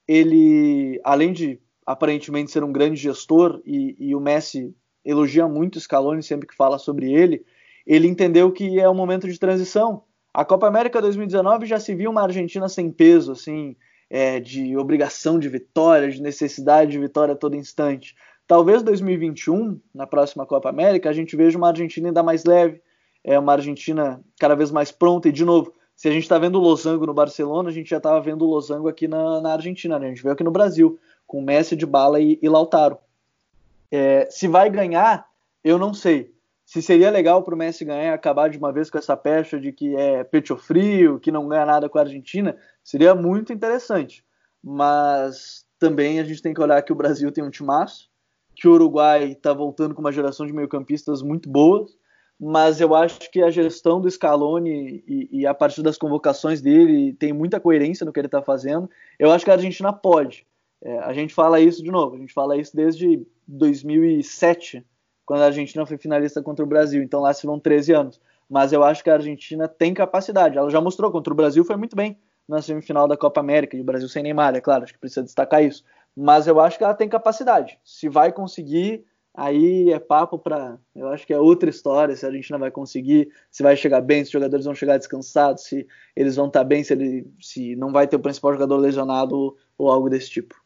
ele, 0.07 1.01
além 1.05 1.33
de 1.33 1.61
aparentemente 1.87 2.51
ser 2.51 2.63
um 2.63 2.73
grande 2.73 3.01
gestor, 3.01 3.63
e, 3.65 3.97
e 3.99 4.15
o 4.15 4.21
Messi 4.21 4.75
elogia 5.03 5.49
muito 5.49 5.77
o 5.77 5.81
Scaloni 5.81 6.23
sempre 6.23 6.47
que 6.47 6.55
fala 6.55 6.79
sobre 6.79 7.11
ele, 7.11 7.47
ele 7.87 8.07
entendeu 8.07 8.53
que 8.53 8.79
é 8.79 8.91
um 8.91 8.95
momento 8.95 9.27
de 9.27 9.39
transição. 9.39 10.03
A 10.35 10.45
Copa 10.45 10.67
América 10.67 11.01
2019 11.01 11.65
já 11.65 11.81
se 11.81 11.95
viu 11.95 12.11
uma 12.11 12.23
Argentina 12.23 12.69
sem 12.69 12.91
peso, 12.91 13.33
assim, 13.33 13.75
é, 14.11 14.41
de 14.41 14.77
obrigação 14.77 15.39
de 15.39 15.49
vitória, 15.49 16.11
de 16.11 16.23
necessidade 16.23 16.93
de 16.93 16.99
vitória 16.99 17.35
a 17.35 17.37
todo 17.37 17.57
instante. 17.57 18.17
Talvez 18.47 18.83
2021, 18.83 19.79
na 19.95 20.07
próxima 20.07 20.47
Copa 20.47 20.71
América, 20.71 21.11
a 21.11 21.13
gente 21.13 21.37
veja 21.37 21.59
uma 21.59 21.69
Argentina 21.69 22.09
ainda 22.09 22.23
mais 22.23 22.45
leve, 22.45 22.81
é 23.23 23.39
uma 23.39 23.53
Argentina 23.53 24.21
cada 24.41 24.55
vez 24.55 24.71
mais 24.71 24.91
pronta. 24.91 25.29
E, 25.29 25.33
de 25.33 25.45
novo, 25.45 25.75
se 25.95 26.09
a 26.09 26.13
gente 26.13 26.23
está 26.23 26.39
vendo 26.39 26.57
o 26.57 26.63
Losango 26.63 27.05
no 27.05 27.13
Barcelona, 27.13 27.69
a 27.69 27.73
gente 27.73 27.91
já 27.91 27.99
estava 27.99 28.21
vendo 28.21 28.47
o 28.47 28.49
Losango 28.49 28.89
aqui 28.89 29.07
na, 29.07 29.41
na 29.41 29.53
Argentina, 29.53 29.99
né? 29.99 30.07
a 30.07 30.09
gente 30.09 30.23
veio 30.23 30.33
aqui 30.33 30.45
no 30.45 30.51
Brasil, 30.51 30.99
com 31.27 31.43
Messi, 31.43 31.77
de 31.77 31.85
Bala 31.85 32.21
e, 32.21 32.39
e 32.41 32.49
Lautaro. 32.49 32.97
É, 33.91 34.27
se 34.31 34.49
vai 34.49 34.71
ganhar, 34.71 35.27
eu 35.63 35.79
não 35.79 35.93
sei. 35.93 36.33
Se 36.65 36.81
seria 36.81 37.11
legal 37.11 37.43
para 37.43 37.55
o 37.55 37.59
Messi 37.59 37.85
ganhar 37.85 38.15
acabar 38.15 38.49
de 38.49 38.59
uma 38.59 38.71
vez 38.71 38.89
com 38.89 38.99
essa 38.99 39.17
pecha 39.17 39.59
de 39.59 39.73
que 39.73 39.97
é 39.97 40.23
pecho 40.23 40.57
frio, 40.57 41.19
que 41.19 41.33
não 41.33 41.49
ganha 41.49 41.67
nada 41.67 41.89
com 41.89 41.99
a 41.99 42.03
Argentina, 42.03 42.57
seria 42.89 43.15
muito 43.15 43.53
interessante. 43.53 44.25
Mas 44.65 45.67
também 45.79 46.21
a 46.21 46.25
gente 46.25 46.41
tem 46.41 46.55
que 46.55 46.61
olhar 46.61 46.81
que 46.81 46.93
o 46.93 46.97
Brasil 46.97 47.31
tem 47.31 47.45
um 47.45 47.51
timaço, 47.51 48.09
que 48.57 48.67
o 48.67 48.73
Uruguai 48.73 49.33
está 49.33 49.53
voltando 49.53 49.95
com 49.95 50.01
uma 50.01 50.11
geração 50.11 50.47
de 50.47 50.55
meio-campistas 50.55 51.21
muito 51.21 51.51
boas, 51.51 51.95
mas 52.41 52.81
eu 52.81 52.95
acho 52.95 53.31
que 53.31 53.43
a 53.43 53.51
gestão 53.51 54.01
do 54.01 54.11
Scaloni 54.11 55.05
e, 55.07 55.29
e, 55.41 55.47
a 55.47 55.53
partir 55.53 55.83
das 55.83 55.99
convocações 55.99 56.63
dele 56.63 57.13
tem 57.13 57.31
muita 57.31 57.61
coerência 57.61 58.07
no 58.07 58.13
que 58.13 58.19
ele 58.19 58.27
está 58.27 58.41
fazendo. 58.41 58.89
Eu 59.19 59.31
acho 59.33 59.45
que 59.45 59.51
a 59.51 59.55
Argentina 59.55 59.93
pode. 59.93 60.47
É, 60.81 60.99
a 61.01 61.13
gente 61.13 61.35
fala 61.35 61.61
isso 61.61 61.83
de 61.83 61.91
novo, 61.91 62.17
a 62.17 62.19
gente 62.19 62.33
fala 62.33 62.57
isso 62.57 62.75
desde 62.75 63.27
2007, 63.47 64.83
quando 65.27 65.43
a 65.43 65.47
Argentina 65.47 65.85
foi 65.85 65.99
finalista 65.99 66.41
contra 66.41 66.65
o 66.65 66.69
Brasil, 66.69 67.03
então 67.03 67.21
lá 67.21 67.35
se 67.35 67.47
vão 67.47 67.61
13 67.61 67.93
anos. 67.93 68.21
Mas 68.49 68.73
eu 68.73 68.83
acho 68.83 69.05
que 69.05 69.11
a 69.11 69.15
Argentina 69.15 69.69
tem 69.69 69.93
capacidade, 69.93 70.57
ela 70.57 70.71
já 70.71 70.81
mostrou 70.81 71.13
contra 71.13 71.33
o 71.33 71.37
Brasil, 71.37 71.65
foi 71.65 71.77
muito 71.77 71.95
bem 71.95 72.17
na 72.49 72.63
semifinal 72.63 73.07
da 73.07 73.17
Copa 73.17 73.41
América, 73.41 73.77
e 73.77 73.81
o 73.81 73.85
Brasil 73.85 74.09
sem 74.09 74.23
Neymar, 74.23 74.55
é 74.55 74.61
claro, 74.61 74.85
acho 74.85 74.93
que 74.93 74.99
precisa 74.99 75.23
destacar 75.23 75.63
isso 75.63 75.85
mas 76.21 76.49
eu 76.49 76.59
acho 76.59 76.77
que 76.77 76.83
ela 76.83 76.95
tem 76.95 77.09
capacidade. 77.09 77.79
Se 77.85 78.09
vai 78.09 78.33
conseguir, 78.33 79.05
aí 79.33 79.89
é 79.93 80.01
papo 80.01 80.37
para. 80.37 80.77
Eu 80.97 81.09
acho 81.11 81.25
que 81.25 81.33
é 81.33 81.39
outra 81.39 81.71
história. 81.71 82.17
Se 82.17 82.27
a 82.27 82.31
gente 82.33 82.51
não 82.51 82.59
vai 82.59 82.73
conseguir, 82.73 83.31
se 83.53 83.63
vai 83.63 83.77
chegar 83.77 84.01
bem, 84.01 84.25
se 84.25 84.29
os 84.29 84.33
jogadores 84.33 84.65
vão 84.67 84.75
chegar 84.75 84.99
descansados, 84.99 85.63
se 85.63 85.87
eles 86.17 86.35
vão 86.35 86.49
estar 86.49 86.61
tá 86.61 86.65
bem, 86.65 86.83
se, 86.83 86.93
ele, 86.93 87.25
se 87.41 87.77
não 87.77 87.93
vai 87.93 88.09
ter 88.09 88.17
o 88.17 88.21
principal 88.21 88.53
jogador 88.53 88.79
lesionado 88.79 89.57
ou, 89.79 89.89
algo 89.89 90.11
desse 90.11 90.29
tipo. 90.29 90.61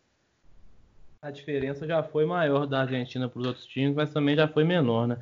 A 1.21 1.31
diferença 1.31 1.87
já 1.87 2.03
foi 2.03 2.25
maior 2.25 2.67
da 2.67 2.81
Argentina 2.81 3.29
para 3.29 3.39
os 3.39 3.47
outros 3.47 3.67
times, 3.67 3.95
mas 3.95 4.11
também 4.11 4.35
já 4.35 4.49
foi 4.49 4.65
menor, 4.65 5.07
né? 5.07 5.19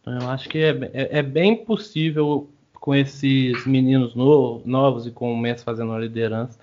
Então 0.00 0.18
eu 0.18 0.30
acho 0.30 0.48
que 0.48 0.58
é, 0.58 0.70
é, 0.94 1.18
é 1.18 1.22
bem 1.22 1.62
possível 1.62 2.48
com 2.84 2.94
esses 2.94 3.66
meninos 3.66 4.14
novos 4.14 5.06
e 5.06 5.10
com 5.10 5.32
o 5.32 5.38
Messi 5.38 5.64
fazendo 5.64 5.92
a 5.92 5.98
liderança 5.98 6.58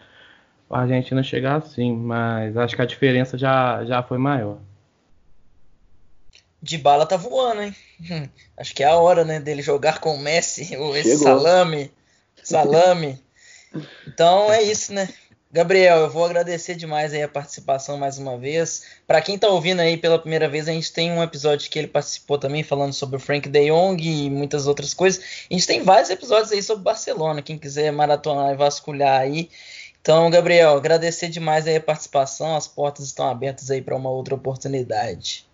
a 0.70 0.82
Argentina 0.82 1.24
chegar 1.24 1.56
assim, 1.56 1.92
mas 1.92 2.56
acho 2.56 2.76
que 2.76 2.82
a 2.84 2.86
diferença 2.86 3.40
já, 3.40 3.84
já 3.86 4.04
foi 4.04 4.20
maior. 4.20 4.60
De 6.62 6.78
bala 6.78 7.08
tá 7.08 7.18
voando, 7.18 7.64
hein? 7.64 7.76
Acho 8.56 8.76
que 8.76 8.84
é 8.84 8.86
a 8.86 8.98
hora, 8.98 9.26
né, 9.26 9.40
dele 9.40 9.64
jogar 9.64 10.00
com 10.00 10.14
o 10.14 10.20
Messi, 10.20 10.78
ou 10.78 10.96
esse 10.96 11.18
Chegou. 11.18 11.24
salame. 11.24 11.92
Salame. 12.44 13.20
Então 14.08 14.54
é 14.54 14.62
isso, 14.62 14.94
né? 14.94 15.10
Gabriel, 15.54 15.98
eu 15.98 16.10
vou 16.10 16.24
agradecer 16.24 16.76
demais 16.76 17.14
aí 17.14 17.22
a 17.22 17.28
participação 17.28 17.98
mais 17.98 18.18
uma 18.18 18.38
vez. 18.38 18.86
Para 19.06 19.22
quem 19.22 19.38
tá 19.38 19.50
ouvindo 19.50 19.82
aí 19.82 19.98
pela 19.98 20.18
primeira 20.18 20.48
vez, 20.48 20.66
a 20.66 20.72
gente 20.72 20.94
tem 20.94 21.12
um 21.12 21.22
episódio 21.22 21.70
que 21.70 21.78
ele 21.78 21.90
participou 21.90 22.38
também 22.38 22.64
falando 22.64 22.94
sobre 22.94 23.18
o 23.18 23.20
Frank 23.20 23.50
De 23.50 23.70
Jong 23.70 24.02
e 24.02 24.30
muitas 24.30 24.66
outras 24.66 24.94
coisas. 24.94 25.22
A 25.52 25.54
gente 25.54 25.68
tem 25.68 25.84
vários 25.84 26.10
episódios 26.10 26.54
aí 26.54 26.64
sobre 26.64 26.86
Barcelona, 26.86 27.42
quem 27.42 27.58
quiser 27.58 27.92
maratonar 27.92 28.54
e 28.54 28.56
vasculhar 28.56 29.20
aí. 29.20 29.50
Então, 30.00 30.30
Gabriel, 30.30 30.78
agradecer 30.78 31.28
demais 31.28 31.68
aí 31.68 31.76
a 31.76 31.82
participação. 31.82 32.56
As 32.56 32.66
portas 32.66 33.06
estão 33.08 33.30
abertas 33.30 33.70
aí 33.70 33.82
para 33.82 33.98
uma 33.98 34.10
outra 34.10 34.36
oportunidade. 34.36 35.46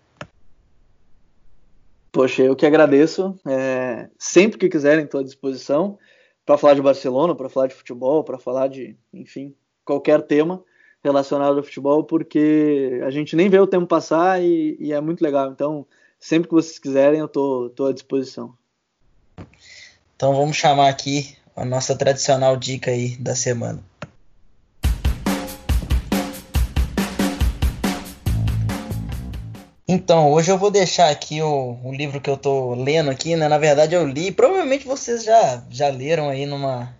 Poxa, 2.12 2.44
eu 2.44 2.56
que 2.56 2.68
agradeço. 2.68 3.36
É, 3.48 4.10
sempre 4.20 4.60
que 4.60 4.70
quiserem, 4.70 5.06
estou 5.06 5.22
à 5.22 5.24
disposição 5.24 5.98
para 6.46 6.56
falar 6.56 6.76
de 6.76 6.84
Barcelona, 6.84 7.34
para 7.34 7.50
falar 7.50 7.66
de 7.66 7.74
futebol, 7.74 8.24
para 8.24 8.38
falar 8.38 8.68
de, 8.68 8.96
enfim, 9.12 9.56
qualquer 9.88 10.22
tema 10.22 10.62
relacionado 11.02 11.58
ao 11.58 11.64
futebol, 11.64 12.04
porque 12.04 13.00
a 13.06 13.10
gente 13.10 13.36
nem 13.36 13.50
vê 13.50 13.58
o 13.60 13.66
tempo 13.66 13.88
passar 13.88 14.44
e, 14.44 14.76
e 14.80 14.92
é 14.92 15.00
muito 15.00 15.22
legal. 15.24 15.50
Então, 15.50 15.86
sempre 16.20 16.50
que 16.50 16.54
vocês 16.54 16.78
quiserem, 16.78 17.22
eu 17.22 17.28
tô, 17.28 17.72
tô 17.74 17.86
à 17.86 17.94
disposição. 17.94 18.54
Então, 20.16 20.36
vamos 20.36 20.58
chamar 20.58 20.90
aqui 20.90 21.38
a 21.56 21.64
nossa 21.64 21.96
tradicional 21.96 22.58
dica 22.58 22.92
aí 22.92 23.16
da 23.18 23.34
semana. 23.34 23.82
Então, 29.90 30.30
hoje 30.34 30.52
eu 30.52 30.58
vou 30.58 30.70
deixar 30.70 31.10
aqui 31.10 31.42
o, 31.42 31.80
o, 31.82 31.94
livro 31.94 32.20
que 32.20 32.30
eu 32.30 32.36
tô 32.36 32.76
lendo 32.76 33.10
aqui, 33.10 33.38
né? 33.38 33.48
Na 33.48 33.58
verdade 33.58 33.96
eu 33.96 34.06
li, 34.06 34.34
provavelmente 34.34 34.86
vocês 34.86 35.24
já, 35.24 35.64
já 35.70 35.88
leram 35.88 36.28
aí 36.28 36.46
numa, 36.46 36.94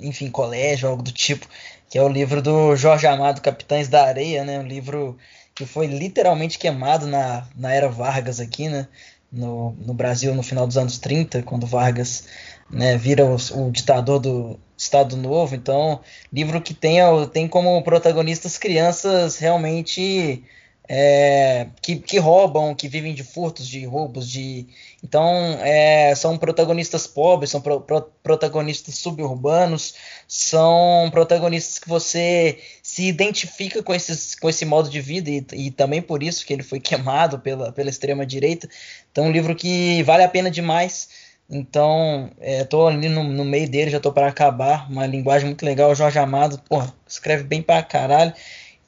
enfim, 0.00 0.28
colégio, 0.28 0.88
algo 0.88 1.00
do 1.00 1.12
tipo, 1.12 1.46
que 1.88 1.98
é 1.98 2.02
o 2.02 2.08
livro 2.08 2.42
do 2.42 2.74
Jorge 2.76 3.06
Amado, 3.06 3.40
Capitães 3.40 3.88
da 3.88 4.04
Areia, 4.04 4.44
né? 4.44 4.58
Um 4.58 4.66
livro 4.66 5.16
que 5.54 5.64
foi 5.64 5.86
literalmente 5.86 6.58
queimado 6.58 7.06
na, 7.06 7.46
na 7.56 7.72
era 7.72 7.88
Vargas 7.88 8.40
aqui, 8.40 8.68
né? 8.68 8.88
No, 9.30 9.72
no 9.72 9.94
Brasil 9.94 10.34
no 10.34 10.42
final 10.42 10.66
dos 10.66 10.76
anos 10.76 10.98
30, 10.98 11.42
quando 11.42 11.66
Vargas 11.66 12.26
né, 12.70 12.96
vira 12.96 13.24
o, 13.24 13.34
o 13.34 13.70
ditador 13.70 14.20
do 14.20 14.58
Estado 14.76 15.16
Novo. 15.16 15.54
Então, 15.54 16.00
livro 16.32 16.60
que 16.60 16.74
tem, 16.74 16.98
tem 17.32 17.48
como 17.48 17.82
protagonistas 17.82 18.58
crianças 18.58 19.36
realmente 19.38 20.44
é, 20.86 21.68
que, 21.80 21.96
que, 21.96 22.18
roubam, 22.18 22.74
que 22.74 22.88
vivem 22.88 23.14
de 23.14 23.24
furtos, 23.24 23.66
de 23.66 23.86
roubos, 23.86 24.28
de 24.28 24.66
então 25.02 25.58
é, 25.62 26.14
são 26.14 26.36
protagonistas 26.36 27.06
pobres, 27.06 27.50
são 27.50 27.60
pro, 27.60 27.80
pro, 27.80 28.02
protagonistas 28.22 28.96
suburbanos, 28.96 29.94
são 30.28 31.08
protagonistas 31.10 31.78
que 31.78 31.88
você 31.88 32.58
se 32.82 33.04
identifica 33.04 33.82
com, 33.82 33.94
esses, 33.94 34.34
com 34.34 34.48
esse 34.48 34.64
modo 34.66 34.90
de 34.90 35.00
vida 35.00 35.30
e, 35.30 35.46
e 35.54 35.70
também 35.70 36.02
por 36.02 36.22
isso 36.22 36.44
que 36.44 36.52
ele 36.52 36.62
foi 36.62 36.80
queimado 36.80 37.38
pela, 37.38 37.72
pela 37.72 37.88
extrema 37.88 38.26
direita. 38.26 38.68
Então, 39.10 39.24
um 39.24 39.32
livro 39.32 39.54
que 39.54 40.02
vale 40.02 40.22
a 40.22 40.28
pena 40.28 40.50
demais. 40.50 41.08
Então, 41.48 42.30
estou 42.40 42.90
é, 42.90 42.94
ali 42.94 43.08
no, 43.08 43.22
no, 43.22 43.44
meio 43.44 43.68
dele, 43.68 43.90
já 43.90 43.98
estou 43.98 44.12
para 44.12 44.28
acabar. 44.28 44.90
Uma 44.90 45.06
linguagem 45.06 45.46
muito 45.46 45.64
legal. 45.64 45.94
Jorge 45.94 46.18
Amado, 46.18 46.60
porra, 46.68 46.92
escreve 47.06 47.44
bem 47.44 47.62
para 47.62 47.82
caralho. 47.82 48.32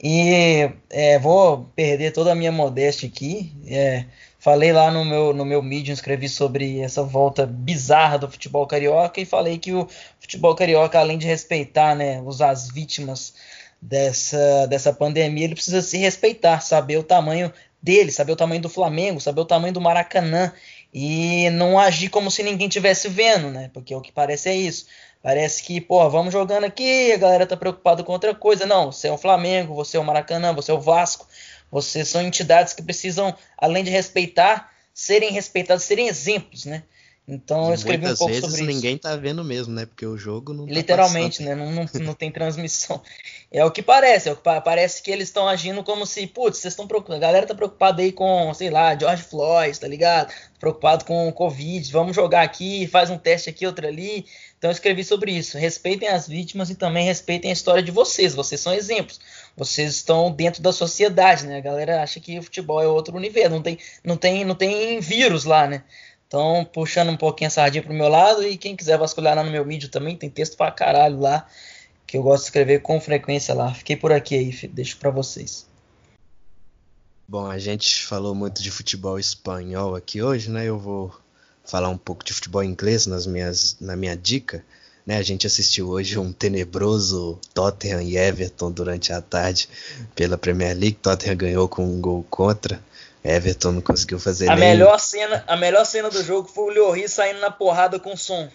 E 0.03 0.70
é, 0.90 1.18
vou 1.18 1.70
perder 1.74 2.12
toda 2.12 2.32
a 2.32 2.34
minha 2.34 2.53
modéstia 2.53 3.09
aqui. 3.09 3.53
É, 3.66 4.05
falei 4.38 4.72
lá 4.72 4.90
no 4.90 5.05
meu, 5.05 5.32
no 5.32 5.44
meu 5.44 5.62
Medium, 5.62 5.94
escrevi 5.94 6.28
sobre 6.28 6.80
essa 6.80 7.03
volta 7.03 7.47
bizarra 7.47 8.18
do 8.18 8.30
futebol 8.30 8.66
carioca 8.66 9.20
e 9.20 9.24
falei 9.24 9.59
que 9.59 9.72
o 9.72 9.88
futebol 10.20 10.55
carioca, 10.55 10.99
além 10.99 11.18
de 11.18 11.26
respeitar 11.26 11.94
né, 11.94 12.22
as 12.40 12.70
vítimas 12.70 13.34
dessa, 13.80 14.66
dessa 14.66 14.92
pandemia, 14.92 15.44
ele 15.44 15.55
precisa 15.55 15.80
se 15.82 15.97
respeitar, 15.99 16.61
saber 16.61 16.99
o 16.99 17.03
tamanho 17.03 17.53
dele, 17.82 18.11
saber 18.11 18.32
o 18.32 18.36
tamanho 18.36 18.61
do 18.61 18.68
Flamengo, 18.68 19.20
saber 19.20 19.40
o 19.40 19.44
tamanho 19.44 19.72
do 19.72 19.80
Maracanã 19.80 20.53
e 20.92 21.49
não 21.51 21.78
agir 21.78 22.09
como 22.09 22.30
se 22.30 22.42
ninguém 22.42 22.68
tivesse 22.68 23.09
vendo, 23.09 23.51
né? 23.51 23.70
Porque 23.72 23.94
o 23.94 24.01
que 24.01 24.11
parece 24.11 24.49
é 24.49 24.57
isso. 24.57 24.86
Parece 25.26 25.60
que, 25.64 25.80
pô, 25.80 26.08
vamos 26.08 26.32
jogando 26.32 26.62
aqui, 26.62 27.10
a 27.10 27.16
galera 27.16 27.44
tá 27.44 27.56
preocupada 27.56 28.04
com 28.04 28.12
outra 28.12 28.32
coisa. 28.32 28.64
Não, 28.64 28.92
você 28.92 29.08
é 29.08 29.12
o 29.12 29.18
Flamengo, 29.18 29.74
você 29.74 29.96
é 29.96 30.00
o 30.00 30.04
Maracanã, 30.04 30.54
você 30.54 30.70
é 30.70 30.74
o 30.74 30.80
Vasco. 30.80 31.26
Vocês 31.68 32.06
são 32.06 32.22
entidades 32.22 32.72
que 32.72 32.80
precisam, 32.80 33.34
além 33.58 33.82
de 33.82 33.90
respeitar, 33.90 34.70
serem 34.94 35.32
respeitadas, 35.32 35.82
serem 35.82 36.06
exemplos, 36.06 36.64
né? 36.64 36.84
Então 37.28 37.66
eu 37.66 37.74
escrevi 37.74 38.06
um 38.06 38.14
pouco 38.14 38.32
vezes 38.32 38.48
sobre 38.48 38.72
ninguém 38.72 38.92
isso. 38.92 39.00
tá 39.00 39.16
vendo 39.16 39.42
mesmo, 39.42 39.74
né? 39.74 39.84
Porque 39.84 40.06
o 40.06 40.16
jogo 40.16 40.54
não 40.54 40.64
tá 40.64 40.72
Literalmente, 40.72 41.42
passando. 41.42 41.56
né? 41.58 41.64
Não, 41.64 41.72
não, 41.72 41.86
não 42.06 42.14
tem 42.14 42.30
transmissão. 42.30 43.02
É 43.50 43.64
o 43.64 43.70
que 43.72 43.82
parece, 43.82 44.28
é 44.28 44.32
o 44.32 44.36
que 44.36 44.42
pa- 44.42 44.60
parece 44.60 45.02
que 45.02 45.10
eles 45.10 45.26
estão 45.26 45.48
agindo 45.48 45.82
como 45.82 46.06
se, 46.06 46.24
putz, 46.28 46.58
vocês 46.58 46.70
estão 46.72 46.86
preocupados. 46.86 47.20
A 47.20 47.26
galera 47.26 47.44
tá 47.44 47.52
preocupada 47.52 48.00
aí 48.00 48.12
com, 48.12 48.54
sei 48.54 48.70
lá, 48.70 48.96
George 48.96 49.24
Floyd, 49.24 49.80
tá 49.80 49.88
ligado? 49.88 50.32
Preocupado 50.60 51.04
com 51.04 51.26
o 51.28 51.32
Covid, 51.32 51.90
vamos 51.90 52.14
jogar 52.14 52.42
aqui, 52.42 52.86
faz 52.86 53.10
um 53.10 53.18
teste 53.18 53.50
aqui, 53.50 53.66
outro 53.66 53.88
ali. 53.88 54.24
Então 54.59 54.70
eu 54.70 54.72
escrevi 54.72 55.04
sobre 55.04 55.32
isso. 55.32 55.59
Respeitem 55.59 56.09
as 56.09 56.26
vítimas 56.26 56.70
e 56.70 56.74
também 56.74 57.04
respeitem 57.04 57.50
a 57.50 57.52
história 57.52 57.82
de 57.82 57.90
vocês. 57.90 58.34
Vocês 58.34 58.61
são 58.61 58.72
exemplos. 58.72 59.20
Vocês 59.57 59.94
estão 59.94 60.30
dentro 60.30 60.62
da 60.62 60.72
sociedade, 60.72 61.46
né? 61.46 61.59
A 61.59 61.61
galera 61.61 62.02
acha 62.02 62.20
que 62.20 62.38
o 62.38 62.42
futebol 62.42 62.82
é 62.82 62.86
outro 62.86 63.16
universo, 63.16 63.50
não 63.50 63.62
tem, 63.62 63.78
não 64.02 64.16
tem, 64.16 64.44
não 64.44 64.54
tem 64.54 64.98
vírus 65.00 65.44
lá, 65.44 65.66
né? 65.66 65.84
Então, 66.26 66.68
puxando 66.72 67.11
um 67.11 67.16
pouquinho 67.16 67.48
a 67.48 67.50
sardinha 67.50 67.82
pro 67.82 67.94
meu 67.94 68.09
lado, 68.09 68.42
e 68.42 68.57
quem 68.57 68.74
quiser 68.74 68.98
vasculhar 68.98 69.36
lá 69.36 69.44
no 69.44 69.50
meu 69.50 69.64
vídeo 69.64 69.88
também, 69.88 70.16
tem 70.16 70.28
texto 70.28 70.57
pra 70.57 70.72
caralho 70.72 71.20
lá, 71.20 71.46
que 72.04 72.16
eu 72.16 72.22
gosto 72.22 72.42
de 72.42 72.48
escrever 72.48 72.82
com 72.82 73.00
frequência 73.00 73.54
lá. 73.54 73.72
Fiquei 73.72 73.94
por 73.96 74.11
aqui 74.12 74.34
aí, 74.34 74.68
deixo 74.68 74.96
pra 74.96 75.11
vocês. 75.11 75.66
Bom, 77.28 77.46
a 77.46 77.59
gente 77.59 78.04
falou 78.04 78.34
muito 78.34 78.62
de 78.62 78.70
futebol 78.70 79.18
espanhol 79.18 79.94
aqui 79.94 80.20
hoje, 80.20 80.50
né? 80.50 80.64
Eu 80.64 80.78
vou 80.78 81.14
falar 81.66 81.88
um 81.88 81.98
pouco 81.98 82.24
de 82.24 82.32
futebol 82.32 82.62
inglês 82.62 83.06
nas 83.06 83.26
minhas, 83.26 83.76
na 83.80 83.96
minha 83.96 84.16
dica. 84.16 84.64
Né? 85.06 85.16
A 85.18 85.22
gente 85.22 85.46
assistiu 85.46 85.88
hoje 85.88 86.18
um 86.18 86.32
tenebroso 86.32 87.38
Tottenham 87.54 88.02
e 88.02 88.16
Everton 88.16 88.72
durante 88.72 89.12
a 89.12 89.20
tarde 89.20 89.68
pela 90.14 90.36
Premier 90.36 90.76
League. 90.76 90.98
Tottenham 91.00 91.36
ganhou 91.36 91.68
com 91.68 91.84
um 91.84 92.00
gol 92.00 92.24
contra. 92.28 92.80
Everton 93.22 93.72
não 93.72 93.80
conseguiu 93.80 94.18
fazer 94.18 94.48
A 94.48 94.56
nem. 94.56 94.70
melhor 94.70 94.98
cena, 94.98 95.44
a 95.46 95.56
melhor 95.56 95.84
cena 95.84 96.08
do 96.08 96.22
jogo 96.22 96.48
foi 96.48 96.72
o 96.72 96.74
Lloris 96.74 97.12
saindo 97.12 97.40
na 97.40 97.50
porrada 97.50 97.98
com 97.98 98.12
o 98.12 98.16
som. 98.16 98.48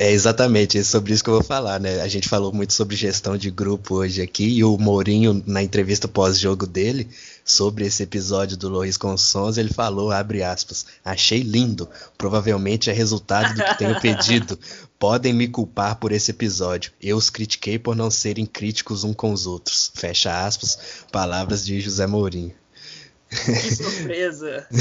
É 0.00 0.12
exatamente 0.12 0.78
é 0.78 0.84
sobre 0.84 1.12
isso 1.12 1.24
que 1.24 1.28
eu 1.28 1.34
vou 1.34 1.42
falar, 1.42 1.80
né? 1.80 2.00
A 2.00 2.06
gente 2.06 2.28
falou 2.28 2.52
muito 2.52 2.72
sobre 2.72 2.94
gestão 2.94 3.36
de 3.36 3.50
grupo 3.50 3.96
hoje 3.96 4.22
aqui 4.22 4.44
e 4.44 4.62
o 4.62 4.78
Mourinho, 4.78 5.42
na 5.44 5.60
entrevista 5.60 6.06
pós-jogo 6.06 6.68
dele, 6.68 7.08
sobre 7.48 7.86
esse 7.86 8.02
episódio 8.02 8.58
do 8.58 8.68
Lois 8.68 8.98
com 8.98 9.14
os 9.14 9.22
Sons, 9.22 9.56
ele 9.56 9.72
falou, 9.72 10.12
abre 10.12 10.42
aspas, 10.42 10.84
achei 11.02 11.40
lindo, 11.40 11.88
provavelmente 12.18 12.90
é 12.90 12.92
resultado 12.92 13.54
do 13.54 13.64
que 13.64 13.78
tenho 13.78 13.98
pedido. 14.02 14.58
Podem 14.98 15.32
me 15.32 15.48
culpar 15.48 15.96
por 15.96 16.12
esse 16.12 16.30
episódio. 16.30 16.92
Eu 17.00 17.16
os 17.16 17.30
critiquei 17.30 17.78
por 17.78 17.96
não 17.96 18.10
serem 18.10 18.44
críticos 18.44 19.02
um 19.02 19.14
com 19.14 19.32
os 19.32 19.46
outros. 19.46 19.90
Fecha 19.94 20.44
aspas, 20.44 21.04
palavras 21.10 21.64
de 21.64 21.80
José 21.80 22.06
Mourinho. 22.06 22.54
Que 23.28 23.74
surpresa! 23.74 24.66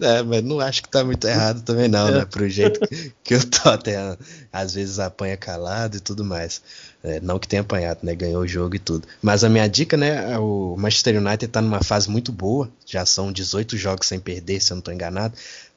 É, 0.00 0.22
mas 0.22 0.42
não 0.42 0.60
acho 0.60 0.82
que 0.82 0.88
tá 0.88 1.02
muito 1.02 1.26
errado 1.26 1.62
também 1.62 1.88
não, 1.88 2.10
né? 2.10 2.24
Pro 2.24 2.48
jeito 2.48 2.80
que 3.24 3.34
o 3.34 3.46
Tottenham 3.46 4.16
às 4.52 4.74
vezes 4.74 4.98
apanha 4.98 5.36
calado 5.36 5.96
e 5.96 6.00
tudo 6.00 6.24
mais. 6.24 6.60
É, 7.02 7.20
não 7.20 7.38
que 7.38 7.46
tenha 7.46 7.62
apanhado, 7.62 8.00
né? 8.02 8.14
Ganhou 8.14 8.42
o 8.42 8.48
jogo 8.48 8.74
e 8.76 8.78
tudo. 8.78 9.06
Mas 9.22 9.44
a 9.44 9.48
minha 9.48 9.68
dica, 9.68 9.96
né? 9.96 10.32
é 10.32 10.38
O 10.38 10.76
Manchester 10.76 11.16
United 11.16 11.48
tá 11.48 11.62
numa 11.62 11.82
fase 11.82 12.10
muito 12.10 12.32
boa. 12.32 12.68
Já 12.84 13.06
são 13.06 13.32
18 13.32 13.76
jogos 13.76 14.06
sem 14.06 14.18
perder, 14.18 14.60
se 14.60 14.72
eu 14.72 14.76
não 14.76 14.82
tô 14.82 14.90
enganado. 14.90 15.34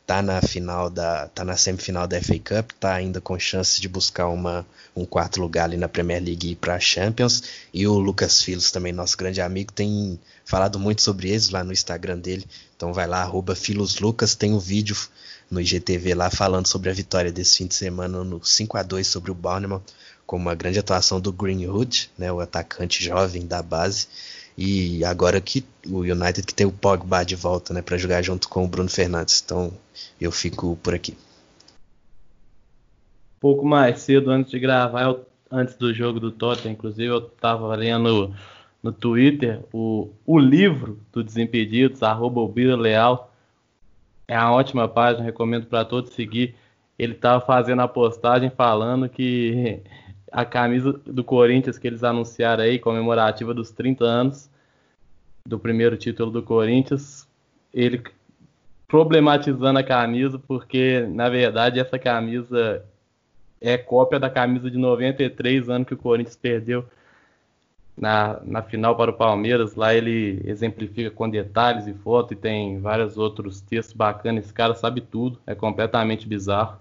Tá 0.09 0.23
na 0.23 0.41
final 0.41 0.89
da. 0.89 1.27
tá 1.27 1.45
na 1.45 1.55
semifinal 1.55 2.07
da 2.07 2.19
FA 2.19 2.39
Cup, 2.39 2.71
tá 2.79 2.95
ainda 2.95 3.21
com 3.21 3.37
chance 3.37 3.79
de 3.79 3.87
buscar 3.87 4.27
uma, 4.27 4.65
um 4.95 5.05
quarto 5.05 5.39
lugar 5.39 5.65
ali 5.65 5.77
na 5.77 5.87
Premier 5.87 6.19
League 6.19 6.47
e 6.47 6.51
ir 6.53 6.55
pra 6.55 6.79
Champions. 6.79 7.43
E 7.71 7.85
o 7.85 7.93
Lucas 7.99 8.41
Filos, 8.41 8.71
também, 8.71 8.91
nosso 8.91 9.15
grande 9.15 9.39
amigo, 9.39 9.71
tem 9.71 10.19
falado 10.43 10.79
muito 10.79 11.03
sobre 11.03 11.29
eles 11.29 11.51
lá 11.51 11.63
no 11.63 11.71
Instagram 11.71 12.17
dele. 12.17 12.43
Então 12.75 12.91
vai 12.91 13.05
lá, 13.05 13.31
FilosLucas, 13.55 14.33
tem 14.33 14.51
um 14.51 14.57
vídeo 14.57 14.97
no 15.47 15.61
IGTV 15.61 16.15
lá 16.15 16.31
falando 16.31 16.65
sobre 16.65 16.89
a 16.89 16.93
vitória 16.93 17.31
desse 17.31 17.57
fim 17.57 17.67
de 17.67 17.75
semana 17.75 18.23
no 18.23 18.43
5 18.43 18.77
a 18.77 18.81
2 18.81 19.05
sobre 19.05 19.29
o 19.29 19.35
Bournemouth, 19.35 19.83
com 20.25 20.37
uma 20.37 20.55
grande 20.55 20.79
atuação 20.79 21.21
do 21.21 21.31
Greenwood, 21.31 22.09
né, 22.17 22.31
o 22.31 22.39
atacante 22.39 23.03
jovem 23.03 23.45
da 23.45 23.61
base. 23.61 24.07
E 24.61 25.05
agora 25.05 25.39
que 25.39 25.63
o 25.87 25.99
United 25.99 26.45
que 26.45 26.53
tem 26.53 26.67
o 26.67 26.71
Pogba 26.71 27.23
de 27.23 27.33
volta, 27.33 27.73
né, 27.73 27.81
para 27.81 27.97
jogar 27.97 28.21
junto 28.21 28.49
com 28.49 28.65
o 28.65 28.67
Bruno 28.67 28.89
Fernandes. 28.89 29.41
Então 29.41 29.71
eu 30.19 30.33
fico 30.33 30.77
por 30.83 30.93
aqui. 30.93 31.15
pouco 33.39 33.65
mais 33.65 34.01
cedo, 34.01 34.29
antes 34.29 34.51
de 34.51 34.59
gravar, 34.59 35.03
eu- 35.03 35.25
antes 35.49 35.75
do 35.75 35.93
jogo 35.93 36.19
do 36.19 36.29
Tottenham, 36.29 36.73
inclusive, 36.73 37.05
eu 37.05 37.19
estava 37.19 37.73
lendo 37.73 38.35
no 38.83 38.91
Twitter 38.91 39.61
o, 39.71 40.09
o 40.25 40.37
livro 40.37 40.99
do 41.13 41.23
Desimpedidos, 41.23 42.03
arroba 42.03 42.41
Leal. 42.75 43.31
É 44.27 44.37
uma 44.37 44.51
ótima 44.51 44.89
página, 44.89 45.23
recomendo 45.23 45.67
para 45.67 45.85
todos 45.85 46.11
seguir. 46.11 46.53
Ele 46.97 47.13
estava 47.13 47.39
fazendo 47.39 47.81
a 47.81 47.87
postagem 47.87 48.49
falando 48.49 49.07
que 49.07 49.79
a 50.29 50.43
camisa 50.43 50.91
do 50.91 51.23
Corinthians 51.23 51.77
que 51.77 51.87
eles 51.87 52.03
anunciaram 52.03 52.61
aí, 52.61 52.77
comemorativa 52.77 53.53
dos 53.53 53.71
30 53.71 54.03
anos 54.03 54.48
do 55.45 55.59
primeiro 55.59 55.97
título 55.97 56.31
do 56.31 56.43
Corinthians, 56.43 57.27
ele 57.73 58.01
problematizando 58.87 59.77
a 59.77 59.83
camisa, 59.83 60.39
porque 60.39 61.01
na 61.01 61.29
verdade 61.29 61.79
essa 61.79 61.99
camisa 61.99 62.83
é 63.61 63.77
cópia 63.77 64.19
da 64.19 64.29
camisa 64.29 64.69
de 64.69 64.77
93 64.77 65.69
anos 65.69 65.87
que 65.87 65.93
o 65.93 65.97
Corinthians 65.97 66.35
perdeu 66.35 66.85
na, 67.95 68.39
na 68.43 68.61
final 68.63 68.95
para 68.95 69.11
o 69.11 69.13
Palmeiras. 69.13 69.75
Lá 69.75 69.93
ele 69.93 70.41
exemplifica 70.45 71.11
com 71.11 71.29
detalhes 71.29 71.85
e 71.87 71.93
foto 71.93 72.33
e 72.33 72.37
tem 72.37 72.79
vários 72.79 73.17
outros 73.17 73.61
textos 73.61 73.95
bacanas. 73.95 74.45
Esse 74.45 74.53
cara 74.53 74.73
sabe 74.73 75.01
tudo, 75.01 75.39
é 75.45 75.53
completamente 75.53 76.27
bizarro. 76.27 76.79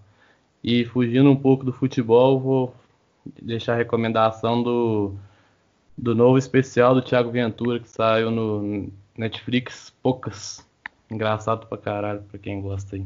E 0.62 0.84
fugindo 0.84 1.30
um 1.30 1.36
pouco 1.36 1.64
do 1.64 1.72
futebol, 1.72 2.40
vou 2.40 2.74
deixar 3.42 3.74
a 3.74 3.76
recomendação 3.76 4.62
do, 4.62 5.14
do 5.98 6.14
novo 6.14 6.38
especial 6.38 6.94
do 6.94 7.02
Thiago 7.02 7.30
Ventura 7.30 7.80
que 7.80 7.88
saiu 7.88 8.30
no 8.30 8.88
Netflix, 9.16 9.92
poucas. 10.02 10.64
Engraçado 11.10 11.66
pra 11.66 11.76
caralho, 11.76 12.22
pra 12.30 12.38
quem 12.38 12.60
gosta 12.60 12.96
aí. 12.96 13.04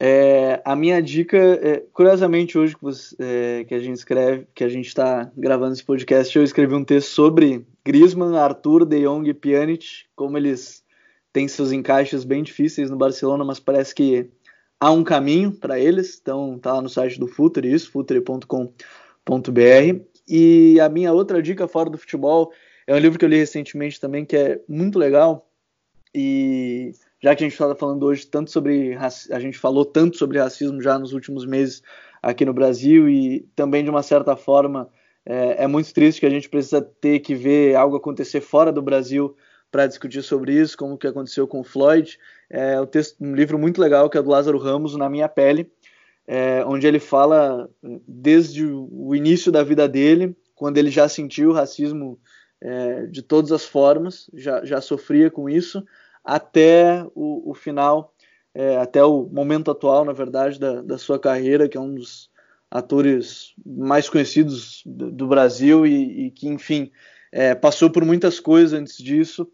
É, 0.00 0.62
a 0.64 0.76
minha 0.76 1.02
dica, 1.02 1.36
é, 1.36 1.82
curiosamente 1.92 2.56
hoje 2.56 2.76
que, 2.76 2.82
você, 2.82 3.16
é, 3.18 3.64
que 3.64 3.74
a 3.74 3.80
gente 3.80 3.96
escreve, 3.96 4.46
que 4.54 4.62
a 4.62 4.68
gente 4.68 4.86
está 4.86 5.28
gravando 5.36 5.72
esse 5.72 5.82
podcast, 5.82 6.36
eu 6.36 6.44
escrevi 6.44 6.72
um 6.74 6.84
texto 6.84 7.08
sobre 7.08 7.66
Griezmann, 7.84 8.36
Arthur, 8.36 8.84
De 8.84 9.00
Jong 9.00 9.28
e 9.28 9.34
Pjanic, 9.34 10.04
como 10.14 10.38
eles 10.38 10.84
têm 11.32 11.48
seus 11.48 11.72
encaixes 11.72 12.22
bem 12.22 12.44
difíceis 12.44 12.90
no 12.90 12.96
Barcelona, 12.96 13.44
mas 13.44 13.58
parece 13.58 13.92
que 13.92 14.30
há 14.78 14.92
um 14.92 15.02
caminho 15.02 15.50
para 15.50 15.80
eles. 15.80 16.18
Então 16.20 16.56
tá 16.58 16.74
lá 16.74 16.82
no 16.82 16.88
site 16.88 17.18
do 17.18 17.26
Futre, 17.26 17.72
isso, 17.72 17.90
futre.com.br. 17.90 18.70
E 20.28 20.78
a 20.80 20.88
minha 20.88 21.12
outra 21.12 21.42
dica 21.42 21.66
fora 21.66 21.88
do 21.88 21.98
futebol 21.98 22.52
é 22.86 22.94
um 22.94 22.98
livro 22.98 23.18
que 23.18 23.24
eu 23.24 23.28
li 23.28 23.36
recentemente 23.36 24.00
também 24.00 24.24
que 24.24 24.36
é 24.36 24.60
muito 24.68 24.98
legal 24.98 25.48
e 26.14 26.92
já 27.22 27.34
que 27.34 27.44
a 27.44 27.48
gente 27.48 27.52
está 27.52 27.74
falando 27.74 28.04
hoje 28.04 28.26
tanto 28.26 28.50
sobre 28.50 28.96
a 28.96 29.40
gente 29.40 29.58
falou 29.58 29.84
tanto 29.84 30.16
sobre 30.16 30.38
racismo 30.38 30.80
já 30.80 30.98
nos 30.98 31.12
últimos 31.12 31.44
meses 31.44 31.82
aqui 32.22 32.44
no 32.44 32.52
Brasil 32.52 33.08
e 33.08 33.40
também 33.54 33.84
de 33.84 33.90
uma 33.90 34.02
certa 34.02 34.36
forma 34.36 34.88
é, 35.24 35.64
é 35.64 35.66
muito 35.66 35.92
triste 35.92 36.20
que 36.20 36.26
a 36.26 36.30
gente 36.30 36.48
precisa 36.48 36.80
ter 36.80 37.20
que 37.20 37.34
ver 37.34 37.74
algo 37.74 37.96
acontecer 37.96 38.40
fora 38.40 38.72
do 38.72 38.80
Brasil 38.80 39.36
para 39.70 39.86
discutir 39.86 40.22
sobre 40.22 40.54
isso, 40.54 40.78
como 40.78 40.96
que 40.96 41.06
aconteceu 41.06 41.46
com 41.46 41.60
o 41.60 41.64
Floyd. 41.64 42.18
É 42.48 42.80
um, 42.80 42.86
texto, 42.86 43.16
um 43.20 43.34
livro 43.34 43.58
muito 43.58 43.80
legal 43.80 44.08
que 44.08 44.16
é 44.16 44.22
do 44.22 44.30
Lázaro 44.30 44.58
Ramos, 44.58 44.96
Na 44.96 45.10
Minha 45.10 45.28
Pele, 45.28 45.70
é, 46.30 46.62
onde 46.66 46.86
ele 46.86 47.00
fala 47.00 47.70
desde 48.06 48.62
o 48.66 49.14
início 49.14 49.50
da 49.50 49.62
vida 49.62 49.88
dele, 49.88 50.36
quando 50.54 50.76
ele 50.76 50.90
já 50.90 51.08
sentiu 51.08 51.52
racismo 51.52 52.20
é, 52.60 53.06
de 53.06 53.22
todas 53.22 53.50
as 53.50 53.64
formas, 53.64 54.30
já, 54.34 54.62
já 54.62 54.78
sofria 54.78 55.30
com 55.30 55.48
isso, 55.48 55.82
até 56.22 57.02
o, 57.14 57.50
o 57.50 57.54
final, 57.54 58.12
é, 58.54 58.76
até 58.76 59.02
o 59.02 59.24
momento 59.24 59.70
atual, 59.70 60.04
na 60.04 60.12
verdade, 60.12 60.60
da, 60.60 60.82
da, 60.82 60.98
sua 60.98 61.18
carreira, 61.18 61.66
que 61.66 61.78
é 61.78 61.80
um 61.80 61.94
dos 61.94 62.28
atores 62.70 63.54
mais 63.64 64.10
conhecidos 64.10 64.82
do, 64.84 65.10
do 65.10 65.26
Brasil 65.26 65.86
e, 65.86 66.26
e, 66.26 66.30
que, 66.30 66.46
enfim, 66.46 66.90
é, 67.32 67.54
passou 67.54 67.88
por 67.88 68.04
muitas 68.04 68.38
coisas 68.38 68.78
antes 68.78 68.98
disso. 68.98 69.50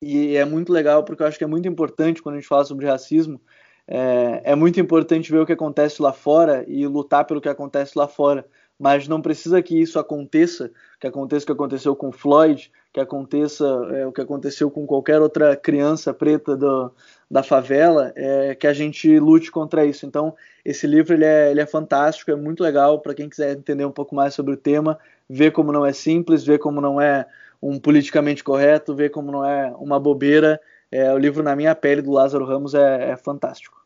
E 0.00 0.36
é 0.36 0.44
muito 0.44 0.72
legal 0.72 1.02
porque 1.02 1.24
eu 1.24 1.26
acho 1.26 1.38
que 1.38 1.42
é 1.42 1.48
muito 1.48 1.66
importante 1.66 2.22
quando 2.22 2.36
a 2.36 2.38
gente 2.38 2.48
fala 2.48 2.64
sobre 2.64 2.86
racismo. 2.86 3.40
É, 3.88 4.52
é 4.52 4.54
muito 4.54 4.78
importante 4.78 5.32
ver 5.32 5.38
o 5.38 5.46
que 5.46 5.52
acontece 5.52 6.02
lá 6.02 6.12
fora 6.12 6.64
e 6.68 6.86
lutar 6.86 7.24
pelo 7.24 7.40
que 7.40 7.48
acontece 7.48 7.98
lá 7.98 8.06
fora 8.06 8.44
mas 8.78 9.08
não 9.08 9.20
precisa 9.20 9.60
que 9.60 9.80
isso 9.80 9.98
aconteça, 9.98 10.70
que 11.00 11.06
aconteça 11.06 11.42
o 11.42 11.46
que 11.46 11.52
aconteceu 11.52 11.96
com 11.96 12.12
Floyd, 12.12 12.70
que 12.92 13.00
aconteça 13.00 13.64
é, 13.92 14.06
o 14.06 14.12
que 14.12 14.20
aconteceu 14.20 14.70
com 14.70 14.86
qualquer 14.86 15.20
outra 15.20 15.56
criança 15.56 16.14
preta 16.14 16.56
do, 16.56 16.92
da 17.28 17.42
favela, 17.42 18.12
é, 18.14 18.54
que 18.54 18.66
a 18.66 18.72
gente 18.72 19.18
lute 19.18 19.50
contra 19.50 19.84
isso. 19.84 20.06
Então, 20.06 20.34
esse 20.64 20.86
livro 20.86 21.14
ele 21.14 21.24
é, 21.24 21.50
ele 21.50 21.60
é 21.60 21.66
fantástico, 21.66 22.30
é 22.30 22.36
muito 22.36 22.62
legal 22.62 23.00
para 23.00 23.14
quem 23.14 23.28
quiser 23.28 23.56
entender 23.56 23.84
um 23.84 23.90
pouco 23.90 24.14
mais 24.14 24.32
sobre 24.34 24.54
o 24.54 24.56
tema, 24.56 24.98
ver 25.28 25.50
como 25.50 25.72
não 25.72 25.84
é 25.84 25.92
simples, 25.92 26.44
ver 26.44 26.58
como 26.58 26.80
não 26.80 27.00
é 27.00 27.26
um 27.60 27.80
politicamente 27.80 28.44
correto, 28.44 28.94
ver 28.94 29.10
como 29.10 29.32
não 29.32 29.44
é 29.44 29.72
uma 29.76 29.98
bobeira. 29.98 30.60
É, 30.90 31.12
o 31.12 31.18
livro 31.18 31.42
Na 31.42 31.56
Minha 31.56 31.74
Pele, 31.74 32.00
do 32.00 32.12
Lázaro 32.12 32.46
Ramos, 32.46 32.74
é, 32.74 33.10
é 33.10 33.16
fantástico. 33.16 33.77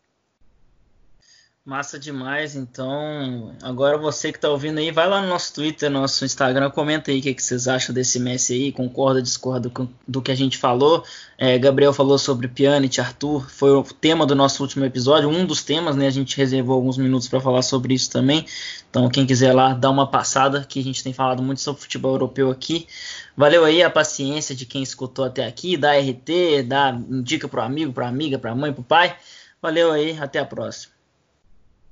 Massa 1.65 1.97
demais, 1.97 2.57
então 2.57 3.55
agora 3.63 3.97
você 3.97 4.33
que 4.33 4.39
está 4.39 4.51
ouvindo 4.51 4.79
aí, 4.79 4.91
vai 4.91 5.09
lá 5.09 5.23
no 5.23 5.29
nosso 5.29 5.55
Twitter, 5.55 5.89
nosso 5.89 6.25
Instagram, 6.25 6.69
comenta 6.73 7.13
aí 7.13 7.21
o 7.21 7.23
que, 7.23 7.33
que 7.33 7.41
vocês 7.41 7.69
acham 7.69 7.95
desse 7.95 8.19
Messi 8.19 8.55
aí, 8.55 8.73
concorda, 8.73 9.23
discorda 9.23 9.69
do, 9.69 9.89
do 10.09 10.21
que 10.21 10.33
a 10.33 10.35
gente 10.35 10.59
falou. 10.59 11.05
É, 11.39 11.57
Gabriel 11.61 11.93
falou 11.93 12.19
sobre 12.19 12.49
Pjanic, 12.49 13.01
Arthur, 13.01 13.49
foi 13.49 13.71
o 13.71 13.85
tema 13.85 14.27
do 14.27 14.35
nosso 14.35 14.61
último 14.61 14.85
episódio, 14.85 15.29
um 15.29 15.47
dos 15.47 15.63
temas, 15.63 15.95
né? 15.95 16.09
A 16.09 16.11
gente 16.11 16.37
reservou 16.37 16.75
alguns 16.75 16.99
minutos 16.99 17.29
para 17.29 17.41
falar 17.41 17.63
sobre 17.63 17.95
isso 17.95 18.11
também. 18.11 18.45
Então 18.91 19.09
quem 19.09 19.25
quiser 19.25 19.53
lá, 19.53 19.73
dá 19.73 19.89
uma 19.89 20.11
passada, 20.11 20.65
que 20.69 20.81
a 20.81 20.83
gente 20.83 21.05
tem 21.05 21.13
falado 21.13 21.45
muito 21.45 21.61
sobre 21.61 21.81
futebol 21.81 22.11
europeu 22.15 22.51
aqui. 22.51 22.89
Valeu 23.37 23.65
aí 23.65 23.85
a 23.85 23.89
paciência 23.89 24.53
de 24.53 24.67
quem 24.67 24.83
escutou 24.83 25.25
até 25.25 25.47
aqui, 25.47 25.77
dá 25.77 25.93
RT, 25.97 26.65
dá 26.67 26.91
indica 27.09 27.47
pro 27.47 27.63
amigo, 27.63 27.93
pra 27.93 28.09
amiga, 28.09 28.37
pra 28.37 28.53
mãe, 28.53 28.73
pro 28.73 28.83
pai. 28.83 29.17
Valeu 29.63 29.93
aí, 29.93 30.19
até 30.19 30.41
a 30.41 30.45
próxima. 30.45 31.02